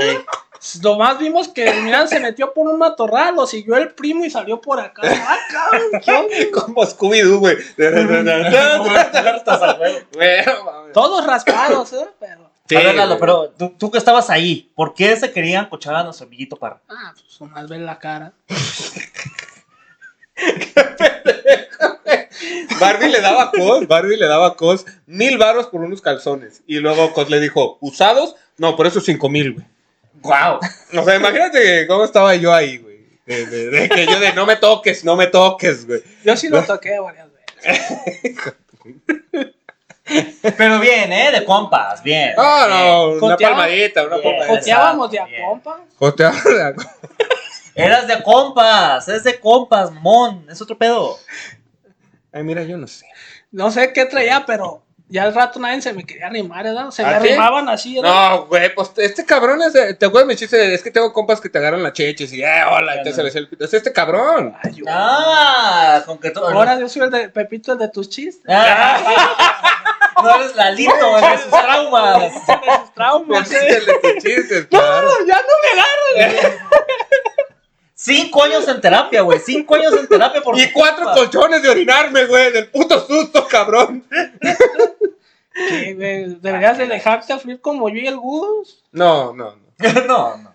Sí. 0.63 0.79
Nomás 0.81 1.19
vimos 1.19 1.49
que 1.49 1.69
el 1.69 1.83
Miran 1.83 2.09
se 2.09 2.21
metió 2.21 2.55
por 2.55 2.69
un 2.69 2.79
matorral, 2.79 3.35
lo 3.35 3.49
siguió 3.49 3.77
el 3.77 3.93
primo 3.95 4.25
y 4.25 4.31
salió 4.31 4.61
por 4.61 4.79
acá. 4.79 5.03
Ah, 5.05 5.37
cabrón, 5.51 6.29
¿qué? 6.29 6.51
Como 6.53 6.85
Scooby-Doo, 6.85 7.41
güey. 7.41 7.57
Todos 10.95 11.27
raspados, 11.27 11.93
¿eh? 11.95 12.07
Pero. 12.21 12.49
Sí, 12.69 12.77
a 12.77 12.79
ver, 12.79 12.95
Lalo, 12.95 13.17
güey. 13.17 13.21
pero 13.21 13.51
tú, 13.59 13.75
tú 13.77 13.91
que 13.91 13.99
estabas 13.99 14.31
ahí, 14.31 14.71
¿por 14.77 14.95
qué 14.95 15.17
se 15.17 15.33
querían 15.33 15.69
cochar 15.69 15.97
a 15.97 16.05
nuestro 16.05 16.29
amiguito 16.29 16.55
Parra? 16.55 16.81
Ah, 16.89 17.13
pues 17.13 17.41
nomás 17.41 17.69
ven 17.69 17.85
la 17.85 17.99
cara. 17.99 18.33
Barbie 22.79 23.09
le 23.09 23.21
daba 23.21 23.51
cos, 23.51 23.89
Barbie 23.89 24.17
le 24.17 24.29
daba 24.29 24.57
cos 24.57 24.87
mil 25.07 25.39
baros 25.39 25.67
por 25.67 25.81
unos 25.81 26.01
calzones. 26.01 26.63
Y 26.69 26.79
luego 26.79 27.13
cos 27.13 27.29
le 27.31 27.41
dijo, 27.41 27.79
¿usados? 27.81 28.37
No, 28.59 28.77
por 28.77 28.87
eso 28.87 29.01
cinco 29.01 29.29
mil, 29.29 29.55
güey. 29.55 29.72
¡Wow! 30.15 30.61
O 31.01 31.05
sea, 31.05 31.17
imagínate 31.17 31.87
cómo 31.87 32.05
estaba 32.05 32.35
yo 32.37 32.53
ahí, 32.53 32.79
güey. 32.79 32.93
De, 33.27 33.47
de- 33.47 33.71
de 33.71 33.89
que 33.89 34.07
yo 34.07 34.19
de 34.21 34.33
no 34.33 34.47
me 34.47 34.57
toques, 34.57 35.05
no 35.05 35.17
me 35.17 35.27
toques, 35.29 35.87
güey. 35.87 36.03
Yo 36.25 36.37
sí 36.37 36.49
lo 36.49 36.63
toqué 36.65 36.99
varias 36.99 37.29
veces. 37.33 38.37
Pero 40.59 40.81
bien, 40.81 41.13
¿eh? 41.13 41.31
De 41.31 41.45
compas, 41.45 42.03
bien. 42.03 42.35
No, 42.37 42.69
no, 42.69 43.09
una 43.13 43.21
Joteaba- 43.37 43.57
palmadita, 43.57 44.03
una 44.07 44.17
palmadita. 44.21 44.47
Joteábamos 44.49 45.11
de 45.11 45.19
a 45.21 45.25
Bien. 45.27 45.43
compa. 45.47 45.81
Joteaba 45.99 46.41
de 46.43 46.63
a- 46.63 46.75
Eras 47.75 48.07
de 48.07 48.23
compas, 48.23 49.09
es 49.09 49.25
de 49.25 49.39
compas, 49.41 49.91
mon, 49.93 50.47
es 50.51 50.61
otro 50.61 50.77
pedo. 50.77 51.17
Ay, 52.33 52.43
mira, 52.43 52.63
yo 52.65 52.77
no 52.77 52.87
sé. 52.87 53.07
No 53.51 53.71
sé 53.71 53.93
qué 53.93 54.05
traía, 54.05 54.45
pero 54.47 54.83
ya 55.13 55.25
al 55.25 55.35
rato 55.35 55.61
nadie 55.61 55.83
se 55.83 55.93
me 55.93 56.05
quería 56.05 56.27
arrimar, 56.29 56.65
¿verdad? 56.65 56.91
Se 56.91 57.03
me 57.03 57.11
¿Ah, 57.11 57.17
arrimaban 57.17 57.69
así, 57.69 57.97
¿verdad? 57.97 58.31
No, 58.31 58.47
güey, 58.47 58.75
pues 58.75 58.93
este 58.97 59.27
cabrón 59.27 59.61
es 59.63 59.75
de, 59.75 59.93
te 59.95 60.07
acuerdas 60.07 60.27
mi 60.27 60.37
chiste, 60.37 60.73
es 60.73 60.83
que 60.83 60.91
tengo 60.91 61.13
compas 61.13 61.39
que 61.41 61.51
te 61.51 61.59
agarran 61.59 61.83
la 61.83 61.93
cheches 61.93 62.33
y, 62.33 62.43
eh, 62.43 62.63
hola, 62.71 62.97
y 63.01 63.03
te 63.05 63.13
se 63.13 63.23
les 63.23 63.35
el 63.37 63.47
pito. 63.49 63.65
Es 63.65 63.75
este 63.75 63.93
cabrón. 63.93 64.55
Ay, 64.63 64.73
yo- 64.75 64.85
Ah, 64.89 66.03
con 66.07 66.19
que 66.19 66.31
tú. 66.31 66.41
Ahora 66.45 66.79
yo 66.81 66.89
soy 66.89 67.03
el 67.03 67.11
de 67.11 67.29
Pepito, 67.29 67.73
el 67.73 67.79
de 67.79 67.89
tus 67.91 68.09
chistes. 68.09 68.43
Ah, 68.49 68.99
no 70.23 70.35
eres 70.37 70.57
Lalito, 70.57 71.19
el 71.19 71.23
de 71.31 71.39
sus 71.39 71.51
traumas. 71.51 72.21
De 72.21 72.31
sus 72.31 72.95
traumas, 72.95 73.51
El 73.53 73.57
¿eh? 73.71 73.81
de 73.81 73.93
tus 73.99 74.23
chistes, 74.23 74.67
claro. 74.67 75.09
No, 75.09 75.27
ya 75.27 75.37
no 75.37 75.55
me 75.63 76.25
agarran. 76.31 76.59
Cinco 77.95 78.43
años 78.43 78.67
en 78.67 78.81
terapia, 78.81 79.21
güey. 79.23 79.39
Cinco 79.39 79.77
años 79.77 79.93
en 79.97 80.09
terapia 80.09 80.41
por 80.43 80.59
Y 80.59 80.73
cuatro 80.73 81.05
culpa. 81.05 81.15
colchones 81.21 81.63
de 81.63 81.69
orinarme, 81.69 82.25
güey, 82.25 82.51
del 82.51 82.67
puto 82.69 83.07
susto, 83.07 83.47
cabrón. 83.47 84.05
Güey, 85.55 86.35
Deberías 86.41 86.79
de 86.79 86.87
dejarte 86.87 87.39
fluir 87.39 87.61
como 87.61 87.89
yo 87.89 87.97
y 87.97 88.07
el 88.07 88.17
Gus. 88.17 88.83
No, 88.93 89.33
no, 89.33 89.57
no. 89.57 89.63
no, 90.07 90.37
no. 90.37 90.53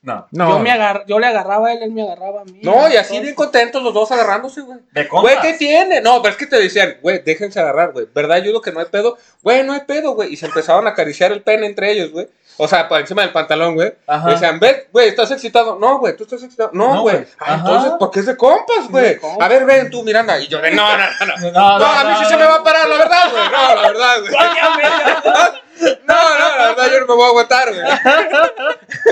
No. 0.00 0.26
No, 0.30 0.48
Yo, 0.50 0.58
me 0.60 0.70
agar- 0.70 1.04
yo 1.08 1.18
le 1.18 1.26
agarraba 1.26 1.68
a 1.68 1.72
él, 1.72 1.82
él 1.82 1.90
me 1.90 2.02
agarraba 2.02 2.42
a 2.42 2.44
mí. 2.44 2.60
no 2.62 2.88
y 2.88 2.96
así 2.96 3.18
bien 3.18 3.34
contentos 3.34 3.82
los 3.82 3.92
dos 3.92 4.10
agarrándose, 4.12 4.60
güey. 4.62 4.78
De. 4.92 5.04
Güey, 5.04 5.36
¿qué 5.42 5.54
tiene? 5.54 6.00
No, 6.00 6.22
pero 6.22 6.32
es 6.32 6.38
que 6.38 6.46
te 6.46 6.56
decían, 6.58 6.98
güey, 7.02 7.18
déjense 7.22 7.58
agarrar, 7.58 7.92
güey. 7.92 8.06
¿Verdad, 8.14 8.38
Yudo, 8.42 8.62
que 8.62 8.70
no 8.70 8.78
hay 8.78 8.86
pedo? 8.86 9.18
Güey, 9.42 9.64
no 9.64 9.72
hay 9.72 9.80
pedo, 9.80 10.12
güey. 10.14 10.32
Y 10.32 10.36
se 10.36 10.46
empezaban 10.46 10.86
a 10.86 10.90
acariciar 10.90 11.32
el 11.32 11.42
pene 11.42 11.66
entre 11.66 11.90
ellos, 11.90 12.12
güey. 12.12 12.28
O 12.60 12.66
sea, 12.68 12.88
por 12.88 12.98
encima 13.00 13.22
del 13.22 13.30
pantalón, 13.32 13.74
güey. 13.74 13.94
Ajá. 14.06 14.28
Y 14.28 14.32
decían, 14.32 14.58
ve, 14.58 14.88
güey, 14.92 15.08
¿estás 15.08 15.30
excitado? 15.30 15.78
No, 15.78 15.98
güey, 15.98 16.16
tú 16.16 16.24
estás 16.24 16.42
excitado. 16.42 16.70
No, 16.72 16.94
No, 16.94 17.02
güey. 17.02 17.16
güey. 17.18 17.28
Ah, 17.38 17.54
Ajá. 17.54 17.56
entonces, 17.56 17.92
¿por 17.98 18.10
qué 18.10 18.20
es 18.20 18.26
de 18.26 18.36
compas, 18.36 18.88
güey? 18.90 19.04
De 19.04 19.18
compas. 19.20 19.46
A 19.46 19.48
ver, 19.48 19.64
ven 19.64 19.90
tú, 19.90 20.02
Miranda. 20.02 20.38
Y 20.40 20.48
yo 20.48 20.60
de, 20.60 20.72
no, 20.72 20.96
no, 20.98 21.04
no. 21.20 21.26
No, 21.36 21.50
No, 21.52 21.78
no, 21.78 21.86
a 21.86 22.04
mí 22.04 22.14
sí 22.18 22.24
se 22.26 22.36
me 22.36 22.44
va 22.44 22.56
a 22.56 22.62
parar, 22.64 22.88
la 22.88 22.96
verdad, 22.98 23.30
güey. 23.30 23.44
No, 23.50 23.74
la 23.74 23.82
verdad, 23.88 24.20
güey. 24.20 24.32
No, 26.06 26.38
no, 26.38 26.56
la 26.58 26.66
verdad, 26.68 26.90
yo 26.92 27.00
no 27.00 27.06
me 27.06 27.14
voy 27.14 27.24
a 27.24 27.28
aguantar, 27.28 27.72
güey. 27.72 27.86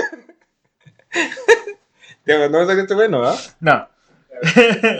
Digo, 2.25 2.49
no 2.49 2.65
sé 2.67 2.75
qué 2.75 2.83
te 2.83 2.93
bueno, 2.93 3.25
¿ah? 3.25 3.35
No. 3.61 3.71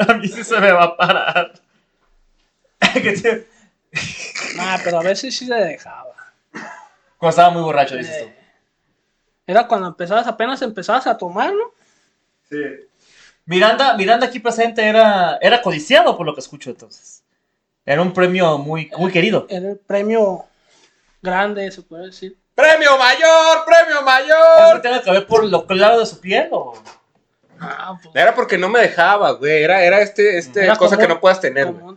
a 0.07 0.13
mí 0.13 0.27
sí 0.27 0.43
se 0.43 0.59
me 0.59 0.71
va 0.71 0.83
a 0.83 0.97
parar. 0.97 1.51
Nah, 4.55 4.77
pero 4.83 4.99
a 4.99 5.03
veces 5.03 5.35
sí 5.35 5.47
se 5.47 5.53
dejaba. 5.53 6.13
Cuando 7.17 7.29
estaba 7.29 7.49
muy 7.49 7.61
borracho, 7.63 7.95
dices 7.95 8.25
tú. 8.25 8.31
Era 9.47 9.67
cuando 9.67 9.87
empezabas, 9.87 10.27
apenas 10.27 10.61
empezabas 10.61 11.07
a 11.07 11.17
tomar, 11.17 11.53
¿no? 11.53 11.71
Sí. 12.49 12.57
Miranda, 13.45 13.93
Miranda 13.95 14.27
aquí 14.27 14.39
presente 14.39 14.83
era, 14.85 15.37
era 15.41 15.61
codiciado 15.61 16.17
por 16.17 16.25
lo 16.25 16.33
que 16.33 16.41
escucho 16.41 16.69
entonces. 16.69 17.23
Era 17.85 18.01
un 18.01 18.11
premio 18.13 18.57
muy, 18.57 18.91
muy 18.97 19.11
querido. 19.11 19.47
Era 19.49 19.69
el 19.69 19.77
premio 19.77 20.45
grande, 21.21 21.71
se 21.71 21.81
puede 21.81 22.07
decir. 22.07 22.37
¡Premio 22.53 22.97
mayor! 22.97 23.63
¡Premio 23.65 23.95
¿Eso 23.97 24.03
mayor! 24.03 24.81
tiene 24.81 25.01
que 25.01 25.11
ver 25.11 25.25
por 25.25 25.45
lo 25.45 25.65
claro 25.65 25.99
de 25.99 26.05
su 26.05 26.19
piel 26.19 26.49
o...? 26.51 26.73
Ah, 27.59 27.97
pues. 28.03 28.13
Era 28.15 28.35
porque 28.35 28.57
no 28.57 28.67
me 28.69 28.81
dejaba, 28.81 29.31
güey. 29.31 29.63
Era, 29.63 29.81
era 29.81 30.01
este, 30.01 30.37
este 30.37 30.65
era 30.65 30.75
cosa 30.75 30.95
como- 30.95 31.07
que 31.07 31.13
no 31.13 31.19
puedas 31.21 31.39
tener, 31.39 31.67
Como 31.67 31.79
güey. 31.79 31.95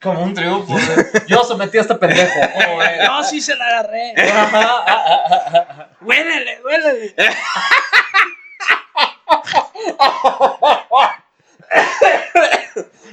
Como 0.00 0.22
un 0.22 0.32
triunfo. 0.34 0.72
güey. 0.72 0.84
Yo 1.26 1.42
sometí 1.44 1.78
a 1.78 1.80
este 1.80 1.94
pendejo. 1.96 2.38
¿cómo 2.64 2.78
ves? 2.78 3.04
No, 3.04 3.24
sí 3.24 3.40
se 3.40 3.56
la 3.56 3.66
agarré. 3.66 4.14
Ajá, 4.16 4.60
ah, 4.62 4.84
ah, 4.86 5.24
ah, 5.26 5.66
ah. 5.70 5.88
Huélele, 6.00 6.60
huélele. 6.64 7.14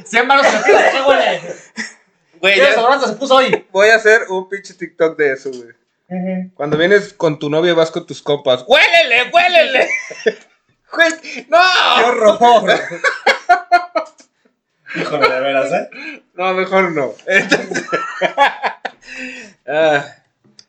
Cien 0.05 0.27
manos 0.27 0.45
piso, 0.45 0.77
¿qué 0.91 1.01
huele? 1.01 1.41
Güey, 2.39 2.53
¿Qué 2.55 2.61
ya- 2.61 2.99
se 2.99 3.13
puso 3.13 3.36
hoy? 3.36 3.65
voy 3.71 3.89
a 3.89 3.95
hacer 3.95 4.21
un 4.29 4.47
pinche 4.47 4.73
TikTok 4.73 5.17
de 5.17 5.33
eso, 5.33 5.49
güey. 5.51 5.73
Cuando 6.53 6.77
vienes 6.77 7.13
con 7.13 7.39
tu 7.39 7.49
novia 7.49 7.71
y 7.71 7.75
vas 7.75 7.89
con 7.89 8.05
tus 8.05 8.21
compas. 8.21 8.63
¡Huélele, 8.67 9.31
huélele! 9.33 9.89
¡No! 11.49 11.57
¡Qué 11.97 12.03
horror! 12.03 12.79
Híjole, 14.95 15.29
de 15.29 15.39
veras, 15.41 15.71
¿eh? 15.71 16.23
No, 16.35 16.53
mejor 16.53 16.91
no. 16.91 17.11
Entonces... 17.27 17.85
ah, 19.67 20.05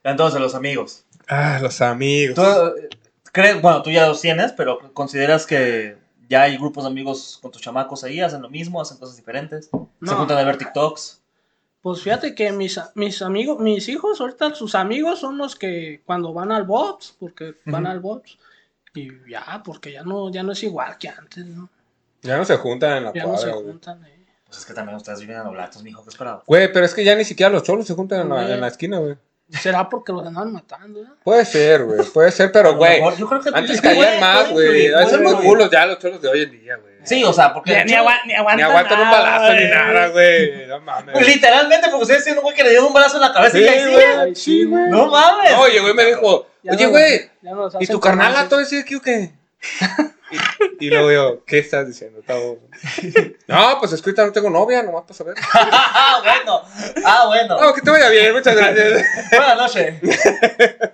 Entonces, 0.05 0.41
los 0.41 0.55
amigos. 0.55 1.05
ah, 1.29 1.59
los 1.61 1.81
amigos. 1.81 2.35
¿Tú 2.35 2.43
eh, 2.43 2.89
crees, 3.33 3.61
bueno, 3.61 3.83
tú 3.83 3.91
ya 3.91 4.07
los 4.07 4.21
tienes, 4.21 4.53
pero 4.53 4.93
consideras 4.93 5.47
que 5.47 5.97
ya 6.29 6.43
hay 6.43 6.57
grupos 6.57 6.85
de 6.85 6.91
amigos 6.91 7.39
con 7.41 7.51
tus 7.53 7.63
chamacos 7.63 8.05
ahí, 8.05 8.21
hacen 8.21 8.43
lo 8.43 8.51
mismo, 8.51 8.81
hacen 8.81 8.99
cosas 8.99 9.17
diferentes? 9.17 9.67
Se 9.67 9.79
No. 10.01 10.17
juntan 10.17 10.39
a 10.39 10.45
ver 10.45 10.57
TikToks. 10.59 11.23
Pues 11.83 12.03
fíjate 12.03 12.35
que 12.35 12.51
mis, 12.51 12.81
mis 12.97 13.23
amigos, 13.23 13.61
mis 13.61 13.89
hijos, 13.89 14.21
ahorita 14.21 14.55
sus 14.57 14.75
amigos 14.75 15.21
son 15.21 15.39
los 15.39 15.55
que 15.55 16.01
cuando 16.05 16.33
van 16.33 16.51
al 16.51 16.65
box, 16.65 17.15
porque 17.21 17.55
van 17.65 17.85
Ujú. 17.85 17.93
al 17.93 18.01
box. 18.01 18.39
Y 18.95 19.09
ya, 19.31 19.63
porque 19.65 19.93
ya 19.93 20.03
no, 20.03 20.31
ya 20.33 20.43
no 20.43 20.53
es 20.53 20.63
igual 20.65 20.97
que 20.99 21.09
antes, 21.09 21.45
¿no? 21.47 21.69
Ya 22.23 22.39
no 22.39 22.45
se 22.45 22.57
juntan 22.57 22.97
en 22.97 23.05
la 23.05 23.13
Ya 23.13 23.25
no 23.25 23.37
se 23.37 23.45
cuadra, 23.45 23.53
güey. 23.55 23.67
juntan, 23.69 24.05
eh. 24.05 24.16
Pues 24.47 24.59
es 24.59 24.65
que 24.67 24.75
también 24.75 24.97
ustedes 24.97 25.21
viven 25.21 25.37
en 25.37 25.43
oblatos, 25.47 25.83
mijo, 25.83 26.03
¿qué 26.05 26.11
esperaba? 26.11 26.43
Güey, 26.47 26.73
pero 26.73 26.87
es 26.87 26.95
que 26.95 27.05
ya 27.05 27.15
ni 27.17 27.25
siquiera 27.25 27.51
los 27.51 27.63
cholos 27.65 27.87
se 27.87 27.95
juntan 27.95 28.21
en 28.21 28.29
la, 28.29 28.43
en 28.55 28.61
la 28.61 28.69
esquina, 28.69 28.99
güey. 28.99 29.17
¿Será 29.51 29.89
porque 29.89 30.13
los 30.13 30.27
andan 30.27 30.53
matando, 30.53 31.01
eh? 31.03 31.07
Puede 31.23 31.45
ser, 31.45 31.85
güey. 31.85 32.03
Puede 32.07 32.33
ser, 32.33 32.49
A 32.49 32.53
pero, 32.53 32.75
güey. 32.75 32.97
mejor, 32.97 33.17
yo 33.17 33.29
creo 33.29 33.41
que 33.41 33.51
Antes 33.55 33.81
caían 33.81 34.19
más, 34.21 34.51
güey. 34.51 34.93
A 34.93 34.99
veces 34.99 35.21
muy 35.21 35.35
culos 35.37 35.71
ya 35.71 35.87
los 35.87 36.01
cholos 36.01 36.21
de 36.21 36.29
hoy 36.29 36.43
en 36.43 36.51
día, 36.51 36.75
güey. 36.77 36.95
Sí, 37.05 37.23
o 37.23 37.33
sea, 37.33 37.55
porque... 37.55 37.85
Ni, 37.85 37.93
agua- 37.93 38.19
ni 38.25 38.33
Ni 38.33 38.35
aguantan, 38.35 38.65
aguantan 38.71 39.01
un 39.03 39.11
balazo 39.11 39.53
ni 39.55 39.65
nada, 39.69 40.09
güey. 40.09 40.67
No 40.67 40.81
mames. 40.81 41.13
Pues, 41.15 41.27
Literalmente, 41.29 41.89
porque 41.89 42.03
ustedes 42.03 42.25
tienen 42.25 42.39
un 42.39 42.43
güey 42.43 42.57
que 42.57 42.65
le 42.65 42.71
dio 42.71 42.87
un 42.89 42.93
balazo 42.93 43.17
en 43.19 43.23
la 43.23 43.33
cabeza 43.33 43.57
y 43.59 43.63
Sí, 43.63 43.69
ahí 43.69 43.93
güey. 43.93 44.05
Ay, 44.05 44.35
Sí, 44.35 44.65
güey. 44.65 44.91
No 44.91 45.07
mames. 45.07 45.53
Oye, 45.61 45.79
güey, 45.81 45.95
me 45.95 46.05
dijo, 46.07 46.49
Ya 46.65 46.73
oye, 46.73 46.87
güey, 46.87 47.31
no 47.43 47.69
¿y 47.79 47.87
tu 47.87 48.01
carnal 48.01 48.49
todo 48.49 48.59
ese 48.59 48.81
aquí 48.81 48.97
o 48.97 49.01
qué? 49.01 49.31
Y, 50.31 50.87
y 50.87 50.91
luego 50.91 51.13
yo, 51.13 51.45
¿qué 51.45 51.59
estás 51.59 51.87
diciendo? 51.87 52.21
Tavo? 52.27 52.59
No, 53.47 53.79
pues 53.79 53.93
es 53.93 54.03
que 54.03 54.11
ahorita 54.11 54.27
no 54.27 54.33
tengo 54.33 54.51
novia, 54.51 54.83
nomás 54.83 55.03
para 55.03 55.15
saber. 55.15 55.35
ah, 55.53 56.21
bueno. 56.25 56.63
Ah, 57.05 57.25
bueno. 57.29 57.61
No, 57.61 57.73
que 57.73 57.81
te 57.81 57.91
vaya 57.91 58.09
bien, 58.09 58.35
muchas 58.35 58.57
gracias. 58.57 59.05
Buenas 59.31 59.57
noches. 59.57 60.01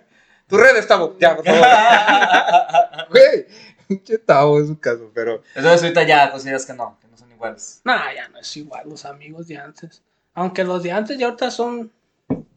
Tu 0.49 0.59
red 0.59 0.76
está 0.76 0.99
ya, 1.18 1.35
por 1.35 1.47
favor. 1.47 1.66
Güey, 3.09 3.47
pinche 3.89 4.18
Tavo 4.18 4.61
es 4.61 4.66
su 4.68 4.78
caso, 4.78 5.11
pero. 5.14 5.43
Entonces 5.55 5.83
ahorita 5.83 6.03
ya 6.03 6.30
consideras 6.30 6.66
que 6.66 6.74
no, 6.74 6.99
que 7.01 7.09
no 7.09 7.16
son 7.16 7.30
iguales. 7.33 7.80
Nah, 7.85 8.12
ya 8.14 8.28
no 8.28 8.39
es 8.39 8.55
igual 8.59 8.87
los 8.87 9.07
amigos 9.07 9.49
de 9.49 9.57
antes. 9.57 10.03
Aunque 10.35 10.62
los 10.62 10.83
de 10.83 10.93
antes 10.93 11.16
ya 11.16 11.26
ahorita 11.26 11.51
son 11.51 11.91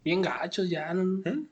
bien 0.04 0.22
gachos, 0.22 0.70
ya. 0.70 0.94
¿no? 0.94 1.04
¿Mm? 1.04 1.48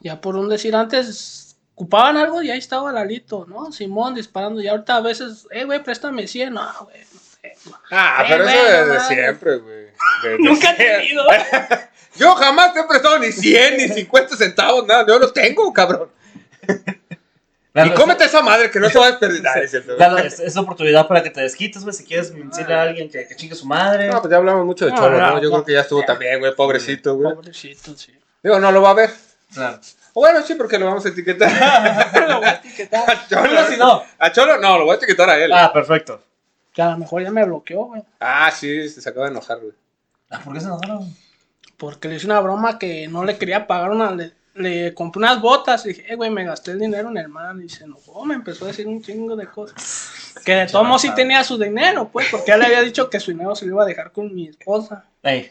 Ya 0.00 0.20
por 0.20 0.34
un 0.34 0.48
decir, 0.48 0.74
antes 0.74 1.49
ocupaban 1.80 2.18
algo 2.18 2.42
y 2.42 2.50
ahí 2.50 2.58
estaba 2.58 2.92
Lalito, 2.92 3.46
¿no? 3.48 3.72
Simón 3.72 4.14
disparando. 4.14 4.60
Y 4.60 4.68
ahorita 4.68 4.96
a 4.96 5.00
veces, 5.00 5.46
eh, 5.50 5.64
güey, 5.64 5.82
préstame 5.82 6.26
100. 6.26 6.52
No, 6.52 6.70
güey, 6.82 6.98
no 7.00 7.20
tengo. 7.40 7.78
Ah, 7.90 8.22
Eh, 8.22 8.26
pero 8.28 8.44
eso 8.44 8.54
no 8.56 8.62
desde 8.68 8.86
mames. 8.86 9.06
siempre, 9.08 9.56
güey. 9.56 9.86
Nunca 10.40 10.72
he 10.72 10.76
tenido. 10.76 11.24
Yo 12.16 12.34
jamás 12.34 12.74
te 12.74 12.80
he 12.80 12.84
prestado 12.84 13.18
ni 13.18 13.32
100 13.32 13.76
ni 13.78 13.88
50 13.88 14.36
centavos, 14.36 14.86
nada. 14.86 15.06
Yo 15.08 15.18
los 15.18 15.32
tengo, 15.32 15.72
cabrón. 15.72 16.10
Y 17.72 17.90
cómete 17.90 18.24
esa 18.24 18.42
madre 18.42 18.68
que 18.68 18.80
no 18.80 18.90
se 18.90 18.98
va 18.98 19.06
a 19.06 19.10
desperdiciar. 19.10 19.62
es. 19.62 19.86
Lalo, 19.96 20.18
es, 20.18 20.40
es 20.40 20.56
oportunidad 20.56 21.06
para 21.06 21.22
que 21.22 21.30
te 21.30 21.40
desquites, 21.40 21.84
güey. 21.84 21.94
Si 21.94 22.04
quieres 22.04 22.34
decirle 22.34 22.74
a 22.74 22.82
alguien 22.82 23.08
que, 23.08 23.28
que 23.28 23.36
chingue 23.36 23.54
su 23.54 23.64
madre. 23.64 24.08
No, 24.08 24.20
pues 24.20 24.28
ya 24.28 24.38
hablamos 24.38 24.66
mucho 24.66 24.86
de 24.86 24.90
No, 24.90 24.96
Cholo, 24.98 25.18
¿no? 25.18 25.26
no, 25.30 25.34
Yo 25.40 25.48
no. 25.50 25.54
creo 25.54 25.64
que 25.64 25.72
ya 25.74 25.80
estuvo 25.82 26.02
también, 26.02 26.40
güey, 26.40 26.52
pobrecito, 26.56 27.14
güey. 27.14 27.32
Pobrecito, 27.32 27.96
sí. 27.96 28.12
Digo, 28.42 28.58
no 28.58 28.72
lo 28.72 28.82
va 28.82 28.90
a 28.90 28.94
ver. 28.94 29.10
Claro. 29.54 29.78
O 30.14 30.20
Bueno, 30.20 30.42
sí, 30.42 30.54
porque 30.54 30.78
lo 30.78 30.86
vamos 30.86 31.04
a 31.06 31.08
etiquetar. 31.10 31.50
Lo 32.28 32.38
voy 32.38 32.46
a 32.48 32.52
etiquetar. 32.52 33.10
a 33.10 33.28
Cholo. 33.28 33.48
Dilo 33.48 33.66
si 33.68 33.76
no. 33.76 34.02
A 34.18 34.32
Cholo, 34.32 34.58
no, 34.58 34.78
lo 34.78 34.84
voy 34.84 34.94
a 34.94 34.96
etiquetar 34.96 35.30
a 35.30 35.38
él. 35.42 35.52
Ah, 35.52 35.66
Ah, 35.66 35.72
perfecto. 35.72 36.22
Que 36.72 36.82
a 36.82 36.90
lo 36.90 36.98
mejor 36.98 37.22
ya 37.22 37.30
me 37.30 37.44
bloqueó, 37.44 37.84
güey. 37.86 38.02
sí, 38.52 38.88
se 38.88 39.08
acaba 39.08 39.26
de 39.26 39.32
enojar, 39.32 39.58
güey. 39.58 39.72
Ah, 40.30 40.40
¿Por 40.44 40.54
qué 40.54 40.60
se 40.60 40.66
enojaron? 40.66 41.14
Porque 41.76 42.08
le 42.08 42.16
hice 42.16 42.26
una 42.26 42.40
broma 42.40 42.78
que 42.78 43.08
no 43.08 43.24
le 43.24 43.38
quería 43.38 43.66
pagar 43.66 43.90
una. 43.90 44.10
Le, 44.12 44.32
le 44.54 44.94
compré 44.94 45.18
unas 45.18 45.40
botas 45.40 45.84
y 45.86 45.90
dije, 45.90 46.12
eh, 46.12 46.16
güey, 46.16 46.30
me 46.30 46.44
gasté 46.44 46.72
el 46.72 46.78
dinero 46.78 47.08
en 47.08 47.16
el 47.16 47.28
man. 47.28 47.62
Y 47.64 47.68
se 47.68 47.84
enojó, 47.84 48.24
me 48.24 48.34
empezó 48.34 48.64
a 48.64 48.68
decir 48.68 48.86
un 48.86 49.02
chingo 49.02 49.34
de 49.36 49.46
cosas. 49.48 50.12
Que 50.44 50.54
de 50.54 50.66
todos 50.66 50.86
modos 50.86 51.02
sí 51.02 51.14
tenía 51.14 51.42
su 51.42 51.58
dinero, 51.58 52.08
pues, 52.12 52.28
porque 52.30 52.48
ya 52.48 52.56
le 52.56 52.66
había 52.66 52.82
dicho 52.82 53.10
que 53.10 53.18
su 53.20 53.30
dinero 53.32 53.54
se 53.56 53.66
lo 53.66 53.72
iba 53.74 53.82
a 53.82 53.86
dejar 53.86 54.12
con 54.12 54.32
mi 54.34 54.48
esposa. 54.48 55.04
Ey. 55.22 55.50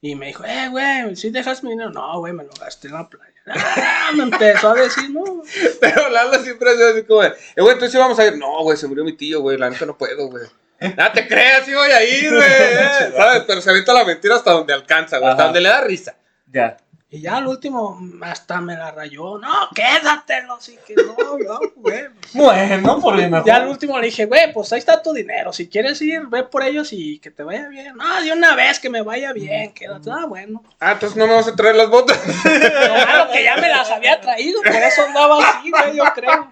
Y 0.00 0.14
me 0.14 0.26
dijo, 0.26 0.44
eh, 0.44 0.68
güey, 0.68 1.16
¿sí 1.16 1.30
dejas 1.30 1.62
mi 1.64 1.70
dinero? 1.70 1.90
No, 1.90 2.18
güey, 2.20 2.32
me 2.32 2.44
lo 2.44 2.50
gasté 2.60 2.88
en 2.88 2.94
la 2.94 3.08
playa. 3.08 3.31
Ah, 3.46 4.10
me 4.14 4.22
empezó 4.24 4.70
a 4.70 4.74
decir, 4.74 5.10
no. 5.10 5.42
Pero 5.80 6.08
Lalo 6.10 6.42
siempre 6.42 6.70
ha 6.70 6.74
sido 6.74 6.90
así 6.90 7.02
como, 7.02 7.24
eh, 7.24 7.32
güey, 7.56 7.72
entonces 7.72 7.92
sí 7.92 7.98
vamos 7.98 8.18
a 8.18 8.26
ir. 8.26 8.36
No, 8.36 8.62
güey, 8.62 8.76
se 8.76 8.86
murió 8.86 9.04
mi 9.04 9.16
tío, 9.16 9.40
güey, 9.40 9.58
la 9.58 9.70
neta 9.70 9.86
no 9.86 9.96
puedo, 9.96 10.28
güey. 10.28 10.46
No 10.80 11.12
te 11.12 11.28
creas, 11.28 11.64
sí 11.64 11.74
voy 11.74 11.90
a 11.90 12.04
ir, 12.04 12.30
güey. 12.30 12.42
eh, 12.50 13.12
¿Sabes? 13.16 13.44
Pero 13.46 13.60
se 13.60 13.70
avienta 13.70 13.92
la 13.92 14.04
mentira 14.04 14.36
hasta 14.36 14.52
donde 14.52 14.72
alcanza, 14.72 15.18
güey, 15.18 15.30
hasta 15.30 15.44
donde 15.44 15.60
le 15.60 15.68
da 15.68 15.80
risa. 15.80 16.16
Ya. 16.46 16.76
Y 17.14 17.20
ya 17.20 17.36
al 17.36 17.46
último 17.46 18.00
hasta 18.22 18.58
me 18.62 18.74
la 18.74 18.90
rayó. 18.90 19.36
No, 19.36 19.68
quédatelo. 19.74 20.54
Así 20.54 20.78
que 20.86 20.94
no, 20.94 21.14
no, 21.14 21.60
güey. 21.76 22.06
Bueno, 22.32 23.00
por 23.02 23.14
lo 23.14 23.28
mejor. 23.28 23.44
Ya 23.44 23.56
al 23.56 23.68
último 23.68 23.98
le 23.98 24.06
dije, 24.06 24.24
güey, 24.24 24.50
pues 24.50 24.72
ahí 24.72 24.78
está 24.78 25.02
tu 25.02 25.12
dinero. 25.12 25.52
Si 25.52 25.68
quieres 25.68 26.00
ir, 26.00 26.26
ve 26.28 26.44
por 26.44 26.62
ellos 26.62 26.88
y 26.92 27.18
que 27.18 27.30
te 27.30 27.42
vaya 27.42 27.68
bien. 27.68 27.94
No, 27.96 28.22
de 28.22 28.32
una 28.32 28.54
vez 28.54 28.80
que 28.80 28.88
me 28.88 29.02
vaya 29.02 29.34
bien. 29.34 29.74
Quédate. 29.74 30.10
Ah, 30.10 30.24
bueno. 30.26 30.62
Ah, 30.80 30.92
entonces 30.92 31.18
no 31.18 31.26
me 31.26 31.34
vas 31.34 31.46
a 31.48 31.54
traer 31.54 31.76
las 31.76 31.90
botas. 31.90 32.18
Lo 32.44 33.06
malo 33.06 33.30
que 33.30 33.44
ya 33.44 33.58
me 33.58 33.68
las 33.68 33.90
había 33.90 34.18
traído, 34.18 34.62
por 34.62 34.72
eso 34.74 35.02
andaba 35.06 35.50
así, 35.50 35.70
güey, 35.70 35.94
yo 35.94 36.04
creo. 36.14 36.50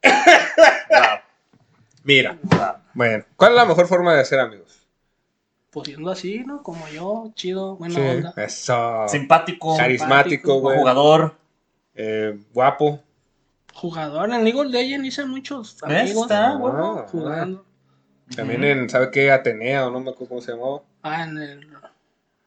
Claro, 0.00 1.22
Mira. 2.02 2.36
claro. 2.50 2.78
Bueno, 2.92 3.24
¿cuál 3.36 3.52
es 3.52 3.56
la 3.56 3.64
mejor 3.66 3.86
forma 3.86 4.14
de 4.14 4.22
hacer 4.22 4.40
amigos? 4.40 4.75
Pues 5.76 5.88
siendo 5.88 6.10
así, 6.10 6.38
¿no? 6.38 6.62
Como 6.62 6.88
yo, 6.88 7.32
chido, 7.34 7.76
buena 7.76 7.94
Sí, 7.96 8.00
onda. 8.00 8.32
Eso. 8.38 9.04
Simpático, 9.08 9.76
Carismático, 9.76 10.58
güey. 10.58 10.78
jugador. 10.78 11.36
Eh, 11.94 12.38
guapo. 12.54 13.02
Jugador 13.74 14.32
en 14.32 14.42
League 14.42 14.58
of 14.58 14.68
Legends 14.68 15.06
hice 15.06 15.26
muchos 15.26 15.82
amigos 15.82 16.22
Está, 16.22 16.52
Ah, 16.52 16.56
bueno. 16.56 17.04
jugando. 17.10 17.64
También 18.34 18.64
en, 18.64 18.88
¿sabe 18.88 19.10
qué? 19.10 19.30
Atenea 19.30 19.86
o 19.86 19.90
no 19.90 20.00
me 20.00 20.12
acuerdo 20.12 20.28
cómo 20.30 20.40
se 20.40 20.52
llamaba. 20.52 20.80
Ah, 21.02 21.24
en 21.24 21.36
el 21.36 21.68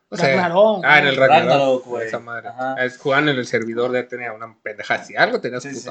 O 0.09 0.17
sea, 0.17 0.35
Ragnarok. 0.35 0.81
Ah, 0.83 0.97
en 0.99 1.05
el 1.05 1.15
Ragnarok. 1.15 1.49
Ragnarok, 1.51 1.85
güey. 1.85 2.07
Esa 2.07 2.17
madre. 2.19 2.47
Ajá. 2.47 2.83
Es 2.83 2.97
jugaban 2.97 3.29
en 3.29 3.37
el 3.37 3.45
servidor 3.45 3.91
de 3.91 3.99
Atenea, 3.99 4.33
una 4.33 4.57
pendeja 4.63 4.95
así. 4.95 5.15
Algo 5.15 5.39
tenías 5.39 5.61
Sí, 5.61 5.69
que 5.69 5.75
sí. 5.75 5.89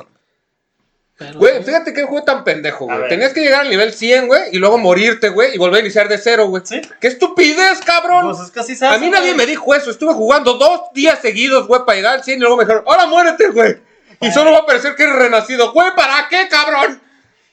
Pero- 1.19 1.39
Güey, 1.41 1.65
fíjate 1.65 1.93
que 1.93 2.05
juego 2.05 2.25
tan 2.25 2.45
pendejo, 2.45 2.85
güey. 2.87 3.09
Tenías 3.09 3.33
que 3.33 3.41
llegar 3.41 3.63
al 3.63 3.71
nivel 3.71 3.93
100, 3.93 4.29
güey, 4.29 4.43
y 4.53 4.59
luego 4.59 4.79
morirte, 4.79 5.31
güey, 5.31 5.53
y 5.53 5.59
volver 5.59 5.79
a 5.79 5.85
iniciar 5.85 6.09
de 6.09 6.17
cero, 6.17 6.47
güey. 6.47 6.63
Sí. 6.65 6.81
¡Qué 7.01 7.09
estupidez, 7.09 7.81
cabrón! 7.85 8.27
Pues 8.31 8.39
es 8.47 8.51
que 8.53 8.61
así 8.61 8.77
se 8.77 8.87
a 8.87 8.97
mí 8.99 9.11
nadie 9.11 9.33
güey. 9.33 9.37
me 9.39 9.47
dijo 9.47 9.75
eso. 9.75 9.91
Estuve 9.91 10.15
jugando 10.15 10.55
dos 10.55 10.83
días 10.95 11.19
seguidos, 11.21 11.67
güey, 11.67 11.81
para 11.85 11.97
llegar 11.97 12.15
al 12.15 12.23
100 12.25 12.39
y 12.39 12.41
luego 12.41 12.57
me 12.57 12.65
dijeron, 12.65 12.85
¡ahora 12.87 13.07
muérete, 13.07 13.49
güey! 13.51 13.77
Y 14.21 14.31
solo 14.31 14.53
va 14.53 14.59
a 14.59 14.67
parecer 14.67 14.95
que 14.95 15.03
eres 15.03 15.17
renacido. 15.17 15.73
Güey, 15.73 15.89
¿para 15.97 16.29
qué, 16.29 16.47
cabrón? 16.49 17.01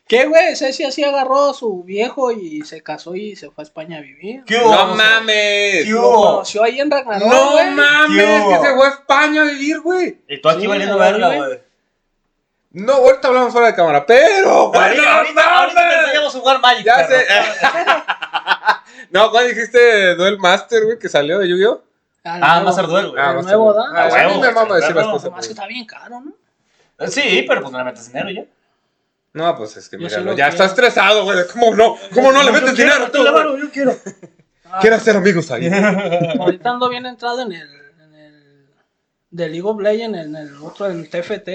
¿Qué, 0.07 0.25
güey? 0.27 0.55
Ceci 0.55 0.83
así 0.83 1.03
agarró 1.03 1.49
a 1.49 1.53
su 1.55 1.81
viejo 1.83 2.31
y 2.31 2.61
se 2.61 2.83
casó 2.83 3.15
y 3.15 3.35
se 3.35 3.49
fue 3.49 3.63
a 3.63 3.65
España 3.65 3.97
a 3.97 4.01
vivir. 4.01 4.43
¿Qué 4.45 4.57
hubo? 4.57 4.71
No 4.71 4.95
mames. 4.95 5.83
¿Qué 5.85 5.93
hubo? 5.95 6.25
conoció 6.33 6.63
ahí 6.63 6.79
en 6.79 6.91
Ragnarok, 6.91 7.27
No 7.27 7.51
güey. 7.53 7.71
mames, 7.71 8.23
¿Qué 8.23 8.39
hubo? 8.39 8.49
que 8.61 8.67
se 8.67 8.75
fue 8.75 8.85
a 8.85 8.89
España 8.91 9.41
a 9.41 9.45
vivir, 9.45 9.79
güey. 9.79 10.19
Y 10.29 10.39
tú 10.39 10.49
aquí 10.49 10.61
Sí, 10.61 10.67
valiendo 10.67 10.99
verga, 10.99 11.35
güey. 11.35 11.59
No, 12.75 12.93
ahorita 12.93 13.27
hablamos 13.29 13.53
fuera 13.53 13.67
de 13.67 13.75
cámara, 13.75 14.05
pero, 14.05 14.67
güey, 14.69 14.81
Ahorita, 14.81 15.01
no 15.03 15.09
ahorita, 15.17 15.59
ahorita 15.59 15.79
te 15.79 15.85
mames. 15.85 15.99
enseñamos 16.03 16.35
a 16.35 16.39
jugar 16.39 16.59
Magic. 16.61 16.85
Ya 16.85 16.95
perro. 17.07 17.09
sé. 17.09 17.25
no, 19.11 19.31
¿cuál 19.31 19.47
dijiste 19.47 20.15
Duel 20.15 20.37
Master, 20.39 20.83
güey, 20.85 20.99
que 20.99 21.07
salió 21.09 21.39
de 21.39 21.47
Yu-Gi-Oh? 21.47 21.81
Ah. 22.25 22.61
Master 22.65 22.87
Duel, 22.87 23.09
güey. 23.11 23.21
Ah, 23.23 23.35
El 23.39 23.45
nuevo, 23.45 23.73
Duel. 23.73 23.93
¿da? 23.93 24.01
Ah, 24.03 24.09
Ah, 24.11 24.25
a 24.25 24.27
mí 24.29 24.41
me 24.41 24.51
mama 24.51 24.75
decir 24.75 24.95
las 24.95 25.05
cosas. 25.07 25.25
Nomás 25.29 25.47
que 25.47 25.53
güey. 25.53 25.59
está 25.59 25.67
bien 25.67 25.85
caro, 25.85 26.21
¿no? 26.21 26.33
Sí, 27.07 27.45
pero 27.47 27.61
pues 27.61 27.71
no 27.71 27.77
le 27.77 27.83
metes 27.85 28.07
dinero 28.07 28.29
ya. 28.29 28.43
No, 29.33 29.55
pues 29.57 29.77
es 29.77 29.89
que 29.89 29.97
mira, 29.97 30.33
ya 30.35 30.47
está 30.47 30.65
estresado, 30.65 31.23
güey. 31.23 31.39
¿Cómo 31.53 31.75
no? 31.75 31.95
¿Cómo 32.13 32.31
no 32.31 32.41
le 32.43 32.51
metes 32.51 32.75
dinero? 32.75 33.09
tú, 33.11 33.23
yo 33.23 33.71
quiero. 33.71 33.95
Quiero 34.81 34.95
hacer 34.97 35.15
amigos 35.15 35.49
ahí. 35.51 35.69
Ahorita 36.39 36.71
ando 36.71 36.89
bien 36.89 37.05
entrado 37.05 37.41
en 37.43 37.53
el, 37.53 37.69
en 38.01 38.15
el 38.15 38.65
de 39.29 39.47
League 39.47 39.65
of 39.65 39.79
Legends, 39.79 40.17
en 40.19 40.35
el 40.35 40.55
otro, 40.61 40.87
en 40.87 40.99
el 40.99 41.09
TFT. 41.09 41.49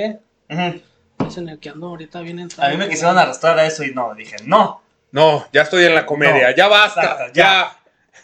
Es 1.31 1.39
en 1.39 1.49
el 1.49 1.59
que 1.59 1.71
ando 1.71 1.87
ahorita 1.89 2.21
bien 2.21 2.39
entrado. 2.39 2.69
A 2.69 2.73
mí 2.73 2.77
me 2.79 2.89
quisieron 2.89 3.17
arrastrar 3.19 3.59
a 3.59 3.67
eso 3.67 3.83
y 3.85 3.93
no, 3.95 4.15
dije, 4.15 4.37
no, 4.45 4.83
No, 5.13 5.47
ya 5.53 5.63
estoy 5.63 5.85
en 5.85 5.95
la 5.95 6.07
comedia. 6.07 6.51
No, 6.51 6.57
ya 6.57 6.69
basta. 6.69 7.03
exacto, 7.03 7.33
ya. 7.35 7.77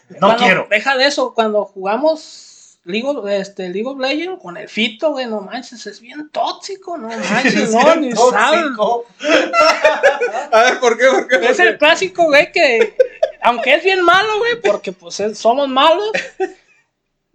no 0.09 0.17
Cuando- 0.19 0.37
quiero. 0.43 0.67
Deja 0.69 0.95
de 0.97 1.05
eso, 1.07 1.33
cuando 1.33 1.65
jugamos 1.65 2.79
League 2.85 3.05
of, 3.05 3.27
este, 3.27 3.67
League 3.67 3.85
of 3.87 3.99
Legends 3.99 4.41
con 4.41 4.55
el 4.55 4.69
Fito, 4.69 5.11
güey, 5.11 5.25
no 5.27 5.41
manches, 5.41 5.85
es 5.87 5.99
bien 5.99 6.29
tóxico, 6.29 6.97
no 6.97 7.07
manches, 7.31 7.73
no, 7.73 7.95
ni. 7.97 8.13
Tóxico. 8.13 9.05
A 10.53 10.61
ver, 10.63 10.79
¿por 10.79 10.97
qué? 10.97 11.05
¿Por 11.07 11.27
qué? 11.27 11.37
¿Por 11.39 11.51
Es 11.51 11.59
el 11.59 11.77
clásico, 11.77 12.23
güey, 12.25 12.49
que 12.51 12.95
aunque 13.41 13.75
es 13.75 13.83
bien 13.83 14.01
malo, 14.03 14.37
güey, 14.39 14.61
porque 14.61 14.91
pues 14.93 15.19
es- 15.19 15.37
somos 15.37 15.67
malos. 15.67 16.11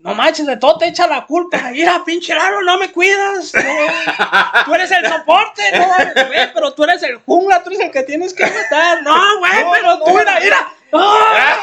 No 0.02 0.14
manches, 0.14 0.46
de 0.46 0.56
todo 0.56 0.78
te 0.78 0.88
echa 0.88 1.06
la 1.06 1.24
culpa. 1.26 1.58
Mira, 1.70 2.02
pinche 2.04 2.34
raro, 2.34 2.60
no 2.62 2.76
me 2.76 2.90
cuidas. 2.90 3.52
no. 3.54 3.60
Tú 4.64 4.74
eres 4.74 4.90
el 4.90 5.06
soporte, 5.06 5.62
no, 5.78 5.86
güey, 6.26 6.52
pero 6.52 6.72
tú 6.74 6.84
eres 6.84 7.02
el 7.04 7.16
jungla, 7.18 7.62
tú 7.62 7.70
eres 7.70 7.80
el 7.86 7.90
que 7.92 8.02
tienes 8.02 8.34
que 8.34 8.44
matar. 8.44 9.02
No, 9.02 9.38
güey, 9.38 9.62
No, 9.62 9.70
pero 9.72 9.98
tú, 10.04 10.10
mira, 10.18 10.40
mira. 10.40 10.68
¡Ah! 10.92 11.56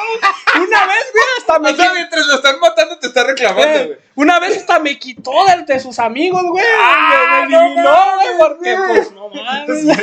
Una 0.55 0.85
vez, 0.87 1.05
güey, 1.13 1.23
hasta 1.37 1.59
me 1.59 1.69
O 1.71 1.75
sea, 1.75 1.93
mientras 1.93 2.25
lo 2.27 2.35
están 2.35 2.59
matando, 2.59 2.97
te 2.99 3.07
está 3.07 3.23
reclamando, 3.23 3.67
Eh, 3.79 3.85
güey. 3.85 3.97
una 4.15 4.39
vez 4.39 4.57
hasta 4.57 4.79
me 4.79 4.97
quitó 4.97 5.31
de, 5.45 5.63
de 5.71 5.79
sus 5.79 5.99
amigos, 5.99 6.43
güey. 6.43 6.65
Ah, 6.79 7.45
me, 7.47 7.51
no 7.55 7.61
eliminó, 7.61 7.97
güey, 8.15 8.27
porque 8.39 8.75
güey. 8.75 8.89
pues 8.95 9.11
no 9.11 9.29
mames. 9.29 9.97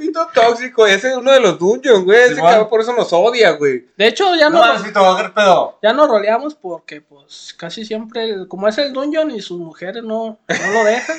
Pito 0.00 0.28
tóxico. 0.34 0.86
Ese 0.86 1.08
es 1.08 1.16
uno 1.16 1.30
de 1.32 1.40
los 1.40 1.58
dungeons, 1.58 2.04
güey. 2.04 2.22
Ese 2.22 2.36
cabrón 2.36 2.68
por 2.68 2.80
eso 2.80 2.92
nos 2.94 3.12
odia, 3.12 3.50
güey. 3.52 3.86
De 3.96 4.06
hecho, 4.06 4.34
ya 4.34 4.48
No 4.48 4.58
no, 4.60 4.66
mames, 4.66 4.82
Fito, 4.82 5.16
¿qué 5.16 5.28
pedo? 5.28 5.78
ya 5.82 5.92
no 5.92 6.06
roleamos 6.06 6.54
porque 6.54 7.00
pues 7.02 7.54
casi 7.58 7.84
siempre, 7.84 8.24
el- 8.30 8.48
como 8.48 8.66
es 8.68 8.78
el 8.78 8.92
dungeon 8.92 9.30
y 9.30 9.40
sus 9.42 9.58
mujeres 9.60 10.02
no, 10.02 10.38
no 10.48 10.72
lo 10.72 10.84
dejan. 10.84 11.18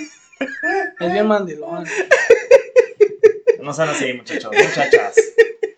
es 1.00 1.14
bien 1.14 1.28
mandilón. 1.28 1.86
No 3.62 3.74
sean 3.74 3.89
así, 3.89 4.14
muchachos, 4.14 4.52
muchachas. 4.52 5.16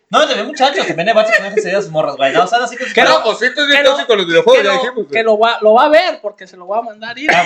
No, 0.10 0.20
también 0.26 0.48
muchachos, 0.48 0.88
también 0.88 1.08
que 1.54 1.62
seguir 1.62 1.76
a 1.78 1.82
sus 1.82 1.92
morras, 1.92 2.16
güey. 2.16 2.32
No 2.32 2.48
sean 2.48 2.62
así 2.62 2.78
con 2.78 2.86
sus 2.86 2.94
Que 2.94 3.04
No, 3.04 3.22
pues 3.24 3.40
sí, 3.40 3.48
tú 3.54 3.62
es 3.62 3.68
bien 3.68 3.80
que 3.80 3.84
lo- 3.84 3.90
tóxico 3.92 4.08
con 4.08 4.18
los 4.20 4.28
videojuegos, 4.28 4.62
que 4.62 4.68
ya 4.68 4.72
dijimos, 4.74 5.06
que 5.12 5.24
lo 5.24 5.38
va, 5.38 5.58
lo 5.62 5.74
va 5.74 5.84
a 5.84 5.90
ver 5.90 6.20
porque 6.22 6.48
se 6.48 6.56
lo 6.56 6.66
va 6.68 6.78
a 6.78 6.82
mandar 6.82 7.18
ir. 7.20 7.30
Ah, 7.34 7.44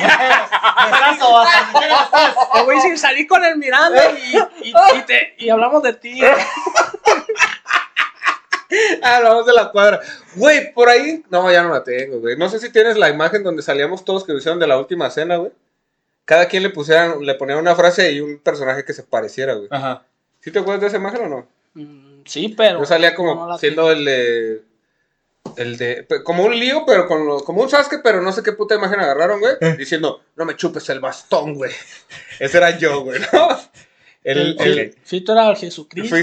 que 0.99 1.09
estés. 1.11 1.19
Te 2.53 2.61
voy 2.63 2.75
a 2.75 2.77
decir, 2.77 2.99
salí 2.99 3.25
con 3.25 3.43
el 3.43 3.57
Miranda 3.57 4.11
y, 4.11 4.37
y, 4.67 4.73
y 4.97 5.01
te, 5.07 5.33
y 5.39 5.49
hablamos 5.49 5.81
de 5.83 5.93
ti. 5.93 6.21
Ah, 9.03 9.19
la 9.19 9.33
voz 9.33 9.45
de 9.45 9.51
la 9.53 9.69
cuadra. 9.69 9.99
Güey, 10.35 10.73
por 10.73 10.87
ahí. 10.87 11.23
No, 11.29 11.51
ya 11.51 11.61
no 11.61 11.69
la 11.69 11.83
tengo, 11.83 12.19
güey. 12.19 12.37
No 12.37 12.47
sé 12.49 12.57
si 12.59 12.71
tienes 12.71 12.95
la 12.97 13.09
imagen 13.09 13.43
donde 13.43 13.61
salíamos 13.63 14.05
todos 14.05 14.23
que 14.23 14.31
lo 14.31 14.37
hicieron 14.37 14.59
de 14.61 14.67
la 14.67 14.77
última 14.77 15.09
cena, 15.09 15.35
güey. 15.35 15.51
Cada 16.23 16.45
quien 16.45 16.63
le 16.63 16.69
pusieran, 16.69 17.21
le 17.25 17.35
ponía 17.35 17.57
una 17.57 17.75
frase 17.75 18.11
y 18.13 18.21
un 18.21 18.39
personaje 18.39 18.85
que 18.85 18.93
se 18.93 19.03
pareciera, 19.03 19.55
güey. 19.55 19.67
Ajá. 19.71 20.03
¿Sí 20.39 20.51
te 20.51 20.59
acuerdas 20.59 20.81
de 20.81 20.87
esa 20.87 20.95
imagen 20.97 21.25
o 21.25 21.27
no? 21.27 21.47
Mm, 21.73 22.10
sí, 22.25 22.49
pero. 22.49 22.79
Yo 22.79 22.85
salía 22.85 23.15
como 23.15 23.47
no 23.47 23.57
siendo 23.57 23.91
el 23.91 24.05
de. 24.05 24.61
El 25.57 25.77
de. 25.77 26.07
Como 26.23 26.43
un 26.43 26.57
lío, 26.57 26.83
pero 26.85 27.07
con 27.07 27.25
lo, 27.25 27.43
como 27.43 27.61
un 27.61 27.69
Sasuke, 27.69 28.01
pero 28.03 28.21
no 28.21 28.31
sé 28.31 28.43
qué 28.43 28.53
puta 28.53 28.75
imagen 28.75 28.99
agarraron, 28.99 29.39
güey. 29.39 29.53
Eh. 29.59 29.75
Diciendo, 29.77 30.21
no 30.35 30.45
me 30.45 30.55
chupes 30.55 30.87
el 30.89 30.99
bastón, 30.99 31.55
güey. 31.55 31.71
Ese 32.39 32.57
era 32.57 32.77
yo, 32.77 33.01
güey, 33.01 33.19
¿no? 33.33 33.49
El, 34.23 34.55
El, 34.59 34.77
el, 34.79 34.95
Fito 35.03 35.33
era 35.33 35.55
Jesucristo. 35.55 36.15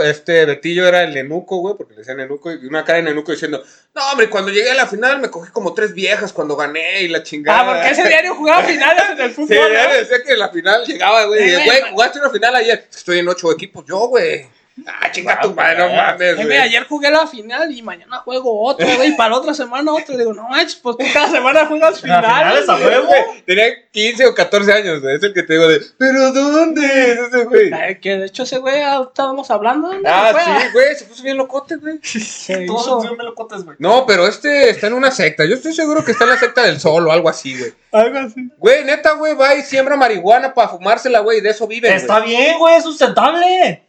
Era 0.00 0.10
este 0.10 0.44
Betillo 0.44 0.86
era 0.86 1.02
el 1.02 1.12
nenuco, 1.12 1.56
güey, 1.58 1.74
porque 1.76 1.94
le 1.94 1.98
decían 2.00 2.18
nenuco, 2.18 2.52
y 2.52 2.66
una 2.66 2.84
cara 2.84 2.98
de 2.98 3.04
nenuco 3.04 3.32
diciendo, 3.32 3.62
no, 3.94 4.10
hombre, 4.12 4.30
cuando 4.30 4.52
llegué 4.52 4.70
a 4.70 4.74
la 4.74 4.86
final 4.86 5.20
me 5.20 5.28
cogí 5.28 5.50
como 5.50 5.74
tres 5.74 5.92
viejas 5.92 6.32
cuando 6.32 6.54
gané 6.54 7.02
y 7.02 7.08
la 7.08 7.24
chingada. 7.24 7.60
Ah, 7.60 7.72
porque 7.74 7.90
ese 7.90 8.08
diario 8.08 8.36
jugaba 8.36 8.62
finales 8.62 9.02
en 9.10 9.20
el 9.20 9.30
Sí, 9.30 9.34
fútbol. 9.34 9.56
él 9.56 9.88
¿no? 9.88 9.94
decía 9.96 10.22
que 10.24 10.32
en 10.32 10.38
la 10.38 10.48
final 10.50 10.84
llegaba, 10.86 11.24
güey, 11.24 11.42
Eh, 11.42 11.54
güey, 11.64 11.80
güey, 11.80 11.92
jugaste 11.92 12.20
una 12.20 12.30
final 12.30 12.54
ayer, 12.54 12.86
estoy 12.94 13.18
en 13.18 13.28
ocho 13.28 13.50
equipos, 13.50 13.84
yo, 13.88 14.06
güey. 14.08 14.46
Ah, 14.86 15.10
chinga 15.12 15.38
tu 15.40 15.52
madre, 15.54 15.78
no 15.78 15.88
mames, 15.94 16.38
Eh, 16.38 16.44
güey, 16.46 16.56
ayer 16.56 16.84
jugué 16.88 17.10
la 17.10 17.26
final 17.26 17.70
y 17.70 17.82
mañana 17.82 18.16
juego 18.18 18.62
otra, 18.64 18.86
güey, 18.96 19.10
y 19.10 19.12
para 19.12 19.30
la 19.30 19.36
otra 19.36 19.52
semana 19.52 19.92
otra. 19.92 20.16
Digo, 20.16 20.32
no 20.32 20.48
manches, 20.48 20.76
pues 20.76 20.96
tú 20.96 21.04
cada 21.12 21.30
semana 21.30 21.66
juegas 21.66 22.00
finales. 22.00 22.30
finales 22.30 22.68
a. 22.68 22.76
Güey, 22.78 23.42
Tenía 23.44 23.66
15 23.90 24.26
o 24.26 24.34
14 24.34 24.72
años, 24.72 25.02
güey, 25.02 25.16
es 25.16 25.22
el 25.22 25.34
que 25.34 25.42
te 25.42 25.52
digo 25.52 25.68
de, 25.68 25.80
¿pero 25.98 26.32
dónde 26.32 26.86
es 27.12 27.18
ese 27.18 27.44
güey? 27.44 27.70
Ay, 27.72 28.00
que 28.00 28.16
de 28.16 28.26
hecho 28.26 28.44
ese 28.44 28.58
güey, 28.58 28.76
estábamos 29.08 29.50
hablando. 29.50 29.88
¿dónde 29.88 30.08
Ah, 30.08 30.30
fue? 30.32 30.42
sí, 30.42 30.68
güey, 30.72 30.94
se 30.96 31.04
puso 31.04 31.22
bien 31.22 31.36
locote, 31.36 31.76
güey. 31.76 31.98
Se 32.02 32.64
Todos 32.66 32.84
son 32.86 33.16
melocotes, 33.16 33.64
güey. 33.64 33.76
No, 33.78 34.06
pero 34.06 34.26
este 34.26 34.70
está 34.70 34.86
en 34.86 34.94
una 34.94 35.10
secta. 35.10 35.44
Yo 35.44 35.54
estoy 35.56 35.74
seguro 35.74 36.02
que 36.04 36.12
está 36.12 36.24
en 36.24 36.30
la 36.30 36.38
secta 36.38 36.62
del 36.62 36.80
sol 36.80 37.06
o 37.06 37.12
algo 37.12 37.28
así, 37.28 37.58
güey. 37.58 37.72
algo 37.92 38.18
así. 38.20 38.48
Güey, 38.56 38.84
neta, 38.84 39.12
güey, 39.12 39.34
va 39.34 39.54
y 39.54 39.62
siembra 39.62 39.96
marihuana 39.96 40.54
para 40.54 40.68
fumársela, 40.68 41.20
güey, 41.20 41.38
y 41.38 41.40
de 41.42 41.50
eso 41.50 41.66
vive. 41.66 41.94
Está 41.94 42.20
bien, 42.20 42.58
güey, 42.58 42.76
es 42.76 42.84
sustentable. 42.84 43.82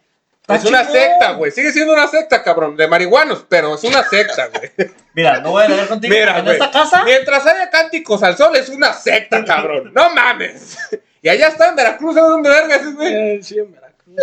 Es 0.47 0.65
una 0.65 0.83
secta, 0.83 1.31
güey. 1.33 1.51
Sigue 1.51 1.71
siendo 1.71 1.93
una 1.93 2.07
secta, 2.07 2.43
cabrón, 2.43 2.75
de 2.75 2.87
marihuanos, 2.87 3.45
pero 3.47 3.75
es 3.75 3.83
una 3.85 4.03
secta, 4.03 4.47
güey. 4.47 4.71
Mira, 5.13 5.39
no 5.39 5.51
voy 5.51 5.63
a 5.63 5.69
leer 5.69 5.87
contigo. 5.87 6.13
Mira, 6.13 6.37
en 6.39 6.43
güey. 6.45 6.55
esta 6.57 6.69
casa. 6.71 7.03
Mientras 7.05 7.45
haya 7.45 7.69
cánticos 7.69 8.21
al 8.23 8.35
sol, 8.35 8.55
es 8.55 8.67
una 8.69 8.93
secta, 8.93 9.45
cabrón. 9.45 9.91
No 9.93 10.09
mames. 10.13 10.77
Y 11.21 11.29
allá 11.29 11.47
está 11.47 11.69
en 11.69 11.75
Veracruz, 11.77 12.15
¿sabes 12.15 12.29
dónde 12.29 12.49
verga 12.49 12.75
ese, 12.75 12.91
güey? 12.91 13.13
Eh, 13.13 13.39
sí, 13.41 13.57
en 13.59 13.71
Veracruz. 13.71 14.15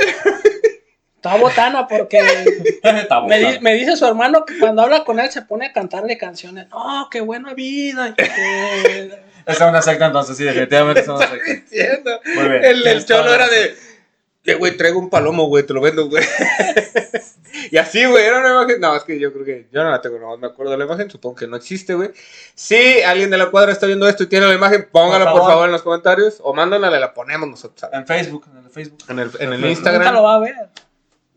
Está 1.16 1.36
botana 1.36 1.86
porque 1.86 2.18
Está 2.82 3.20
me, 3.22 3.38
di- 3.38 3.44
bueno. 3.44 3.60
me 3.62 3.74
dice 3.74 3.96
su 3.96 4.06
hermano 4.06 4.44
que 4.44 4.58
cuando 4.58 4.82
habla 4.82 5.04
con 5.04 5.20
él 5.20 5.30
se 5.30 5.42
pone 5.42 5.66
a 5.66 5.72
cantarle 5.72 6.16
canciones. 6.18 6.68
No, 6.70 7.08
qué 7.10 7.20
buena 7.20 7.54
vida. 7.54 8.14
Esta 8.18 9.52
es 9.52 9.60
una 9.60 9.82
secta, 9.82 10.06
entonces 10.06 10.36
sí, 10.36 10.44
definitivamente 10.44 11.00
es 11.00 11.08
una 11.08 11.26
secta. 11.26 12.20
Muy 12.34 12.48
bien. 12.48 12.64
El, 12.64 12.86
el 12.86 13.04
cholo 13.06 13.34
era 13.34 13.48
de. 13.48 13.74
Eh, 14.44 14.54
güey, 14.54 14.76
traigo 14.76 14.98
un 14.98 15.10
palomo, 15.10 15.44
güey, 15.46 15.64
te 15.64 15.74
lo 15.74 15.80
vendo, 15.82 16.08
güey. 16.08 16.24
y 17.70 17.76
así, 17.76 18.04
güey, 18.06 18.24
era 18.24 18.38
una 18.40 18.50
imagen. 18.50 18.80
No, 18.80 18.96
es 18.96 19.04
que 19.04 19.18
yo 19.18 19.32
creo 19.32 19.44
que 19.44 19.68
yo 19.70 19.84
no 19.84 19.90
la 19.90 20.00
tengo, 20.00 20.18
no 20.18 20.36
me 20.38 20.46
acuerdo 20.46 20.72
de 20.72 20.78
la 20.78 20.84
imagen, 20.86 21.10
supongo 21.10 21.36
que 21.36 21.46
no 21.46 21.56
existe, 21.56 21.94
güey. 21.94 22.10
Si 22.54 23.02
alguien 23.02 23.30
de 23.30 23.36
la 23.38 23.50
cuadra 23.50 23.70
está 23.72 23.86
viendo 23.86 24.08
esto 24.08 24.22
y 24.22 24.28
tiene 24.28 24.46
la 24.46 24.54
imagen, 24.54 24.88
póngala 24.90 25.30
por 25.30 25.40
Por 25.42 25.50
favor, 25.50 25.66
en 25.66 25.72
los 25.72 25.82
comentarios 25.82 26.38
o 26.42 26.54
mándanla, 26.54 26.90
la 26.90 27.12
ponemos 27.12 27.48
nosotros. 27.48 27.80
¿sabes? 27.80 27.98
En 27.98 28.06
Facebook, 28.06 28.46
en 28.50 28.64
el 28.64 28.70
Facebook. 28.70 28.98
En 29.08 29.18
el, 29.18 29.30
en 29.38 29.52
el 29.52 29.60
Nunca 29.60 29.68
Instagram. 29.70 30.02
Nunca 30.02 30.12
lo 30.12 30.22
va 30.22 30.34
a 30.36 30.38
ver. 30.40 30.54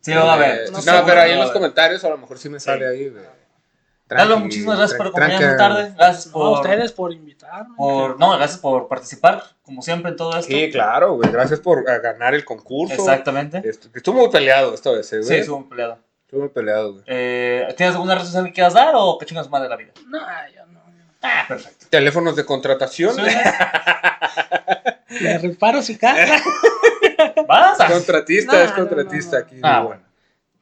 Sí, 0.02 0.14
lo 0.14 0.26
va 0.26 0.34
a 0.36 0.38
Eh, 0.38 0.40
ver. 0.60 0.72
No, 0.72 0.82
sé, 0.82 0.92
pero 1.06 1.22
ahí 1.22 1.32
en 1.32 1.40
los 1.40 1.52
comentarios 1.52 2.04
a 2.04 2.10
lo 2.10 2.18
mejor 2.18 2.40
sí 2.40 2.50
me 2.50 2.60
sale 2.60 2.88
ahí, 2.88 3.10
güey. 3.10 3.24
Lalo, 4.20 4.40
muchísimas 4.40 4.78
gracias 4.78 4.98
por 4.98 5.08
acompañarnos 5.08 5.40
tranca. 5.58 5.58
tarde. 5.76 5.94
Gracias 5.98 6.26
No, 6.28 6.32
a 6.32 6.34
por, 6.34 6.60
ustedes 6.60 6.92
por 6.92 7.14
invitarme. 7.14 7.76
por. 7.78 8.20
No, 8.20 8.38
gracias 8.38 8.60
por 8.60 8.88
participar, 8.88 9.44
como 9.62 9.82
siempre, 9.82 10.12
en 10.12 10.18
todo 10.18 10.32
esto. 10.38 10.52
Sí, 10.52 10.70
claro, 10.72 11.14
güey. 11.14 11.32
Gracias 11.32 11.60
por 11.60 11.80
eh, 11.90 12.00
ganar 12.02 12.34
el 12.34 12.44
concurso. 12.46 12.94
Exactamente. 12.96 13.62
Estu- 13.62 13.90
Estuvo 13.94 14.20
muy 14.22 14.30
peleado 14.30 14.74
esta 14.74 14.92
vez, 14.92 15.10
güey. 15.12 15.24
Sí, 15.24 15.36
estuvo 15.36 15.60
muy 15.60 15.70
peleado. 15.70 16.00
Estuvo 16.26 16.42
muy 16.42 16.50
peleado, 16.50 16.94
güey. 16.94 17.04
Eh, 17.08 17.74
¿Tienes 17.78 17.96
alguna 17.96 18.16
red 18.16 18.24
social 18.26 18.46
que 18.46 18.54
quieras 18.54 18.74
dar 18.74 18.94
o 18.96 19.18
que 19.18 19.26
chingas 19.26 19.50
más 19.50 19.62
de 19.62 19.70
la 19.70 19.76
vida? 19.76 19.92
No, 20.08 20.20
yo 20.56 20.66
no. 20.68 20.82
Ah, 21.22 21.46
perfecto. 21.48 21.86
Teléfonos 21.90 22.36
de 22.36 22.46
contratación. 22.46 23.16
Le 25.10 25.38
reparo 25.38 25.82
si 25.82 25.98
casa. 25.98 26.36
¿Vas? 27.48 27.78
Contratista, 27.92 28.54
No, 28.54 28.60
es 28.60 28.70
no, 28.72 28.76
contratista 28.76 29.38
no, 29.40 29.42
no. 29.42 29.46
aquí. 29.48 29.60
Ah, 29.64 29.78
muy 29.80 29.88
bueno. 29.88 30.03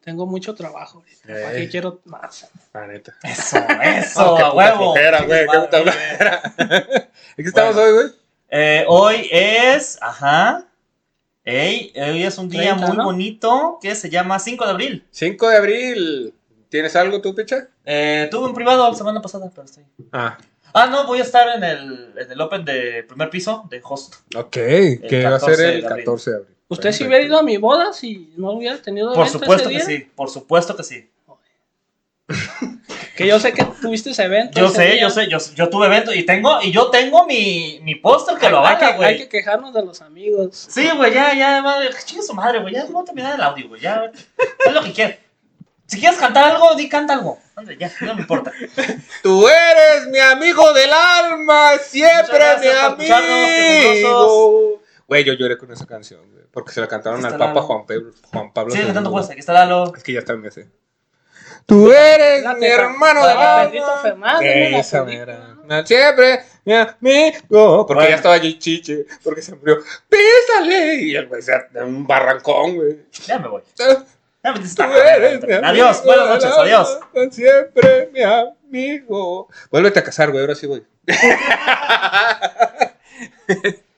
Tengo 0.03 0.25
mucho 0.25 0.55
trabajo. 0.55 0.99
ahorita. 0.99 1.27
¿Para 1.27 1.53
Eh. 1.53 1.57
qué 1.61 1.69
quiero 1.69 1.99
más? 2.05 2.49
La 2.73 2.87
neta. 2.87 3.13
Eso, 3.23 3.57
eso, 3.83 4.35
qué 4.35 4.43
a 4.43 4.49
puta 4.49 4.53
huevo. 4.53 4.93
flojera, 4.93 5.21
güey, 5.23 5.45
qué 5.47 5.59
puta 5.59 5.81
flojera. 5.83 6.41
¿En 7.37 7.43
qué 7.43 7.43
estamos 7.43 7.75
Bueno. 7.75 7.87
hoy, 7.89 7.93
güey? 7.93 8.13
Eh, 8.49 8.85
hoy 8.87 9.29
es, 9.31 9.97
ajá, 10.01 10.65
ey, 11.45 11.93
hoy 11.95 12.23
es 12.23 12.37
un 12.37 12.49
día 12.49 12.71
30, 12.75 12.87
muy 12.87 12.97
¿no? 12.97 13.03
bonito 13.05 13.79
que 13.81 13.95
se 13.95 14.09
llama 14.09 14.39
5 14.39 14.65
de 14.65 14.71
abril. 14.71 15.05
5 15.11 15.49
de 15.49 15.57
abril. 15.57 16.33
¿Tienes 16.69 16.95
algo 16.95 17.21
tú, 17.21 17.33
picha? 17.35 17.67
Eh, 17.85 18.27
tuve 18.31 18.47
un 18.47 18.53
privado 18.53 18.89
la 18.89 18.95
semana 18.95 19.21
pasada, 19.21 19.49
pero 19.53 19.65
estoy. 19.65 19.83
Ah, 20.11 20.37
Ah, 20.73 20.87
no, 20.87 21.05
voy 21.05 21.19
a 21.19 21.23
estar 21.23 21.49
en 21.57 21.63
el, 21.65 22.13
en 22.17 22.31
el 22.31 22.39
Open 22.39 22.63
de 22.63 23.03
primer 23.03 23.29
piso 23.29 23.67
de 23.69 23.81
host. 23.83 24.15
ok. 24.35 24.51
Que 24.51 25.21
va 25.25 25.31
a 25.35 25.39
14 25.39 25.55
ser 25.55 25.57
de 25.73 25.79
el 25.79 25.85
abril. 25.85 26.05
14 26.05 26.29
de 26.31 26.37
abril. 26.37 26.55
¿Usted 26.71 26.83
Perfecto. 26.83 27.07
hubiera 27.07 27.25
ido 27.25 27.37
a 27.37 27.43
mi 27.43 27.57
boda 27.57 27.91
si 27.91 28.31
no 28.37 28.51
hubiera 28.51 28.81
tenido 28.81 29.13
Por 29.13 29.27
supuesto 29.27 29.69
ese 29.69 29.77
que 29.77 29.83
sí, 29.83 30.07
por 30.15 30.29
supuesto 30.29 30.75
que 30.77 30.83
sí. 30.83 31.09
Que 33.17 33.27
yo 33.27 33.39
sé 33.41 33.51
que 33.51 33.65
tuviste 33.81 34.11
ese 34.11 34.23
evento. 34.23 34.57
Yo 34.57 34.67
ese 34.67 34.75
sé, 34.75 34.85
día. 34.93 35.01
yo 35.01 35.09
sé, 35.09 35.27
yo, 35.27 35.37
yo 35.53 35.69
tuve 35.69 35.87
evento 35.87 36.13
y 36.13 36.25
tengo, 36.25 36.61
y 36.61 36.71
yo 36.71 36.89
tengo 36.89 37.27
mi, 37.27 37.81
mi 37.83 37.95
póster 37.95 38.37
que 38.37 38.49
lo 38.49 38.59
avala, 38.59 38.79
que, 38.79 38.85
hay 38.85 38.93
que 38.93 39.23
güey. 39.23 39.29
quejarnos 39.29 39.73
de 39.73 39.83
los 39.83 40.01
amigos. 40.01 40.55
Sí, 40.69 40.89
güey, 40.95 41.13
ya, 41.13 41.35
ya, 41.35 41.61
madre, 41.61 41.89
chinga 42.05 42.23
su 42.23 42.33
madre, 42.33 42.61
güey, 42.61 42.73
ya 42.73 42.85
vamos 42.85 43.03
a 43.03 43.05
terminar 43.07 43.35
el 43.35 43.41
audio, 43.41 43.67
güey, 43.67 43.81
ya, 43.81 44.09
es 44.65 44.73
lo 44.73 44.81
que 44.81 44.93
quieras. 44.93 45.17
Si 45.87 45.99
quieres 45.99 46.17
cantar 46.17 46.51
algo, 46.55 46.73
di 46.75 46.87
canta 46.87 47.15
algo. 47.15 47.37
Ande, 47.53 47.75
ya, 47.77 47.91
no 47.99 48.15
me 48.15 48.21
importa. 48.21 48.53
Tú 49.21 49.45
eres 49.49 50.07
mi 50.07 50.19
amigo 50.19 50.71
del 50.71 50.91
alma, 50.93 51.77
siempre 51.79 52.39
mi 52.97 53.09
amigo. 53.11 54.81
Güey, 55.05 55.25
yo 55.25 55.33
lloré 55.33 55.57
con 55.57 55.69
esa 55.69 55.85
canción, 55.85 56.21
güey, 56.31 56.40
porque 56.51 56.71
se 56.73 56.81
la 56.81 56.87
cantaron 56.87 57.23
al 57.25 57.37
Papa. 57.37 57.61
Juan, 57.61 57.85
Pedro, 57.85 58.11
Juan 58.31 58.51
Pablo 58.53 58.73
Sí, 58.73 58.79
II. 58.81 58.87
de 58.87 58.93
tanto 58.93 59.11
pues, 59.11 59.29
aquí 59.29 59.39
está 59.39 59.53
Lalo. 59.53 59.93
Es 59.95 60.03
que 60.03 60.13
ya 60.13 60.19
está 60.19 60.33
en 60.33 60.45
ese. 60.45 60.67
Tú 61.65 61.91
eres 61.91 62.43
mi 62.57 62.65
hermano 62.65 63.25
de. 63.25 63.33
Pedrito 63.65 63.97
Fernández, 64.01 64.55
¿no? 64.55 64.69
La 64.71 64.77
Esa 64.79 65.05
película. 65.05 65.55
mera. 65.67 65.85
Siempre 65.85 66.39
mi 66.65 66.73
amigo. 66.73 67.85
Porque 67.85 67.93
Bueno. 67.93 68.09
ya 68.09 68.15
estaba 68.15 68.35
allí 68.35 68.57
chiche, 68.59 69.05
porque 69.23 69.41
se 69.41 69.55
murió. 69.55 69.77
Písale. 70.09 70.95
Y 70.95 71.15
el 71.15 71.27
güey 71.27 71.41
se 71.41 71.51
da 71.71 71.85
un 71.85 72.05
barrancón, 72.07 72.75
güey. 72.75 72.97
Ya 73.27 73.39
me 73.39 73.47
voy. 73.47 73.61
Tú 73.75 73.83
Ya 74.43 74.53
me 74.53 74.59
dices, 74.59 74.77
eres 74.79 75.43
mi 75.43 75.53
amigo 75.53 75.67
Adiós, 75.67 76.03
buenas 76.03 76.27
noches, 76.29 76.51
adiós. 76.57 76.99
Siempre 77.31 78.09
mi 78.11 78.21
amigo. 78.23 79.47
Vuélvete 79.69 79.99
a 79.99 80.03
casar, 80.03 80.31
güey, 80.31 80.41
ahora 80.41 80.55
sí 80.55 80.65
voy. 80.67 80.83